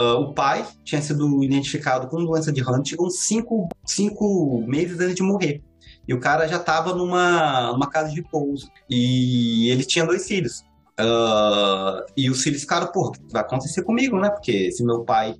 uh, 0.00 0.20
o 0.20 0.34
pai 0.34 0.66
tinha 0.82 1.00
sido 1.00 1.42
identificado 1.42 2.08
com 2.08 2.24
doença 2.24 2.52
de 2.52 2.68
Huntington 2.68 3.08
cinco, 3.10 3.68
cinco 3.84 4.64
meses 4.66 4.98
antes 4.98 5.14
de 5.14 5.22
morrer. 5.22 5.62
E 6.06 6.14
o 6.14 6.20
cara 6.20 6.46
já 6.46 6.56
estava 6.56 6.94
numa, 6.94 7.72
numa 7.72 7.88
casa 7.88 8.10
de 8.12 8.22
pouso. 8.22 8.70
E 8.88 9.70
ele 9.70 9.84
tinha 9.84 10.06
dois 10.06 10.26
filhos. 10.26 10.64
Uh, 11.00 12.04
e 12.16 12.30
os 12.30 12.42
filhos 12.42 12.60
ficaram, 12.60 12.86
pô, 12.92 13.12
vai 13.30 13.42
acontecer 13.42 13.82
comigo, 13.82 14.18
né? 14.20 14.30
Porque 14.30 14.70
se 14.70 14.84
meu 14.84 15.04
pai, 15.04 15.34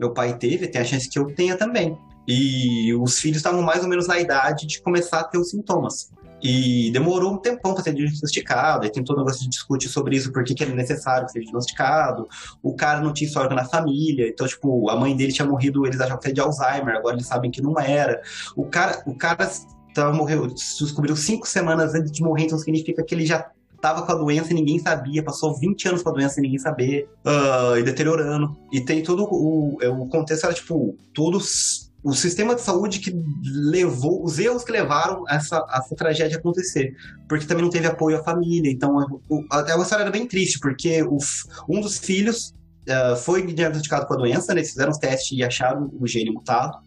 meu 0.00 0.12
pai 0.12 0.36
teve, 0.36 0.66
tem 0.68 0.80
a 0.80 0.84
chance 0.84 1.08
que 1.08 1.18
eu 1.18 1.34
tenha 1.34 1.56
também. 1.56 1.96
E 2.26 2.92
os 2.94 3.18
filhos 3.18 3.36
estavam 3.36 3.62
mais 3.62 3.82
ou 3.82 3.88
menos 3.88 4.08
na 4.08 4.18
idade 4.18 4.66
de 4.66 4.82
começar 4.82 5.20
a 5.20 5.24
ter 5.24 5.38
os 5.38 5.50
sintomas. 5.50 6.10
E 6.42 6.90
demorou 6.92 7.32
um 7.32 7.38
tempão 7.38 7.72
para 7.72 7.82
ser 7.82 7.94
diagnosticado, 7.94 8.84
aí 8.84 8.90
tem 8.90 9.02
todo 9.02 9.16
um 9.16 9.20
negócio 9.20 9.42
de 9.42 9.48
discutir 9.48 9.88
sobre 9.88 10.16
isso, 10.16 10.30
por 10.30 10.44
que, 10.44 10.62
é 10.62 10.66
necessário 10.66 11.28
ser 11.28 11.40
diagnosticado. 11.40 12.28
O 12.62 12.74
cara 12.74 13.00
não 13.00 13.12
tinha 13.12 13.26
história 13.26 13.54
na 13.54 13.64
família, 13.64 14.28
então, 14.28 14.46
tipo, 14.46 14.90
a 14.90 14.96
mãe 14.96 15.16
dele 15.16 15.32
tinha 15.32 15.48
morrido, 15.48 15.86
eles 15.86 16.00
achavam 16.00 16.20
que 16.20 16.26
era 16.26 16.34
de 16.34 16.40
Alzheimer, 16.40 16.96
agora 16.96 17.16
eles 17.16 17.26
sabem 17.26 17.50
que 17.50 17.62
não 17.62 17.78
era. 17.80 18.20
O 18.54 18.66
cara, 18.66 19.02
o 19.06 19.14
cara 19.14 19.50
tava, 19.96 20.12
morreu, 20.12 20.46
descobriu 20.46 21.16
cinco 21.16 21.48
semanas 21.48 21.94
antes 21.94 22.12
de 22.12 22.22
morrer, 22.22 22.44
então 22.44 22.58
significa 22.58 23.02
que 23.02 23.14
ele 23.14 23.26
já 23.26 23.50
tava 23.80 24.02
com 24.02 24.12
a 24.12 24.14
doença 24.14 24.52
e 24.52 24.54
ninguém 24.54 24.78
sabia, 24.78 25.22
passou 25.22 25.54
20 25.54 25.88
anos 25.88 26.02
com 26.02 26.10
a 26.10 26.12
doença 26.12 26.38
e 26.38 26.42
ninguém 26.42 26.58
sabia, 26.58 27.06
uh, 27.24 27.76
e 27.76 27.82
deteriorando. 27.82 28.56
E 28.72 28.80
tem 28.80 29.02
todo 29.02 29.24
o, 29.24 29.78
é, 29.80 29.88
o 29.88 30.06
contexto, 30.06 30.44
era 30.44 30.54
tipo, 30.54 30.96
todos 31.12 31.86
o 32.06 32.12
sistema 32.12 32.54
de 32.54 32.60
saúde 32.60 33.00
que 33.00 33.12
levou, 33.42 34.22
os 34.22 34.38
erros 34.38 34.62
que 34.62 34.70
levaram 34.70 35.24
essa, 35.28 35.64
essa 35.72 35.94
tragédia 35.96 36.38
acontecer. 36.38 36.94
Porque 37.28 37.46
também 37.46 37.64
não 37.64 37.70
teve 37.70 37.86
apoio 37.88 38.16
à 38.16 38.22
família. 38.22 38.70
Então, 38.70 39.20
o, 39.28 39.44
a, 39.50 39.74
uma 39.74 39.82
história 39.82 40.04
era 40.04 40.10
bem 40.10 40.24
triste, 40.24 40.60
porque 40.60 41.02
o, 41.02 41.18
um 41.68 41.80
dos 41.80 41.98
filhos 41.98 42.54
uh, 42.88 43.16
foi 43.16 43.44
diagnosticado 43.44 44.06
com 44.06 44.14
a 44.14 44.18
doença, 44.18 44.54
né? 44.54 44.60
eles 44.60 44.70
fizeram 44.70 44.92
os 44.92 44.98
testes 44.98 45.36
e 45.36 45.42
acharam 45.42 45.90
o 45.98 46.06
gene 46.06 46.30
mutado. 46.30 46.78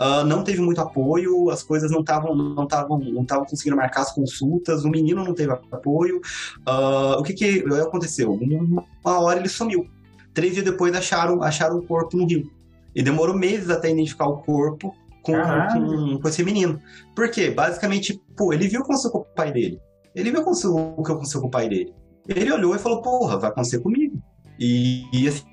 Uh, 0.00 0.24
não 0.24 0.42
teve 0.42 0.60
muito 0.60 0.80
apoio, 0.80 1.50
as 1.50 1.62
coisas 1.62 1.90
não 1.90 2.00
estavam 2.00 2.34
não 2.34 2.64
estavam 2.64 2.98
não 2.98 3.22
estavam 3.22 3.44
conseguindo 3.44 3.76
marcar 3.76 4.02
as 4.02 4.12
consultas, 4.12 4.84
o 4.84 4.88
menino 4.88 5.24
não 5.24 5.34
teve 5.34 5.52
apoio. 5.52 6.20
Uh, 6.68 7.18
o 7.18 7.22
que 7.22 7.34
que 7.34 7.64
aconteceu? 7.80 8.32
Uma 8.32 9.20
hora 9.20 9.38
ele 9.38 9.48
sumiu. 9.48 9.86
Três 10.34 10.52
dias 10.52 10.64
depois 10.64 10.94
acharam 10.94 11.42
acharam 11.42 11.78
o 11.78 11.82
corpo 11.82 12.16
no 12.16 12.26
rio. 12.26 12.50
E 12.94 13.02
demorou 13.02 13.36
meses 13.36 13.70
até 13.70 13.90
identificar 13.90 14.26
o 14.26 14.38
corpo 14.38 14.94
com, 15.22 15.32
com, 15.32 16.18
com, 16.20 16.28
esse 16.28 16.42
menino. 16.42 16.80
Por 17.14 17.30
quê? 17.30 17.50
Basicamente, 17.50 18.20
pô, 18.36 18.52
ele 18.52 18.66
viu 18.66 18.80
o 18.80 18.84
que 18.84 18.90
aconteceu 18.90 19.10
com 19.10 19.18
o 19.18 19.24
pai 19.24 19.52
dele. 19.52 19.80
Ele 20.14 20.30
viu 20.30 20.40
o 20.40 21.02
que 21.02 21.12
aconteceu 21.12 21.40
com 21.40 21.46
o 21.46 21.50
pai 21.50 21.68
dele. 21.68 21.94
Ele 22.26 22.52
olhou 22.52 22.74
e 22.74 22.78
falou, 22.78 23.02
porra, 23.02 23.38
vai 23.38 23.50
acontecer 23.50 23.80
comigo. 23.80 24.20
E, 24.58 25.04
e 25.12 25.28
assim, 25.28 25.44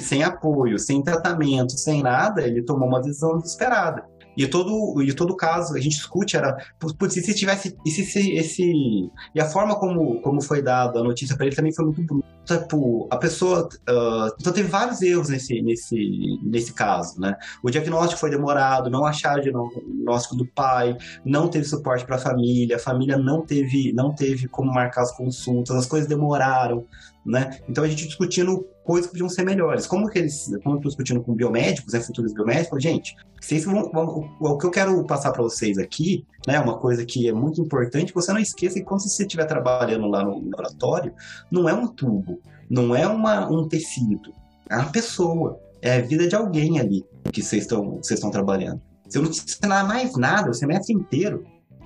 sem 0.00 0.22
apoio, 0.22 0.78
sem 0.78 1.02
tratamento, 1.02 1.72
sem 1.72 2.02
nada, 2.02 2.42
ele 2.42 2.62
tomou 2.62 2.88
uma 2.88 3.00
decisão 3.00 3.38
desesperada. 3.38 4.04
E 4.36 4.46
todo, 4.46 5.00
e 5.02 5.12
todo 5.12 5.36
caso, 5.36 5.74
a 5.74 5.80
gente 5.80 5.96
discute, 5.96 6.36
era, 6.36 6.56
putz, 6.98 7.16
e 7.16 7.22
se 7.22 7.34
tivesse, 7.34 7.76
e 7.86 7.90
se, 7.90 8.04
se 8.04 8.32
esse, 8.32 9.10
e 9.34 9.40
a 9.40 9.44
forma 9.44 9.76
como, 9.76 10.20
como 10.22 10.42
foi 10.42 10.60
dada 10.60 10.98
a 10.98 11.04
notícia 11.04 11.36
para 11.36 11.46
ele 11.46 11.54
também 11.54 11.72
foi 11.72 11.84
muito 11.84 12.02
bruta. 12.02 12.24
Tipo, 12.44 13.08
a 13.10 13.16
pessoa, 13.16 13.68
uh, 13.88 14.34
então 14.38 14.52
teve 14.52 14.68
vários 14.68 15.00
erros 15.00 15.28
nesse, 15.28 15.62
nesse, 15.62 16.38
nesse 16.42 16.74
caso, 16.74 17.18
né? 17.18 17.36
O 17.62 17.70
diagnóstico 17.70 18.20
foi 18.20 18.28
demorado, 18.28 18.90
não 18.90 19.06
acharam 19.06 19.38
o 19.38 19.42
diagnóstico 19.42 20.36
do 20.36 20.46
pai, 20.46 20.96
não 21.24 21.48
teve 21.48 21.64
suporte 21.64 22.04
para 22.04 22.16
a 22.16 22.18
família, 22.18 22.76
a 22.76 22.80
família 22.80 23.16
não 23.16 23.40
teve, 23.40 23.92
não 23.94 24.12
teve 24.12 24.48
como 24.48 24.72
marcar 24.72 25.02
as 25.02 25.16
consultas, 25.16 25.76
as 25.76 25.86
coisas 25.86 26.08
demoraram, 26.08 26.84
né? 27.24 27.58
Então 27.68 27.84
a 27.84 27.88
gente 27.88 28.06
discutindo 28.06 28.66
coisas 28.84 29.06
que 29.06 29.12
podiam 29.12 29.28
ser 29.28 29.44
melhores. 29.44 29.86
Como 29.86 30.08
que 30.08 30.18
eles, 30.18 30.44
como 30.62 30.74
eu 30.74 30.76
estou 30.76 30.90
discutindo 30.90 31.22
com 31.22 31.34
biomédicos, 31.34 31.94
né, 31.94 32.00
futuros 32.00 32.32
biomédicos, 32.34 32.82
gente, 32.82 33.14
vocês 33.40 33.64
vão, 33.64 33.90
vão, 33.90 34.30
o 34.40 34.58
que 34.58 34.66
eu 34.66 34.70
quero 34.70 35.04
passar 35.04 35.32
para 35.32 35.42
vocês 35.42 35.78
aqui, 35.78 36.26
né, 36.46 36.60
uma 36.60 36.78
coisa 36.78 37.04
que 37.04 37.28
é 37.28 37.32
muito 37.32 37.60
importante, 37.60 38.12
você 38.12 38.32
não 38.32 38.40
esqueça 38.40 38.74
que 38.74 38.84
quando 38.84 39.02
você 39.02 39.22
estiver 39.22 39.46
trabalhando 39.46 40.06
lá 40.06 40.22
no 40.22 40.42
laboratório, 40.44 41.14
não 41.50 41.68
é 41.68 41.72
um 41.72 41.86
tubo, 41.86 42.40
não 42.68 42.94
é 42.94 43.06
uma, 43.06 43.50
um 43.50 43.66
tecido, 43.66 44.32
é 44.70 44.76
uma 44.76 44.90
pessoa, 44.90 45.58
é 45.80 45.96
a 45.96 46.00
vida 46.00 46.28
de 46.28 46.34
alguém 46.34 46.78
ali 46.78 47.04
que 47.32 47.42
vocês 47.42 47.62
estão, 47.62 47.96
vocês 47.96 48.18
estão 48.18 48.30
trabalhando. 48.30 48.80
Se 49.08 49.18
eu 49.18 49.22
não 49.22 49.30
te 49.30 49.42
ensinar 49.44 49.86
mais 49.86 50.16
nada, 50.16 50.50
o 50.50 50.54
semestre 50.54 50.94
inteiro, 50.94 51.44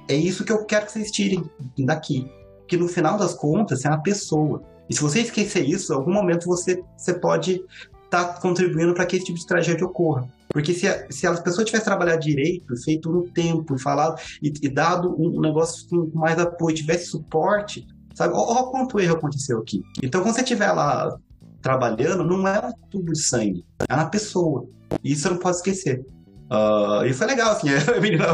é 0.09 0.15
isso 0.15 0.45
que 0.45 0.53
eu 0.53 0.65
quero 0.65 0.87
que 0.87 0.93
vocês 0.93 1.11
tirem 1.11 1.45
daqui. 1.81 2.31
Que 2.67 2.77
no 2.77 2.89
final 2.89 3.19
das 3.19 3.35
contas, 3.35 3.85
é 3.85 3.89
uma 3.89 4.03
pessoa. 4.03 4.63
E 4.89 4.95
se 4.95 5.01
você 5.01 5.21
esquecer 5.21 5.65
isso, 5.65 5.93
em 5.93 5.97
algum 5.97 6.13
momento 6.13 6.47
você, 6.47 6.83
você 6.97 7.15
pode 7.15 7.63
estar 8.05 8.25
tá 8.25 8.41
contribuindo 8.41 8.95
para 8.95 9.07
que 9.07 9.17
esse 9.17 9.27
tipo 9.27 9.39
de 9.39 9.47
tragédia 9.47 9.87
ocorra. 9.87 10.29
Porque 10.49 10.73
se 10.73 10.89
a, 10.89 11.11
se 11.11 11.27
a 11.27 11.35
pessoa 11.35 11.65
tivesse 11.65 11.85
trabalhado 11.85 12.21
direito, 12.21 12.75
feito 12.83 13.11
no 13.11 13.29
tempo 13.29 13.79
falado 13.79 14.19
e, 14.43 14.53
e 14.63 14.69
dado 14.69 15.15
um 15.19 15.41
negócio 15.41 15.87
com 15.89 16.19
mais 16.19 16.39
apoio, 16.39 16.75
tivesse 16.75 17.07
suporte, 17.07 17.87
sabe? 18.15 18.35
Olha 18.35 18.65
quanto 18.71 18.99
erro 18.99 19.17
aconteceu 19.17 19.59
aqui. 19.59 19.83
Então, 20.03 20.23
quando 20.23 20.35
você 20.35 20.41
estiver 20.41 20.73
lá 20.73 21.15
trabalhando, 21.61 22.25
não 22.25 22.49
é 22.49 22.67
um 22.67 22.89
tubo 22.89 23.13
de 23.13 23.21
sangue, 23.21 23.65
é 23.89 23.95
uma 23.95 24.09
pessoa. 24.09 24.67
E 25.05 25.13
isso 25.13 25.29
não 25.29 25.37
pode 25.37 25.57
esquecer. 25.57 26.05
Uh, 26.51 27.05
e 27.05 27.13
foi 27.13 27.27
legal, 27.27 27.51
assim, 27.51 27.69
a 27.95 28.01
menina 28.01 28.25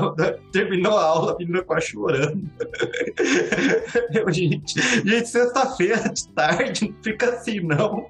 terminou 0.52 0.96
a 0.96 1.04
aula, 1.04 1.32
a 1.32 1.36
menina 1.36 1.62
quase 1.62 1.88
chorando. 1.88 2.48
Eu, 4.14 4.30
gente, 4.32 4.80
gente 4.80 5.28
sexta-feira 5.28 6.08
de 6.08 6.28
tarde, 6.28 6.88
não 6.88 7.02
fica 7.02 7.30
assim, 7.30 7.60
não. 7.60 8.06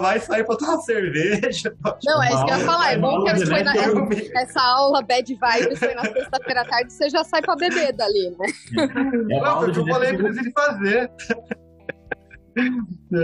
Vai 0.00 0.18
sair 0.18 0.44
pra 0.44 0.56
tomar 0.56 0.78
cerveja. 0.78 1.72
Não, 2.04 2.22
é 2.22 2.32
isso 2.32 2.44
que 2.44 2.50
eu 2.50 2.58
ia 2.58 2.64
falar. 2.64 2.92
É 2.92 2.98
bom 2.98 3.24
que 3.24 3.46
foi 3.46 3.62
na, 3.62 3.74
essa 4.34 4.60
aula 4.60 5.02
bad 5.02 5.26
vibes 5.26 5.78
foi 5.78 5.94
na 5.94 6.02
sexta-feira 6.02 6.62
à 6.62 6.64
tarde, 6.64 6.92
você 6.92 7.08
já 7.08 7.22
sai 7.22 7.42
pra 7.42 7.54
beber 7.54 7.92
dali, 7.92 8.36
né? 8.38 8.46
É 9.30 9.40
não, 9.40 9.60
foi 9.60 9.70
o 9.70 9.72
que 9.72 9.78
eu 9.80 9.86
falei 9.86 10.16
pra 10.16 10.28
eles 10.28 10.52
fazer. 10.52 11.10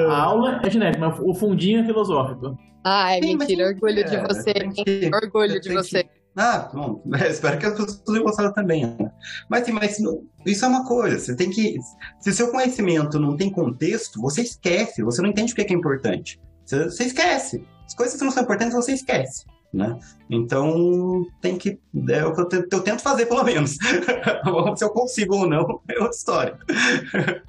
A 0.08 0.22
aula 0.22 0.60
é 0.62 0.70
genética, 0.70 1.08
mas 1.08 1.18
o 1.20 1.34
fundinho 1.34 1.80
é 1.80 1.84
filosófico. 1.84 2.56
Ai, 2.84 3.20
Sim, 3.22 3.36
mentira, 3.36 3.68
orgulho 3.68 4.00
é, 4.00 4.02
de 4.02 4.16
você. 4.16 4.52
Que, 4.52 5.10
orgulho 5.14 5.60
de 5.60 5.72
você. 5.72 6.04
Ah, 6.36 6.70
bom, 6.72 7.02
espero 7.28 7.58
que 7.58 7.66
as 7.66 7.72
pessoas 7.72 8.00
tenham 8.00 8.24
gostado 8.24 8.52
também. 8.54 8.86
Né? 8.86 9.12
Mas, 9.48 9.68
mas 9.68 9.98
isso 10.46 10.64
é 10.64 10.68
uma 10.68 10.86
coisa, 10.86 11.18
você 11.18 11.36
tem 11.36 11.50
que. 11.50 11.76
Se 12.20 12.32
seu 12.32 12.50
conhecimento 12.50 13.18
não 13.18 13.36
tem 13.36 13.50
contexto, 13.50 14.20
você 14.20 14.42
esquece, 14.42 15.02
você 15.02 15.22
não 15.22 15.30
entende 15.30 15.52
o 15.52 15.56
que 15.56 15.62
é, 15.62 15.64
que 15.64 15.74
é 15.74 15.76
importante. 15.76 16.40
Você, 16.64 16.84
você 16.84 17.04
esquece. 17.04 17.64
As 17.86 17.94
coisas 17.94 18.18
que 18.18 18.24
não 18.24 18.32
são 18.32 18.42
importantes, 18.42 18.74
você 18.74 18.92
esquece. 18.92 19.44
Né? 19.72 19.98
Então 20.28 21.24
tem 21.40 21.56
que. 21.56 21.78
É 22.10 22.24
o 22.26 22.34
que 22.34 22.40
eu 22.42 22.82
tento, 22.82 23.00
fazer, 23.00 23.24
pelo 23.24 23.42
menos. 23.42 23.78
Se 24.76 24.84
eu 24.84 24.90
consigo 24.90 25.36
ou 25.36 25.48
não, 25.48 25.80
é 25.88 25.94
outra 25.94 26.10
história. 26.10 26.58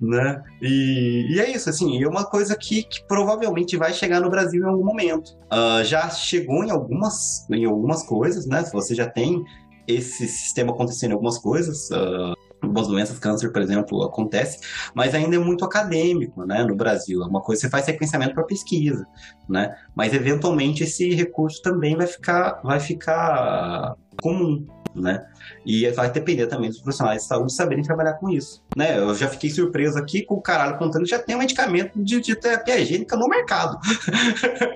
né? 0.00 0.42
E, 0.60 1.28
e, 1.30 1.40
é 1.40 1.50
isso, 1.50 1.70
assim, 1.70 2.02
é 2.02 2.08
uma 2.08 2.24
coisa 2.24 2.56
que, 2.56 2.82
que, 2.82 3.04
provavelmente 3.04 3.76
vai 3.76 3.92
chegar 3.92 4.20
no 4.20 4.28
Brasil 4.28 4.62
em 4.62 4.66
algum 4.66 4.84
momento. 4.84 5.36
Uh, 5.52 5.84
já 5.84 6.10
chegou 6.10 6.64
em 6.64 6.70
algumas, 6.70 7.48
em 7.48 7.64
algumas 7.64 8.02
coisas, 8.02 8.44
né? 8.44 8.64
Você 8.72 8.94
já 8.94 9.08
tem 9.08 9.44
esse 9.86 10.26
sistema 10.26 10.72
acontecendo 10.72 11.10
em 11.10 11.14
algumas 11.14 11.38
coisas, 11.38 11.90
uh, 11.90 12.34
algumas 12.62 12.86
doenças, 12.86 13.18
câncer, 13.18 13.50
por 13.52 13.60
exemplo, 13.60 14.02
acontece, 14.02 14.60
mas 14.94 15.14
ainda 15.14 15.36
é 15.36 15.38
muito 15.38 15.64
acadêmico, 15.64 16.44
né, 16.44 16.64
no 16.64 16.76
Brasil. 16.76 17.22
É 17.22 17.26
uma 17.26 17.40
coisa 17.40 17.60
que 17.60 17.66
você 17.66 17.70
faz 17.70 17.84
sequenciamento 17.84 18.34
para 18.34 18.44
pesquisa, 18.44 19.06
né? 19.48 19.76
Mas 19.94 20.14
eventualmente 20.14 20.84
esse 20.84 21.12
recurso 21.14 21.60
também 21.62 21.96
vai 21.96 22.06
ficar, 22.06 22.60
vai 22.62 22.78
ficar 22.78 23.96
comum, 24.20 24.64
né? 24.94 25.24
E 25.64 25.88
vai 25.90 26.10
depender 26.10 26.46
também 26.46 26.68
dos 26.68 26.80
profissionais 26.80 27.22
de 27.22 27.28
saúde 27.28 27.52
saberem 27.52 27.82
trabalhar 27.82 28.14
com 28.14 28.28
isso, 28.30 28.62
né? 28.76 28.98
Eu 28.98 29.14
já 29.14 29.28
fiquei 29.28 29.50
surpreso 29.50 29.98
aqui 29.98 30.22
com 30.22 30.34
o 30.34 30.42
caralho 30.42 30.78
contando 30.78 31.04
que 31.04 31.10
já 31.10 31.18
tem 31.18 31.34
um 31.34 31.40
medicamento 31.40 32.02
de, 32.02 32.20
de 32.20 32.36
terapia 32.36 32.78
higiênica 32.78 33.16
no 33.16 33.28
mercado. 33.28 33.78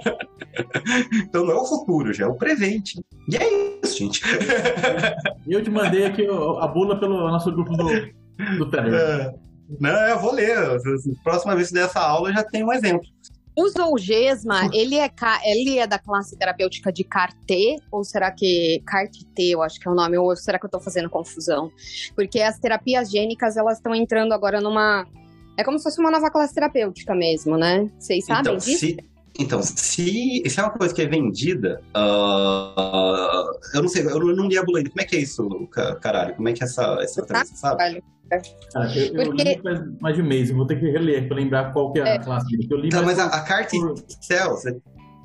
então 1.23 1.45
não 1.45 1.53
é 1.53 1.57
o 1.57 1.67
futuro, 1.67 2.13
já 2.13 2.25
é 2.25 2.29
o 2.29 2.35
presente. 2.35 3.01
E 3.29 3.37
é 3.37 3.45
isso, 3.45 3.66
gente. 3.95 4.20
Eu 5.47 5.62
te 5.62 5.70
mandei 5.70 6.05
aqui 6.05 6.26
a 6.26 6.66
bula 6.66 6.99
pelo 6.99 7.30
nosso 7.30 7.53
grupo 7.53 7.76
do, 7.76 7.89
do 8.59 8.70
Telegram. 8.70 8.99
É. 8.99 9.34
Não, 9.80 9.91
eu 9.91 10.20
vou 10.20 10.32
ler. 10.32 10.57
Próxima 11.24 11.57
vez 11.57 11.68
que 11.68 11.74
der 11.74 11.87
essa 11.87 12.01
aula, 12.01 12.28
eu 12.28 12.34
já 12.34 12.45
tenho 12.45 12.66
um 12.66 12.72
exemplo. 12.72 13.07
O 13.59 13.68
Zolgesma, 13.70 14.68
ele 14.72 14.97
é, 14.97 15.11
ele 15.45 15.78
é 15.78 15.87
da 15.87 15.99
classe 15.99 16.37
terapêutica 16.37 16.93
de 16.93 17.03
CAR-T, 17.03 17.78
ou 17.91 18.05
será 18.05 18.30
que 18.30 18.82
CAR-T, 18.87 19.43
eu 19.43 19.62
acho 19.62 19.80
que 19.80 19.89
é 19.89 19.91
o 19.91 19.95
nome, 19.95 20.18
ou 20.18 20.37
será 20.37 20.59
que 20.59 20.66
eu 20.66 20.70
tô 20.70 20.78
fazendo 20.78 21.09
confusão? 21.09 21.72
Porque 22.14 22.41
as 22.43 22.59
terapias 22.59 23.11
gênicas, 23.11 23.57
elas 23.57 23.78
estão 23.78 23.95
entrando 23.95 24.32
agora 24.32 24.61
numa... 24.61 25.07
É 25.57 25.64
como 25.64 25.78
se 25.78 25.84
fosse 25.84 25.99
uma 25.99 26.11
nova 26.11 26.30
classe 26.30 26.55
terapêutica 26.55 27.14
mesmo, 27.14 27.57
né? 27.57 27.91
Vocês 27.99 28.26
sabem 28.26 28.43
então, 28.43 28.57
disso? 28.57 28.78
Se... 28.78 28.97
Então, 29.39 29.62
se, 29.62 30.43
se 30.47 30.61
é 30.61 30.62
uma 30.62 30.70
coisa 30.70 30.95
que 30.95 31.03
é 31.03 31.07
vendida, 31.07 31.80
uh, 31.97 33.51
eu 33.74 33.82
não 33.82 33.89
sei, 33.89 34.03
eu 34.07 34.18
não 34.18 34.49
li 34.49 34.57
a 34.57 34.64
bula 34.64 34.78
ainda. 34.78 34.91
Como 34.91 35.03
é 35.03 35.05
que 35.05 35.16
é 35.16 35.20
isso, 35.20 35.49
caralho? 36.01 36.34
Como 36.34 36.49
é 36.49 36.53
que 36.53 36.62
é 36.62 36.66
essa, 36.66 36.99
essa 37.01 37.24
tá, 37.26 37.45
sabe? 37.45 38.03
Ah, 38.74 38.87
eu, 38.97 39.24
Porque... 39.24 39.45
li 39.45 39.62
faz 39.62 39.80
mais 40.01 40.16
de 40.16 40.22
um 40.22 40.26
mês, 40.26 40.51
eu 40.51 40.57
vou 40.57 40.66
ter 40.66 40.80
que 40.80 40.91
reler 40.91 41.28
para 41.28 41.37
lembrar 41.37 41.72
qual 41.72 41.93
que 41.93 42.01
é, 42.01 42.03
é. 42.03 42.12
a 42.16 42.18
classe 42.18 42.49
dele. 42.49 42.66
Eu 42.70 42.78
li 42.78 42.89
então, 42.89 43.05
mas 43.05 43.18
a, 43.18 43.26
a 43.26 43.43
carta 43.43 43.76
Cells 44.20 44.68
é, 44.68 44.74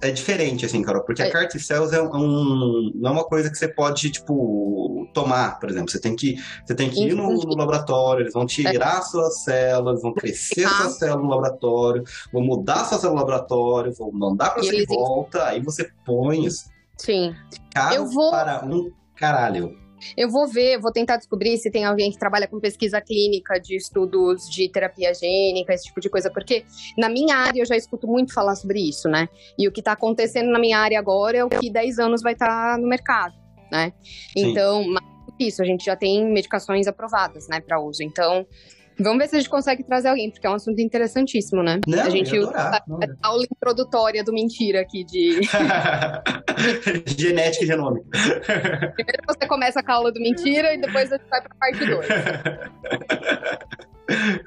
é 0.02 0.12
diferente, 0.12 0.66
assim, 0.66 0.82
Carol, 0.82 1.04
porque 1.04 1.22
é. 1.22 1.28
a 1.28 1.32
carta 1.32 1.60
Cells 1.60 1.96
é 1.96 2.02
um, 2.02 2.92
não 2.96 3.10
é 3.10 3.14
uma 3.14 3.24
coisa 3.24 3.50
que 3.50 3.58
você 3.58 3.68
pode, 3.68 4.10
tipo, 4.10 5.08
tomar, 5.14 5.60
por 5.60 5.70
exemplo. 5.70 5.92
Você 5.92 6.00
tem 6.00 6.16
que, 6.16 6.36
você 6.66 6.74
tem 6.74 6.90
que 6.90 7.04
ir 7.04 7.14
no, 7.14 7.32
no 7.32 7.56
laboratório, 7.56 8.24
eles 8.24 8.34
vão 8.34 8.46
tirar 8.46 8.98
é. 8.98 9.02
suas 9.02 9.44
células, 9.44 10.02
vão 10.02 10.14
crescer 10.14 10.66
ah. 10.66 10.70
suas 10.70 10.98
células 10.98 11.24
no 11.24 11.30
laboratório, 11.30 12.04
vão 12.34 12.44
mudar 12.44 12.86
suas 12.86 13.02
células 13.02 13.24
no 13.24 13.28
laboratório, 13.28 13.94
vão 13.94 14.12
mandar 14.12 14.50
para 14.50 14.64
você 14.64 14.78
de 14.78 14.86
volta, 14.86 15.46
aí 15.46 15.62
você 15.62 15.90
põe 16.06 16.46
isso. 16.46 16.66
Sim. 16.98 17.34
eu 17.94 18.08
vou... 18.08 18.32
para 18.32 18.66
um 18.66 18.92
caralho. 19.16 19.81
Eu 20.16 20.30
vou 20.30 20.48
ver, 20.48 20.80
vou 20.80 20.92
tentar 20.92 21.18
descobrir 21.18 21.58
se 21.58 21.72
tem 21.72 21.86
alguém 21.86 22.12
que 22.12 22.18
trabalha 22.18 22.48
com 22.48 22.60
pesquisa 22.60 23.02
clínica 23.02 23.60
de 23.60 23.76
estudos 23.76 24.50
de 24.50 24.70
terapia 24.70 25.14
gênica, 25.14 25.74
esse 25.74 25.86
tipo 25.86 26.00
de 26.00 26.10
coisa, 26.10 26.30
porque 26.30 26.66
na 26.98 27.10
minha 27.10 27.36
área 27.36 27.62
eu 27.62 27.66
já 27.66 27.76
escuto 27.76 28.08
muito 28.08 28.34
falar 28.34 28.56
sobre 28.56 28.80
isso, 28.80 29.08
né? 29.08 29.28
E 29.58 29.68
o 29.68 29.72
que 29.72 29.82
está 29.82 29.94
acontecendo 29.94 30.52
na 30.52 30.60
minha 30.60 30.80
área 30.80 31.00
agora 31.00 31.38
é 31.38 31.44
o 31.44 31.50
que 31.50 31.70
10 31.70 32.00
anos 32.00 32.22
vai 32.22 32.34
estar 32.34 32.48
tá 32.48 32.78
no 32.78 32.88
mercado, 32.88 33.36
né? 33.72 33.94
Sim. 34.38 34.52
Então, 34.52 34.86
isso, 35.40 35.62
a 35.62 35.66
gente 35.66 35.86
já 35.86 35.96
tem 35.96 36.26
medicações 36.32 36.88
aprovadas, 36.88 37.48
né, 37.48 37.60
para 37.60 37.80
uso. 37.80 38.04
Então, 38.04 38.46
Vamos 39.02 39.20
ver 39.20 39.28
se 39.28 39.36
a 39.36 39.40
gente 39.40 39.50
consegue 39.50 39.84
trazer 39.84 40.10
alguém, 40.10 40.30
porque 40.30 40.46
é 40.46 40.50
um 40.50 40.54
assunto 40.54 40.80
interessantíssimo, 40.80 41.64
né? 41.64 41.80
Não, 41.88 42.02
a 42.02 42.10
gente 42.10 42.38
usa 42.38 42.56
a 42.56 42.84
aula 43.24 43.44
introdutória 43.44 44.24
do 44.24 44.32
mentira 44.32 44.82
aqui 44.82 45.04
de. 45.04 45.42
Genética 47.18 47.64
e 47.64 47.68
genômica. 47.68 48.08
Primeiro 48.96 49.24
você 49.28 49.48
começa 49.48 49.82
com 49.82 49.92
a 49.92 49.96
aula 49.96 50.12
do 50.12 50.20
mentira 50.20 50.74
e 50.74 50.78
depois 50.80 51.12
a 51.12 51.18
gente 51.18 51.30
vai 51.30 51.42
pra 51.42 51.56
parte 51.60 51.86
2. 51.86 52.08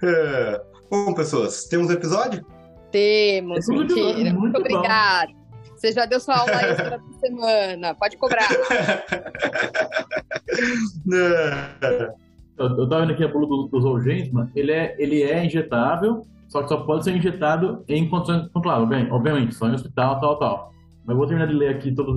É. 0.03 0.61
Bom, 0.91 1.15
pessoas, 1.15 1.65
temos 1.65 1.89
um 1.89 1.93
episódio? 1.93 2.45
Temos, 2.93 3.67
mentira. 3.69 4.05
Muito, 4.05 4.41
muito 4.41 4.59
obrigada. 4.59 5.33
Você 5.75 5.93
já 5.93 6.07
deu 6.07 6.21
sua 6.21 6.37
aula 6.37 6.53
extra 6.53 6.99
por 6.99 7.15
semana. 7.19 7.95
Pode 7.95 8.17
cobrar. 8.17 8.49
Eu, 12.57 12.89
tava 12.89 13.03
vendo 13.03 13.13
aqui 13.13 13.25
a 13.25 13.29
bula 13.29 13.47
do, 13.47 13.69
do 13.69 13.81
Zolgensma, 13.81 14.51
ele 14.55 14.71
é, 14.71 14.95
ele 14.99 15.23
é 15.23 15.45
injetável, 15.45 16.23
só 16.49 16.63
que 16.63 16.69
só 16.69 16.77
pode 16.79 17.05
ser 17.05 17.17
injetado 17.17 17.85
em 17.89 18.09
condições 18.09 18.49
controladas, 18.53 18.89
bem, 18.89 19.11
obviamente, 19.11 19.55
só 19.55 19.69
em 19.69 19.75
hospital, 19.75 20.21
tal, 20.21 20.39
tal. 20.39 20.75
Mas 21.05 21.15
eu 21.15 21.17
vou 21.17 21.27
terminar 21.27 21.47
de 21.47 21.55
ler 21.55 21.69
aqui 21.69 21.93
todo. 21.93 22.17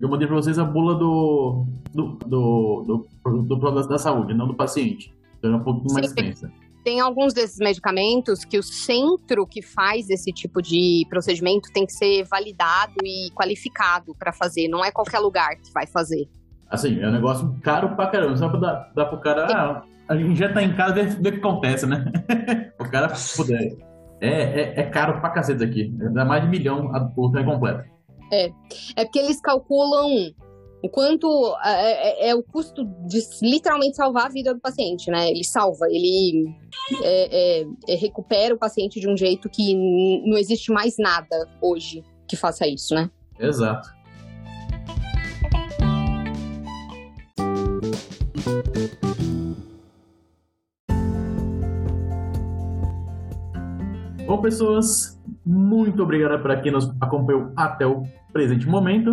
Eu 0.00 0.08
mandei 0.08 0.26
pra 0.26 0.36
vocês 0.36 0.58
a 0.58 0.64
bula 0.64 0.94
do, 0.94 1.66
do, 1.92 2.18
do, 2.26 2.84
do, 2.86 3.06
do, 3.24 3.56
do 3.56 3.88
da 3.88 3.98
saúde, 3.98 4.34
não 4.34 4.46
do 4.46 4.54
paciente. 4.54 5.12
Então 5.38 5.52
é 5.52 5.56
um 5.56 5.64
pouquinho 5.64 5.92
mais 5.94 6.06
extensa. 6.06 6.52
Tem 6.84 7.00
alguns 7.00 7.34
desses 7.34 7.58
medicamentos 7.58 8.44
que 8.44 8.58
o 8.58 8.62
centro 8.62 9.46
que 9.46 9.60
faz 9.60 10.08
esse 10.08 10.32
tipo 10.32 10.62
de 10.62 11.04
procedimento 11.10 11.70
tem 11.72 11.84
que 11.84 11.92
ser 11.92 12.24
validado 12.24 12.94
e 13.04 13.30
qualificado 13.32 14.14
para 14.14 14.32
fazer. 14.32 14.68
Não 14.68 14.82
é 14.84 14.90
qualquer 14.90 15.18
lugar 15.18 15.56
que 15.56 15.70
vai 15.72 15.86
fazer. 15.86 16.28
Assim, 16.70 17.00
é 17.00 17.08
um 17.08 17.12
negócio 17.12 17.54
caro 17.62 17.96
pra 17.96 18.06
caramba. 18.06 18.36
Só 18.36 18.48
pra 18.48 18.60
dar, 18.60 18.92
dar 18.94 19.06
pro 19.06 19.20
cara. 19.20 19.46
Ah, 19.50 19.82
a 20.08 20.16
gente 20.16 20.38
já 20.38 20.52
tá 20.52 20.62
em 20.62 20.74
casa, 20.74 20.94
ver, 20.94 21.08
ver 21.20 21.28
o 21.28 21.32
que 21.32 21.38
acontece, 21.38 21.86
né? 21.86 22.04
o 22.78 22.88
cara 22.88 23.12
puder. 23.36 23.76
É, 24.20 24.28
é, 24.28 24.80
é, 24.80 24.82
caro 24.84 25.20
pra 25.20 25.30
cacete 25.30 25.64
aqui. 25.64 25.88
Dá 26.12 26.24
mais 26.24 26.42
de 26.42 26.48
milhão 26.48 26.94
a, 26.94 27.10
o 27.16 27.30
trem 27.30 27.44
completo. 27.44 27.88
É. 28.32 28.50
É 28.96 29.04
porque 29.04 29.18
eles 29.18 29.40
calculam 29.40 30.32
o 30.82 30.88
quanto 30.88 31.56
é, 31.64 32.28
é, 32.28 32.30
é, 32.30 32.34
o 32.34 32.42
custo 32.42 32.84
de 33.06 33.20
literalmente 33.42 33.96
salvar 33.96 34.26
a 34.26 34.28
vida 34.28 34.54
do 34.54 34.60
paciente, 34.60 35.10
né? 35.10 35.30
Ele 35.30 35.44
salva, 35.44 35.86
ele 35.90 36.54
é, 37.02 37.60
é, 37.62 37.66
é 37.88 37.94
recupera 37.96 38.54
o 38.54 38.58
paciente 38.58 39.00
de 39.00 39.08
um 39.08 39.16
jeito 39.16 39.48
que 39.48 39.74
não 39.74 40.38
existe 40.38 40.72
mais 40.72 40.96
nada 40.98 41.48
hoje 41.60 42.02
que 42.26 42.36
faça 42.36 42.66
isso, 42.66 42.94
né? 42.94 43.10
Exato. 43.38 43.88
Bom, 54.30 54.40
pessoas, 54.40 55.20
muito 55.44 56.04
obrigado 56.04 56.40
para 56.40 56.60
quem 56.60 56.70
nos 56.70 56.88
acompanhou 57.00 57.50
até 57.56 57.84
o 57.84 58.04
presente 58.32 58.64
momento. 58.64 59.12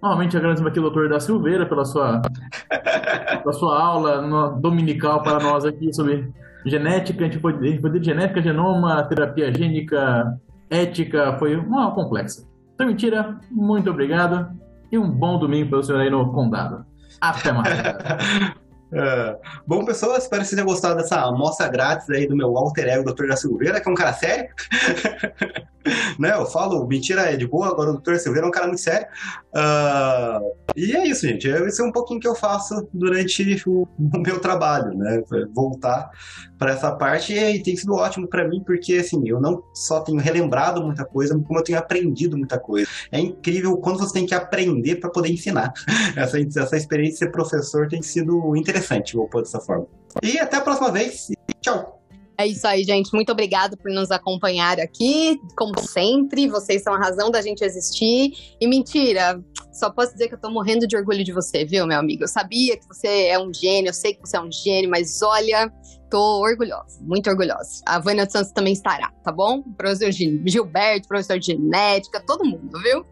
Novamente 0.00 0.36
agradecemos 0.36 0.70
aqui 0.70 0.78
ao 0.78 0.84
doutor 0.84 1.08
da 1.08 1.18
Silveira 1.18 1.66
pela 1.66 1.84
sua, 1.84 2.22
pela 3.42 3.52
sua 3.52 3.82
aula 3.82 4.56
dominical 4.60 5.24
para 5.24 5.40
nós 5.40 5.64
aqui 5.64 5.92
sobre 5.92 6.32
genética, 6.64 7.24
a 7.24 7.24
gente 7.24 7.40
foi, 7.40 7.52
a 7.52 7.62
gente 7.64 7.80
foi 7.80 7.98
de 7.98 8.04
genética, 8.04 8.40
genoma, 8.40 9.02
terapia 9.08 9.52
gênica, 9.52 10.38
ética, 10.70 11.36
foi 11.36 11.56
uma 11.56 11.86
aula 11.86 11.94
complexa. 11.96 12.48
Então, 12.76 12.86
mentira, 12.86 13.36
muito 13.50 13.90
obrigado 13.90 14.56
e 14.92 14.96
um 14.96 15.10
bom 15.10 15.36
domingo 15.36 15.70
para 15.70 15.78
o 15.80 15.82
senhor 15.82 16.00
aí 16.00 16.10
no 16.10 16.32
Condado. 16.32 16.86
Até 17.20 17.50
mais. 17.50 17.74
É. 18.94 19.36
Bom, 19.66 19.84
pessoal, 19.84 20.16
espero 20.16 20.42
que 20.42 20.48
vocês 20.48 20.56
tenham 20.56 20.66
gostado 20.66 20.96
dessa 20.96 21.20
amostra 21.20 21.68
grátis 21.68 22.08
aí 22.10 22.28
do 22.28 22.36
meu 22.36 22.56
alter 22.56 22.86
ego, 22.88 23.12
Dr. 23.12 23.26
da 23.26 23.36
Silveira, 23.36 23.80
que 23.80 23.88
é 23.88 23.92
um 23.92 23.96
cara 23.96 24.12
sério. 24.12 24.48
né? 26.18 26.32
Eu 26.34 26.46
falo, 26.46 26.86
mentira 26.86 27.22
é 27.22 27.36
de 27.36 27.46
boa, 27.46 27.68
agora 27.68 27.90
o 27.90 27.98
Dr. 27.98 28.16
Silveira 28.16 28.46
é 28.46 28.48
um 28.48 28.52
cara 28.52 28.66
muito 28.66 28.80
sério. 28.80 29.06
Uh, 29.54 30.52
e 30.76 30.96
é 30.96 31.06
isso, 31.06 31.26
gente. 31.26 31.48
Esse 31.48 31.82
é 31.82 31.84
um 31.84 31.92
pouquinho 31.92 32.20
que 32.20 32.28
eu 32.28 32.34
faço 32.34 32.88
durante 32.92 33.62
o, 33.66 33.86
o 33.98 34.18
meu 34.18 34.40
trabalho, 34.40 34.96
né? 34.96 35.22
Voltar 35.52 36.10
para 36.58 36.72
essa 36.72 36.92
parte 36.92 37.34
e 37.34 37.62
tem 37.62 37.76
sido 37.76 37.94
ótimo 37.94 38.26
para 38.26 38.48
mim, 38.48 38.62
porque 38.64 38.94
assim, 38.94 39.22
eu 39.28 39.40
não 39.40 39.62
só 39.74 40.00
tenho 40.00 40.18
relembrado 40.18 40.82
muita 40.82 41.04
coisa, 41.04 41.38
como 41.38 41.58
eu 41.58 41.64
tenho 41.64 41.78
aprendido 41.78 42.36
muita 42.36 42.58
coisa. 42.58 42.88
É 43.12 43.20
incrível 43.20 43.76
quando 43.76 43.98
você 43.98 44.14
tem 44.14 44.26
que 44.26 44.34
aprender 44.34 44.96
para 44.96 45.10
poder 45.10 45.30
ensinar. 45.30 45.72
Essa, 46.16 46.38
essa 46.40 46.76
experiência 46.76 47.12
de 47.12 47.18
ser 47.18 47.32
professor 47.32 47.88
tem 47.88 48.00
sido 48.00 48.56
interessante, 48.56 49.14
vou 49.14 49.28
pôr 49.28 49.42
dessa 49.42 49.60
forma. 49.60 49.86
E 50.22 50.38
até 50.38 50.56
a 50.56 50.60
próxima 50.60 50.90
vez. 50.90 51.28
Tchau! 51.60 51.93
É 52.36 52.46
isso 52.46 52.66
aí, 52.66 52.82
gente. 52.82 53.12
Muito 53.14 53.30
obrigada 53.30 53.76
por 53.76 53.90
nos 53.92 54.10
acompanhar 54.10 54.80
aqui. 54.80 55.38
Como 55.56 55.78
sempre, 55.80 56.48
vocês 56.48 56.82
são 56.82 56.92
a 56.92 56.98
razão 56.98 57.30
da 57.30 57.40
gente 57.40 57.62
existir. 57.62 58.32
E 58.60 58.66
mentira, 58.66 59.40
só 59.72 59.90
posso 59.90 60.12
dizer 60.12 60.28
que 60.28 60.34
eu 60.34 60.40
tô 60.40 60.50
morrendo 60.50 60.86
de 60.86 60.96
orgulho 60.96 61.22
de 61.22 61.32
você, 61.32 61.64
viu, 61.64 61.86
meu 61.86 61.98
amigo? 61.98 62.24
Eu 62.24 62.28
sabia 62.28 62.76
que 62.76 62.86
você 62.86 63.26
é 63.26 63.38
um 63.38 63.52
gênio, 63.54 63.90
eu 63.90 63.94
sei 63.94 64.14
que 64.14 64.20
você 64.20 64.36
é 64.36 64.40
um 64.40 64.50
gênio, 64.50 64.90
mas 64.90 65.22
olha, 65.22 65.72
tô 66.10 66.40
orgulhosa, 66.40 67.00
muito 67.02 67.30
orgulhosa. 67.30 67.82
A 67.86 68.00
Vânia 68.00 68.28
Santos 68.28 68.52
também 68.52 68.72
estará, 68.72 69.12
tá 69.22 69.30
bom? 69.30 69.62
Professor 69.76 70.10
Gilberto, 70.10 71.06
professor 71.06 71.38
de 71.38 71.46
genética, 71.46 72.20
todo 72.26 72.44
mundo, 72.44 72.80
viu? 72.82 73.04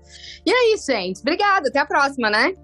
E 0.44 0.52
é 0.52 0.74
isso, 0.74 0.86
gente. 0.86 1.20
Obrigada, 1.20 1.68
até 1.68 1.78
a 1.78 1.86
próxima, 1.86 2.28
né? 2.28 2.54